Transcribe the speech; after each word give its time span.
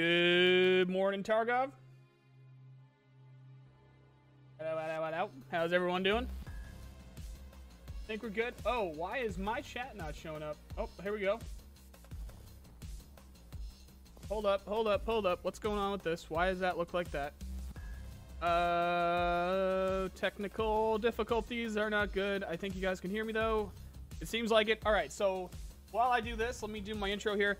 Good 0.00 0.88
morning, 0.88 1.22
Tarkov. 1.22 1.72
How's 5.50 5.74
everyone 5.74 6.02
doing? 6.02 6.26
Think 8.06 8.22
we're 8.22 8.30
good? 8.30 8.54
Oh, 8.64 8.92
why 8.96 9.18
is 9.18 9.36
my 9.36 9.60
chat 9.60 9.98
not 9.98 10.16
showing 10.16 10.42
up? 10.42 10.56
Oh, 10.78 10.88
here 11.02 11.12
we 11.12 11.20
go. 11.20 11.38
Hold 14.30 14.46
up, 14.46 14.62
hold 14.64 14.86
up, 14.86 15.04
hold 15.04 15.26
up. 15.26 15.40
What's 15.42 15.58
going 15.58 15.78
on 15.78 15.92
with 15.92 16.02
this? 16.02 16.30
Why 16.30 16.48
does 16.48 16.60
that 16.60 16.78
look 16.78 16.94
like 16.94 17.10
that? 17.10 17.34
Uh, 18.42 20.08
technical 20.16 20.96
difficulties 20.96 21.76
are 21.76 21.90
not 21.90 22.14
good. 22.14 22.42
I 22.44 22.56
think 22.56 22.74
you 22.74 22.80
guys 22.80 23.00
can 23.00 23.10
hear 23.10 23.26
me 23.26 23.34
though. 23.34 23.70
It 24.22 24.28
seems 24.28 24.50
like 24.50 24.70
it. 24.70 24.80
All 24.86 24.92
right, 24.92 25.12
so 25.12 25.50
while 25.90 26.10
I 26.10 26.20
do 26.20 26.36
this, 26.36 26.62
let 26.62 26.70
me 26.70 26.80
do 26.80 26.94
my 26.94 27.10
intro 27.10 27.36
here. 27.36 27.58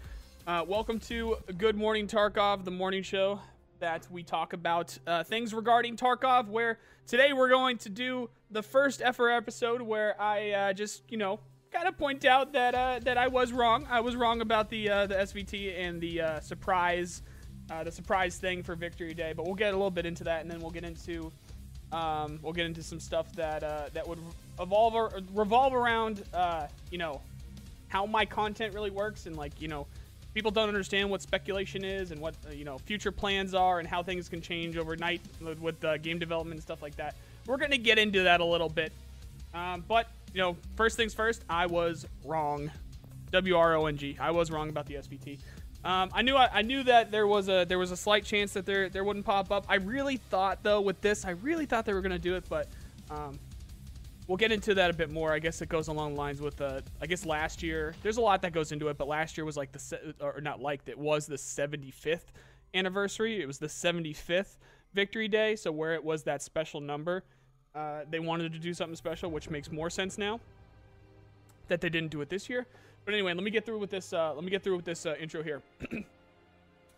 Uh, 0.51 0.65
welcome 0.65 0.99
to 0.99 1.37
Good 1.59 1.77
Morning 1.77 2.09
Tarkov, 2.09 2.65
the 2.65 2.73
morning 2.73 3.05
show 3.05 3.39
that 3.79 4.09
we 4.11 4.25
talk 4.25 4.53
about 4.53 4.99
uh, 5.07 5.23
things 5.23 5.55
regarding 5.55 5.97
Tarkov. 5.97 6.49
Where 6.49 6.81
today 7.07 7.33
we're 7.33 7.51
going 7.51 7.79
to 7.79 7.89
do 7.89 8.29
the 8.51 8.61
first 8.61 9.01
ever 9.01 9.31
episode 9.31 9.81
where 9.81 10.21
I 10.21 10.51
uh, 10.51 10.73
just, 10.73 11.05
you 11.09 11.19
know, 11.19 11.39
kind 11.71 11.87
of 11.87 11.97
point 11.97 12.25
out 12.25 12.53
that 12.55 12.75
uh, 12.75 12.99
that 13.05 13.17
I 13.17 13.29
was 13.29 13.53
wrong. 13.53 13.87
I 13.89 14.01
was 14.01 14.17
wrong 14.17 14.41
about 14.41 14.71
the 14.71 14.91
uh, 14.91 15.07
the 15.07 15.15
SVT 15.15 15.79
and 15.79 16.01
the 16.01 16.21
uh, 16.21 16.41
surprise, 16.41 17.23
the 17.85 17.93
surprise 17.93 18.37
thing 18.37 18.65
for 18.65 18.75
Victory 18.75 19.15
Day. 19.15 19.33
But 19.33 19.47
we'll 19.47 19.55
get 19.55 19.73
a 19.73 19.77
little 19.77 19.89
bit 19.89 20.05
into 20.05 20.25
that, 20.25 20.41
and 20.41 20.51
then 20.51 20.59
we'll 20.59 20.73
get 20.73 20.83
into 20.83 21.31
um, 21.93 22.41
we'll 22.43 22.55
get 22.55 22.67
into 22.67 22.83
some 22.83 22.99
stuff 22.99 23.33
that 23.37 23.61
that 23.95 24.05
would 24.05 24.19
evolve 24.59 24.97
or 24.97 25.13
revolve 25.33 25.75
around, 25.75 26.25
you 26.91 26.99
know, 26.99 27.21
how 27.87 28.05
my 28.05 28.25
content 28.25 28.75
really 28.75 28.91
works 28.91 29.27
and 29.27 29.37
like 29.37 29.61
you 29.61 29.69
know 29.69 29.87
people 30.35 30.51
don't 30.51 30.69
understand 30.69 31.11
what 31.11 31.23
speculation 31.23 31.85
is 31.85 32.11
and 32.11 32.21
what 32.21 32.35
uh, 32.47 32.53
you 32.53 32.65
know 32.65 32.79
future 32.79 33.13
plans 33.13 33.55
are 33.55 33.79
and 33.79 33.89
how 33.89 34.03
things 34.03 34.29
can 34.29 34.41
change 34.41 34.77
overnight 34.77 35.21
with, 35.61 35.85
uh, 35.85 35.97
game 35.99 36.19
development 36.19 36.57
and 36.57 36.63
stuff 36.63 36.83
like 36.83 36.97
that. 36.97 37.15
We're 37.47 37.57
gonna 37.57 37.79
get 37.79 37.99
into 37.99 38.23
that 38.23 38.41
a 38.41 38.45
little 38.45 38.69
bit, 38.69 38.93
um, 39.55 39.85
but 39.87 40.09
you 40.33 40.41
know, 40.41 40.57
first 40.77 40.97
things 40.97 41.15
first, 41.15 41.45
I 41.49 41.67
was 41.67 42.07
wrong. 42.25 42.71
W 43.33 43.57
R 43.57 43.77
O 43.77 43.87
N 43.87 43.97
G. 43.97 44.17
I 44.21 44.33
was 44.33 44.51
wrong 44.51 44.69
about 44.71 44.87
the 44.87 44.95
SVT. 44.95 45.39
Um, 45.85 46.11
I 46.13 46.23
knew 46.23 46.37
I, 46.37 46.49
I, 46.53 46.63
knew 46.63 46.83
that 46.83 47.11
there 47.11 47.27
was 47.27 47.49
a 47.49 47.65
there 47.65 47.79
was 47.79 47.91
a 47.91 47.97
slight 47.97 48.25
chance 48.25 48.53
that 48.53 48.67
there 48.67 48.89
there 48.89 49.05
wouldn't 49.05 49.25
pop 49.25 49.51
up. 49.51 49.65
I 49.69 49.77
really 49.77 50.17
thought 50.17 50.63
though 50.63 50.81
with 50.81 51.01
this, 51.01 51.25
I 51.25 51.31
really 51.31 51.65
thought 51.65 51.87
they 51.87 51.95
were 51.95 52.03
gonna 52.03 52.19
do 52.19 52.35
it, 52.35 52.45
but 52.49 52.69
um, 53.11 53.39
we'll 54.31 54.37
get 54.37 54.53
into 54.53 54.75
that 54.75 54.91
a 54.91 54.95
bit 54.95 55.11
more. 55.11 55.33
I 55.33 55.41
guess 55.41 55.61
it 55.61 55.69
goes 55.69 55.89
along 55.89 56.15
lines 56.15 56.41
with 56.41 56.61
uh, 56.61 56.83
I 57.03 57.07
guess 57.07 57.27
last 57.27 57.65
year. 57.65 57.97
There's 58.05 58.17
a 58.17 58.21
lot 58.21 58.43
that 58.43 58.53
goes 58.53 58.71
into 58.71 58.87
it, 58.87 58.97
but 58.97 59.09
last 59.09 59.37
year 59.37 59.45
was 59.45 59.57
like 59.57 59.73
the 59.73 60.15
or 60.21 60.41
not 60.41 60.63
like 60.63 60.83
it 60.87 60.97
was 60.97 61.27
the 61.27 61.35
75th 61.35 62.21
anniversary. 62.73 63.43
It 63.43 63.47
was 63.47 63.59
the 63.59 63.67
75th 63.67 64.57
Victory 64.95 65.27
Day, 65.27 65.57
so 65.57 65.73
where 65.73 65.95
it 65.95 66.05
was 66.05 66.23
that 66.25 66.43
special 66.43 66.81
number, 66.81 67.25
uh, 67.75 68.03
they 68.09 68.21
wanted 68.21 68.53
to 68.53 68.61
do 68.61 68.73
something 68.73 68.95
special, 68.95 69.33
which 69.33 69.51
makes 69.51 69.73
more 69.73 69.91
sense 69.91 70.17
now 70.17 70.39
that 71.67 71.81
they 71.81 71.89
didn't 71.89 72.13
do 72.13 72.21
it 72.21 72.29
this 72.29 72.49
year. 72.49 72.67
But 73.05 73.15
anyway, 73.15 73.35
let 73.35 73.43
me 73.43 73.51
get 73.51 73.67
through 73.67 73.81
with 73.81 73.91
this. 73.91 74.13
Uh, 74.13 74.33
let 74.35 74.45
me 74.45 74.51
get 74.51 74.63
through 74.63 74.77
with 74.77 74.85
this 74.85 75.07
uh, 75.07 75.17
intro 75.21 75.43
here. 75.43 75.61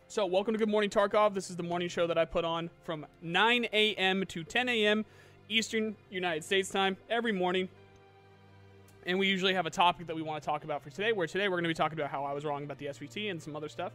so, 0.06 0.26
welcome 0.26 0.52
to 0.52 0.58
Good 0.58 0.68
Morning 0.68 0.90
Tarkov. 0.90 1.32
This 1.32 1.48
is 1.48 1.56
the 1.56 1.62
morning 1.62 1.88
show 1.88 2.06
that 2.06 2.18
I 2.18 2.26
put 2.26 2.44
on 2.44 2.68
from 2.84 3.06
9 3.22 3.68
a.m. 3.72 4.26
to 4.26 4.44
10 4.44 4.68
a.m. 4.68 5.06
Eastern 5.48 5.96
United 6.10 6.44
States 6.44 6.68
time 6.68 6.96
every 7.10 7.32
morning. 7.32 7.68
And 9.06 9.18
we 9.18 9.26
usually 9.26 9.54
have 9.54 9.66
a 9.66 9.70
topic 9.70 10.06
that 10.06 10.16
we 10.16 10.22
want 10.22 10.42
to 10.42 10.46
talk 10.46 10.64
about 10.64 10.82
for 10.82 10.90
today, 10.90 11.12
where 11.12 11.26
today 11.26 11.48
we're 11.48 11.56
going 11.56 11.64
to 11.64 11.68
be 11.68 11.74
talking 11.74 11.98
about 11.98 12.10
how 12.10 12.24
I 12.24 12.32
was 12.32 12.44
wrong 12.44 12.62
about 12.62 12.78
the 12.78 12.86
SVT 12.86 13.30
and 13.30 13.42
some 13.42 13.56
other 13.56 13.68
stuff. 13.68 13.92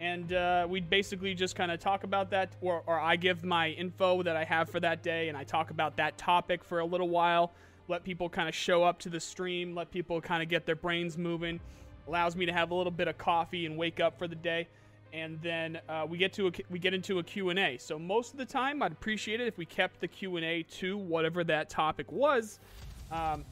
And 0.00 0.32
uh, 0.32 0.66
we 0.68 0.80
basically 0.80 1.32
just 1.32 1.54
kind 1.54 1.70
of 1.70 1.78
talk 1.78 2.02
about 2.02 2.30
that, 2.30 2.50
or, 2.60 2.82
or 2.86 2.98
I 2.98 3.14
give 3.14 3.44
my 3.44 3.68
info 3.68 4.22
that 4.24 4.36
I 4.36 4.42
have 4.42 4.68
for 4.68 4.80
that 4.80 5.02
day, 5.02 5.28
and 5.28 5.38
I 5.38 5.44
talk 5.44 5.70
about 5.70 5.96
that 5.96 6.18
topic 6.18 6.64
for 6.64 6.80
a 6.80 6.84
little 6.84 7.08
while. 7.08 7.52
Let 7.86 8.02
people 8.02 8.28
kind 8.28 8.48
of 8.48 8.54
show 8.54 8.82
up 8.82 8.98
to 9.00 9.08
the 9.08 9.20
stream, 9.20 9.76
let 9.76 9.92
people 9.92 10.20
kind 10.20 10.42
of 10.42 10.48
get 10.48 10.66
their 10.66 10.74
brains 10.74 11.16
moving. 11.16 11.60
Allows 12.08 12.34
me 12.34 12.46
to 12.46 12.52
have 12.52 12.72
a 12.72 12.74
little 12.74 12.90
bit 12.90 13.06
of 13.06 13.16
coffee 13.16 13.64
and 13.64 13.76
wake 13.76 14.00
up 14.00 14.18
for 14.18 14.26
the 14.26 14.34
day 14.34 14.66
and 15.12 15.40
then 15.42 15.78
uh, 15.88 16.06
we 16.08 16.16
get 16.16 16.32
to 16.34 16.48
a, 16.48 16.52
we 16.70 16.78
get 16.78 16.94
into 16.94 17.18
a 17.18 17.22
Q&A. 17.22 17.76
So 17.78 17.98
most 17.98 18.32
of 18.32 18.38
the 18.38 18.46
time, 18.46 18.82
I'd 18.82 18.92
appreciate 18.92 19.40
it 19.40 19.46
if 19.46 19.58
we 19.58 19.66
kept 19.66 20.00
the 20.00 20.08
Q&A 20.08 20.62
to 20.62 20.96
whatever 20.96 21.44
that 21.44 21.68
topic 21.68 22.10
was. 22.10 22.58
Um, 23.10 23.44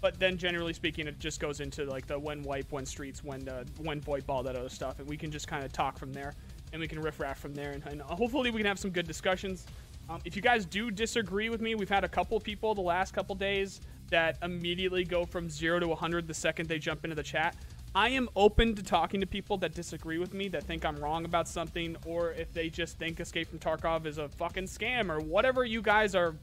but 0.00 0.18
then 0.18 0.36
generally 0.36 0.72
speaking, 0.72 1.06
it 1.06 1.18
just 1.18 1.40
goes 1.40 1.60
into 1.60 1.84
like 1.84 2.06
the 2.06 2.18
when 2.18 2.42
wipe, 2.42 2.70
when 2.70 2.86
streets, 2.86 3.24
when 3.24 3.48
uh, 3.48 3.64
when 3.78 4.00
VoIP, 4.00 4.44
that 4.44 4.54
other 4.54 4.68
stuff, 4.68 5.00
and 5.00 5.08
we 5.08 5.16
can 5.16 5.30
just 5.30 5.48
kind 5.48 5.64
of 5.64 5.72
talk 5.72 5.98
from 5.98 6.12
there, 6.12 6.34
and 6.72 6.80
we 6.80 6.86
can 6.86 7.00
riff 7.00 7.18
raff 7.18 7.38
from 7.38 7.54
there, 7.54 7.72
and, 7.72 7.84
and 7.86 8.00
hopefully 8.02 8.50
we 8.50 8.58
can 8.58 8.66
have 8.66 8.78
some 8.78 8.90
good 8.90 9.06
discussions. 9.06 9.66
Um, 10.08 10.20
if 10.24 10.36
you 10.36 10.42
guys 10.42 10.64
do 10.64 10.90
disagree 10.90 11.48
with 11.48 11.60
me, 11.60 11.74
we've 11.74 11.88
had 11.88 12.04
a 12.04 12.08
couple 12.08 12.38
people 12.40 12.74
the 12.74 12.80
last 12.80 13.12
couple 13.12 13.34
days 13.34 13.80
that 14.10 14.38
immediately 14.42 15.04
go 15.04 15.26
from 15.26 15.50
zero 15.50 15.78
to 15.80 15.88
100 15.88 16.26
the 16.26 16.32
second 16.32 16.68
they 16.68 16.78
jump 16.78 17.04
into 17.04 17.14
the 17.14 17.22
chat. 17.22 17.56
I 17.94 18.10
am 18.10 18.28
open 18.36 18.74
to 18.74 18.82
talking 18.82 19.20
to 19.20 19.26
people 19.26 19.56
that 19.58 19.74
disagree 19.74 20.18
with 20.18 20.34
me, 20.34 20.48
that 20.48 20.64
think 20.64 20.84
I'm 20.84 20.96
wrong 20.96 21.24
about 21.24 21.48
something, 21.48 21.96
or 22.04 22.32
if 22.32 22.52
they 22.52 22.68
just 22.68 22.98
think 22.98 23.18
Escape 23.18 23.48
from 23.48 23.58
Tarkov 23.58 24.06
is 24.06 24.18
a 24.18 24.28
fucking 24.28 24.66
scam, 24.66 25.10
or 25.10 25.20
whatever 25.20 25.64
you 25.64 25.80
guys 25.82 26.14
are 26.14 26.34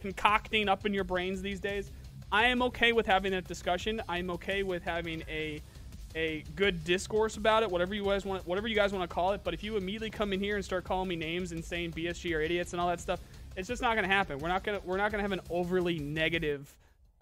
concocting 0.00 0.68
up 0.68 0.84
in 0.84 0.92
your 0.92 1.04
brains 1.04 1.40
these 1.40 1.60
days. 1.60 1.90
I 2.30 2.46
am 2.46 2.62
okay 2.62 2.92
with 2.92 3.06
having 3.06 3.32
that 3.32 3.46
discussion. 3.46 4.02
I'm 4.08 4.30
okay 4.32 4.62
with 4.62 4.82
having 4.82 5.22
a 5.28 5.60
a 6.16 6.44
good 6.54 6.84
discourse 6.84 7.36
about 7.36 7.64
it, 7.64 7.70
whatever 7.70 7.92
you 7.92 8.04
guys 8.04 8.24
want, 8.24 8.46
whatever 8.46 8.68
you 8.68 8.76
guys 8.76 8.92
want 8.92 9.08
to 9.08 9.12
call 9.12 9.32
it. 9.32 9.40
But 9.42 9.52
if 9.52 9.64
you 9.64 9.76
immediately 9.76 10.10
come 10.10 10.32
in 10.32 10.38
here 10.38 10.54
and 10.54 10.64
start 10.64 10.84
calling 10.84 11.08
me 11.08 11.16
names 11.16 11.50
and 11.50 11.64
saying 11.64 11.92
BSG 11.92 12.36
are 12.36 12.40
idiots 12.40 12.72
and 12.72 12.80
all 12.80 12.88
that 12.88 13.00
stuff, 13.00 13.20
it's 13.56 13.66
just 13.66 13.82
not 13.82 13.94
going 13.94 14.08
to 14.08 14.14
happen. 14.14 14.38
We're 14.38 14.48
not 14.48 14.62
gonna 14.62 14.80
we're 14.84 14.96
not 14.96 15.10
gonna 15.10 15.22
have 15.22 15.32
an 15.32 15.40
overly 15.50 15.98
negative 15.98 16.74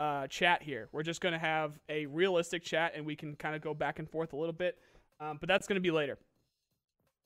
uh, 0.03 0.27
chat 0.27 0.63
here. 0.63 0.89
We're 0.91 1.05
just 1.05 1.21
going 1.21 1.33
to 1.33 1.39
have 1.39 1.79
a 1.89 2.07
realistic 2.07 2.65
chat 2.65 2.95
and 2.97 3.07
we 3.07 3.15
can 3.15 3.37
kind 3.37 3.55
of 3.55 3.63
go 3.63 3.73
back 3.73 4.01
and 4.01 4.11
forth 4.11 4.33
a 4.33 4.37
little 4.37 4.53
bit. 4.53 4.77
Um, 5.21 5.39
but 5.39 5.49
that's 5.49 5.69
going 5.69 5.77
to 5.77 5.81
be 5.81 5.93
later. 5.93 6.19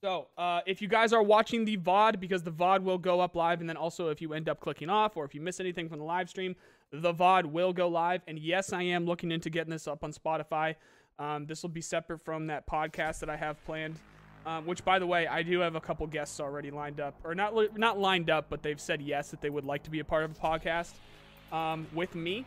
So, 0.03 0.29
uh, 0.37 0.61
if 0.67 0.83
you 0.83 0.89
guys 0.89 1.15
are 1.15 1.23
watching 1.23 1.65
the 1.65 1.79
VOD, 1.79 2.21
because 2.21 2.43
the 2.43 2.53
VOD 2.53 2.83
will 2.83 2.99
go 2.99 3.21
up 3.21 3.35
live, 3.35 3.61
and 3.61 3.69
then 3.69 3.79
also 3.79 4.11
if 4.11 4.21
you 4.21 4.34
end 4.34 4.47
up 4.47 4.61
clicking 4.61 4.91
off 4.91 5.17
or 5.17 5.25
if 5.25 5.34
you 5.34 5.41
miss 5.41 5.59
anything 5.59 5.89
from 5.89 6.01
the 6.01 6.05
live 6.05 6.28
stream, 6.28 6.55
the 6.93 7.15
VOD 7.15 7.47
will 7.47 7.73
go 7.73 7.89
live. 7.89 8.21
And 8.28 8.39
yes, 8.39 8.75
I 8.75 8.83
am 8.83 9.07
looking 9.07 9.33
into 9.33 9.49
getting 9.49 9.71
this 9.71 9.89
up 9.89 10.05
on 10.05 10.13
Spotify. 10.13 10.75
Um, 11.19 11.47
this 11.47 11.63
will 11.63 11.71
be 11.71 11.81
separate 11.81 12.22
from 12.27 12.49
that 12.49 12.67
podcast 12.67 13.21
that 13.21 13.31
I 13.31 13.37
have 13.37 13.65
planned. 13.65 13.97
Um, 14.45 14.65
which, 14.65 14.84
by 14.84 15.01
the 15.01 15.07
way, 15.07 15.27
I 15.27 15.43
do 15.43 15.59
have 15.61 15.75
a 15.75 15.81
couple 15.81 16.07
guests 16.07 16.39
already 16.39 16.71
lined 16.71 17.01
up, 17.01 17.15
or 17.25 17.34
not 17.34 17.77
not 17.77 17.99
lined 17.99 18.31
up, 18.31 18.47
but 18.49 18.63
they've 18.63 18.81
said 18.81 19.03
yes 19.03 19.31
that 19.31 19.41
they 19.41 19.51
would 19.51 19.65
like 19.65 19.83
to 19.84 19.91
be 19.91 19.99
a 19.99 20.05
part 20.05 20.22
of 20.22 20.31
a 20.31 20.34
podcast 20.34 20.93
um, 21.51 21.84
with 21.93 22.15
me 22.15 22.45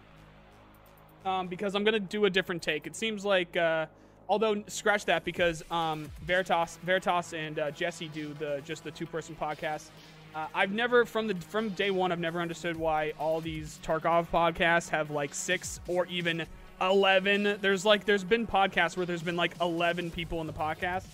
um, 1.25 1.47
because 1.47 1.75
I'm 1.75 1.83
gonna 1.83 1.99
do 1.99 2.25
a 2.25 2.29
different 2.29 2.61
take. 2.61 2.87
It 2.87 2.95
seems 2.95 3.25
like, 3.25 3.55
uh, 3.57 3.85
although 4.27 4.63
scratch 4.67 5.05
that 5.05 5.25
because 5.25 5.63
um, 5.71 6.09
Veritas, 6.23 6.77
Veritas 6.83 7.33
and 7.33 7.59
uh, 7.59 7.71
Jesse 7.71 8.07
do 8.09 8.33
the 8.35 8.61
just 8.65 8.83
the 8.83 8.91
two 8.91 9.05
person 9.05 9.35
podcast. 9.39 9.89
Uh, 10.35 10.45
I've 10.53 10.71
never 10.71 11.05
from 11.05 11.27
the 11.27 11.35
from 11.35 11.69
day 11.69 11.91
one 11.91 12.11
I've 12.11 12.19
never 12.19 12.39
understood 12.39 12.77
why 12.77 13.13
all 13.19 13.41
these 13.41 13.79
Tarkov 13.83 14.27
podcasts 14.27 14.89
have 14.89 15.09
like 15.09 15.33
six 15.33 15.79
or 15.87 16.05
even 16.05 16.45
eleven. 16.79 17.57
There's 17.61 17.85
like 17.85 18.05
there's 18.05 18.23
been 18.23 18.45
podcasts 18.45 18.95
where 18.95 19.05
there's 19.05 19.23
been 19.23 19.35
like 19.35 19.53
eleven 19.59 20.11
people 20.11 20.39
in 20.41 20.47
the 20.47 20.53
podcast. 20.53 21.05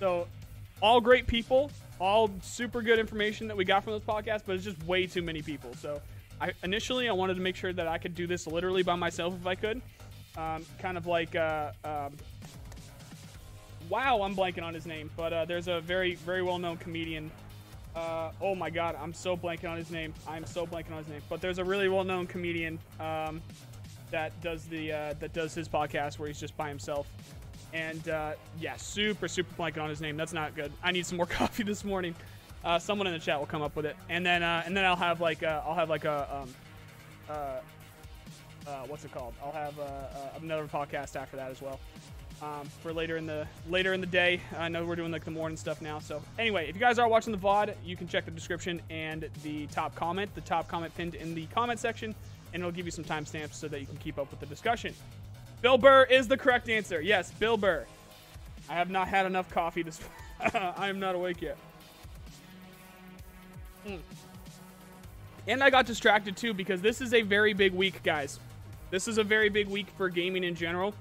So 0.00 0.26
all 0.82 1.00
great 1.00 1.26
people, 1.26 1.70
all 2.00 2.30
super 2.42 2.82
good 2.82 2.98
information 2.98 3.46
that 3.48 3.56
we 3.56 3.64
got 3.64 3.84
from 3.84 3.92
those 3.92 4.02
podcasts, 4.02 4.42
but 4.44 4.56
it's 4.56 4.64
just 4.64 4.82
way 4.84 5.06
too 5.06 5.22
many 5.22 5.40
people. 5.40 5.72
So 5.80 6.02
I, 6.40 6.52
initially, 6.62 7.08
I 7.08 7.12
wanted 7.12 7.34
to 7.34 7.40
make 7.40 7.56
sure 7.56 7.72
that 7.72 7.86
I 7.86 7.98
could 7.98 8.14
do 8.14 8.26
this 8.26 8.46
literally 8.46 8.82
by 8.82 8.94
myself 8.96 9.34
if 9.40 9.46
I 9.46 9.54
could. 9.54 9.80
um, 10.36 10.64
kind 10.78 10.96
of 10.98 11.06
like 11.06 11.34
uh, 11.36 11.70
um, 11.84 12.12
wow, 13.88 14.22
I'm 14.22 14.34
blanking 14.34 14.62
on 14.62 14.74
his 14.74 14.86
name, 14.86 15.10
but 15.16 15.32
uh, 15.32 15.44
there's 15.44 15.68
a 15.68 15.80
very 15.80 16.14
very 16.16 16.42
well 16.42 16.58
known 16.58 16.76
comedian. 16.76 17.30
Uh, 17.94 18.30
oh 18.40 18.54
my 18.56 18.70
god, 18.70 18.96
I'm 19.00 19.14
so 19.14 19.36
blanking 19.36 19.70
on 19.70 19.76
his 19.76 19.90
name. 19.90 20.12
I'm 20.26 20.44
so 20.44 20.66
blanking 20.66 20.90
on 20.92 20.98
his 20.98 21.08
name. 21.08 21.22
But 21.28 21.40
there's 21.40 21.58
a 21.58 21.64
really 21.64 21.88
well 21.88 22.02
known 22.04 22.26
comedian 22.26 22.78
um, 22.98 23.40
that 24.10 24.38
does 24.42 24.64
the 24.64 24.92
uh, 24.92 25.14
that 25.20 25.32
does 25.32 25.54
his 25.54 25.68
podcast 25.68 26.18
where 26.18 26.28
he's 26.28 26.40
just 26.40 26.56
by 26.56 26.68
himself. 26.68 27.06
And 27.72 28.08
uh, 28.08 28.32
yeah, 28.60 28.76
super 28.76 29.28
super 29.28 29.54
blanking 29.54 29.82
on 29.82 29.88
his 29.88 30.00
name. 30.00 30.16
That's 30.16 30.32
not 30.32 30.56
good. 30.56 30.72
I 30.82 30.90
need 30.90 31.06
some 31.06 31.16
more 31.16 31.26
coffee 31.40 31.62
this 31.62 31.84
morning. 31.84 32.14
Uh, 32.64 32.78
someone 32.78 33.06
in 33.06 33.12
the 33.12 33.18
chat 33.18 33.38
will 33.38 33.46
come 33.46 33.62
up 33.62 33.76
with 33.76 33.84
it, 33.84 33.96
and 34.08 34.24
then 34.24 34.42
uh, 34.42 34.62
and 34.64 34.76
then 34.76 34.84
I'll 34.84 34.96
have 34.96 35.20
like 35.20 35.42
uh, 35.42 35.62
I'll 35.66 35.74
have 35.74 35.90
like 35.90 36.04
a 36.04 36.42
um, 36.42 36.54
uh, 37.28 37.32
uh, 38.66 38.84
what's 38.86 39.04
it 39.04 39.12
called? 39.12 39.34
I'll 39.42 39.52
have 39.52 39.78
uh, 39.78 40.38
another 40.40 40.66
podcast 40.66 41.16
after 41.16 41.36
that 41.36 41.50
as 41.50 41.60
well. 41.60 41.78
Um, 42.42 42.68
for 42.82 42.92
later 42.92 43.16
in 43.16 43.26
the 43.26 43.46
later 43.68 43.92
in 43.92 44.00
the 44.00 44.06
day. 44.06 44.40
I 44.58 44.68
know 44.68 44.84
we're 44.84 44.96
doing 44.96 45.12
like 45.12 45.24
the 45.24 45.30
morning 45.30 45.56
stuff 45.56 45.80
now. 45.80 45.98
So 45.98 46.20
anyway, 46.38 46.68
if 46.68 46.74
you 46.74 46.80
guys 46.80 46.98
are 46.98 47.08
watching 47.08 47.32
the 47.32 47.38
VOD, 47.38 47.74
you 47.84 47.96
can 47.96 48.08
check 48.08 48.24
the 48.24 48.30
description 48.30 48.82
and 48.90 49.28
the 49.42 49.66
top 49.68 49.94
comment, 49.94 50.34
the 50.34 50.40
top 50.40 50.66
comment 50.66 50.94
pinned 50.96 51.14
in 51.14 51.34
the 51.34 51.46
comment 51.46 51.78
section, 51.78 52.14
and 52.52 52.62
it'll 52.62 52.72
give 52.72 52.86
you 52.86 52.90
some 52.90 53.04
timestamps 53.04 53.54
so 53.54 53.68
that 53.68 53.80
you 53.80 53.86
can 53.86 53.96
keep 53.98 54.18
up 54.18 54.30
with 54.30 54.40
the 54.40 54.46
discussion. 54.46 54.94
Bill 55.62 55.78
Burr 55.78 56.04
is 56.04 56.28
the 56.28 56.36
correct 56.36 56.68
answer. 56.68 57.00
Yes, 57.00 57.30
Bill 57.30 57.56
Burr. 57.56 57.86
I 58.68 58.74
have 58.74 58.90
not 58.90 59.08
had 59.08 59.26
enough 59.26 59.50
coffee 59.50 59.82
this. 59.82 60.00
I 60.40 60.88
am 60.88 60.98
not 60.98 61.14
awake 61.14 61.40
yet. 61.40 61.56
Mm. 63.86 63.98
And 65.46 65.62
I 65.62 65.70
got 65.70 65.86
distracted 65.86 66.36
too 66.36 66.54
because 66.54 66.80
this 66.80 67.00
is 67.00 67.12
a 67.12 67.22
very 67.22 67.52
big 67.52 67.72
week, 67.72 68.02
guys. 68.02 68.38
This 68.90 69.08
is 69.08 69.18
a 69.18 69.24
very 69.24 69.48
big 69.48 69.68
week 69.68 69.88
for 69.96 70.08
gaming 70.08 70.44
in 70.44 70.54
general 70.54 70.94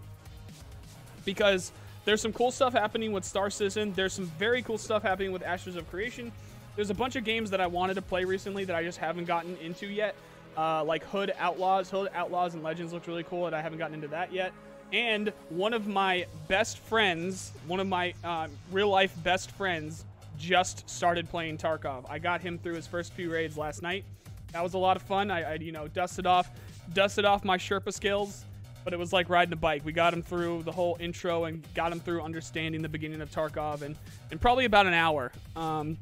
because 1.26 1.72
there's 2.06 2.22
some 2.22 2.34
cool 2.34 2.52
stuff 2.52 2.74
happening 2.74 3.14
with 3.14 3.24
Star 3.24 3.50
Citizen. 3.50 3.94
There's 3.94 4.14
some 4.14 4.26
very 4.38 4.62
cool 4.62 4.78
stuff 4.78 5.04
happening 5.04 5.32
with 5.32 5.44
Ashes 5.44 5.76
of 5.76 5.90
Creation. 5.90 6.32
There's 6.76 6.90
a 6.90 6.94
bunch 6.94 7.16
of 7.16 7.24
games 7.24 7.50
that 7.52 7.62
I 7.62 7.68
wanted 7.68 7.94
to 7.96 8.02
play 8.02 8.26
recently 8.26 8.66
that 8.66 8.76
I 8.76 8.84
just 8.84 8.98
haven't 8.98 9.26
gotten 9.26 9.56
into 9.58 9.88
yet, 9.88 10.16
uh, 10.58 10.84
like 10.84 11.04
Hood 11.06 11.34
Outlaws. 11.38 11.90
Hood 11.90 12.10
Outlaws 12.14 12.56
and 12.56 12.64
Legends 12.64 12.92
looked 12.92 13.08
really 13.08 13.24
cool, 13.24 13.46
and 13.46 13.56
I 13.56 13.62
haven't 13.62 13.78
gotten 13.78 13.94
into 13.94 14.08
that 14.10 14.34
yet. 14.34 14.52
And 14.92 15.32
one 15.50 15.74
of 15.74 15.88
my 15.88 16.26
best 16.48 16.80
friends, 16.80 17.52
one 17.68 17.80
of 17.80 17.88
my 17.88 18.14
uh, 18.24 18.48
real 18.72 18.90
life 18.90 19.14
best 19.24 19.52
friends, 19.52 20.04
just 20.44 20.90
started 20.90 21.30
playing 21.30 21.58
Tarkov. 21.58 22.06
I 22.10 22.20
got 22.20 22.42
him 22.42 22.58
through 22.58 22.76
his 22.76 22.86
first 22.86 23.14
few 23.14 23.32
raids 23.32 23.58
last 23.58 23.82
night. 23.82 24.04
That 24.52 24.62
was 24.62 24.74
a 24.74 24.78
lot 24.78 24.98
of 24.98 25.04
fun. 25.04 25.32
I, 25.32 25.54
I 25.54 25.54
you 25.56 25.72
know 25.72 25.88
dusted 25.88 26.28
off, 26.28 26.52
dusted 26.94 27.26
off 27.26 27.46
my 27.46 27.58
Sherpa 27.58 27.94
skills, 27.94 28.44
but 28.84 28.94
it 28.94 29.00
was 29.00 29.14
like 29.14 29.30
riding 29.30 29.54
a 29.54 29.58
bike. 29.58 29.84
We 29.86 29.94
got 29.94 30.14
him 30.14 30.22
through 30.22 30.64
the 30.64 30.72
whole 30.72 30.98
intro 31.00 31.46
and 31.46 31.66
got 31.74 31.92
him 31.92 32.00
through 32.00 32.22
understanding 32.22 32.82
the 32.82 32.90
beginning 32.90 33.22
of 33.22 33.32
Tarkov 33.32 33.82
in, 33.82 33.96
in 34.32 34.38
probably 34.38 34.66
about 34.66 34.86
an 34.86 34.94
hour. 34.94 35.32
Um, 35.56 35.98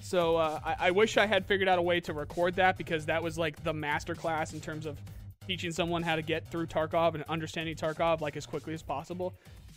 so 0.00 0.36
uh, 0.36 0.60
I, 0.64 0.76
I 0.88 0.90
wish 0.90 1.16
I 1.16 1.26
had 1.26 1.46
figured 1.46 1.68
out 1.68 1.78
a 1.78 1.82
way 1.82 2.00
to 2.00 2.12
record 2.12 2.56
that 2.56 2.76
because 2.76 3.06
that 3.06 3.22
was 3.22 3.38
like 3.38 3.62
the 3.62 3.72
masterclass 3.72 4.52
in 4.52 4.60
terms 4.60 4.86
of 4.86 5.00
teaching 5.46 5.70
someone 5.70 6.02
how 6.02 6.16
to 6.16 6.22
get 6.22 6.46
through 6.48 6.66
Tarkov 6.66 7.14
and 7.14 7.24
understanding 7.28 7.76
Tarkov 7.76 8.20
like 8.20 8.36
as 8.36 8.44
quickly 8.44 8.74
as 8.74 8.82
possible. 8.82 9.34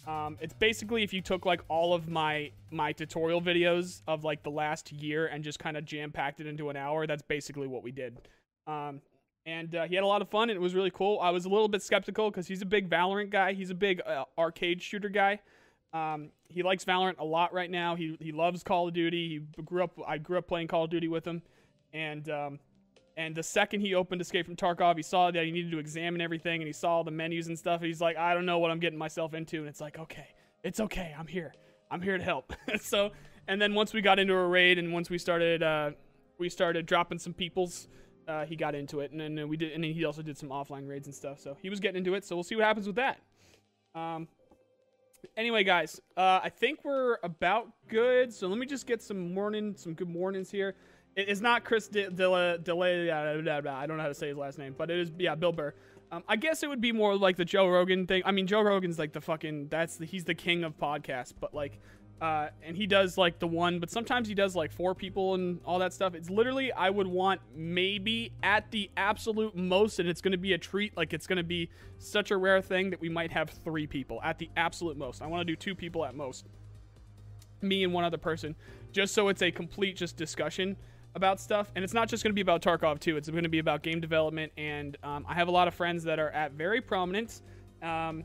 Um, 0.09 0.37
it's 0.41 0.55
basically 0.55 1.03
if 1.03 1.13
you 1.13 1.21
took 1.21 1.45
like 1.45 1.61
all 1.67 1.93
of 1.93 2.09
my 2.09 2.51
my 2.71 2.91
tutorial 2.93 3.41
videos 3.41 4.01
of 4.07 4.23
like 4.23 4.41
the 4.41 4.49
last 4.49 4.91
year 4.91 5.27
and 5.27 5.43
just 5.43 5.59
kind 5.59 5.77
of 5.77 5.85
jam 5.85 6.11
packed 6.11 6.39
it 6.39 6.47
into 6.47 6.69
an 6.69 6.75
hour. 6.75 7.05
That's 7.05 7.21
basically 7.21 7.67
what 7.67 7.83
we 7.83 7.91
did. 7.91 8.17
Um, 8.65 9.01
and 9.45 9.75
uh, 9.75 9.83
he 9.85 9.93
had 9.93 10.03
a 10.03 10.07
lot 10.07 10.23
of 10.23 10.29
fun 10.29 10.49
and 10.49 10.57
it 10.57 10.61
was 10.61 10.73
really 10.73 10.89
cool. 10.89 11.19
I 11.21 11.29
was 11.29 11.45
a 11.45 11.49
little 11.49 11.67
bit 11.67 11.83
skeptical 11.83 12.31
because 12.31 12.47
he's 12.47 12.63
a 12.63 12.65
big 12.65 12.89
Valorant 12.89 13.29
guy. 13.29 13.53
He's 13.53 13.69
a 13.69 13.75
big 13.75 14.01
uh, 14.03 14.23
arcade 14.35 14.81
shooter 14.81 15.09
guy. 15.09 15.39
Um, 15.93 16.29
he 16.47 16.63
likes 16.63 16.83
Valorant 16.85 17.19
a 17.19 17.25
lot 17.25 17.53
right 17.53 17.69
now. 17.69 17.95
He 17.95 18.17
he 18.19 18.31
loves 18.31 18.63
Call 18.63 18.87
of 18.87 18.95
Duty. 18.95 19.43
He 19.55 19.61
grew 19.61 19.83
up. 19.83 19.95
I 20.07 20.17
grew 20.17 20.39
up 20.39 20.47
playing 20.47 20.69
Call 20.69 20.85
of 20.85 20.89
Duty 20.89 21.07
with 21.07 21.25
him, 21.25 21.43
and 21.93 22.27
um, 22.29 22.59
and 23.19 23.35
the 23.35 23.43
second 23.43 23.81
he 23.81 23.95
opened 23.95 24.21
Escape 24.21 24.45
from 24.45 24.55
Tarkov, 24.55 24.95
he 24.95 25.03
saw 25.03 25.29
that 25.29 25.43
he 25.43 25.51
needed 25.51 25.71
to 25.71 25.77
examine 25.77 26.21
everything, 26.21 26.61
and 26.61 26.67
he 26.67 26.71
saw 26.71 26.91
all 26.91 27.03
the 27.03 27.11
menus 27.11 27.47
and 27.47 27.59
stuff. 27.59 27.81
And 27.81 27.87
he's 27.87 27.99
like, 27.99 28.15
I 28.15 28.33
don't 28.33 28.45
know 28.45 28.59
what 28.59 28.71
I'm 28.71 28.79
getting 28.79 28.97
myself 28.97 29.33
into, 29.33 29.57
and 29.57 29.67
it's 29.67 29.81
like, 29.81 29.99
okay, 29.99 30.27
it's 30.63 30.79
okay. 30.79 31.13
I'm 31.19 31.27
here. 31.27 31.53
I'm 31.91 32.01
here 32.01 32.17
to 32.17 32.23
help. 32.23 32.53
so, 32.79 33.11
and 33.49 33.61
then 33.61 33.73
once 33.73 33.93
we 33.93 33.99
got 33.99 34.19
into 34.19 34.33
a 34.33 34.47
raid, 34.47 34.77
and 34.79 34.93
once 34.93 35.09
we 35.09 35.17
started, 35.17 35.61
uh, 35.61 35.91
we 36.37 36.47
started 36.47 36.85
dropping 36.85 37.19
some 37.19 37.33
peoples. 37.33 37.89
Uh, 38.25 38.45
he 38.45 38.55
got 38.55 38.73
into 38.73 39.01
it, 39.01 39.11
and 39.11 39.19
then 39.19 39.49
we 39.49 39.57
did, 39.57 39.73
and 39.73 39.83
then 39.83 39.91
he 39.91 40.05
also 40.05 40.21
did 40.21 40.37
some 40.37 40.47
offline 40.47 40.87
raids 40.87 41.07
and 41.07 41.13
stuff. 41.13 41.41
So 41.41 41.57
he 41.61 41.69
was 41.69 41.81
getting 41.81 41.97
into 41.97 42.13
it. 42.13 42.23
So 42.23 42.37
we'll 42.37 42.43
see 42.43 42.55
what 42.55 42.63
happens 42.63 42.87
with 42.87 42.95
that. 42.95 43.19
Um, 43.95 44.29
anyway, 45.35 45.65
guys, 45.65 45.99
uh, 46.15 46.39
I 46.41 46.47
think 46.47 46.85
we're 46.85 47.17
about 47.21 47.67
good. 47.89 48.31
So 48.31 48.47
let 48.47 48.57
me 48.57 48.65
just 48.65 48.87
get 48.87 49.01
some 49.01 49.33
morning, 49.33 49.75
some 49.75 49.93
good 49.93 50.07
mornings 50.07 50.49
here. 50.49 50.75
It 51.19 51.27
is 51.27 51.41
not 51.41 51.65
Chris 51.65 51.89
Delay. 51.89 52.57
De- 52.57 52.71
I 52.71 53.85
don't 53.85 53.97
know 53.97 54.03
how 54.03 54.07
to 54.07 54.13
say 54.13 54.29
his 54.29 54.37
last 54.37 54.57
name, 54.57 54.73
but 54.77 54.89
it 54.89 54.99
is 54.99 55.11
yeah, 55.17 55.35
Bill 55.35 55.51
Burr. 55.51 55.73
Um, 56.13 56.23
I 56.29 56.37
guess 56.37 56.63
it 56.63 56.69
would 56.69 56.79
be 56.79 56.93
more 56.93 57.17
like 57.17 57.35
the 57.35 57.43
Joe 57.43 57.67
Rogan 57.67 58.07
thing. 58.07 58.21
I 58.25 58.31
mean, 58.31 58.47
Joe 58.47 58.61
Rogan's 58.61 58.97
like 58.97 59.11
the 59.11 59.19
fucking 59.19 59.67
that's 59.67 59.97
the, 59.97 60.05
he's 60.05 60.23
the 60.23 60.33
king 60.33 60.63
of 60.63 60.77
podcasts, 60.77 61.33
but 61.37 61.53
like, 61.53 61.79
uh, 62.21 62.47
and 62.63 62.77
he 62.77 62.87
does 62.87 63.17
like 63.17 63.37
the 63.39 63.47
one, 63.47 63.81
but 63.81 63.91
sometimes 63.91 64.29
he 64.29 64.33
does 64.33 64.55
like 64.55 64.71
four 64.71 64.95
people 64.95 65.35
and 65.35 65.59
all 65.65 65.77
that 65.79 65.91
stuff. 65.91 66.15
It's 66.15 66.29
literally 66.29 66.71
I 66.71 66.89
would 66.89 67.07
want 67.07 67.41
maybe 67.53 68.31
at 68.41 68.71
the 68.71 68.89
absolute 68.95 69.57
most, 69.57 69.99
and 69.99 70.07
it's 70.07 70.21
gonna 70.21 70.37
be 70.37 70.53
a 70.53 70.57
treat. 70.57 70.95
Like 70.95 71.13
it's 71.13 71.27
gonna 71.27 71.43
be 71.43 71.69
such 71.97 72.31
a 72.31 72.37
rare 72.37 72.61
thing 72.61 72.91
that 72.91 73.01
we 73.01 73.09
might 73.09 73.33
have 73.33 73.49
three 73.49 73.87
people 73.87 74.21
at 74.23 74.39
the 74.39 74.49
absolute 74.55 74.95
most. 74.95 75.21
I 75.21 75.27
want 75.27 75.41
to 75.41 75.45
do 75.45 75.57
two 75.57 75.75
people 75.75 76.05
at 76.05 76.15
most, 76.15 76.45
me 77.61 77.83
and 77.83 77.91
one 77.91 78.05
other 78.05 78.17
person, 78.17 78.55
just 78.93 79.13
so 79.13 79.27
it's 79.27 79.41
a 79.41 79.51
complete 79.51 79.97
just 79.97 80.15
discussion 80.15 80.77
about 81.15 81.39
stuff. 81.39 81.71
And 81.75 81.83
it's 81.83 81.93
not 81.93 82.09
just 82.09 82.23
going 82.23 82.31
to 82.31 82.35
be 82.35 82.41
about 82.41 82.61
Tarkov 82.61 82.99
2, 82.99 83.17
it's 83.17 83.29
going 83.29 83.43
to 83.43 83.49
be 83.49 83.59
about 83.59 83.83
game 83.83 83.99
development. 83.99 84.51
And 84.57 84.97
um, 85.03 85.25
I 85.27 85.33
have 85.33 85.47
a 85.47 85.51
lot 85.51 85.67
of 85.67 85.73
friends 85.73 86.03
that 86.03 86.19
are 86.19 86.29
at 86.31 86.53
very 86.53 86.81
prominent 86.81 87.41
um, 87.81 88.23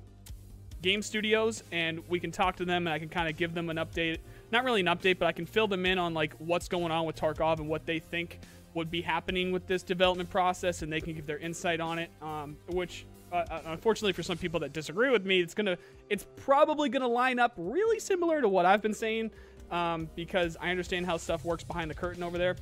game 0.83 1.03
studios, 1.03 1.63
and 1.73 2.07
we 2.09 2.21
can 2.21 2.31
talk 2.31 2.57
to 2.57 2.65
them 2.65 2.87
and 2.87 2.93
I 2.93 2.99
can 2.99 3.09
kind 3.09 3.29
of 3.29 3.37
give 3.37 3.55
them 3.55 3.71
an 3.71 3.79
update. 3.79 4.19
Not 4.53 4.65
really 4.65 4.81
an 4.81 4.87
update, 4.87 5.19
but 5.19 5.27
I 5.27 5.33
can 5.33 5.47
fill 5.47 5.67
them 5.67 5.87
in 5.87 5.99
on 5.99 6.15
like 6.15 6.35
what's 6.39 6.69
going 6.69 6.93
on 6.93 7.07
with 7.07 7.17
Tarkov 7.17 7.59
and 7.59 7.69
what 7.69 7.87
they 7.87 7.99
think 7.99 8.39
would 8.75 8.91
be 8.91 9.01
happening 9.01 9.51
with 9.53 9.67
this 9.67 9.83
development 9.83 10.29
process, 10.31 10.83
and 10.83 10.93
they 10.93 11.01
can 11.01 11.15
give 11.15 11.27
their 11.27 11.39
insight 11.39 11.81
on 11.81 11.99
it. 11.99 12.11
Um, 12.21 12.57
which, 12.69 13.07
uh, 13.33 13.37
uh 13.37 13.61
unfortunately, 13.67 14.13
for 14.13 14.23
some 14.23 14.37
people 14.37 14.61
that 14.61 14.73
disagree 14.73 15.11
with 15.11 15.25
me, 15.25 15.41
it's 15.41 15.55
gonna, 15.55 15.79
it's 16.11 16.27
probably 16.37 16.89
gonna 16.89 17.09
line 17.09 17.39
up 17.39 17.55
really 17.57 17.99
similar 17.99 18.43
to 18.43 18.49
what 18.49 18.67
I've 18.67 18.83
been 18.83 18.95
saying, 18.95 19.31
um, 19.71 20.11
because 20.15 20.57
I 20.61 20.71
understand 20.71 21.07
how 21.07 21.17
stuff 21.17 21.45
works 21.45 21.65
behind 21.65 21.91
the 21.91 21.95
curtain 21.95 22.23
over 22.23 22.37
there. 22.37 22.57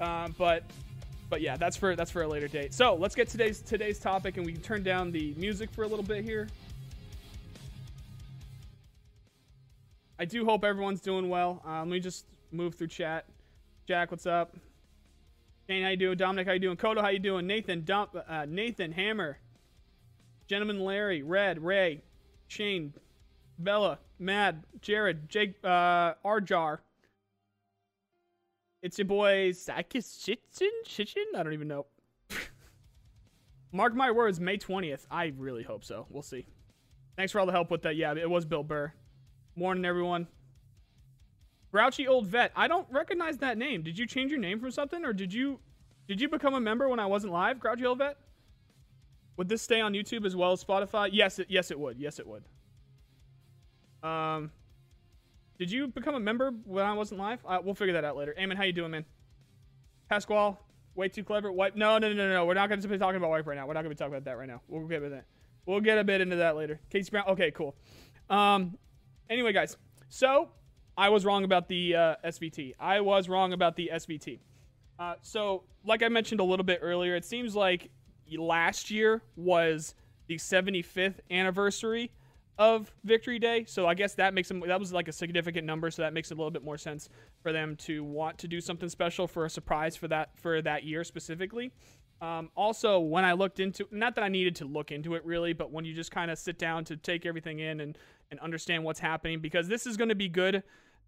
Uh, 0.00 0.28
but 0.38 0.64
but 1.30 1.40
yeah, 1.40 1.56
that's 1.56 1.76
for 1.76 1.96
that's 1.96 2.10
for 2.10 2.22
a 2.22 2.28
later 2.28 2.48
date. 2.48 2.72
So 2.72 2.94
let's 2.94 3.14
get 3.14 3.28
today's 3.28 3.60
today's 3.60 3.98
topic, 3.98 4.36
and 4.36 4.46
we 4.46 4.52
can 4.52 4.62
turn 4.62 4.82
down 4.82 5.12
the 5.12 5.34
music 5.36 5.70
for 5.70 5.82
a 5.82 5.86
little 5.86 6.04
bit 6.04 6.24
here. 6.24 6.48
I 10.18 10.24
do 10.24 10.44
hope 10.44 10.64
everyone's 10.64 11.00
doing 11.00 11.28
well. 11.28 11.62
Uh, 11.66 11.78
let 11.78 11.88
me 11.88 12.00
just 12.00 12.24
move 12.50 12.74
through 12.74 12.88
chat. 12.88 13.24
Jack, 13.86 14.10
what's 14.10 14.26
up? 14.26 14.56
Shane, 15.68 15.82
how 15.82 15.90
you 15.90 15.96
doing? 15.96 16.16
Dominic, 16.16 16.46
how 16.46 16.54
you 16.54 16.58
doing? 16.58 16.76
Kodo, 16.76 17.00
how 17.00 17.08
you 17.08 17.18
doing? 17.18 17.46
Nathan, 17.46 17.84
Dom, 17.84 18.08
uh, 18.28 18.46
Nathan, 18.48 18.90
Hammer, 18.90 19.38
Gentleman, 20.46 20.80
Larry, 20.80 21.22
Red, 21.22 21.62
Ray, 21.62 22.00
Shane, 22.48 22.94
Bella, 23.58 23.98
Mad, 24.18 24.64
Jared, 24.80 25.28
Jake, 25.28 25.54
uh, 25.62 26.14
Arjar, 26.24 26.80
it's 28.82 28.98
your 28.98 29.06
boy 29.06 29.52
Sakis 29.52 30.06
Shitchin? 30.06 30.68
Shitchin? 30.86 31.36
I 31.36 31.42
don't 31.42 31.52
even 31.52 31.68
know. 31.68 31.86
Mark 33.72 33.94
my 33.94 34.10
words, 34.10 34.40
May 34.40 34.58
20th. 34.58 35.06
I 35.10 35.32
really 35.36 35.62
hope 35.62 35.84
so. 35.84 36.06
We'll 36.10 36.22
see. 36.22 36.46
Thanks 37.16 37.32
for 37.32 37.40
all 37.40 37.46
the 37.46 37.52
help 37.52 37.70
with 37.70 37.82
that. 37.82 37.96
Yeah, 37.96 38.14
it 38.14 38.30
was 38.30 38.44
Bill 38.44 38.62
Burr. 38.62 38.92
Morning, 39.56 39.84
everyone. 39.84 40.28
Grouchy 41.72 42.06
old 42.06 42.26
vet. 42.26 42.52
I 42.56 42.68
don't 42.68 42.86
recognize 42.90 43.38
that 43.38 43.58
name. 43.58 43.82
Did 43.82 43.98
you 43.98 44.06
change 44.06 44.30
your 44.30 44.40
name 44.40 44.60
from 44.60 44.70
something, 44.70 45.04
or 45.04 45.12
did 45.12 45.34
you 45.34 45.58
did 46.06 46.20
you 46.20 46.28
become 46.28 46.54
a 46.54 46.60
member 46.60 46.88
when 46.88 47.00
I 47.00 47.06
wasn't 47.06 47.32
live, 47.32 47.58
Grouchy 47.58 47.84
old 47.84 47.98
vet? 47.98 48.16
Would 49.36 49.48
this 49.48 49.62
stay 49.62 49.80
on 49.80 49.92
YouTube 49.92 50.24
as 50.24 50.34
well 50.34 50.52
as 50.52 50.64
Spotify? 50.64 51.10
Yes, 51.12 51.38
it, 51.38 51.46
yes, 51.50 51.70
it 51.70 51.78
would. 51.78 51.98
Yes, 51.98 52.18
it 52.18 52.26
would. 52.26 52.44
Um, 54.02 54.50
did 55.58 55.70
you 55.70 55.88
become 55.88 56.14
a 56.14 56.20
member 56.20 56.52
when 56.64 56.84
I 56.84 56.92
wasn't 56.92 57.20
live? 57.20 57.40
Uh, 57.46 57.58
we'll 57.62 57.74
figure 57.74 57.94
that 57.94 58.04
out 58.04 58.16
later. 58.16 58.34
Eamon, 58.38 58.56
how 58.56 58.64
you 58.64 58.72
doing, 58.72 58.92
man? 58.92 59.04
Pasquale, 60.08 60.56
way 60.94 61.08
too 61.08 61.24
clever. 61.24 61.50
Wipe. 61.50 61.74
No, 61.76 61.98
no, 61.98 62.08
no, 62.08 62.14
no, 62.14 62.32
no. 62.32 62.46
We're 62.46 62.54
not 62.54 62.68
going 62.68 62.80
to 62.80 62.88
be 62.88 62.98
talking 62.98 63.16
about 63.16 63.30
wipe 63.30 63.46
right 63.46 63.56
now. 63.56 63.66
We're 63.66 63.74
not 63.74 63.82
going 63.82 63.90
to 63.90 63.96
be 63.96 63.98
talking 63.98 64.14
about 64.14 64.24
that 64.24 64.38
right 64.38 64.48
now. 64.48 64.62
We'll 64.68 64.86
get 64.86 65.02
with 65.02 65.10
that. 65.10 65.24
We'll 65.66 65.80
get 65.80 65.98
a 65.98 66.04
bit 66.04 66.20
into 66.20 66.36
that 66.36 66.56
later. 66.56 66.80
Casey 66.90 67.10
Brown. 67.10 67.24
Okay, 67.28 67.50
cool. 67.50 67.74
Um, 68.30 68.78
anyway, 69.28 69.52
guys. 69.52 69.76
So 70.08 70.50
I 70.96 71.08
was 71.08 71.24
wrong 71.24 71.44
about 71.44 71.68
the 71.68 71.94
uh, 71.94 72.14
SVT. 72.24 72.74
I 72.78 73.00
was 73.00 73.28
wrong 73.28 73.52
about 73.52 73.76
the 73.76 73.90
SVT. 73.92 74.38
Uh, 74.98 75.14
so, 75.22 75.64
like 75.84 76.02
I 76.02 76.08
mentioned 76.08 76.40
a 76.40 76.44
little 76.44 76.64
bit 76.64 76.80
earlier, 76.82 77.14
it 77.14 77.24
seems 77.24 77.54
like 77.54 77.90
last 78.36 78.90
year 78.90 79.22
was 79.36 79.94
the 80.26 80.36
75th 80.36 81.16
anniversary 81.30 82.10
of 82.58 82.92
Victory 83.04 83.38
Day. 83.38 83.64
So 83.66 83.86
I 83.86 83.94
guess 83.94 84.14
that 84.14 84.34
makes 84.34 84.48
them 84.48 84.60
that 84.66 84.78
was 84.78 84.92
like 84.92 85.08
a 85.08 85.12
significant 85.12 85.66
number, 85.66 85.90
so 85.90 86.02
that 86.02 86.12
makes 86.12 86.30
a 86.30 86.34
little 86.34 86.50
bit 86.50 86.64
more 86.64 86.78
sense 86.78 87.08
for 87.42 87.52
them 87.52 87.76
to 87.76 88.02
want 88.02 88.38
to 88.38 88.48
do 88.48 88.60
something 88.60 88.88
special 88.88 89.26
for 89.26 89.44
a 89.44 89.50
surprise 89.50 89.96
for 89.96 90.08
that 90.08 90.30
for 90.38 90.60
that 90.62 90.84
year 90.84 91.04
specifically. 91.04 91.72
Um, 92.20 92.50
also, 92.56 92.98
when 92.98 93.24
I 93.24 93.32
looked 93.32 93.60
into, 93.60 93.86
not 93.92 94.16
that 94.16 94.24
I 94.24 94.28
needed 94.28 94.56
to 94.56 94.64
look 94.64 94.90
into 94.90 95.14
it 95.14 95.24
really, 95.24 95.52
but 95.52 95.70
when 95.70 95.84
you 95.84 95.94
just 95.94 96.10
kind 96.10 96.32
of 96.32 96.38
sit 96.38 96.58
down 96.58 96.84
to 96.86 96.96
take 96.96 97.24
everything 97.24 97.60
in 97.60 97.80
and 97.80 97.96
and 98.30 98.40
understand 98.40 98.84
what's 98.84 99.00
happening, 99.00 99.40
because 99.40 99.68
this 99.68 99.86
is 99.86 99.96
going 99.96 100.08
to 100.08 100.16
be 100.16 100.28
good 100.28 100.64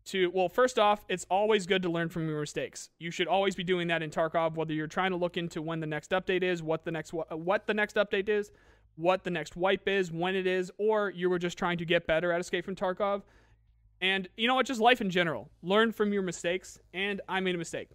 to 0.07 0.31
well 0.35 0.49
first 0.49 0.79
off 0.79 1.05
it's 1.09 1.27
always 1.31 1.67
good 1.67 1.83
to 1.83 1.91
learn 1.91 2.09
from 2.09 2.27
your 2.27 2.41
mistakes 2.41 2.89
you 2.99 3.11
should 3.11 3.27
always 3.27 3.55
be 3.55 3.63
doing 3.63 3.89
that 3.89 4.03
in 4.03 4.09
tarkov 4.09 4.55
whether 4.55 4.73
you're 4.73 4.87
trying 4.87 5.11
to 5.11 5.17
look 5.17 5.37
into 5.37 5.61
when 5.61 5.81
the 5.81 5.87
next 5.87 6.11
update 6.13 6.43
is 6.43 6.63
what 6.63 6.85
the 6.85 6.91
next 6.91 7.13
what 7.13 7.67
the 7.67 7.75
next 7.75 7.97
update 7.97 8.29
is 8.29 8.51
what 8.97 9.25
the 9.25 9.31
next 9.31 9.57
wipe 9.57 9.89
is 9.89 10.13
when 10.13 10.35
it 10.35 10.47
is 10.47 10.71
or 10.79 11.11
you 11.11 11.31
were 11.31 11.39
just 11.39 11.57
trying 11.59 11.79
to 11.79 11.85
get 11.85 12.07
better 12.07 12.33
at 12.33 12.41
escape 12.41 12.65
from 12.65 12.77
tarkov. 12.77 13.23
And 14.01 14.29
you 14.37 14.49
know 14.49 14.55
what? 14.55 14.67
Just 14.67 14.81
life 14.81 15.01
in 15.01 15.11
general. 15.11 15.51
Learn 15.63 15.93
from 15.93 16.13
your 16.13 16.23
mistakes 16.23 16.79
and 16.95 17.21
i 17.29 17.41
made 17.41 17.55
a 17.55 17.59
mistake. 17.59 17.89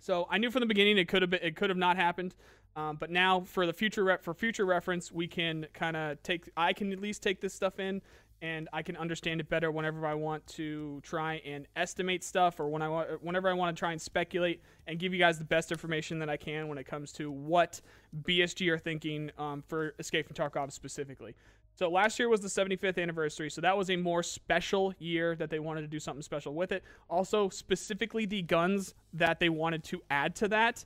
So 0.00 0.26
i 0.30 0.38
knew 0.38 0.50
from 0.50 0.60
the 0.60 0.66
beginning 0.66 0.98
it 0.98 1.08
could 1.08 1.22
have 1.22 1.30
been 1.30 1.40
it 1.42 1.56
could 1.56 1.70
have 1.70 1.78
not 1.78 1.96
happened 1.96 2.34
um, 2.74 2.96
but 2.96 3.10
now 3.10 3.40
for 3.40 3.66
the 3.66 3.72
future 3.72 4.04
rep 4.04 4.22
for 4.22 4.34
future 4.34 4.64
reference 4.64 5.12
we 5.12 5.26
can 5.26 5.66
kind 5.74 5.96
of 5.96 6.22
take 6.22 6.48
i 6.56 6.72
can 6.72 6.92
at 6.92 7.00
least 7.00 7.22
take 7.22 7.40
this 7.40 7.54
stuff 7.54 7.78
in 7.78 8.00
and 8.42 8.68
I 8.72 8.82
can 8.82 8.96
understand 8.96 9.40
it 9.40 9.48
better 9.48 9.70
whenever 9.70 10.04
I 10.04 10.14
want 10.14 10.44
to 10.48 11.00
try 11.04 11.40
and 11.46 11.66
estimate 11.76 12.24
stuff 12.24 12.58
or 12.58 12.68
when 12.68 12.82
I 12.82 12.88
want 12.88 13.22
whenever 13.22 13.48
I 13.48 13.52
want 13.52 13.74
to 13.74 13.78
try 13.78 13.92
and 13.92 14.02
speculate 14.02 14.60
and 14.88 14.98
give 14.98 15.14
you 15.14 15.18
guys 15.18 15.38
the 15.38 15.44
best 15.44 15.70
information 15.70 16.18
that 16.18 16.28
I 16.28 16.36
can 16.36 16.66
when 16.66 16.76
it 16.76 16.84
comes 16.84 17.12
to 17.12 17.30
what 17.30 17.80
BSG 18.24 18.68
are 18.70 18.78
thinking 18.78 19.30
um, 19.38 19.62
for 19.68 19.94
Escape 20.00 20.26
from 20.26 20.34
Tarkov 20.34 20.72
specifically. 20.72 21.36
So 21.74 21.88
last 21.88 22.18
year 22.18 22.28
was 22.28 22.40
the 22.40 22.48
75th 22.48 23.00
anniversary, 23.00 23.48
so 23.48 23.62
that 23.62 23.78
was 23.78 23.88
a 23.88 23.96
more 23.96 24.22
special 24.22 24.92
year 24.98 25.34
that 25.36 25.48
they 25.48 25.58
wanted 25.58 25.82
to 25.82 25.86
do 25.86 25.98
something 25.98 26.20
special 26.20 26.52
with 26.52 26.70
it. 26.70 26.82
Also, 27.08 27.48
specifically 27.48 28.26
the 28.26 28.42
guns 28.42 28.92
that 29.14 29.40
they 29.40 29.48
wanted 29.48 29.82
to 29.84 30.02
add 30.10 30.34
to 30.36 30.48
that 30.48 30.84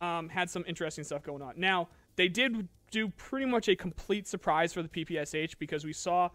um, 0.00 0.28
had 0.28 0.50
some 0.50 0.64
interesting 0.66 1.04
stuff 1.04 1.22
going 1.22 1.42
on. 1.42 1.54
Now 1.56 1.88
they 2.16 2.28
did 2.28 2.68
do 2.90 3.08
pretty 3.10 3.46
much 3.46 3.68
a 3.68 3.76
complete 3.76 4.26
surprise 4.26 4.72
for 4.72 4.82
the 4.82 4.88
PPSH 4.88 5.54
because 5.58 5.84
we 5.84 5.92
saw 5.92 6.30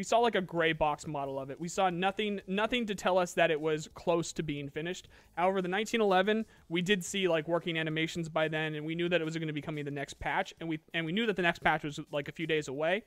we 0.00 0.04
saw 0.04 0.18
like 0.18 0.34
a 0.34 0.40
gray 0.40 0.72
box 0.72 1.06
model 1.06 1.38
of 1.38 1.50
it. 1.50 1.60
We 1.60 1.68
saw 1.68 1.90
nothing 1.90 2.40
nothing 2.46 2.86
to 2.86 2.94
tell 2.94 3.18
us 3.18 3.34
that 3.34 3.50
it 3.50 3.60
was 3.60 3.86
close 3.92 4.32
to 4.32 4.42
being 4.42 4.70
finished. 4.70 5.08
However, 5.36 5.60
the 5.60 5.68
1911, 5.68 6.46
we 6.70 6.80
did 6.80 7.04
see 7.04 7.28
like 7.28 7.46
working 7.46 7.78
animations 7.78 8.30
by 8.30 8.48
then, 8.48 8.76
and 8.76 8.86
we 8.86 8.94
knew 8.94 9.10
that 9.10 9.20
it 9.20 9.24
was 9.24 9.36
going 9.36 9.48
to 9.48 9.52
be 9.52 9.60
coming 9.60 9.84
the 9.84 9.90
next 9.90 10.18
patch, 10.18 10.54
and 10.58 10.66
we 10.70 10.80
and 10.94 11.04
we 11.04 11.12
knew 11.12 11.26
that 11.26 11.36
the 11.36 11.42
next 11.42 11.58
patch 11.58 11.84
was 11.84 12.00
like 12.10 12.28
a 12.28 12.32
few 12.32 12.46
days 12.46 12.68
away. 12.68 13.02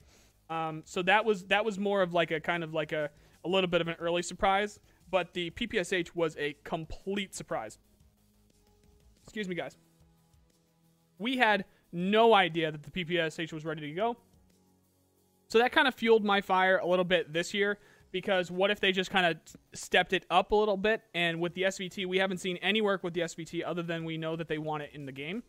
Um, 0.51 0.83
so 0.85 1.01
that 1.01 1.25
was 1.25 1.45
that 1.45 1.65
was 1.65 1.79
more 1.79 2.03
of 2.03 2.13
like 2.13 2.29
a 2.29 2.39
kind 2.39 2.63
of 2.63 2.75
like 2.75 2.91
a 2.91 3.09
a 3.43 3.50
little 3.50 3.67
bit 3.67 3.81
of 3.81 3.88
an 3.88 3.95
early 3.97 4.21
surprise, 4.21 4.79
but 5.09 5.33
the 5.33 5.50
PPSH 5.50 6.13
was 6.13 6.38
a 6.38 6.55
complete 6.63 7.33
surprise. 7.33 7.79
Excuse 9.23 9.50
me, 9.50 9.55
guys. 9.55 9.77
We 11.17 11.38
had 11.38 11.65
no 11.91 12.35
idea 12.35 12.71
that 12.71 12.83
the 12.83 12.91
PPSH 12.91 13.51
was 13.51 13.65
ready 13.65 13.81
to 13.81 13.91
go. 13.93 14.15
So 15.53 15.60
that 15.60 15.72
kind 15.72 15.88
of 15.88 15.93
fueled 15.93 16.25
my 16.25 16.41
fire 16.41 16.79
a 16.79 16.88
little 16.88 17.05
bit 17.05 17.31
this 17.31 17.53
year 17.53 17.77
because 18.12 18.50
what 18.50 18.72
if 18.72 18.79
they 18.79 18.91
just 18.91 19.12
kind 19.12 19.27
of 19.27 19.38
stepped 19.75 20.12
it 20.12 20.25
up 20.31 20.51
a 20.51 20.55
little 20.55 20.77
bit? 20.77 21.03
And 21.13 21.39
with 21.39 21.53
the 21.53 21.62
SVT, 21.62 22.07
we 22.07 22.17
haven't 22.17 22.39
seen 22.39 22.57
any 22.57 22.81
work 22.81 23.03
with 23.03 23.13
the 23.13 23.22
SVT 23.22 23.62
other 23.63 23.83
than 23.83 24.03
we 24.03 24.17
know 24.17 24.36
that 24.36 24.48
they 24.48 24.57
want 24.57 24.81
it 24.81 24.89
in 24.93 25.05
the 25.05 25.12
game. 25.12 25.43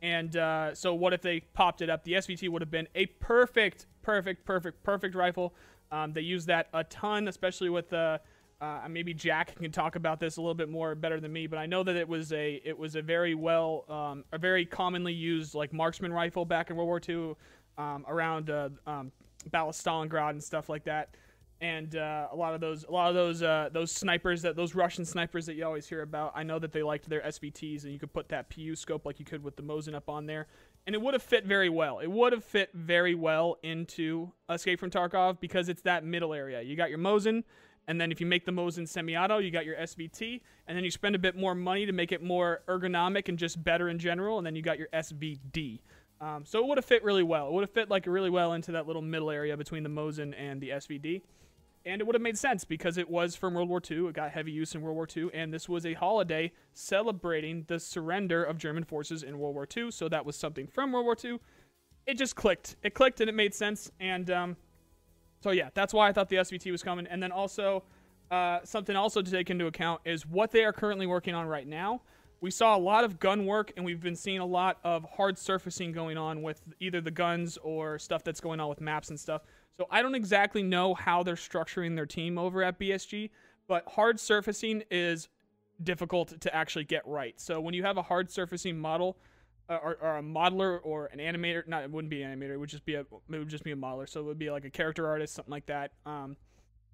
And 0.00 0.34
uh, 0.34 0.74
so 0.74 0.94
what 0.94 1.12
if 1.12 1.20
they 1.20 1.40
popped 1.40 1.82
it 1.82 1.90
up? 1.90 2.04
The 2.04 2.14
SVT 2.14 2.48
would 2.48 2.62
have 2.62 2.70
been 2.70 2.88
a 2.94 3.04
perfect, 3.04 3.84
perfect, 4.00 4.46
perfect, 4.46 4.82
perfect 4.82 5.14
rifle. 5.14 5.54
Um, 5.92 6.14
they 6.14 6.22
use 6.22 6.46
that 6.46 6.68
a 6.72 6.82
ton, 6.84 7.28
especially 7.28 7.68
with 7.68 7.90
the. 7.90 8.22
Uh, 8.62 8.88
maybe 8.88 9.12
Jack 9.12 9.56
can 9.56 9.70
talk 9.70 9.94
about 9.94 10.20
this 10.20 10.38
a 10.38 10.40
little 10.40 10.54
bit 10.54 10.70
more 10.70 10.94
better 10.94 11.20
than 11.20 11.34
me, 11.34 11.46
but 11.46 11.58
I 11.58 11.66
know 11.66 11.82
that 11.82 11.96
it 11.96 12.08
was 12.08 12.32
a 12.32 12.62
it 12.64 12.78
was 12.78 12.96
a 12.96 13.02
very 13.02 13.34
well 13.34 13.84
um, 13.90 14.24
a 14.32 14.38
very 14.38 14.64
commonly 14.64 15.12
used 15.12 15.54
like 15.54 15.74
marksman 15.74 16.14
rifle 16.14 16.46
back 16.46 16.70
in 16.70 16.76
World 16.76 16.86
War 16.86 17.00
II 17.06 17.34
um, 17.76 18.06
around 18.08 18.48
Battle 19.50 19.72
Stalingrad 19.72 20.30
and 20.30 20.42
stuff 20.42 20.68
like 20.68 20.84
that. 20.84 21.16
And 21.60 21.96
uh, 21.96 22.28
a 22.30 22.36
lot 22.36 22.54
of 22.54 22.60
those, 22.60 22.84
a 22.84 22.90
lot 22.90 23.08
of 23.08 23.14
those, 23.14 23.42
uh, 23.42 23.70
those 23.72 23.90
snipers 23.90 24.42
that 24.42 24.56
those 24.56 24.74
Russian 24.74 25.04
snipers 25.04 25.46
that 25.46 25.54
you 25.54 25.64
always 25.64 25.88
hear 25.88 26.02
about. 26.02 26.32
I 26.34 26.42
know 26.42 26.58
that 26.58 26.72
they 26.72 26.82
liked 26.82 27.08
their 27.08 27.22
SVTs, 27.22 27.84
and 27.84 27.92
you 27.92 27.98
could 27.98 28.12
put 28.12 28.28
that 28.30 28.50
PU 28.50 28.74
scope 28.74 29.06
like 29.06 29.18
you 29.18 29.24
could 29.24 29.42
with 29.42 29.56
the 29.56 29.62
Mosin 29.62 29.94
up 29.94 30.08
on 30.10 30.26
there, 30.26 30.48
and 30.86 30.94
it 30.94 31.00
would 31.00 31.14
have 31.14 31.22
fit 31.22 31.46
very 31.46 31.70
well. 31.70 32.00
It 32.00 32.10
would 32.10 32.32
have 32.32 32.44
fit 32.44 32.70
very 32.74 33.14
well 33.14 33.56
into 33.62 34.32
Escape 34.50 34.80
from 34.80 34.90
Tarkov 34.90 35.40
because 35.40 35.68
it's 35.68 35.82
that 35.82 36.04
middle 36.04 36.34
area. 36.34 36.60
You 36.60 36.76
got 36.76 36.90
your 36.90 36.98
Mosin, 36.98 37.44
and 37.86 38.00
then 38.00 38.10
if 38.10 38.20
you 38.20 38.26
make 38.26 38.44
the 38.44 38.52
Mosin 38.52 38.88
semi-auto, 38.88 39.38
you 39.38 39.50
got 39.50 39.64
your 39.64 39.76
SVT, 39.76 40.40
and 40.66 40.76
then 40.76 40.84
you 40.84 40.90
spend 40.90 41.14
a 41.14 41.18
bit 41.18 41.36
more 41.36 41.54
money 41.54 41.86
to 41.86 41.92
make 41.92 42.12
it 42.12 42.22
more 42.22 42.62
ergonomic 42.68 43.28
and 43.28 43.38
just 43.38 43.62
better 43.62 43.88
in 43.88 43.98
general, 43.98 44.38
and 44.38 44.46
then 44.46 44.56
you 44.56 44.62
got 44.62 44.78
your 44.78 44.88
SVD. 44.92 45.80
Um, 46.20 46.44
so 46.44 46.60
it 46.60 46.66
would 46.66 46.78
have 46.78 46.84
fit 46.84 47.04
really 47.04 47.22
well. 47.22 47.48
It 47.48 47.52
would 47.52 47.62
have 47.62 47.70
fit 47.70 47.90
like 47.90 48.06
really 48.06 48.30
well 48.30 48.52
into 48.52 48.72
that 48.72 48.86
little 48.86 49.02
middle 49.02 49.30
area 49.30 49.56
between 49.56 49.82
the 49.82 49.88
Mosin 49.88 50.34
and 50.38 50.60
the 50.60 50.70
SVD. 50.70 51.22
And 51.86 52.00
it 52.00 52.06
would 52.06 52.14
have 52.14 52.22
made 52.22 52.38
sense 52.38 52.64
because 52.64 52.96
it 52.96 53.10
was 53.10 53.36
from 53.36 53.54
World 53.54 53.68
War 53.68 53.82
II. 53.90 54.08
It 54.08 54.14
got 54.14 54.30
heavy 54.30 54.52
use 54.52 54.74
in 54.74 54.80
World 54.80 54.96
War 54.96 55.06
II. 55.14 55.28
And 55.34 55.52
this 55.52 55.68
was 55.68 55.84
a 55.84 55.92
holiday 55.92 56.52
celebrating 56.72 57.64
the 57.68 57.78
surrender 57.78 58.42
of 58.42 58.56
German 58.56 58.84
forces 58.84 59.22
in 59.22 59.38
World 59.38 59.54
War 59.54 59.68
II. 59.76 59.90
So 59.90 60.08
that 60.08 60.24
was 60.24 60.34
something 60.34 60.66
from 60.66 60.92
World 60.92 61.04
War 61.04 61.16
II. 61.22 61.40
It 62.06 62.16
just 62.16 62.36
clicked. 62.36 62.76
It 62.82 62.94
clicked 62.94 63.20
and 63.20 63.28
it 63.28 63.34
made 63.34 63.54
sense. 63.54 63.90
And 64.00 64.30
um, 64.30 64.56
so, 65.42 65.50
yeah, 65.50 65.68
that's 65.74 65.92
why 65.92 66.08
I 66.08 66.12
thought 66.12 66.30
the 66.30 66.36
SVT 66.36 66.70
was 66.70 66.82
coming. 66.82 67.06
And 67.06 67.22
then 67.22 67.32
also, 67.32 67.82
uh, 68.30 68.60
something 68.64 68.96
also 68.96 69.20
to 69.20 69.30
take 69.30 69.50
into 69.50 69.66
account 69.66 70.00
is 70.06 70.26
what 70.26 70.52
they 70.52 70.64
are 70.64 70.72
currently 70.72 71.06
working 71.06 71.34
on 71.34 71.46
right 71.46 71.66
now 71.66 72.00
we 72.40 72.50
saw 72.50 72.76
a 72.76 72.78
lot 72.78 73.04
of 73.04 73.18
gun 73.18 73.46
work 73.46 73.72
and 73.76 73.84
we've 73.84 74.00
been 74.00 74.16
seeing 74.16 74.38
a 74.38 74.46
lot 74.46 74.78
of 74.84 75.06
hard 75.16 75.38
surfacing 75.38 75.92
going 75.92 76.16
on 76.16 76.42
with 76.42 76.62
either 76.80 77.00
the 77.00 77.10
guns 77.10 77.56
or 77.62 77.98
stuff 77.98 78.22
that's 78.22 78.40
going 78.40 78.60
on 78.60 78.68
with 78.68 78.80
maps 78.80 79.10
and 79.10 79.18
stuff. 79.18 79.42
So 79.76 79.86
I 79.90 80.02
don't 80.02 80.14
exactly 80.14 80.62
know 80.62 80.94
how 80.94 81.22
they're 81.22 81.34
structuring 81.34 81.96
their 81.96 82.06
team 82.06 82.38
over 82.38 82.62
at 82.62 82.78
BSG, 82.78 83.30
but 83.66 83.84
hard 83.88 84.20
surfacing 84.20 84.82
is 84.90 85.28
difficult 85.82 86.40
to 86.40 86.54
actually 86.54 86.84
get 86.84 87.06
right. 87.06 87.38
So 87.40 87.60
when 87.60 87.74
you 87.74 87.82
have 87.82 87.96
a 87.96 88.02
hard 88.02 88.30
surfacing 88.30 88.78
model 88.78 89.16
uh, 89.68 89.78
or, 89.82 89.96
or, 90.00 90.18
a 90.18 90.22
modeler 90.22 90.78
or 90.82 91.06
an 91.06 91.18
animator, 91.18 91.66
not 91.66 91.82
it 91.82 91.90
wouldn't 91.90 92.10
be 92.10 92.22
an 92.22 92.38
animator, 92.38 92.52
it 92.52 92.58
would 92.58 92.68
just 92.68 92.84
be 92.84 92.94
a 92.94 93.00
it 93.00 93.06
would 93.28 93.48
just 93.48 93.64
be 93.64 93.72
a 93.72 93.76
modeler. 93.76 94.08
So 94.08 94.20
it 94.20 94.24
would 94.24 94.38
be 94.38 94.50
like 94.50 94.64
a 94.64 94.70
character 94.70 95.08
artist, 95.08 95.34
something 95.34 95.50
like 95.50 95.66
that. 95.66 95.92
Um, 96.04 96.36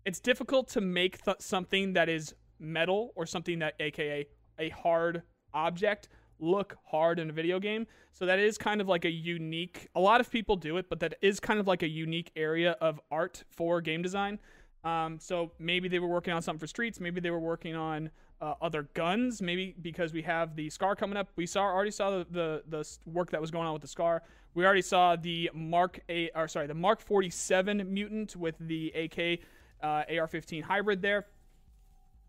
it's 0.04 0.20
difficult 0.20 0.68
to 0.68 0.80
make 0.80 1.22
th- 1.24 1.40
something 1.40 1.92
that 1.94 2.08
is 2.08 2.34
metal 2.58 3.12
or 3.16 3.26
something 3.26 3.58
that 3.58 3.74
AKA 3.80 4.26
a 4.60 4.68
hard 4.68 5.22
object 5.52 6.08
look 6.38 6.76
hard 6.84 7.18
in 7.18 7.30
a 7.30 7.32
video 7.32 7.58
game. 7.60 7.86
So 8.12 8.26
that 8.26 8.38
is 8.38 8.58
kind 8.58 8.80
of 8.80 8.88
like 8.88 9.04
a 9.04 9.10
unique. 9.10 9.88
A 9.94 10.00
lot 10.00 10.20
of 10.20 10.30
people 10.30 10.56
do 10.56 10.76
it, 10.76 10.88
but 10.88 11.00
that 11.00 11.14
is 11.20 11.40
kind 11.40 11.60
of 11.60 11.66
like 11.66 11.82
a 11.82 11.88
unique 11.88 12.30
area 12.36 12.76
of 12.80 13.00
art 13.10 13.44
for 13.48 13.80
game 13.80 14.02
design. 14.02 14.38
Um, 14.82 15.18
so 15.18 15.52
maybe 15.58 15.88
they 15.88 15.98
were 15.98 16.08
working 16.08 16.32
on 16.32 16.42
something 16.42 16.60
for 16.60 16.66
streets. 16.66 17.00
Maybe 17.00 17.20
they 17.20 17.30
were 17.30 17.40
working 17.40 17.76
on 17.76 18.10
uh, 18.40 18.54
other 18.62 18.88
guns. 18.94 19.42
Maybe 19.42 19.74
because 19.82 20.12
we 20.12 20.22
have 20.22 20.56
the 20.56 20.70
Scar 20.70 20.96
coming 20.96 21.16
up. 21.16 21.28
We 21.36 21.46
saw 21.46 21.62
already 21.62 21.90
saw 21.90 22.10
the, 22.10 22.26
the, 22.30 22.62
the 22.68 22.88
work 23.06 23.30
that 23.30 23.40
was 23.40 23.50
going 23.50 23.66
on 23.66 23.74
with 23.74 23.82
the 23.82 23.88
Scar. 23.88 24.22
We 24.54 24.64
already 24.64 24.82
saw 24.82 25.16
the 25.16 25.50
Mark 25.54 26.00
A 26.08 26.30
or 26.34 26.48
sorry 26.48 26.66
the 26.66 26.74
Mark 26.74 27.00
47 27.00 27.92
mutant 27.92 28.36
with 28.36 28.56
the 28.58 28.90
AK 28.90 29.40
uh, 29.82 30.04
AR-15 30.08 30.62
hybrid 30.62 31.02
there. 31.02 31.26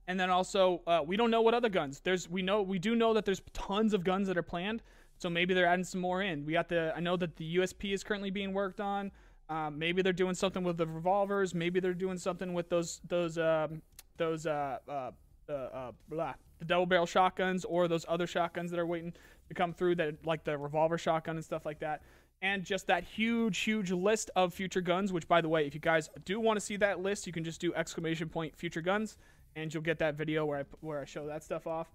And 0.08 0.20
then 0.20 0.30
also, 0.30 0.82
uh, 0.88 1.02
we 1.06 1.16
don't 1.16 1.32
know 1.32 1.42
what 1.42 1.54
other 1.54 1.70
guns. 1.70 2.02
There's 2.04 2.30
we 2.30 2.42
know 2.42 2.62
we 2.62 2.80
do 2.80 2.96
know 2.96 3.14
that 3.14 3.26
there's 3.26 3.42
tons 3.54 3.94
of 3.94 4.04
guns 4.04 4.28
that 4.28 4.38
are 4.38 4.44
planned. 4.44 4.82
So 5.18 5.30
maybe 5.30 5.54
they're 5.54 5.68
adding 5.68 5.86
some 5.86 6.02
more 6.02 6.24
in. 6.24 6.46
We 6.46 6.54
got 6.54 6.68
the 6.70 6.94
I 6.96 7.00
know 7.00 7.16
that 7.18 7.36
the 7.36 7.58
USP 7.58 7.94
is 7.94 8.04
currently 8.04 8.32
being 8.32 8.54
worked 8.54 8.82
on. 8.82 9.12
Um, 9.50 9.78
maybe 9.78 10.02
they're 10.02 10.14
doing 10.14 10.34
something 10.34 10.64
with 10.64 10.78
the 10.78 10.88
revolvers. 10.88 11.54
Maybe 11.54 11.80
they're 11.80 11.94
doing 11.94 12.18
something 12.18 12.54
with 12.54 12.70
those 12.70 13.02
those 13.08 13.38
um, 13.38 13.82
those 14.18 14.46
uh, 14.46 14.78
uh, 14.90 15.12
uh, 15.50 15.54
uh, 15.54 15.92
blah, 16.10 16.34
the 16.60 16.66
double 16.66 16.86
barrel 16.86 17.06
shotguns 17.06 17.66
or 17.66 17.88
those 17.88 18.06
other 18.08 18.26
shotguns 18.26 18.72
that 18.72 18.80
are 18.80 18.86
waiting 18.86 19.14
to 19.50 19.54
come 19.54 19.74
through 19.74 19.96
that 19.96 20.26
like 20.26 20.44
the 20.44 20.58
revolver 20.58 20.98
shotgun 20.98 21.36
and 21.36 21.46
stuff 21.46 21.66
like 21.66 21.80
that. 21.80 22.02
And 22.42 22.64
just 22.64 22.88
that 22.88 23.04
huge, 23.04 23.60
huge 23.60 23.92
list 23.92 24.32
of 24.36 24.54
future 24.54 24.82
guns. 24.82 25.14
Which, 25.14 25.28
by 25.28 25.42
the 25.42 25.50
way, 25.50 25.68
if 25.68 25.76
you 25.76 25.80
guys 25.80 26.10
do 26.26 26.40
want 26.40 26.58
to 26.58 26.66
see 26.66 26.78
that 26.78 27.00
list, 27.00 27.28
you 27.28 27.34
can 27.34 27.44
just 27.44 27.62
do 27.62 27.74
exclamation 27.76 28.30
point 28.30 28.56
future 28.56 28.82
guns 28.82 29.18
and 29.56 29.74
you'll 29.74 29.84
get 29.84 30.00
that 30.00 30.16
video 30.16 30.46
where 30.46 30.60
I 30.60 30.64
where 30.82 31.02
I 31.02 31.06
show 31.06 31.28
that 31.28 31.44
stuff 31.44 31.68
off. 31.68 31.88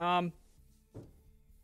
Um, 0.00 0.32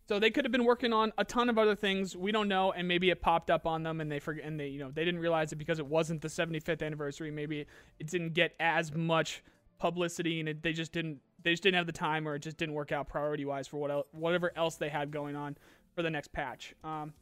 so 0.08 0.20
they 0.20 0.30
could 0.30 0.44
have 0.44 0.52
been 0.52 0.64
working 0.64 0.92
on 0.92 1.12
a 1.18 1.24
ton 1.24 1.48
of 1.48 1.58
other 1.58 1.74
things 1.74 2.16
we 2.16 2.30
don't 2.30 2.46
know, 2.48 2.70
and 2.72 2.86
maybe 2.86 3.10
it 3.10 3.20
popped 3.20 3.50
up 3.50 3.66
on 3.66 3.82
them, 3.82 4.00
and 4.00 4.10
they 4.10 4.20
forget, 4.20 4.44
and 4.44 4.58
they 4.58 4.68
you 4.68 4.78
know 4.78 4.90
they 4.90 5.04
didn't 5.04 5.20
realize 5.20 5.52
it 5.52 5.56
because 5.56 5.78
it 5.78 5.86
wasn't 5.86 6.20
the 6.22 6.28
75th 6.28 6.84
anniversary. 6.84 7.30
Maybe 7.30 7.66
it 7.98 8.06
didn't 8.06 8.34
get 8.34 8.54
as 8.60 8.94
much 8.94 9.42
publicity, 9.78 10.40
and 10.40 10.48
it, 10.48 10.62
they 10.62 10.72
just 10.72 10.92
didn't 10.92 11.20
they 11.42 11.52
just 11.52 11.62
didn't 11.62 11.76
have 11.76 11.86
the 11.86 11.92
time, 11.92 12.26
or 12.28 12.36
it 12.36 12.40
just 12.40 12.56
didn't 12.56 12.74
work 12.74 12.92
out 12.92 13.08
priority 13.08 13.44
wise 13.44 13.66
for 13.66 13.78
what 13.78 13.90
el- 13.90 14.06
whatever 14.12 14.52
else 14.56 14.76
they 14.76 14.88
had 14.88 15.10
going 15.10 15.34
on 15.36 15.56
for 15.94 16.02
the 16.02 16.10
next 16.10 16.32
patch. 16.32 16.74
Um, 16.84 17.12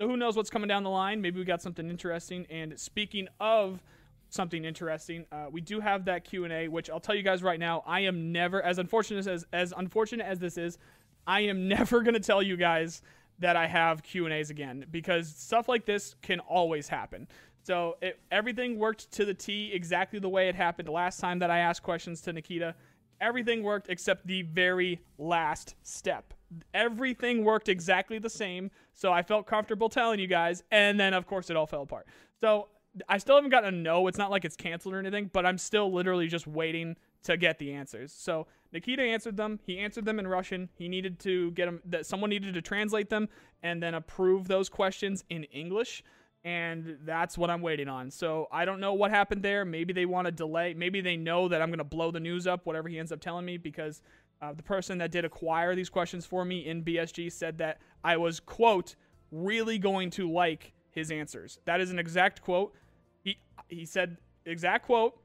So 0.00 0.08
who 0.08 0.16
knows 0.16 0.36
what's 0.36 0.50
coming 0.50 0.68
down 0.68 0.82
the 0.82 0.90
line? 0.90 1.20
Maybe 1.20 1.38
we 1.38 1.44
got 1.44 1.62
something 1.62 1.88
interesting. 1.88 2.46
And 2.50 2.78
speaking 2.78 3.28
of 3.40 3.82
something 4.28 4.64
interesting, 4.64 5.26
uh, 5.32 5.46
we 5.50 5.60
do 5.60 5.80
have 5.80 6.04
that 6.06 6.24
Q 6.24 6.44
and 6.44 6.52
A, 6.52 6.68
which 6.68 6.90
I'll 6.90 7.00
tell 7.00 7.14
you 7.14 7.22
guys 7.22 7.42
right 7.42 7.58
now. 7.60 7.82
I 7.86 8.00
am 8.00 8.32
never 8.32 8.62
as 8.62 8.78
unfortunate 8.78 9.26
as 9.26 9.46
as 9.52 9.72
unfortunate 9.76 10.26
as 10.26 10.38
this 10.38 10.58
is. 10.58 10.78
I 11.26 11.40
am 11.40 11.68
never 11.76 12.02
gonna 12.02 12.20
tell 12.20 12.42
you 12.42 12.56
guys 12.56 13.02
that 13.38 13.56
I 13.56 13.66
have 13.66 14.02
Q 14.02 14.24
and 14.24 14.34
A's 14.34 14.50
again 14.50 14.86
because 14.90 15.28
stuff 15.28 15.68
like 15.68 15.84
this 15.84 16.14
can 16.22 16.40
always 16.40 16.88
happen. 16.88 17.28
So 17.62 17.96
it, 18.00 18.20
everything 18.30 18.78
worked 18.78 19.10
to 19.12 19.24
the 19.24 19.34
T 19.34 19.72
exactly 19.72 20.18
the 20.18 20.28
way 20.28 20.48
it 20.48 20.54
happened 20.54 20.88
last 20.88 21.18
time 21.18 21.40
that 21.40 21.50
I 21.50 21.58
asked 21.58 21.82
questions 21.82 22.20
to 22.22 22.32
Nikita. 22.32 22.74
Everything 23.20 23.62
worked 23.62 23.88
except 23.88 24.26
the 24.26 24.42
very 24.42 25.00
last 25.18 25.74
step. 25.82 26.32
Everything 26.74 27.44
worked 27.44 27.68
exactly 27.68 28.18
the 28.18 28.30
same, 28.30 28.70
so 28.94 29.12
I 29.12 29.22
felt 29.22 29.46
comfortable 29.46 29.88
telling 29.88 30.20
you 30.20 30.26
guys, 30.26 30.62
and 30.70 31.00
then 31.00 31.12
of 31.12 31.26
course 31.26 31.50
it 31.50 31.56
all 31.56 31.66
fell 31.66 31.82
apart. 31.82 32.06
So 32.40 32.68
I 33.08 33.18
still 33.18 33.36
haven't 33.36 33.50
gotten 33.50 33.74
a 33.74 33.76
no. 33.76 34.06
It's 34.06 34.18
not 34.18 34.30
like 34.30 34.44
it's 34.44 34.56
canceled 34.56 34.94
or 34.94 34.98
anything, 34.98 35.30
but 35.32 35.44
I'm 35.44 35.58
still 35.58 35.92
literally 35.92 36.28
just 36.28 36.46
waiting 36.46 36.96
to 37.24 37.36
get 37.36 37.58
the 37.58 37.72
answers. 37.72 38.12
So 38.12 38.46
Nikita 38.72 39.02
answered 39.02 39.36
them. 39.36 39.60
He 39.64 39.78
answered 39.78 40.04
them 40.04 40.18
in 40.18 40.26
Russian. 40.26 40.68
He 40.74 40.88
needed 40.88 41.18
to 41.20 41.50
get 41.52 41.66
them 41.66 41.80
that 41.86 42.06
someone 42.06 42.30
needed 42.30 42.54
to 42.54 42.62
translate 42.62 43.10
them 43.10 43.28
and 43.62 43.82
then 43.82 43.94
approve 43.94 44.48
those 44.48 44.68
questions 44.68 45.24
in 45.28 45.44
English. 45.44 46.02
And 46.44 46.98
that's 47.04 47.36
what 47.36 47.50
I'm 47.50 47.60
waiting 47.60 47.88
on. 47.88 48.10
So 48.10 48.46
I 48.52 48.64
don't 48.64 48.78
know 48.78 48.94
what 48.94 49.10
happened 49.10 49.42
there. 49.42 49.64
Maybe 49.64 49.92
they 49.92 50.06
want 50.06 50.26
to 50.26 50.32
delay. 50.32 50.74
Maybe 50.74 51.00
they 51.00 51.16
know 51.16 51.48
that 51.48 51.60
I'm 51.60 51.70
going 51.70 51.78
to 51.78 51.84
blow 51.84 52.12
the 52.12 52.20
news 52.20 52.46
up, 52.46 52.66
whatever 52.66 52.88
he 52.88 52.98
ends 52.98 53.10
up 53.10 53.20
telling 53.20 53.44
me, 53.44 53.56
because 53.56 54.00
uh, 54.40 54.52
the 54.52 54.62
person 54.62 54.98
that 54.98 55.10
did 55.10 55.24
acquire 55.24 55.74
these 55.74 55.88
questions 55.88 56.24
for 56.24 56.44
me 56.44 56.66
in 56.66 56.84
BSG 56.84 57.32
said 57.32 57.58
that 57.58 57.80
I 58.04 58.16
was, 58.16 58.38
quote, 58.38 58.94
really 59.32 59.78
going 59.78 60.10
to 60.10 60.30
like 60.30 60.72
his 60.90 61.10
answers. 61.10 61.58
That 61.64 61.80
is 61.80 61.90
an 61.90 61.98
exact 61.98 62.42
quote. 62.42 62.74
He, 63.68 63.84
said, 63.84 64.16
exact 64.44 64.86
quote, 64.86 65.18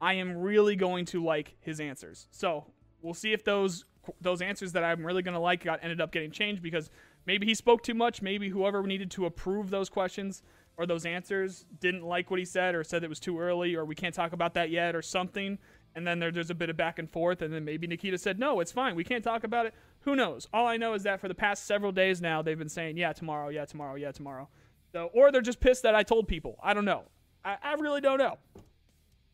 I 0.00 0.14
am 0.14 0.36
really 0.36 0.76
going 0.76 1.04
to 1.06 1.24
like 1.24 1.56
his 1.60 1.80
answers. 1.80 2.26
So 2.30 2.66
we'll 3.02 3.14
see 3.14 3.32
if 3.32 3.44
those 3.44 3.84
those 4.20 4.42
answers 4.42 4.72
that 4.72 4.82
I'm 4.82 5.06
really 5.06 5.22
going 5.22 5.34
to 5.34 5.40
like 5.40 5.62
got 5.62 5.78
ended 5.80 6.00
up 6.00 6.10
getting 6.10 6.32
changed 6.32 6.60
because 6.60 6.90
maybe 7.24 7.46
he 7.46 7.54
spoke 7.54 7.84
too 7.84 7.94
much. 7.94 8.20
Maybe 8.20 8.48
whoever 8.48 8.82
needed 8.82 9.12
to 9.12 9.26
approve 9.26 9.70
those 9.70 9.88
questions 9.88 10.42
or 10.76 10.86
those 10.86 11.06
answers 11.06 11.66
didn't 11.80 12.02
like 12.02 12.30
what 12.30 12.40
he 12.40 12.44
said 12.44 12.74
or 12.74 12.82
said 12.82 13.04
it 13.04 13.08
was 13.08 13.20
too 13.20 13.38
early 13.38 13.76
or 13.76 13.84
we 13.84 13.94
can't 13.94 14.14
talk 14.14 14.32
about 14.32 14.54
that 14.54 14.70
yet 14.70 14.96
or 14.96 15.02
something. 15.02 15.58
And 15.94 16.06
then 16.06 16.18
there, 16.18 16.30
there's 16.30 16.50
a 16.50 16.54
bit 16.54 16.70
of 16.70 16.76
back 16.76 16.98
and 16.98 17.08
forth. 17.08 17.42
And 17.42 17.52
then 17.52 17.64
maybe 17.64 17.86
Nikita 17.86 18.18
said, 18.18 18.38
no, 18.38 18.60
it's 18.60 18.72
fine. 18.72 18.96
We 18.96 19.04
can't 19.04 19.22
talk 19.22 19.44
about 19.44 19.66
it. 19.66 19.74
Who 20.00 20.16
knows? 20.16 20.48
All 20.52 20.66
I 20.66 20.78
know 20.78 20.94
is 20.94 21.02
that 21.02 21.20
for 21.20 21.28
the 21.28 21.34
past 21.34 21.66
several 21.66 21.92
days 21.92 22.20
now, 22.20 22.42
they've 22.42 22.58
been 22.58 22.68
saying, 22.68 22.96
yeah, 22.96 23.12
tomorrow, 23.12 23.50
yeah, 23.50 23.66
tomorrow, 23.66 23.96
yeah, 23.96 24.10
tomorrow. 24.10 24.48
So, 24.92 25.10
or 25.14 25.30
they're 25.30 25.42
just 25.42 25.60
pissed 25.60 25.82
that 25.84 25.94
I 25.94 26.02
told 26.02 26.28
people. 26.28 26.58
I 26.62 26.74
don't 26.74 26.84
know. 26.84 27.04
I, 27.44 27.56
I 27.62 27.74
really 27.74 28.00
don't 28.00 28.18
know. 28.18 28.38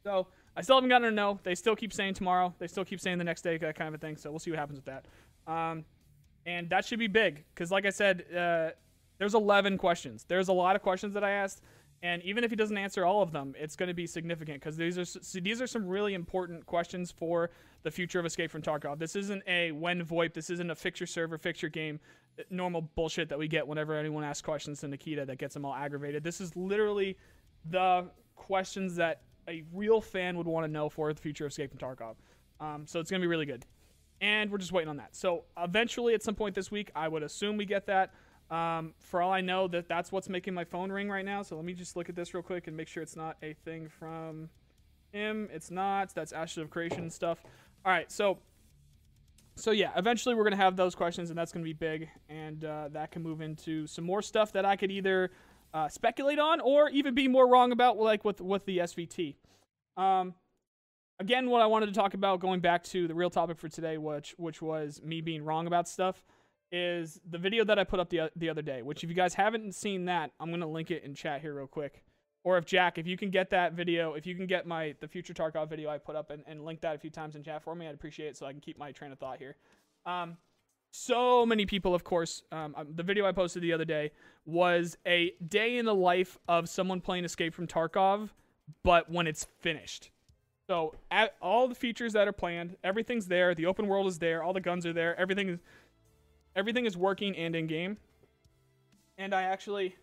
So 0.05 0.29
I 0.57 0.63
still 0.63 0.77
haven't 0.77 0.91
gotten 0.91 1.09
a 1.09 1.11
no. 1.11 1.39
They 1.43 1.55
still 1.55 1.77
keep 1.77 1.93
saying 1.93 2.15
tomorrow. 2.15 2.55
They 2.59 2.67
still 2.67 2.85
keep 2.85 3.01
saying 3.01 3.19
the 3.19 3.25
next 3.25 3.43
day, 3.43 3.59
that 3.59 3.77
kind 3.77 3.89
of 3.89 3.95
a 3.95 3.99
thing. 3.99 4.17
So 4.17 4.31
we'll 4.31 4.39
see 4.39 4.51
what 4.51 4.59
happens 4.59 4.79
with 4.79 4.87
that. 4.87 5.07
Um, 5.53 5.85
and 6.47 6.69
that 6.71 6.85
should 6.85 6.99
be 6.99 7.09
big 7.09 7.45
because, 7.55 7.71
like 7.71 7.87
I 7.87 7.91
said, 7.91 8.25
uh, 8.35 8.71
there's 9.19 9.35
11 9.35 9.79
questions. 9.79 10.25
There's 10.27 10.49
a 10.49 10.53
lot 10.53 10.77
of 10.77 10.83
questions 10.83 11.15
that 11.15 11.25
I 11.25 11.31
asked, 11.31 11.63
and 12.03 12.23
even 12.23 12.45
if 12.45 12.51
he 12.51 12.57
doesn't 12.57 12.79
answer 12.79 13.05
all 13.05 13.23
of 13.23 13.33
them, 13.33 13.55
it's 13.59 13.75
going 13.75 13.89
to 13.89 13.95
be 13.95 14.07
significant 14.07 14.61
because 14.61 14.77
these 14.77 14.97
are 14.99 15.05
see, 15.05 15.41
these 15.41 15.61
are 15.61 15.67
some 15.67 15.87
really 15.87 16.15
important 16.15 16.65
questions 16.65 17.11
for 17.11 17.51
the 17.83 17.91
future 17.91 18.21
of 18.21 18.27
Escape 18.27 18.51
from 18.51 18.63
Tarkov. 18.63 18.99
This 18.99 19.17
isn't 19.17 19.43
a 19.47 19.73
when 19.73 20.05
VoIP. 20.05 20.33
This 20.33 20.49
isn't 20.51 20.71
a 20.71 20.75
fixture 20.77 21.07
server 21.07 21.39
fixture 21.39 21.69
game. 21.69 21.99
Uh, 22.39 22.45
normal 22.51 22.83
bullshit 22.83 23.29
that 23.29 23.39
we 23.39 23.49
get 23.49 23.67
whenever 23.67 23.95
anyone 23.95 24.23
asks 24.23 24.43
questions 24.43 24.81
to 24.81 24.89
Nikita 24.89 25.27
that 25.27 25.39
gets 25.39 25.55
them 25.55 25.65
all 25.65 25.75
aggravated. 25.75 26.23
This 26.23 26.41
is 26.41 26.55
literally 26.55 27.17
the 27.65 28.11
questions 28.37 28.97
that 28.97 29.23
a 29.49 29.65
real 29.73 30.01
fan 30.01 30.37
would 30.37 30.47
want 30.47 30.65
to 30.65 30.71
know 30.71 30.89
for 30.89 31.13
the 31.13 31.21
future 31.21 31.47
of 31.47 31.51
Escape 31.51 31.71
from 31.71 31.79
Tarkov. 31.79 32.17
Um, 32.61 32.87
so 32.87 33.01
it's 33.01 33.11
going 33.11 33.21
to 33.21 33.25
be 33.25 33.29
really 33.29 33.47
good. 33.47 33.65
And 34.21 34.51
we're 34.51 34.59
just 34.59 34.73
waiting 34.73 34.89
on 34.89 34.97
that. 34.97 35.15
So 35.15 35.45
eventually, 35.57 36.15
at 36.15 36.23
some 36.23 36.35
point 36.35 36.55
this 36.55 36.71
week, 36.71 36.91
I 36.95 37.09
would 37.09 37.23
assume 37.23 37.57
we 37.57 37.65
get 37.65 37.87
that. 37.87 38.13
Um, 38.51 38.95
for 38.99 39.21
all 39.21 39.33
I 39.33 39.43
know, 39.43 39.69
that 39.69 39.89
that's 39.89 40.11
what's 40.11 40.29
making 40.29 40.55
my 40.55 40.65
phone 40.65 40.91
ring 40.91 41.09
right 41.09 41.25
now. 41.25 41.43
So 41.43 41.55
let 41.57 41.65
me 41.65 41.75
just 41.75 41.97
look 41.97 42.09
at 42.09 42.17
this 42.17 42.35
real 42.35 42.43
quick 42.43 42.67
and 42.67 42.77
make 42.77 42.89
sure 42.89 43.03
it's 43.03 43.17
not 43.17 43.37
a 43.43 43.53
thing 43.65 43.89
from 43.89 44.49
him. 45.13 45.49
It's 45.53 45.71
not. 45.71 46.15
That's 46.15 46.33
Ashes 46.33 46.59
of 46.59 46.71
Creation 46.71 47.11
stuff. 47.11 47.43
All 47.85 47.93
right. 47.93 48.11
So, 48.11 48.39
so 49.55 49.71
yeah, 49.71 49.91
eventually 49.97 50.35
we're 50.35 50.45
gonna 50.45 50.57
have 50.57 50.77
those 50.77 50.95
questions, 50.95 51.31
and 51.31 51.39
that's 51.39 51.53
gonna 51.53 51.65
be 51.65 51.73
big, 51.73 52.09
and 52.29 52.65
uh, 52.65 52.89
that 52.93 53.11
can 53.11 53.23
move 53.23 53.41
into 53.41 53.87
some 53.87 54.05
more 54.05 54.23
stuff 54.23 54.53
that 54.53 54.65
I 54.65 54.77
could 54.77 54.91
either 54.91 55.31
uh, 55.75 55.89
speculate 55.89 56.39
on 56.39 56.61
or 56.61 56.89
even 56.91 57.15
be 57.15 57.29
more 57.29 57.49
wrong 57.49 57.73
about, 57.73 57.99
like 57.99 58.25
with 58.25 58.41
with 58.41 58.65
the 58.65 58.79
SVT. 58.79 59.37
Um, 59.97 60.35
again, 61.19 61.51
what 61.51 61.61
I 61.61 61.67
wanted 61.67 61.87
to 61.87 61.93
talk 61.93 62.15
about, 62.15 62.41
going 62.41 62.61
back 62.61 62.85
to 62.85 63.09
the 63.09 63.15
real 63.15 63.31
topic 63.31 63.59
for 63.59 63.69
today, 63.69 63.99
which 63.99 64.35
which 64.39 64.63
was 64.63 65.01
me 65.03 65.21
being 65.21 65.45
wrong 65.45 65.67
about 65.67 65.89
stuff, 65.89 66.25
is 66.73 67.21
the 67.29 67.39
video 67.39 67.65
that 67.65 67.79
I 67.79 67.85
put 67.85 68.01
up 68.01 68.11
the 68.11 68.31
the 68.37 68.49
other 68.49 68.63
day. 68.63 68.83
Which, 68.83 69.05
if 69.05 69.11
you 69.11 69.17
guys 69.17 69.35
haven't 69.35 69.75
seen 69.75 70.07
that, 70.07 70.33
I'm 70.41 70.51
gonna 70.51 70.69
link 70.69 70.91
it 70.91 71.05
in 71.05 71.15
chat 71.15 71.41
here 71.41 71.55
real 71.55 71.67
quick. 71.67 72.05
Or 72.45 72.57
if 72.57 72.65
Jack, 72.65 72.99
if 72.99 73.07
you 73.07 73.17
can 73.17 73.31
get 73.31 73.51
that 73.51 73.73
video, 73.75 74.15
if 74.15 74.25
you 74.27 74.35
can 74.35 74.47
get 74.47 74.67
my 74.67 74.95
the 75.01 75.09
future 75.09 75.35
Tarkov 75.35 75.69
video 75.69 75.91
I 75.91 75.99
put 75.99 76.17
up 76.17 76.31
and, 76.31 76.43
and 76.47 76.65
link 76.65 76.81
that 76.81 76.95
a 76.95 76.99
few 76.99 77.11
times 77.11 77.35
in 77.35 77.43
chat 77.43 77.63
for 77.63 77.75
me, 77.75 77.87
I'd 77.87 77.95
appreciate 77.95 78.29
it 78.29 78.37
so 78.37 78.47
I 78.47 78.53
can 78.53 78.61
keep 78.61 78.79
my 78.79 78.93
train 78.93 79.13
of 79.13 79.19
thought 79.19 79.39
here. 79.39 79.57
Um, 80.07 80.37
so 80.91 81.45
many 81.45 81.67
people, 81.67 81.95
of 81.95 82.05
course. 82.05 82.43
Um, 82.51 82.75
um, 82.77 82.89
the 82.95 83.03
video 83.03 83.27
I 83.27 83.33
posted 83.33 83.63
the 83.63 83.73
other 83.73 83.85
day 83.85 84.13
was 84.47 84.97
a 85.07 85.33
day 85.47 85.77
in 85.77 85.85
the 85.85 85.95
life 85.95 86.39
of 86.49 86.69
someone 86.69 87.01
playing 87.01 87.25
Escape 87.25 87.55
from 87.55 87.67
Tarkov, 87.67 88.31
but 88.83 89.11
when 89.11 89.27
it's 89.27 89.47
finished. 89.61 90.11
So 90.67 90.95
all 91.41 91.67
the 91.67 91.75
features 91.75 92.13
that 92.13 92.29
are 92.29 92.33
planned, 92.33 92.77
everything's 92.85 93.27
there. 93.27 93.55
The 93.55 93.67
open 93.67 93.87
world 93.87 94.07
is 94.07 94.19
there. 94.19 94.43
All 94.43 94.53
the 94.53 94.61
guns 94.61 94.85
are 94.85 94.93
there. 94.93 95.19
Everything 95.19 95.49
is 95.49 95.59
everything 96.55 96.85
is 96.85 96.97
working 96.97 97.37
and 97.37 97.55
in 97.55 97.67
game. 97.67 97.97
And 99.17 99.35
I 99.35 99.43
actually, 99.43 99.97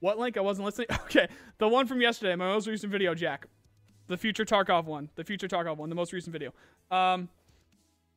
what 0.00 0.18
link? 0.18 0.36
I 0.36 0.40
wasn't 0.40 0.66
listening. 0.66 0.88
Okay, 1.04 1.28
the 1.58 1.68
one 1.68 1.86
from 1.86 2.00
yesterday, 2.00 2.34
my 2.36 2.48
most 2.48 2.66
recent 2.66 2.92
video, 2.92 3.14
Jack, 3.14 3.46
the 4.08 4.16
future 4.16 4.44
Tarkov 4.44 4.84
one, 4.84 5.08
the 5.14 5.24
future 5.24 5.48
Tarkov 5.48 5.78
one, 5.78 5.88
the 5.88 5.94
most 5.94 6.12
recent 6.12 6.32
video. 6.32 6.52
Um, 6.90 7.28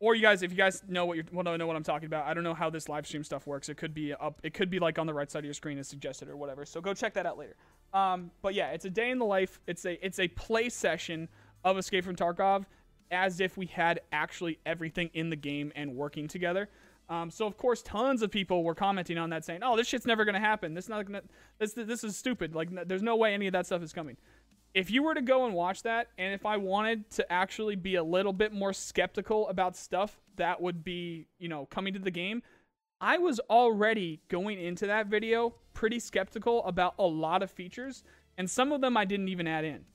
or 0.02 0.16
you 0.16 0.22
guys, 0.24 0.42
if 0.42 0.50
you 0.50 0.58
guys 0.58 0.82
know 0.88 1.06
what 1.06 1.18
you 1.18 1.24
well, 1.32 1.44
know 1.58 1.68
what 1.68 1.76
I'm 1.76 1.84
talking 1.84 2.08
about, 2.08 2.26
I 2.26 2.34
don't 2.34 2.44
know 2.44 2.56
how 2.56 2.72
this 2.72 2.90
live 2.90 3.06
stream 3.06 3.24
stuff 3.24 3.46
works. 3.46 3.70
It 3.70 3.78
could 3.78 3.94
be 3.94 4.14
up, 4.14 4.42
it 4.44 4.56
could 4.56 4.70
be 4.70 4.80
like 4.80 4.98
on 4.98 5.06
the 5.06 5.14
right 5.14 5.30
side 5.30 5.40
of 5.40 5.46
your 5.46 5.54
screen 5.54 5.78
as 5.78 5.88
suggested 5.88 6.28
or 6.28 6.36
whatever. 6.36 6.66
So 6.66 6.82
go 6.82 6.94
check 6.96 7.14
that 7.14 7.28
out 7.28 7.38
later. 7.38 7.56
Um, 7.94 8.32
but 8.42 8.56
yeah, 8.56 8.72
it's 8.72 8.86
a 8.86 8.90
day 8.90 9.12
in 9.12 9.20
the 9.20 9.26
life. 9.26 9.60
It's 9.68 9.86
a 9.86 10.04
it's 10.04 10.20
a 10.20 10.28
play 10.28 10.70
session 10.70 11.30
of 11.64 11.78
Escape 11.78 12.04
from 12.04 12.16
Tarkov, 12.16 12.66
as 13.12 13.40
if 13.40 13.58
we 13.58 13.68
had 13.68 14.02
actually 14.12 14.58
everything 14.66 15.12
in 15.14 15.30
the 15.30 15.36
game 15.36 15.72
and 15.76 15.96
working 15.96 16.28
together. 16.28 16.68
Um, 17.08 17.30
so 17.30 17.46
of 17.46 17.58
course, 17.58 17.84
tons 17.84 18.24
of 18.24 18.32
people 18.32 18.64
were 18.64 18.74
commenting 18.74 19.20
on 19.20 19.30
that, 19.30 19.46
saying, 19.46 19.60
"Oh, 19.62 19.78
this 19.78 19.86
shit's 19.86 20.08
never 20.08 20.26
gonna 20.26 20.40
happen. 20.40 20.74
This 20.74 20.90
not 20.90 21.06
gonna. 21.06 21.22
This 21.60 21.74
this 21.74 22.04
is 22.04 22.18
stupid. 22.18 22.56
Like, 22.56 22.70
there's 22.88 23.04
no 23.04 23.18
way 23.18 23.36
any 23.36 23.48
of 23.48 23.54
that 23.54 23.68
stuff 23.68 23.84
is 23.84 23.94
coming." 23.94 24.18
If 24.74 24.90
you 24.90 25.04
were 25.04 25.14
to 25.14 25.22
go 25.22 25.46
and 25.46 25.54
watch 25.54 25.84
that, 25.84 26.08
and 26.18 26.34
if 26.34 26.46
I 26.46 26.58
wanted 26.58 27.10
to 27.12 27.32
actually 27.32 27.76
be 27.76 27.96
a 27.96 28.04
little 28.04 28.34
bit 28.34 28.54
more 28.54 28.74
skeptical 28.74 29.48
about 29.50 29.76
stuff 29.76 30.20
that 30.38 30.62
would 30.62 30.84
be, 30.84 31.28
you 31.40 31.50
know, 31.50 31.66
coming 31.66 31.94
to 31.94 32.00
the 32.00 32.12
game, 32.12 32.42
I 33.00 33.18
was 33.18 33.40
already 33.50 34.22
going 34.30 34.62
into 34.62 34.88
that 34.88 35.08
video 35.08 35.56
pretty 35.74 36.00
skeptical 36.00 36.64
about 36.66 36.96
a 37.00 37.06
lot 37.06 37.44
of 37.44 37.52
features, 37.52 38.04
and 38.38 38.50
some 38.50 38.72
of 38.72 38.82
them 38.82 38.96
I 38.96 39.06
didn't 39.06 39.30
even 39.30 39.48
add 39.48 39.66
in. 39.66 39.86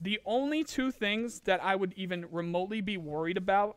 The 0.00 0.20
only 0.24 0.64
two 0.64 0.90
things 0.90 1.40
that 1.40 1.62
I 1.62 1.76
would 1.76 1.92
even 1.96 2.26
remotely 2.30 2.80
be 2.80 2.96
worried 2.96 3.36
about, 3.36 3.76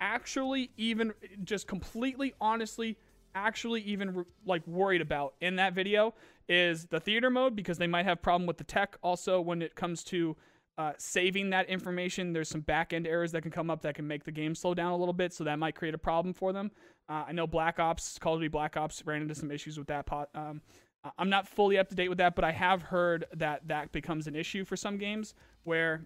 actually, 0.00 0.70
even 0.76 1.12
just 1.44 1.66
completely 1.66 2.34
honestly, 2.40 2.96
actually 3.36 3.82
even 3.82 4.24
like 4.44 4.66
worried 4.66 5.00
about 5.00 5.34
in 5.40 5.56
that 5.56 5.74
video 5.74 6.14
is 6.48 6.86
the 6.86 6.98
theater 6.98 7.30
mode 7.30 7.54
because 7.54 7.78
they 7.78 7.86
might 7.86 8.06
have 8.06 8.22
problem 8.22 8.46
with 8.46 8.56
the 8.56 8.64
tech. 8.64 8.96
Also, 9.02 9.40
when 9.40 9.62
it 9.62 9.74
comes 9.74 10.02
to 10.04 10.36
uh, 10.78 10.92
saving 10.98 11.50
that 11.50 11.68
information, 11.68 12.32
there's 12.32 12.48
some 12.48 12.60
back 12.62 12.92
end 12.92 13.06
errors 13.06 13.32
that 13.32 13.42
can 13.42 13.50
come 13.50 13.70
up 13.70 13.82
that 13.82 13.94
can 13.94 14.06
make 14.06 14.24
the 14.24 14.32
game 14.32 14.54
slow 14.54 14.74
down 14.74 14.92
a 14.92 14.96
little 14.96 15.14
bit. 15.14 15.32
So 15.32 15.44
that 15.44 15.58
might 15.58 15.74
create 15.74 15.94
a 15.94 15.98
problem 15.98 16.34
for 16.34 16.52
them. 16.52 16.70
Uh, 17.08 17.24
I 17.28 17.32
know 17.32 17.46
Black 17.46 17.78
Ops, 17.78 18.18
Call 18.18 18.34
of 18.34 18.40
Duty 18.40 18.48
Black 18.48 18.76
Ops 18.76 19.04
ran 19.06 19.22
into 19.22 19.34
some 19.34 19.50
issues 19.50 19.78
with 19.78 19.86
that. 19.88 20.06
Pot. 20.06 20.28
Um, 20.34 20.62
I'm 21.18 21.30
not 21.30 21.46
fully 21.46 21.78
up 21.78 21.88
to 21.90 21.94
date 21.94 22.08
with 22.08 22.18
that, 22.18 22.34
but 22.34 22.44
I 22.44 22.52
have 22.52 22.82
heard 22.82 23.26
that 23.34 23.68
that 23.68 23.92
becomes 23.92 24.26
an 24.26 24.34
issue 24.34 24.64
for 24.64 24.76
some 24.76 24.98
games 24.98 25.34
where 25.62 26.04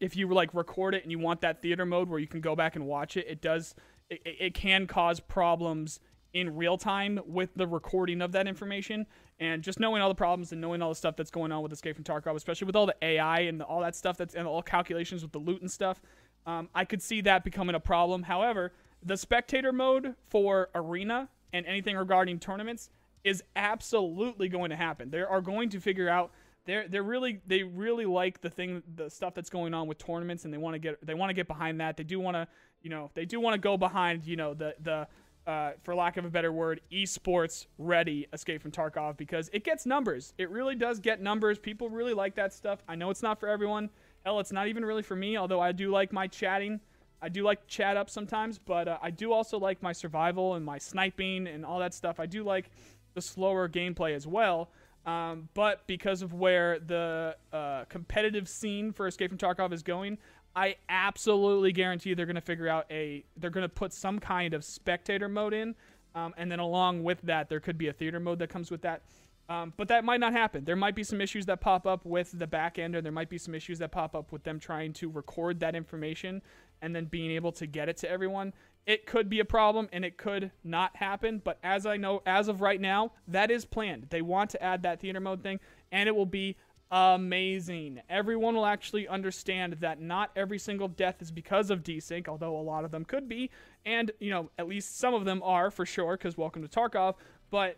if 0.00 0.16
you 0.16 0.32
like 0.32 0.52
record 0.54 0.94
it 0.94 1.02
and 1.02 1.12
you 1.12 1.18
want 1.18 1.42
that 1.42 1.62
theater 1.62 1.86
mode 1.86 2.08
where 2.08 2.18
you 2.18 2.26
can 2.26 2.40
go 2.40 2.56
back 2.56 2.74
and 2.76 2.86
watch 2.86 3.16
it, 3.16 3.26
it 3.28 3.40
does 3.40 3.74
it, 4.08 4.20
it 4.24 4.54
can 4.54 4.86
cause 4.86 5.20
problems 5.20 6.00
in 6.32 6.54
real 6.56 6.78
time 6.78 7.20
with 7.26 7.50
the 7.56 7.66
recording 7.66 8.22
of 8.22 8.32
that 8.32 8.46
information 8.46 9.06
and 9.40 9.62
just 9.62 9.80
knowing 9.80 10.00
all 10.00 10.08
the 10.08 10.14
problems 10.14 10.52
and 10.52 10.60
knowing 10.60 10.82
all 10.82 10.90
the 10.90 10.94
stuff 10.94 11.16
that's 11.16 11.30
going 11.30 11.50
on 11.50 11.62
with 11.62 11.72
Escape 11.72 11.96
from 11.96 12.04
Tarkov, 12.04 12.36
especially 12.36 12.66
with 12.66 12.76
all 12.76 12.86
the 12.86 12.96
AI 13.02 13.40
and 13.40 13.62
all 13.62 13.80
that 13.80 13.96
stuff 13.96 14.16
that's 14.16 14.34
and 14.34 14.46
all 14.46 14.62
calculations 14.62 15.22
with 15.22 15.32
the 15.32 15.38
loot 15.38 15.60
and 15.60 15.70
stuff, 15.70 16.00
um, 16.46 16.68
I 16.74 16.84
could 16.84 17.02
see 17.02 17.20
that 17.22 17.44
becoming 17.44 17.74
a 17.74 17.80
problem. 17.80 18.22
However, 18.22 18.72
the 19.02 19.16
spectator 19.16 19.72
mode 19.72 20.14
for 20.28 20.68
arena 20.74 21.28
and 21.52 21.66
anything 21.66 21.96
regarding 21.96 22.38
tournaments 22.38 22.90
is 23.24 23.42
absolutely 23.56 24.48
going 24.48 24.70
to 24.70 24.76
happen. 24.76 25.10
They 25.10 25.22
are 25.22 25.40
going 25.40 25.70
to 25.70 25.80
figure 25.80 26.08
out 26.08 26.30
they're 26.66 26.86
they're 26.88 27.02
really 27.02 27.40
they 27.46 27.62
really 27.62 28.04
like 28.04 28.40
the 28.40 28.50
thing 28.50 28.82
the 28.94 29.08
stuff 29.08 29.34
that's 29.34 29.50
going 29.50 29.74
on 29.74 29.86
with 29.86 29.98
tournaments 29.98 30.44
and 30.44 30.52
they 30.52 30.58
want 30.58 30.74
to 30.74 30.78
get 30.78 31.04
they 31.04 31.14
want 31.14 31.30
to 31.30 31.34
get 31.34 31.48
behind 31.48 31.80
that. 31.80 31.96
They 31.96 32.04
do 32.04 32.20
want 32.20 32.36
to 32.36 32.46
you 32.82 32.90
know 32.90 33.10
they 33.14 33.24
do 33.24 33.40
want 33.40 33.54
to 33.54 33.58
go 33.58 33.76
behind 33.76 34.24
you 34.26 34.36
know 34.36 34.54
the 34.54 34.74
the 34.80 35.08
uh, 35.50 35.72
for 35.82 35.96
lack 35.96 36.16
of 36.16 36.24
a 36.24 36.30
better 36.30 36.52
word, 36.52 36.80
esports 36.92 37.66
ready 37.76 38.28
Escape 38.32 38.62
from 38.62 38.70
Tarkov 38.70 39.16
because 39.16 39.50
it 39.52 39.64
gets 39.64 39.84
numbers. 39.84 40.32
It 40.38 40.48
really 40.48 40.76
does 40.76 41.00
get 41.00 41.20
numbers. 41.20 41.58
People 41.58 41.90
really 41.90 42.14
like 42.14 42.36
that 42.36 42.52
stuff. 42.52 42.84
I 42.86 42.94
know 42.94 43.10
it's 43.10 43.22
not 43.22 43.40
for 43.40 43.48
everyone. 43.48 43.90
Hell, 44.24 44.38
it's 44.38 44.52
not 44.52 44.68
even 44.68 44.84
really 44.84 45.02
for 45.02 45.16
me, 45.16 45.36
although 45.36 45.58
I 45.58 45.72
do 45.72 45.90
like 45.90 46.12
my 46.12 46.28
chatting. 46.28 46.78
I 47.20 47.28
do 47.28 47.42
like 47.42 47.66
chat 47.66 47.96
up 47.96 48.08
sometimes, 48.08 48.60
but 48.60 48.86
uh, 48.86 48.98
I 49.02 49.10
do 49.10 49.32
also 49.32 49.58
like 49.58 49.82
my 49.82 49.92
survival 49.92 50.54
and 50.54 50.64
my 50.64 50.78
sniping 50.78 51.48
and 51.48 51.66
all 51.66 51.80
that 51.80 51.94
stuff. 51.94 52.20
I 52.20 52.26
do 52.26 52.44
like 52.44 52.70
the 53.14 53.20
slower 53.20 53.68
gameplay 53.68 54.14
as 54.14 54.28
well. 54.28 54.70
Um, 55.04 55.48
but 55.54 55.84
because 55.88 56.22
of 56.22 56.32
where 56.32 56.78
the 56.78 57.36
uh, 57.52 57.86
competitive 57.88 58.48
scene 58.48 58.92
for 58.92 59.08
Escape 59.08 59.30
from 59.30 59.38
Tarkov 59.38 59.72
is 59.72 59.82
going, 59.82 60.16
I 60.54 60.76
absolutely 60.88 61.72
guarantee 61.72 62.14
they're 62.14 62.26
going 62.26 62.34
to 62.34 62.40
figure 62.40 62.68
out 62.68 62.86
a. 62.90 63.24
They're 63.36 63.50
going 63.50 63.62
to 63.62 63.68
put 63.68 63.92
some 63.92 64.18
kind 64.18 64.54
of 64.54 64.64
spectator 64.64 65.28
mode 65.28 65.54
in, 65.54 65.74
um, 66.14 66.34
and 66.36 66.50
then 66.50 66.58
along 66.58 67.04
with 67.04 67.20
that, 67.22 67.48
there 67.48 67.60
could 67.60 67.78
be 67.78 67.88
a 67.88 67.92
theater 67.92 68.20
mode 68.20 68.38
that 68.40 68.48
comes 68.48 68.70
with 68.70 68.82
that. 68.82 69.02
Um, 69.48 69.72
but 69.76 69.88
that 69.88 70.04
might 70.04 70.20
not 70.20 70.32
happen. 70.32 70.64
There 70.64 70.76
might 70.76 70.94
be 70.94 71.02
some 71.02 71.20
issues 71.20 71.46
that 71.46 71.60
pop 71.60 71.84
up 71.84 72.04
with 72.04 72.38
the 72.38 72.46
back 72.46 72.78
end, 72.78 72.94
or 72.94 73.00
there 73.00 73.10
might 73.10 73.28
be 73.28 73.38
some 73.38 73.54
issues 73.54 73.80
that 73.80 73.90
pop 73.90 74.14
up 74.14 74.30
with 74.30 74.44
them 74.44 74.60
trying 74.60 74.92
to 74.94 75.10
record 75.10 75.58
that 75.60 75.74
information 75.74 76.40
and 76.82 76.94
then 76.94 77.04
being 77.06 77.32
able 77.32 77.52
to 77.52 77.66
get 77.66 77.88
it 77.88 77.96
to 77.98 78.10
everyone 78.10 78.52
it 78.86 79.06
could 79.06 79.28
be 79.28 79.40
a 79.40 79.44
problem 79.44 79.88
and 79.92 80.04
it 80.04 80.16
could 80.16 80.50
not 80.64 80.96
happen. 80.96 81.40
But 81.44 81.58
as 81.62 81.86
I 81.86 81.96
know, 81.96 82.22
as 82.26 82.48
of 82.48 82.60
right 82.60 82.80
now, 82.80 83.12
that 83.28 83.50
is 83.50 83.64
planned. 83.64 84.06
They 84.10 84.22
want 84.22 84.50
to 84.50 84.62
add 84.62 84.82
that 84.82 85.00
theater 85.00 85.20
mode 85.20 85.42
thing, 85.42 85.60
and 85.92 86.08
it 86.08 86.16
will 86.16 86.26
be 86.26 86.56
amazing. 86.90 88.00
Everyone 88.08 88.54
will 88.54 88.66
actually 88.66 89.06
understand 89.06 89.74
that 89.80 90.00
not 90.00 90.30
every 90.34 90.58
single 90.58 90.88
death 90.88 91.22
is 91.22 91.30
because 91.30 91.70
of 91.70 91.82
desync, 91.82 92.28
although 92.28 92.56
a 92.56 92.62
lot 92.62 92.84
of 92.84 92.90
them 92.90 93.04
could 93.04 93.28
be, 93.28 93.50
and 93.84 94.10
you 94.20 94.30
know 94.30 94.50
at 94.58 94.68
least 94.68 94.98
some 94.98 95.14
of 95.14 95.24
them 95.24 95.42
are 95.42 95.70
for 95.70 95.86
sure. 95.86 96.16
Because 96.16 96.36
welcome 96.36 96.62
to 96.62 96.68
Tarkov, 96.68 97.14
but 97.50 97.76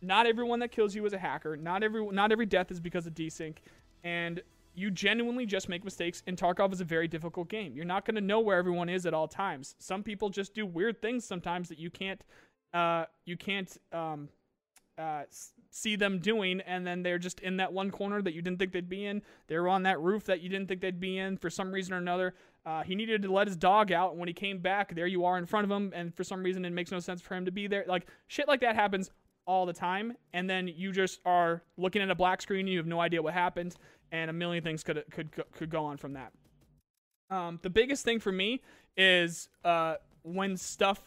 not 0.00 0.26
everyone 0.26 0.60
that 0.60 0.70
kills 0.70 0.94
you 0.94 1.04
is 1.06 1.12
a 1.12 1.18
hacker. 1.18 1.56
Not 1.56 1.82
every 1.82 2.06
not 2.06 2.32
every 2.32 2.46
death 2.46 2.70
is 2.70 2.80
because 2.80 3.06
of 3.06 3.14
desync, 3.14 3.56
and 4.04 4.42
you 4.74 4.90
genuinely 4.90 5.46
just 5.46 5.68
make 5.68 5.84
mistakes, 5.84 6.22
and 6.26 6.36
Tarkov 6.36 6.72
is 6.72 6.80
a 6.80 6.84
very 6.84 7.08
difficult 7.08 7.48
game. 7.48 7.74
You're 7.74 7.86
not 7.86 8.04
going 8.04 8.14
to 8.14 8.20
know 8.20 8.40
where 8.40 8.58
everyone 8.58 8.88
is 8.88 9.06
at 9.06 9.14
all 9.14 9.26
times. 9.26 9.74
Some 9.78 10.02
people 10.02 10.28
just 10.28 10.54
do 10.54 10.66
weird 10.66 11.00
things 11.00 11.24
sometimes 11.24 11.70
that 11.70 11.78
you 11.78 11.90
can't, 11.90 12.22
uh, 12.74 13.06
you 13.24 13.38
can't 13.38 13.74
um, 13.92 14.28
uh, 14.98 15.22
see 15.76 15.96
them 15.96 16.18
doing, 16.18 16.60
and 16.60 16.86
then 16.86 17.02
they're 17.02 17.18
just 17.18 17.40
in 17.40 17.56
that 17.58 17.72
one 17.72 17.90
corner 17.90 18.22
that 18.22 18.34
you 18.34 18.42
didn't 18.42 18.58
think 18.58 18.72
they'd 18.72 18.88
be 18.88 19.06
in. 19.06 19.22
They're 19.46 19.68
on 19.68 19.82
that 19.84 20.00
roof 20.00 20.24
that 20.24 20.40
you 20.40 20.48
didn't 20.48 20.68
think 20.68 20.80
they'd 20.80 21.00
be 21.00 21.18
in 21.18 21.36
for 21.36 21.50
some 21.50 21.72
reason 21.72 21.94
or 21.94 21.98
another. 21.98 22.34
Uh, 22.64 22.82
he 22.82 22.94
needed 22.94 23.22
to 23.22 23.32
let 23.32 23.46
his 23.46 23.56
dog 23.56 23.92
out, 23.92 24.10
and 24.10 24.18
when 24.18 24.28
he 24.28 24.34
came 24.34 24.58
back, 24.58 24.94
there 24.94 25.06
you 25.06 25.24
are 25.24 25.38
in 25.38 25.46
front 25.46 25.64
of 25.64 25.70
him, 25.70 25.92
and 25.94 26.14
for 26.14 26.24
some 26.24 26.42
reason 26.42 26.64
it 26.64 26.72
makes 26.72 26.90
no 26.90 26.98
sense 26.98 27.20
for 27.20 27.34
him 27.34 27.44
to 27.44 27.52
be 27.52 27.66
there. 27.66 27.84
Like 27.86 28.06
shit 28.26 28.48
like 28.48 28.60
that 28.60 28.74
happens 28.74 29.10
all 29.46 29.66
the 29.66 29.72
time, 29.72 30.16
and 30.32 30.50
then 30.50 30.66
you 30.66 30.92
just 30.92 31.20
are 31.24 31.62
looking 31.76 32.02
at 32.02 32.10
a 32.10 32.14
black 32.14 32.42
screen, 32.42 32.66
you 32.66 32.78
have 32.78 32.86
no 32.86 33.00
idea 33.00 33.22
what 33.22 33.34
happened 33.34 33.76
and 34.12 34.30
a 34.30 34.32
million 34.32 34.62
things 34.62 34.82
could 34.82 35.02
could 35.10 35.30
could 35.52 35.70
go 35.70 35.84
on 35.84 35.96
from 35.96 36.14
that. 36.14 36.32
Um, 37.30 37.58
the 37.62 37.70
biggest 37.70 38.04
thing 38.04 38.20
for 38.20 38.32
me 38.32 38.62
is 38.96 39.48
uh, 39.64 39.96
when 40.22 40.56
stuff, 40.56 41.00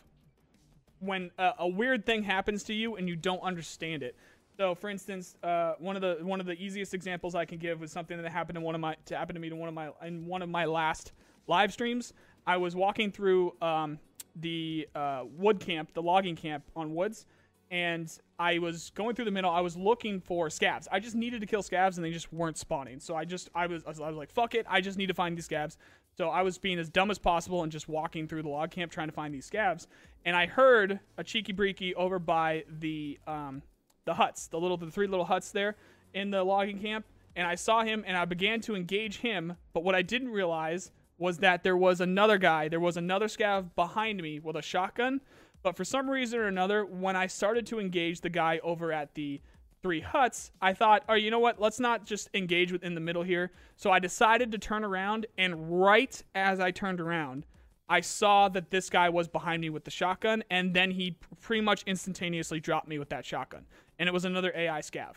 when 0.99 1.31
uh, 1.37 1.53
a 1.59 1.67
weird 1.67 2.05
thing 2.05 2.23
happens 2.23 2.63
to 2.63 2.73
you 2.73 2.95
and 2.95 3.07
you 3.07 3.15
don't 3.15 3.41
understand 3.41 4.03
it. 4.03 4.15
So, 4.59 4.75
for 4.75 4.89
instance, 4.89 5.37
uh, 5.41 5.75
one 5.79 5.95
of 5.95 6.01
the 6.01 6.17
one 6.21 6.41
of 6.41 6.45
the 6.45 6.61
easiest 6.61 6.93
examples 6.93 7.33
I 7.33 7.45
can 7.45 7.59
give 7.59 7.79
was 7.79 7.93
something 7.93 8.21
that 8.21 8.29
happened 8.29 8.57
in 8.57 8.63
one 8.63 8.75
of 8.75 8.81
my 8.81 8.97
to 9.05 9.15
happen 9.15 9.33
to 9.35 9.39
me 9.39 9.47
in 9.47 9.57
one 9.57 9.69
of 9.69 9.73
my 9.73 9.91
in 10.05 10.25
one 10.25 10.41
of 10.41 10.49
my 10.49 10.65
last 10.65 11.13
live 11.47 11.71
streams. 11.71 12.11
I 12.45 12.57
was 12.57 12.75
walking 12.75 13.09
through 13.09 13.53
um, 13.61 13.99
the 14.35 14.85
uh, 14.93 15.23
wood 15.37 15.61
camp, 15.61 15.93
the 15.93 16.01
logging 16.01 16.35
camp 16.35 16.65
on 16.75 16.93
woods, 16.93 17.25
and 17.71 18.11
I 18.37 18.59
was 18.59 18.89
going 18.95 19.15
through 19.15 19.25
the 19.25 19.31
middle. 19.31 19.49
I 19.49 19.61
was 19.61 19.77
looking 19.77 20.19
for 20.19 20.49
scavs. 20.49 20.87
I 20.91 20.99
just 20.99 21.15
needed 21.15 21.39
to 21.39 21.47
kill 21.47 21.63
scavs, 21.63 21.95
and 21.95 22.03
they 22.03 22.11
just 22.11 22.33
weren't 22.33 22.57
spawning. 22.57 22.99
So 22.99 23.15
I 23.15 23.23
just 23.23 23.49
I 23.55 23.65
was 23.65 23.85
I 23.85 23.91
was, 23.91 24.17
like, 24.17 24.29
fuck 24.29 24.55
it. 24.55 24.65
I 24.69 24.81
just 24.81 24.97
need 24.97 25.07
to 25.07 25.13
find 25.13 25.37
these 25.37 25.47
scavs. 25.47 25.77
So 26.17 26.27
I 26.27 26.41
was 26.41 26.57
being 26.57 26.79
as 26.79 26.89
dumb 26.89 27.11
as 27.11 27.17
possible 27.17 27.63
and 27.63 27.71
just 27.71 27.87
walking 27.87 28.27
through 28.27 28.43
the 28.43 28.49
log 28.49 28.71
camp 28.71 28.91
trying 28.91 29.07
to 29.07 29.13
find 29.13 29.33
these 29.33 29.49
scavs. 29.49 29.87
And 30.25 30.35
I 30.35 30.47
heard 30.47 30.99
a 31.17 31.23
cheeky 31.23 31.53
breeky 31.53 31.93
over 31.93 32.19
by 32.19 32.65
the 32.67 33.17
um 33.25 33.61
the 34.09 34.15
huts, 34.15 34.47
the 34.47 34.59
little 34.59 34.77
the 34.77 34.91
three 34.91 35.07
little 35.07 35.25
huts 35.25 35.51
there 35.51 35.75
in 36.13 36.31
the 36.31 36.43
logging 36.43 36.79
camp. 36.79 37.05
And 37.35 37.47
I 37.47 37.55
saw 37.55 37.83
him, 37.83 38.03
and 38.07 38.17
I 38.17 38.25
began 38.25 38.59
to 38.61 38.75
engage 38.75 39.17
him. 39.17 39.55
But 39.73 39.83
what 39.83 39.95
I 39.95 40.01
didn't 40.01 40.29
realize 40.29 40.91
was 41.17 41.37
that 41.37 41.63
there 41.63 41.77
was 41.77 42.01
another 42.01 42.37
guy. 42.37 42.67
There 42.67 42.79
was 42.79 42.97
another 42.97 43.27
scav 43.27 43.75
behind 43.75 44.21
me 44.21 44.39
with 44.39 44.55
a 44.55 44.61
shotgun 44.61 45.21
but 45.61 45.75
for 45.75 45.83
some 45.83 46.09
reason 46.09 46.39
or 46.39 46.47
another, 46.47 46.85
when 46.85 47.15
I 47.15 47.27
started 47.27 47.65
to 47.67 47.79
engage 47.79 48.21
the 48.21 48.29
guy 48.29 48.59
over 48.63 48.91
at 48.91 49.13
the 49.15 49.41
three 49.81 50.01
huts, 50.01 50.51
I 50.61 50.73
thought, 50.73 51.03
oh, 51.09 51.13
you 51.13 51.31
know 51.31 51.39
what? 51.39 51.59
Let's 51.59 51.79
not 51.79 52.05
just 52.05 52.29
engage 52.33 52.71
within 52.71 52.95
the 52.95 53.01
middle 53.01 53.23
here. 53.23 53.51
So 53.75 53.91
I 53.91 53.99
decided 53.99 54.51
to 54.51 54.57
turn 54.57 54.83
around, 54.83 55.25
and 55.37 55.81
right 55.81 56.21
as 56.35 56.59
I 56.59 56.71
turned 56.71 56.99
around, 56.99 57.45
I 57.87 58.01
saw 58.01 58.49
that 58.49 58.69
this 58.69 58.89
guy 58.89 59.09
was 59.09 59.27
behind 59.27 59.61
me 59.61 59.69
with 59.69 59.83
the 59.83 59.91
shotgun, 59.91 60.43
and 60.49 60.73
then 60.73 60.91
he 60.91 61.17
pretty 61.41 61.61
much 61.61 61.83
instantaneously 61.87 62.59
dropped 62.59 62.87
me 62.87 62.99
with 62.99 63.09
that 63.09 63.25
shotgun. 63.25 63.65
And 63.99 64.07
it 64.07 64.13
was 64.13 64.25
another 64.25 64.51
AI 64.55 64.79
scav. 64.79 65.15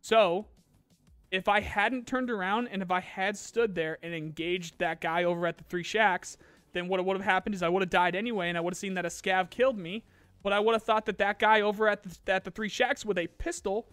So 0.00 0.46
if 1.30 1.48
I 1.48 1.60
hadn't 1.60 2.06
turned 2.06 2.30
around 2.30 2.68
and 2.68 2.82
if 2.82 2.90
I 2.90 3.00
had 3.00 3.36
stood 3.36 3.74
there 3.74 3.98
and 4.02 4.12
engaged 4.12 4.78
that 4.78 5.00
guy 5.00 5.24
over 5.24 5.46
at 5.46 5.56
the 5.56 5.64
three 5.64 5.82
shacks, 5.82 6.36
then 6.72 6.88
what 6.88 7.02
would 7.04 7.16
have 7.16 7.24
happened 7.24 7.54
is 7.54 7.62
I 7.62 7.68
would 7.68 7.82
have 7.82 7.90
died 7.90 8.14
anyway, 8.14 8.48
and 8.48 8.58
I 8.58 8.60
would 8.60 8.74
have 8.74 8.78
seen 8.78 8.94
that 8.94 9.04
a 9.04 9.08
scav 9.08 9.50
killed 9.50 9.78
me. 9.78 10.04
But 10.42 10.52
I 10.52 10.58
would 10.58 10.72
have 10.72 10.82
thought 10.82 11.06
that 11.06 11.18
that 11.18 11.38
guy 11.38 11.60
over 11.60 11.88
at 11.88 12.02
the, 12.02 12.32
at 12.32 12.44
the 12.44 12.50
three 12.50 12.68
shacks 12.68 13.04
with 13.04 13.16
a 13.16 13.28
pistol 13.28 13.88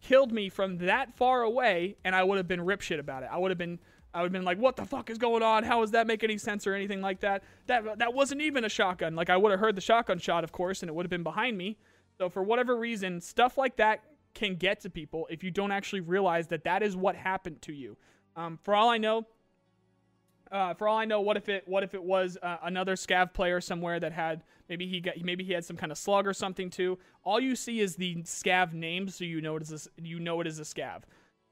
killed 0.00 0.32
me 0.32 0.48
from 0.48 0.78
that 0.78 1.14
far 1.16 1.42
away, 1.42 1.96
and 2.04 2.14
I 2.14 2.24
would 2.24 2.38
have 2.38 2.48
been 2.48 2.62
rip 2.62 2.80
shit 2.80 2.98
about 2.98 3.22
it. 3.22 3.28
I 3.30 3.36
would 3.36 3.50
have 3.50 3.58
been 3.58 3.78
I 4.12 4.22
would 4.22 4.26
have 4.26 4.32
been 4.32 4.44
like, 4.44 4.58
"What 4.58 4.76
the 4.76 4.84
fuck 4.84 5.08
is 5.08 5.18
going 5.18 5.42
on? 5.42 5.62
How 5.62 5.80
does 5.82 5.92
that 5.92 6.06
make 6.06 6.24
any 6.24 6.36
sense 6.36 6.66
or 6.66 6.74
anything 6.74 7.00
like 7.00 7.20
that?" 7.20 7.44
That 7.66 7.98
that 7.98 8.14
wasn't 8.14 8.40
even 8.40 8.64
a 8.64 8.68
shotgun. 8.68 9.14
Like 9.14 9.30
I 9.30 9.36
would 9.36 9.50
have 9.50 9.60
heard 9.60 9.76
the 9.76 9.80
shotgun 9.80 10.18
shot, 10.18 10.42
of 10.42 10.50
course, 10.50 10.82
and 10.82 10.88
it 10.88 10.94
would 10.94 11.04
have 11.04 11.10
been 11.10 11.22
behind 11.22 11.56
me. 11.56 11.78
So 12.20 12.28
for 12.28 12.42
whatever 12.42 12.76
reason, 12.76 13.18
stuff 13.22 13.56
like 13.56 13.76
that 13.76 14.02
can 14.34 14.56
get 14.56 14.80
to 14.80 14.90
people 14.90 15.26
if 15.30 15.42
you 15.42 15.50
don't 15.50 15.72
actually 15.72 16.02
realize 16.02 16.48
that 16.48 16.64
that 16.64 16.82
is 16.82 16.94
what 16.94 17.16
happened 17.16 17.62
to 17.62 17.72
you. 17.72 17.96
Um, 18.36 18.58
for 18.62 18.74
all 18.74 18.90
I 18.90 18.98
know, 18.98 19.26
uh, 20.52 20.74
for 20.74 20.86
all 20.86 20.98
I 20.98 21.06
know, 21.06 21.22
what 21.22 21.38
if 21.38 21.48
it 21.48 21.66
what 21.66 21.82
if 21.82 21.94
it 21.94 22.04
was 22.04 22.36
uh, 22.42 22.58
another 22.62 22.94
scav 22.94 23.32
player 23.32 23.58
somewhere 23.58 23.98
that 23.98 24.12
had 24.12 24.42
maybe 24.68 24.86
he 24.86 25.00
got 25.00 25.14
maybe 25.22 25.44
he 25.44 25.54
had 25.54 25.64
some 25.64 25.78
kind 25.78 25.90
of 25.90 25.96
slug 25.96 26.26
or 26.26 26.34
something 26.34 26.68
too. 26.68 26.98
All 27.24 27.40
you 27.40 27.56
see 27.56 27.80
is 27.80 27.96
the 27.96 28.16
scav 28.16 28.74
name, 28.74 29.08
so 29.08 29.24
you 29.24 29.40
know 29.40 29.56
it 29.56 29.62
is 29.62 29.72
a, 29.72 30.02
you 30.02 30.20
know 30.20 30.42
it 30.42 30.46
is 30.46 30.58
a 30.58 30.64
scav. 30.64 31.04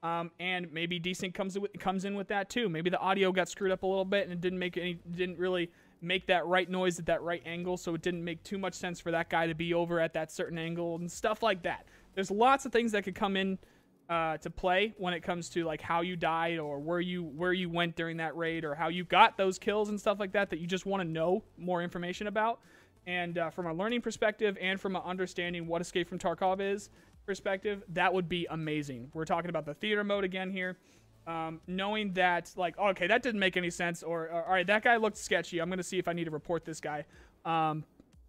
Um, 0.03 0.33
and 0.39 0.71
maybe 0.71 1.01
desync 1.01 1.33
comes 1.33 1.57
comes 1.79 2.05
in 2.05 2.15
with 2.15 2.29
that 2.29 2.51
too. 2.51 2.69
Maybe 2.69 2.91
the 2.91 3.01
audio 3.01 3.33
got 3.33 3.49
screwed 3.49 3.73
up 3.73 3.85
a 3.85 3.87
little 3.87 4.05
bit 4.05 4.25
and 4.25 4.35
it 4.35 4.43
didn't 4.43 4.59
make 4.59 4.77
any 4.77 4.99
didn't 5.11 5.39
really 5.39 5.71
make 6.01 6.27
that 6.27 6.47
right 6.47 6.69
noise 6.69 6.99
at 6.99 7.07
that 7.07 7.23
right 7.23 7.43
angle, 7.45 7.77
so 7.77 7.95
it 7.95 8.03
didn't 8.03 8.25
make 8.25 8.43
too 8.43 8.59
much 8.59 8.75
sense 8.75 9.01
for 9.01 9.11
that 9.11 9.31
guy 9.31 9.47
to 9.47 9.55
be 9.55 9.75
over 9.75 10.01
at 10.01 10.15
that 10.15 10.31
certain 10.31 10.59
angle 10.59 10.97
and 10.97 11.11
stuff 11.11 11.43
like 11.43 11.63
that. 11.63 11.87
There's 12.15 12.31
lots 12.31 12.67
of 12.67 12.73
things 12.73 12.93
that 12.93 13.05
could 13.05 13.15
come 13.15 13.37
in 13.37 13.59
uh, 14.09 14.39
to 14.39 14.51
play 14.51 14.95
when 14.97 15.13
it 15.13 15.23
comes 15.23 15.49
to 15.51 15.65
like 15.65 15.83
how 15.83 16.01
you 16.01 16.17
died 16.17 16.59
or 16.59 16.79
where 16.79 17.01
you 17.01 17.25
where 17.25 17.53
you 17.53 17.69
went 17.69 17.95
during 17.95 18.17
that 18.17 18.37
raid 18.37 18.65
or 18.65 18.75
how 18.75 18.89
you 18.89 19.05
got 19.05 19.37
those 19.37 19.59
kills 19.59 19.91
and 19.91 20.01
stuff 20.01 20.19
like 20.19 20.33
that 20.33 20.51
that 20.51 20.59
you 20.61 20.67
just 20.67 20.87
want 20.87 21.03
to 21.03 21.09
know 21.09 21.45
more 21.59 21.83
information 21.83 22.27
about. 22.27 22.61
And 23.07 23.39
uh, 23.39 23.51
from 23.51 23.67
a 23.67 23.73
learning 23.73 24.03
perspective 24.03 24.57
and 24.61 24.81
from 24.81 24.97
an 24.97 25.03
understanding 25.05 25.67
what 25.67 25.81
Escape 25.81 26.09
from 26.09 26.19
Tarkov 26.19 26.61
is 26.61 26.91
perspective, 27.27 27.83
that 27.91 28.13
would 28.13 28.29
be 28.29 28.47
amazing. 28.51 29.11
We're 29.13 29.27
talking 29.27 29.51
about 29.51 29.67
the 29.67 29.75
theater 29.75 30.05
mode 30.05 30.25
again 30.25 30.51
here. 30.51 30.79
Um, 31.29 31.61
knowing 31.67 32.15
that, 32.15 32.51
like, 32.57 32.77
okay, 32.79 33.07
that 33.07 33.23
didn't 33.23 33.39
make 33.39 33.57
any 33.57 33.69
sense, 33.71 34.03
or, 34.03 34.25
or 34.25 34.45
all 34.45 34.53
right, 34.53 34.67
that 34.67 34.83
guy 34.83 34.97
looked 34.97 35.19
sketchy. 35.19 35.61
I'm 35.61 35.69
gonna 35.69 35.83
see 35.83 35.99
if 35.99 36.09
I 36.09 36.15
need 36.15 36.25
to 36.25 36.31
report 36.31 36.65
this 36.65 36.81
guy. 36.81 37.05
Um, 37.45 37.85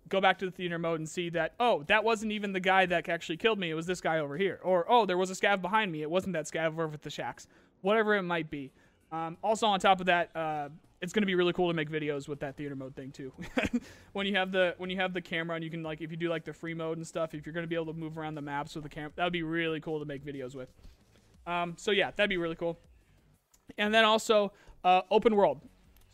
go 0.09 0.19
back 0.19 0.37
to 0.39 0.45
the 0.45 0.51
theater 0.51 0.77
mode 0.77 0.99
and 0.99 1.07
see 1.07 1.29
that, 1.29 1.53
oh, 1.59 1.83
that 1.83 2.03
wasn't 2.03 2.31
even 2.31 2.51
the 2.51 2.59
guy 2.59 2.85
that 2.87 3.07
actually 3.07 3.37
killed 3.37 3.59
me. 3.59 3.69
It 3.69 3.75
was 3.75 3.85
this 3.85 4.01
guy 4.01 4.19
over 4.19 4.35
here. 4.35 4.59
Or, 4.63 4.85
oh, 4.89 5.05
there 5.05 5.17
was 5.17 5.31
a 5.31 5.35
scav 5.35 5.61
behind 5.61 5.91
me. 5.91 6.01
It 6.01 6.09
wasn't 6.09 6.33
that 6.33 6.45
scav 6.45 6.67
over 6.67 6.93
at 6.93 7.01
the 7.01 7.09
shacks. 7.09 7.47
Whatever 7.81 8.15
it 8.15 8.23
might 8.23 8.49
be. 8.49 8.71
Um, 9.11 9.37
also, 9.43 9.67
on 9.67 9.79
top 9.79 9.99
of 9.99 10.07
that, 10.07 10.35
uh, 10.35 10.69
it's 11.01 11.13
going 11.13 11.21
to 11.21 11.27
be 11.27 11.35
really 11.35 11.53
cool 11.53 11.69
to 11.69 11.73
make 11.73 11.89
videos 11.89 12.27
with 12.27 12.41
that 12.41 12.57
theater 12.57 12.75
mode 12.75 12.95
thing 12.95 13.11
too. 13.11 13.31
when 14.13 14.27
you 14.27 14.35
have 14.35 14.51
the 14.51 14.75
when 14.77 14.89
you 14.89 14.97
have 14.97 15.13
the 15.13 15.21
camera 15.21 15.55
and 15.55 15.63
you 15.63 15.71
can 15.71 15.81
like 15.81 16.01
if 16.01 16.11
you 16.11 16.17
do 16.17 16.29
like 16.29 16.43
the 16.43 16.53
free 16.53 16.73
mode 16.73 16.97
and 16.97 17.07
stuff, 17.07 17.33
if 17.33 17.45
you're 17.45 17.53
going 17.53 17.63
to 17.63 17.69
be 17.69 17.75
able 17.75 17.85
to 17.85 17.93
move 17.93 18.17
around 18.17 18.35
the 18.35 18.41
maps 18.41 18.75
with 18.75 18.83
the 18.83 18.89
camera, 18.89 19.11
that 19.15 19.23
would 19.23 19.33
be 19.33 19.43
really 19.43 19.79
cool 19.79 19.99
to 19.99 20.05
make 20.05 20.25
videos 20.25 20.55
with. 20.55 20.69
Um, 21.47 21.75
so 21.77 21.91
yeah, 21.91 22.11
that'd 22.15 22.29
be 22.29 22.37
really 22.37 22.55
cool. 22.55 22.77
And 23.77 23.93
then 23.93 24.05
also 24.05 24.51
uh, 24.83 25.01
open 25.11 25.35
world. 25.35 25.61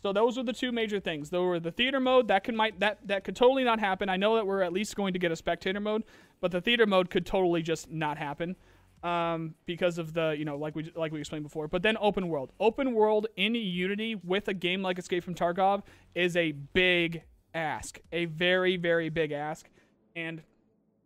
So 0.02 0.12
those 0.12 0.36
were 0.36 0.42
the 0.42 0.52
two 0.52 0.72
major 0.72 1.00
things. 1.00 1.30
There 1.30 1.40
were 1.40 1.58
the 1.58 1.72
theater 1.72 1.98
mode 1.98 2.28
that 2.28 2.44
could 2.44 2.54
might 2.54 2.78
that 2.80 2.98
that 3.08 3.24
could 3.24 3.34
totally 3.34 3.64
not 3.64 3.80
happen. 3.80 4.08
I 4.08 4.16
know 4.16 4.36
that 4.36 4.46
we're 4.46 4.62
at 4.62 4.72
least 4.72 4.94
going 4.94 5.12
to 5.14 5.18
get 5.18 5.32
a 5.32 5.36
spectator 5.36 5.80
mode, 5.80 6.04
but 6.40 6.52
the 6.52 6.60
theater 6.60 6.86
mode 6.86 7.10
could 7.10 7.26
totally 7.26 7.62
just 7.62 7.90
not 7.90 8.18
happen 8.18 8.56
um, 9.02 9.54
because 9.64 9.98
of 9.98 10.12
the 10.12 10.34
you 10.38 10.44
know 10.44 10.56
like 10.56 10.76
we 10.76 10.92
like 10.94 11.12
we 11.12 11.20
explained 11.20 11.44
before. 11.44 11.66
But 11.66 11.82
then 11.82 11.96
open 12.00 12.28
world, 12.28 12.52
open 12.60 12.94
world 12.94 13.26
in 13.36 13.54
Unity 13.54 14.14
with 14.14 14.48
a 14.48 14.54
game 14.54 14.82
like 14.82 14.98
Escape 14.98 15.24
from 15.24 15.34
Tarkov 15.34 15.82
is 16.14 16.36
a 16.36 16.52
big 16.52 17.22
ask, 17.54 17.98
a 18.12 18.26
very 18.26 18.76
very 18.76 19.08
big 19.08 19.32
ask, 19.32 19.68
and 20.14 20.42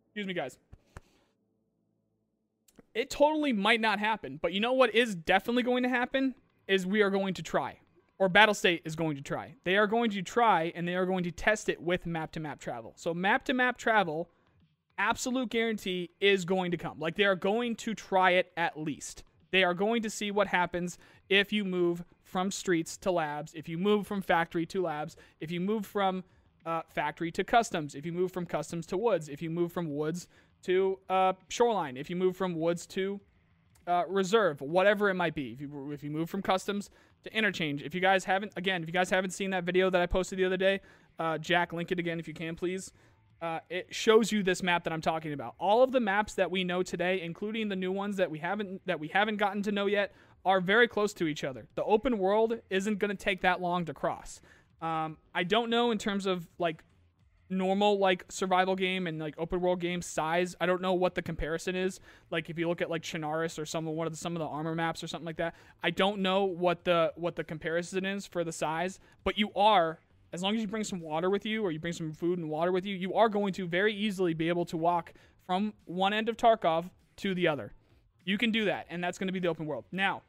excuse 0.09 0.27
me 0.27 0.35
guys, 0.35 0.59
it 2.95 3.11
totally 3.11 3.53
might 3.53 3.81
not 3.81 3.99
happen. 3.99 4.39
But 4.41 4.53
you 4.53 4.61
know 4.61 4.73
what 4.73 4.95
is 4.95 5.15
definitely 5.15 5.63
going 5.63 5.83
to 5.83 5.89
happen 5.89 6.35
is 6.67 6.87
we 6.87 7.03
are 7.03 7.11
going 7.11 7.35
to 7.35 7.43
try 7.43 7.79
or 8.21 8.29
Battlestate 8.29 8.83
is 8.85 8.95
going 8.95 9.17
to 9.17 9.23
try. 9.23 9.55
They 9.65 9.79
are 9.79 9.87
going 9.87 10.11
to 10.11 10.21
try 10.21 10.73
and 10.77 10.87
they 10.87 10.95
are 10.95 11.07
going 11.07 11.25
to 11.25 11.31
test 11.31 11.71
it 11.71 11.81
with 11.81 12.05
map 12.05 12.31
to 12.33 12.41
map 12.41 12.61
travel. 12.61 12.93
So 12.97 13.15
map 13.15 13.47
to 13.47 13.55
map 13.55 13.79
travel, 13.79 14.29
absolute 14.99 15.49
guarantee 15.49 16.11
is 16.21 16.45
going 16.45 16.71
to 16.73 16.77
come. 16.77 17.01
Like 17.01 17.17
they 17.17 17.25
are 17.25 17.35
going 17.35 17.77
to 17.77 17.95
try 17.95 18.33
it 18.33 18.53
at 18.59 18.79
least. 18.79 19.25
They 19.53 19.65
are 19.65 19.73
going 19.73 20.03
to 20.03 20.11
see 20.11 20.31
what 20.31 20.49
happens 20.49 20.99
if 21.31 21.51
you 21.51 21.65
move 21.65 22.05
from 22.23 22.51
streets 22.51 22.99
to 22.99 23.11
labs, 23.11 23.55
if 23.55 23.71
you 23.71 23.79
move 23.79 24.07
from 24.07 24.21
factory 24.21 24.67
to 24.67 24.83
labs, 24.83 25.17
if 25.41 25.51
you 25.51 25.59
move 25.59 25.87
from 25.87 26.23
uh, 26.67 26.83
factory 26.91 27.33
to 27.33 27.43
customs, 27.43 27.95
if 27.95 28.05
you 28.05 28.13
move 28.13 28.33
from 28.33 28.45
customs 28.45 28.85
to 28.89 28.99
woods, 28.99 29.31
if 29.31 29.41
you 29.41 29.49
move 29.49 29.73
from 29.73 29.97
woods 29.97 30.29
to 30.63 30.99
uh, 31.09 31.33
shoreline, 31.49 31.97
if 31.97 32.11
you 32.11 32.17
move 32.17 32.37
from 32.37 32.55
woods 32.55 32.87
to 32.87 33.21
uh, 33.87 34.05
reserve, 34.09 34.61
whatever 34.61 35.11
it 35.11 35.15
might 35.15 35.35
be. 35.35 35.53
If 35.53 35.61
you 35.61 35.91
if 35.93 36.03
you 36.03 36.11
move 36.11 36.31
from 36.31 36.43
customs 36.43 36.91
to 37.25 37.37
interchange, 37.37 37.83
if 37.83 37.95
you 37.95 38.01
guys 38.01 38.25
haven't 38.25 38.53
again, 38.57 38.83
if 38.83 38.89
you 38.89 38.93
guys 38.93 39.11
haven't 39.11 39.31
seen 39.31 39.51
that 39.51 39.65
video 39.65 39.91
that 39.91 40.01
I 40.01 40.07
posted 40.07 40.39
the 40.39 40.45
other 40.45 40.57
day, 40.57 40.81
uh, 41.19 41.39
Jack, 41.39 41.73
link 41.73 41.91
it 41.91 41.99
again 41.99 42.21
if 42.21 42.29
you 42.29 42.35
can, 42.35 42.55
please. 42.55 42.93
Uh, 43.43 43.59
it 43.71 43.87
shows 43.91 44.31
you 44.31 44.43
this 44.43 44.63
map 44.63 44.85
that 44.85 44.93
I'm 44.93 45.01
talking 45.01 45.33
about. 45.33 45.55
All 45.59 45.83
of 45.83 45.93
the 45.93 46.01
maps 46.01 46.35
that 46.35 46.51
we 46.51 46.63
know 46.63 46.83
today, 46.83 47.23
including 47.23 47.71
the 47.71 47.77
new 47.77 47.91
ones 47.91 48.17
that 48.19 48.31
we 48.31 48.39
haven't 48.39 48.83
that 48.87 49.01
we 49.01 49.09
haven't 49.09 49.37
gotten 49.37 49.63
to 49.63 49.73
know 49.73 49.87
yet, 49.87 50.13
are 50.45 50.61
very 50.61 50.87
close 50.87 51.13
to 51.15 51.27
each 51.27 51.43
other. 51.43 51.67
The 51.75 51.85
open 51.85 52.19
world 52.19 52.61
isn't 52.69 52.99
going 52.99 53.11
to 53.11 53.17
take 53.17 53.41
that 53.43 53.61
long 53.61 53.87
to 53.87 53.95
cross. 53.95 54.41
Um, 54.83 55.17
I 55.35 55.45
don't 55.45 55.71
know 55.71 55.91
in 55.91 55.99
terms 55.99 56.27
of 56.27 56.47
like 56.59 56.83
normal 57.51 57.99
like 57.99 58.25
survival 58.31 58.77
game 58.77 59.07
and 59.07 59.19
like 59.19 59.35
open 59.37 59.61
world 59.61 59.81
game 59.81 60.01
size. 60.01 60.55
I 60.61 60.67
don't 60.67 60.81
know 60.81 60.95
what 60.95 61.15
the 61.15 61.23
comparison 61.23 61.75
is. 61.75 62.01
Like 62.31 62.49
if 62.49 62.59
you 62.59 62.69
look 62.69 62.81
at 62.81 62.89
like 62.89 63.03
Chernarus 63.03 63.59
or 63.59 63.67
some 63.67 63.87
of 63.87 63.95
one 63.95 64.07
of 64.07 64.13
the, 64.13 64.17
some 64.17 64.37
of 64.37 64.41
the 64.41 64.47
Arma 64.47 64.75
maps 64.75 65.03
or 65.03 65.09
something 65.09 65.27
like 65.27 65.37
that, 65.37 65.55
I 65.83 65.91
don't 65.91 66.21
know 66.21 66.45
what 66.45 66.85
the 66.85 67.13
what 67.17 67.37
the 67.37 67.45
comparison 67.45 68.05
is 68.05 68.27
for 68.27 68.45
the 68.45 68.53
size. 68.53 69.01
But 69.25 69.37
you 69.37 69.51
are 69.55 69.99
as 70.33 70.43
long 70.43 70.55
as 70.55 70.61
you 70.61 70.69
bring 70.69 70.85
some 70.85 71.01
water 71.01 71.29
with 71.29 71.45
you 71.45 71.65
or 71.65 71.73
you 71.73 71.81
bring 71.81 71.93
some 71.93 72.13
food 72.13 72.39
and 72.39 72.49
water 72.49 72.73
with 72.73 72.87
you, 72.87 72.95
you 72.95 73.15
are 73.15 73.29
going 73.29 73.53
to 73.55 73.67
very 73.67 73.95
easily 73.95 74.33
be 74.35 74.49
able 74.49 74.65
to 74.67 74.77
walk 74.77 75.13
from 75.47 75.75
one 75.87 76.13
end 76.13 76.29
of 76.29 76.37
Tarkov 76.37 76.89
to 77.17 77.35
the 77.35 77.49
other. 77.49 77.73
You 78.25 78.39
can 78.39 78.53
do 78.53 78.67
that, 78.67 78.87
and 78.91 79.03
that's 79.03 79.19
going 79.19 79.27
to 79.27 79.33
be 79.33 79.41
the 79.41 79.49
open 79.49 79.67
world. 79.67 79.87
Now, 79.91 80.23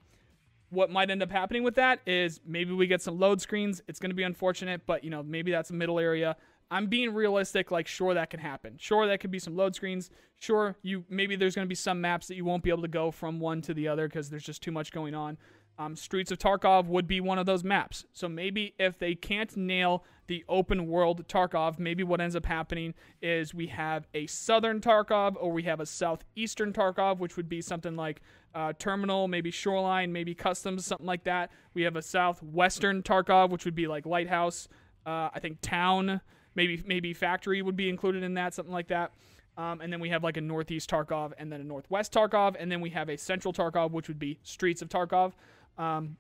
what 0.70 0.90
might 0.90 1.12
end 1.12 1.22
up 1.22 1.30
happening 1.30 1.64
with 1.64 1.76
that 1.76 2.00
is 2.08 2.40
maybe 2.46 2.72
we 2.72 2.88
get 2.88 3.02
some 3.02 3.20
load 3.20 3.42
screens. 3.42 3.82
It's 3.88 4.00
going 4.00 4.10
to 4.10 4.16
be 4.16 4.24
unfortunate, 4.24 4.82
but 4.86 5.04
you 5.04 5.10
know 5.10 5.22
maybe 5.22 5.52
that's 5.52 5.70
a 5.70 5.74
middle 5.74 6.00
area. 6.00 6.36
I'm 6.72 6.88
being 6.88 7.14
realistic. 7.14 7.70
Like, 7.70 7.86
sure, 7.86 8.14
that 8.14 8.30
can 8.30 8.40
happen. 8.40 8.78
Sure, 8.80 9.06
that 9.06 9.20
could 9.20 9.30
be 9.30 9.40
some 9.40 9.56
load 9.56 9.76
screens. 9.76 10.10
Sure, 10.40 10.76
you 10.82 11.04
maybe 11.10 11.36
there's 11.36 11.54
going 11.54 11.66
to 11.66 11.70
be 11.70 11.76
some 11.76 12.02
maps 12.02 12.28
that 12.28 12.36
you 12.36 12.46
won't 12.46 12.64
be 12.64 12.72
able 12.72 12.82
to 12.82 12.88
go 12.88 13.12
from 13.12 13.40
one 13.40 13.62
to 13.62 13.74
the 13.74 13.88
other 13.88 14.08
because 14.08 14.30
there's 14.30 14.44
just 14.44 14.64
too 14.64 14.72
much 14.72 14.92
going 14.92 15.14
on. 15.14 15.38
Um, 15.78 15.96
Streets 15.96 16.32
of 16.32 16.38
Tarkov 16.38 16.88
would 16.88 17.08
be 17.08 17.20
one 17.22 17.40
of 17.40 17.46
those 17.46 17.64
maps. 17.64 18.06
So 18.14 18.30
maybe 18.30 18.74
if 18.80 18.98
they 19.00 19.16
can't 19.16 19.56
nail 19.58 20.04
the 20.28 20.46
open 20.48 20.88
world 20.88 21.28
Tarkov, 21.28 21.80
maybe 21.80 22.04
what 22.04 22.22
ends 22.22 22.36
up 22.36 22.46
happening 22.46 22.94
is 23.22 23.54
we 23.54 23.68
have 23.68 24.08
a 24.14 24.28
southern 24.28 24.80
Tarkov 24.80 25.36
or 25.40 25.52
we 25.52 25.64
have 25.64 25.80
a 25.80 25.86
southeastern 25.86 26.72
Tarkov, 26.72 27.20
which 27.20 27.36
would 27.36 27.50
be 27.50 27.62
something 27.62 27.96
like 27.96 28.22
uh, 28.54 28.74
terminal, 28.80 29.28
maybe 29.28 29.50
shoreline, 29.50 30.12
maybe 30.12 30.36
customs, 30.36 30.86
something 30.86 31.08
like 31.08 31.24
that. 31.24 31.52
We 31.74 31.82
have 31.84 31.96
a 31.96 32.02
southwestern 32.02 33.02
Tarkov, 33.02 33.50
which 33.50 33.66
would 33.66 33.76
be 33.76 33.88
like 33.88 34.06
lighthouse. 34.06 34.68
Uh, 35.06 35.30
I 35.34 35.40
think 35.42 35.60
town 35.62 36.22
maybe 36.56 36.84
maybe 36.86 37.14
factory 37.14 37.62
would 37.62 37.76
be 37.76 37.90
included 37.90 38.24
in 38.24 38.34
that, 38.36 38.54
something 38.54 38.74
like 38.74 38.88
that. 38.88 39.12
Um, 39.58 39.82
and 39.82 39.92
then 39.92 40.00
we 40.00 40.10
have 40.10 40.24
like 40.24 40.38
a 40.38 40.42
northeast 40.42 40.90
Tarkov 40.90 41.34
and 41.38 41.52
then 41.52 41.62
a 41.62 41.64
northwest 41.64 42.14
Tarkov, 42.14 42.56
and 42.58 42.72
then 42.72 42.82
we 42.82 42.90
have 42.92 43.10
a 43.10 43.18
central 43.18 43.54
Tarkov, 43.54 43.92
which 43.92 44.08
would 44.08 44.20
be 44.20 44.40
streets 44.44 44.82
of 44.82 44.90
Tarkov. 44.90 45.34
Um, 45.78 46.18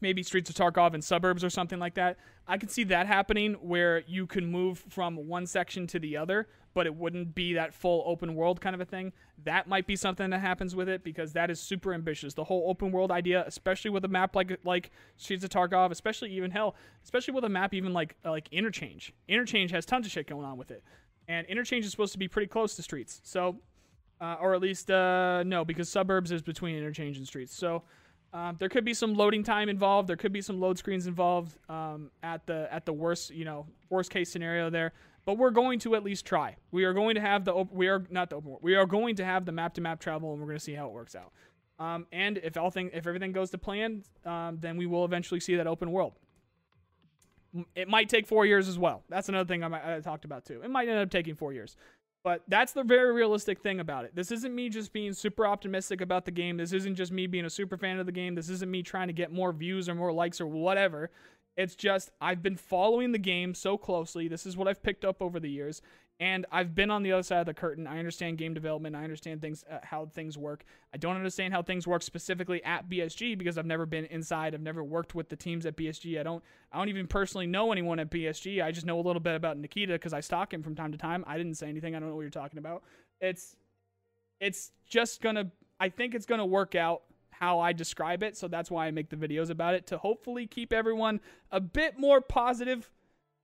maybe 0.00 0.22
streets 0.22 0.50
of 0.50 0.56
Tarkov 0.56 0.94
and 0.94 1.02
suburbs 1.02 1.44
or 1.44 1.50
something 1.50 1.78
like 1.78 1.94
that. 1.94 2.18
I 2.46 2.58
could 2.58 2.70
see 2.70 2.84
that 2.84 3.06
happening 3.06 3.54
where 3.54 4.02
you 4.06 4.26
can 4.26 4.46
move 4.46 4.84
from 4.88 5.28
one 5.28 5.46
section 5.46 5.86
to 5.88 5.98
the 5.98 6.16
other, 6.16 6.48
but 6.74 6.86
it 6.86 6.94
wouldn't 6.94 7.34
be 7.34 7.54
that 7.54 7.74
full 7.74 8.02
open 8.06 8.34
world 8.34 8.60
kind 8.60 8.74
of 8.74 8.80
a 8.80 8.84
thing. 8.84 9.12
That 9.44 9.68
might 9.68 9.86
be 9.86 9.96
something 9.96 10.30
that 10.30 10.40
happens 10.40 10.74
with 10.74 10.88
it 10.88 11.04
because 11.04 11.32
that 11.34 11.50
is 11.50 11.60
super 11.60 11.92
ambitious. 11.92 12.34
The 12.34 12.44
whole 12.44 12.68
open 12.68 12.92
world 12.92 13.10
idea, 13.10 13.44
especially 13.46 13.90
with 13.90 14.04
a 14.04 14.08
map 14.08 14.34
like 14.34 14.58
like 14.64 14.90
Streets 15.16 15.44
of 15.44 15.50
Tarkov, 15.50 15.90
especially 15.90 16.32
even 16.32 16.50
hell, 16.50 16.74
especially 17.04 17.34
with 17.34 17.44
a 17.44 17.48
map 17.48 17.74
even 17.74 17.92
like 17.92 18.16
like 18.24 18.48
Interchange. 18.52 19.12
Interchange 19.28 19.70
has 19.70 19.84
tons 19.84 20.06
of 20.06 20.12
shit 20.12 20.26
going 20.26 20.46
on 20.46 20.56
with 20.56 20.70
it, 20.70 20.82
and 21.28 21.46
Interchange 21.46 21.84
is 21.84 21.90
supposed 21.90 22.12
to 22.12 22.18
be 22.18 22.28
pretty 22.28 22.48
close 22.48 22.76
to 22.76 22.82
Streets. 22.82 23.20
So, 23.24 23.56
uh, 24.20 24.36
or 24.40 24.54
at 24.54 24.60
least 24.60 24.90
uh, 24.90 25.42
no, 25.44 25.64
because 25.64 25.88
Suburbs 25.88 26.32
is 26.32 26.42
between 26.42 26.76
Interchange 26.76 27.18
and 27.18 27.26
Streets. 27.26 27.54
So. 27.56 27.82
Um, 28.34 28.56
there 28.58 28.70
could 28.70 28.86
be 28.86 28.94
some 28.94 29.12
loading 29.12 29.42
time 29.42 29.68
involved. 29.68 30.08
There 30.08 30.16
could 30.16 30.32
be 30.32 30.40
some 30.40 30.58
load 30.58 30.78
screens 30.78 31.06
involved 31.06 31.54
um, 31.68 32.10
at 32.22 32.46
the 32.46 32.66
at 32.72 32.86
the 32.86 32.92
worst 32.94 33.28
you 33.28 33.44
know 33.44 33.66
worst 33.90 34.10
case 34.10 34.32
scenario 34.32 34.70
there 34.70 34.94
but 35.24 35.38
we're 35.38 35.50
going 35.50 35.78
to 35.80 35.94
at 35.94 36.02
least 36.02 36.26
try. 36.26 36.56
We 36.70 36.84
are 36.84 36.92
going 36.92 37.14
to 37.14 37.20
have 37.20 37.44
the 37.44 37.66
we 37.70 37.88
are 37.88 38.04
not 38.10 38.30
the 38.30 38.36
open. 38.36 38.50
world. 38.50 38.62
We 38.62 38.74
are 38.74 38.86
going 38.86 39.16
to 39.16 39.24
have 39.24 39.44
the 39.44 39.52
map 39.52 39.74
to 39.74 39.80
map 39.80 40.00
travel, 40.00 40.32
and 40.32 40.40
we're 40.40 40.46
going 40.46 40.58
to 40.58 40.64
see 40.64 40.74
how 40.74 40.86
it 40.86 40.92
works 40.92 41.14
out. 41.14 41.32
Um, 41.78 42.06
and 42.12 42.38
if 42.38 42.56
all 42.56 42.70
thing 42.70 42.90
if 42.92 43.06
everything 43.06 43.32
goes 43.32 43.50
to 43.50 43.58
plan, 43.58 44.04
um, 44.24 44.58
then 44.60 44.76
we 44.76 44.86
will 44.86 45.04
eventually 45.04 45.40
see 45.40 45.56
that 45.56 45.66
open 45.66 45.90
world. 45.90 46.14
It 47.74 47.88
might 47.88 48.08
take 48.08 48.26
four 48.26 48.46
years 48.46 48.66
as 48.66 48.78
well. 48.78 49.02
That's 49.10 49.28
another 49.28 49.46
thing 49.46 49.62
I, 49.62 49.68
might, 49.68 49.84
I 49.84 50.00
talked 50.00 50.24
about 50.24 50.44
too. 50.44 50.62
It 50.64 50.70
might 50.70 50.88
end 50.88 50.98
up 50.98 51.10
taking 51.10 51.34
four 51.34 51.52
years. 51.52 51.76
But 52.24 52.42
that's 52.46 52.72
the 52.72 52.84
very 52.84 53.12
realistic 53.12 53.60
thing 53.62 53.80
about 53.80 54.04
it. 54.04 54.14
This 54.14 54.30
isn't 54.30 54.54
me 54.54 54.68
just 54.68 54.92
being 54.92 55.12
super 55.12 55.44
optimistic 55.44 56.00
about 56.00 56.24
the 56.24 56.30
game. 56.30 56.56
This 56.56 56.72
isn't 56.72 56.94
just 56.94 57.10
me 57.10 57.26
being 57.26 57.44
a 57.44 57.50
super 57.50 57.76
fan 57.76 57.98
of 57.98 58.06
the 58.06 58.12
game. 58.12 58.34
This 58.36 58.48
isn't 58.48 58.70
me 58.70 58.82
trying 58.82 59.08
to 59.08 59.12
get 59.12 59.32
more 59.32 59.52
views 59.52 59.88
or 59.88 59.96
more 59.96 60.12
likes 60.12 60.40
or 60.40 60.46
whatever. 60.46 61.10
It's 61.56 61.74
just 61.74 62.10
I've 62.20 62.42
been 62.42 62.56
following 62.56 63.12
the 63.12 63.18
game 63.18 63.54
so 63.54 63.76
closely. 63.76 64.28
This 64.28 64.46
is 64.46 64.56
what 64.56 64.68
I've 64.68 64.82
picked 64.82 65.04
up 65.04 65.20
over 65.20 65.38
the 65.38 65.50
years, 65.50 65.82
and 66.18 66.46
I've 66.50 66.74
been 66.74 66.90
on 66.90 67.02
the 67.02 67.12
other 67.12 67.22
side 67.22 67.40
of 67.40 67.46
the 67.46 67.54
curtain. 67.54 67.86
I 67.86 67.98
understand 67.98 68.38
game 68.38 68.54
development. 68.54 68.96
I 68.96 69.04
understand 69.04 69.42
things 69.42 69.64
uh, 69.70 69.78
how 69.82 70.06
things 70.06 70.38
work. 70.38 70.64
I 70.94 70.96
don't 70.96 71.16
understand 71.16 71.52
how 71.52 71.62
things 71.62 71.86
work 71.86 72.02
specifically 72.02 72.62
at 72.64 72.88
BSG 72.88 73.36
because 73.36 73.58
I've 73.58 73.66
never 73.66 73.84
been 73.84 74.06
inside. 74.06 74.54
I've 74.54 74.62
never 74.62 74.82
worked 74.82 75.14
with 75.14 75.28
the 75.28 75.36
teams 75.36 75.66
at 75.66 75.76
BSG. 75.76 76.18
I 76.18 76.22
don't 76.22 76.42
I 76.72 76.78
don't 76.78 76.88
even 76.88 77.06
personally 77.06 77.46
know 77.46 77.70
anyone 77.70 77.98
at 77.98 78.10
BSG. 78.10 78.64
I 78.64 78.72
just 78.72 78.86
know 78.86 78.98
a 78.98 79.02
little 79.02 79.20
bit 79.20 79.34
about 79.34 79.58
Nikita 79.58 79.94
because 79.94 80.14
I 80.14 80.20
stalk 80.20 80.54
him 80.54 80.62
from 80.62 80.74
time 80.74 80.92
to 80.92 80.98
time. 80.98 81.22
I 81.26 81.36
didn't 81.36 81.56
say 81.56 81.68
anything. 81.68 81.94
I 81.94 81.98
don't 81.98 82.08
know 82.08 82.14
what 82.14 82.22
you're 82.22 82.30
talking 82.30 82.58
about. 82.58 82.82
It's 83.20 83.56
it's 84.40 84.72
just 84.88 85.20
gonna. 85.20 85.50
I 85.78 85.88
think 85.88 86.14
it's 86.14 86.26
gonna 86.26 86.46
work 86.46 86.74
out 86.74 87.02
how 87.42 87.58
I 87.58 87.72
describe 87.72 88.22
it. 88.22 88.36
So 88.36 88.46
that's 88.46 88.70
why 88.70 88.86
I 88.86 88.92
make 88.92 89.10
the 89.10 89.16
videos 89.16 89.50
about 89.50 89.74
it 89.74 89.84
to 89.88 89.98
hopefully 89.98 90.46
keep 90.46 90.72
everyone 90.72 91.20
a 91.50 91.60
bit 91.60 91.98
more 91.98 92.20
positive 92.20 92.88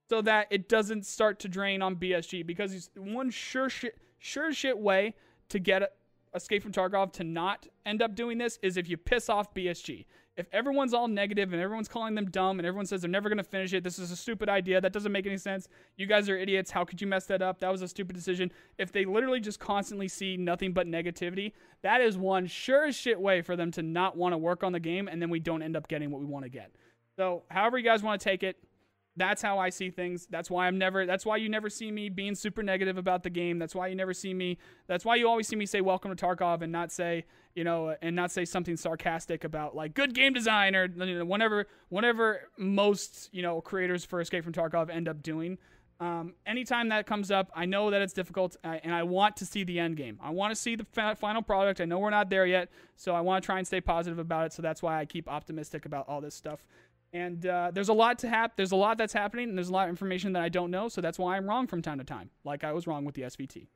so 0.08 0.22
that 0.22 0.46
it 0.50 0.68
doesn't 0.68 1.04
start 1.04 1.40
to 1.40 1.48
drain 1.48 1.82
on 1.82 1.96
BSG 1.96 2.46
because 2.46 2.90
one 2.96 3.28
sure 3.28 3.68
shit, 3.68 3.98
sure 4.20 4.52
shit 4.52 4.78
way 4.78 5.16
to 5.48 5.58
get 5.58 5.96
Escape 6.32 6.62
from 6.62 6.70
Tarkov 6.70 7.12
to 7.14 7.24
not 7.24 7.66
end 7.84 8.00
up 8.00 8.14
doing 8.14 8.38
this 8.38 8.60
is 8.62 8.76
if 8.76 8.88
you 8.88 8.96
piss 8.96 9.28
off 9.28 9.52
BSG 9.52 10.04
if 10.38 10.46
everyone's 10.52 10.94
all 10.94 11.08
negative 11.08 11.52
and 11.52 11.60
everyone's 11.60 11.88
calling 11.88 12.14
them 12.14 12.30
dumb 12.30 12.60
and 12.60 12.66
everyone 12.66 12.86
says 12.86 13.00
they're 13.00 13.10
never 13.10 13.28
going 13.28 13.38
to 13.38 13.44
finish 13.44 13.72
it, 13.72 13.82
this 13.82 13.98
is 13.98 14.12
a 14.12 14.16
stupid 14.16 14.48
idea. 14.48 14.80
That 14.80 14.92
doesn't 14.92 15.10
make 15.10 15.26
any 15.26 15.36
sense. 15.36 15.68
You 15.96 16.06
guys 16.06 16.28
are 16.28 16.38
idiots. 16.38 16.70
How 16.70 16.84
could 16.84 17.00
you 17.00 17.08
mess 17.08 17.26
that 17.26 17.42
up? 17.42 17.58
That 17.58 17.72
was 17.72 17.82
a 17.82 17.88
stupid 17.88 18.14
decision. 18.14 18.52
If 18.78 18.92
they 18.92 19.04
literally 19.04 19.40
just 19.40 19.58
constantly 19.58 20.06
see 20.06 20.36
nothing 20.36 20.72
but 20.72 20.86
negativity, 20.86 21.52
that 21.82 22.00
is 22.00 22.16
one 22.16 22.46
sure 22.46 22.86
as 22.86 22.94
shit 22.94 23.20
way 23.20 23.42
for 23.42 23.56
them 23.56 23.72
to 23.72 23.82
not 23.82 24.16
want 24.16 24.32
to 24.32 24.38
work 24.38 24.62
on 24.62 24.70
the 24.70 24.80
game 24.80 25.08
and 25.08 25.20
then 25.20 25.28
we 25.28 25.40
don't 25.40 25.60
end 25.60 25.76
up 25.76 25.88
getting 25.88 26.10
what 26.12 26.20
we 26.20 26.26
want 26.26 26.44
to 26.44 26.50
get. 26.50 26.70
So, 27.16 27.42
however 27.50 27.76
you 27.76 27.84
guys 27.84 28.04
want 28.04 28.20
to 28.20 28.24
take 28.24 28.44
it, 28.44 28.56
that's 29.18 29.42
how 29.42 29.58
I 29.58 29.70
see 29.70 29.90
things. 29.90 30.26
That's 30.30 30.50
why 30.50 30.66
I'm 30.66 30.78
never 30.78 31.06
that's 31.06 31.26
why 31.26 31.36
you 31.36 31.48
never 31.48 31.68
see 31.68 31.90
me 31.90 32.08
being 32.08 32.34
super 32.34 32.62
negative 32.62 32.96
about 32.96 33.22
the 33.22 33.30
game. 33.30 33.58
That's 33.58 33.74
why 33.74 33.88
you 33.88 33.94
never 33.94 34.14
see 34.14 34.32
me 34.32 34.58
that's 34.86 35.04
why 35.04 35.16
you 35.16 35.28
always 35.28 35.48
see 35.48 35.56
me 35.56 35.66
say 35.66 35.80
welcome 35.80 36.14
to 36.14 36.26
Tarkov 36.26 36.62
and 36.62 36.72
not 36.72 36.92
say, 36.92 37.24
you 37.54 37.64
know, 37.64 37.96
and 38.00 38.14
not 38.16 38.30
say 38.30 38.44
something 38.44 38.76
sarcastic 38.76 39.44
about 39.44 39.74
like 39.74 39.94
good 39.94 40.14
game 40.14 40.32
design 40.32 40.74
or 40.74 40.86
you 40.86 41.18
know, 41.18 41.24
whenever 41.24 41.66
whenever 41.88 42.48
most, 42.56 43.28
you 43.32 43.42
know, 43.42 43.60
creators 43.60 44.04
for 44.04 44.20
Escape 44.20 44.44
from 44.44 44.52
Tarkov 44.52 44.90
end 44.90 45.08
up 45.08 45.22
doing. 45.22 45.58
Um, 46.00 46.34
anytime 46.46 46.90
that 46.90 47.06
comes 47.06 47.32
up, 47.32 47.50
I 47.56 47.66
know 47.66 47.90
that 47.90 48.00
it's 48.00 48.12
difficult, 48.12 48.56
uh, 48.62 48.76
and 48.84 48.94
I 48.94 49.02
want 49.02 49.36
to 49.38 49.46
see 49.46 49.64
the 49.64 49.80
end 49.80 49.96
game. 49.96 50.18
I 50.22 50.30
want 50.30 50.52
to 50.52 50.56
see 50.56 50.76
the 50.76 50.86
final 51.18 51.42
product. 51.42 51.80
I 51.80 51.86
know 51.86 51.98
we're 51.98 52.10
not 52.10 52.30
there 52.30 52.46
yet, 52.46 52.70
so 52.94 53.14
I 53.14 53.20
want 53.20 53.42
to 53.42 53.46
try 53.46 53.58
and 53.58 53.66
stay 53.66 53.80
positive 53.80 54.20
about 54.20 54.46
it. 54.46 54.52
So 54.52 54.62
that's 54.62 54.80
why 54.80 55.00
I 55.00 55.04
keep 55.04 55.28
optimistic 55.28 55.86
about 55.86 56.08
all 56.08 56.20
this 56.20 56.36
stuff. 56.36 56.64
And 57.12 57.44
uh, 57.46 57.70
there's 57.72 57.88
a 57.88 57.94
lot 57.94 58.18
to 58.20 58.28
hap- 58.28 58.56
There's 58.56 58.72
a 58.72 58.76
lot 58.76 58.98
that's 58.98 59.12
happening, 59.12 59.48
and 59.48 59.56
there's 59.56 59.70
a 59.70 59.72
lot 59.72 59.84
of 59.84 59.90
information 59.90 60.34
that 60.34 60.42
I 60.42 60.48
don't 60.48 60.70
know. 60.70 60.88
So 60.88 61.00
that's 61.00 61.18
why 61.18 61.36
I'm 61.36 61.48
wrong 61.48 61.66
from 61.66 61.80
time 61.80 61.98
to 61.98 62.04
time, 62.04 62.30
like 62.44 62.64
I 62.64 62.72
was 62.72 62.86
wrong 62.86 63.04
with 63.04 63.14
the 63.14 63.22
SVT. 63.22 63.66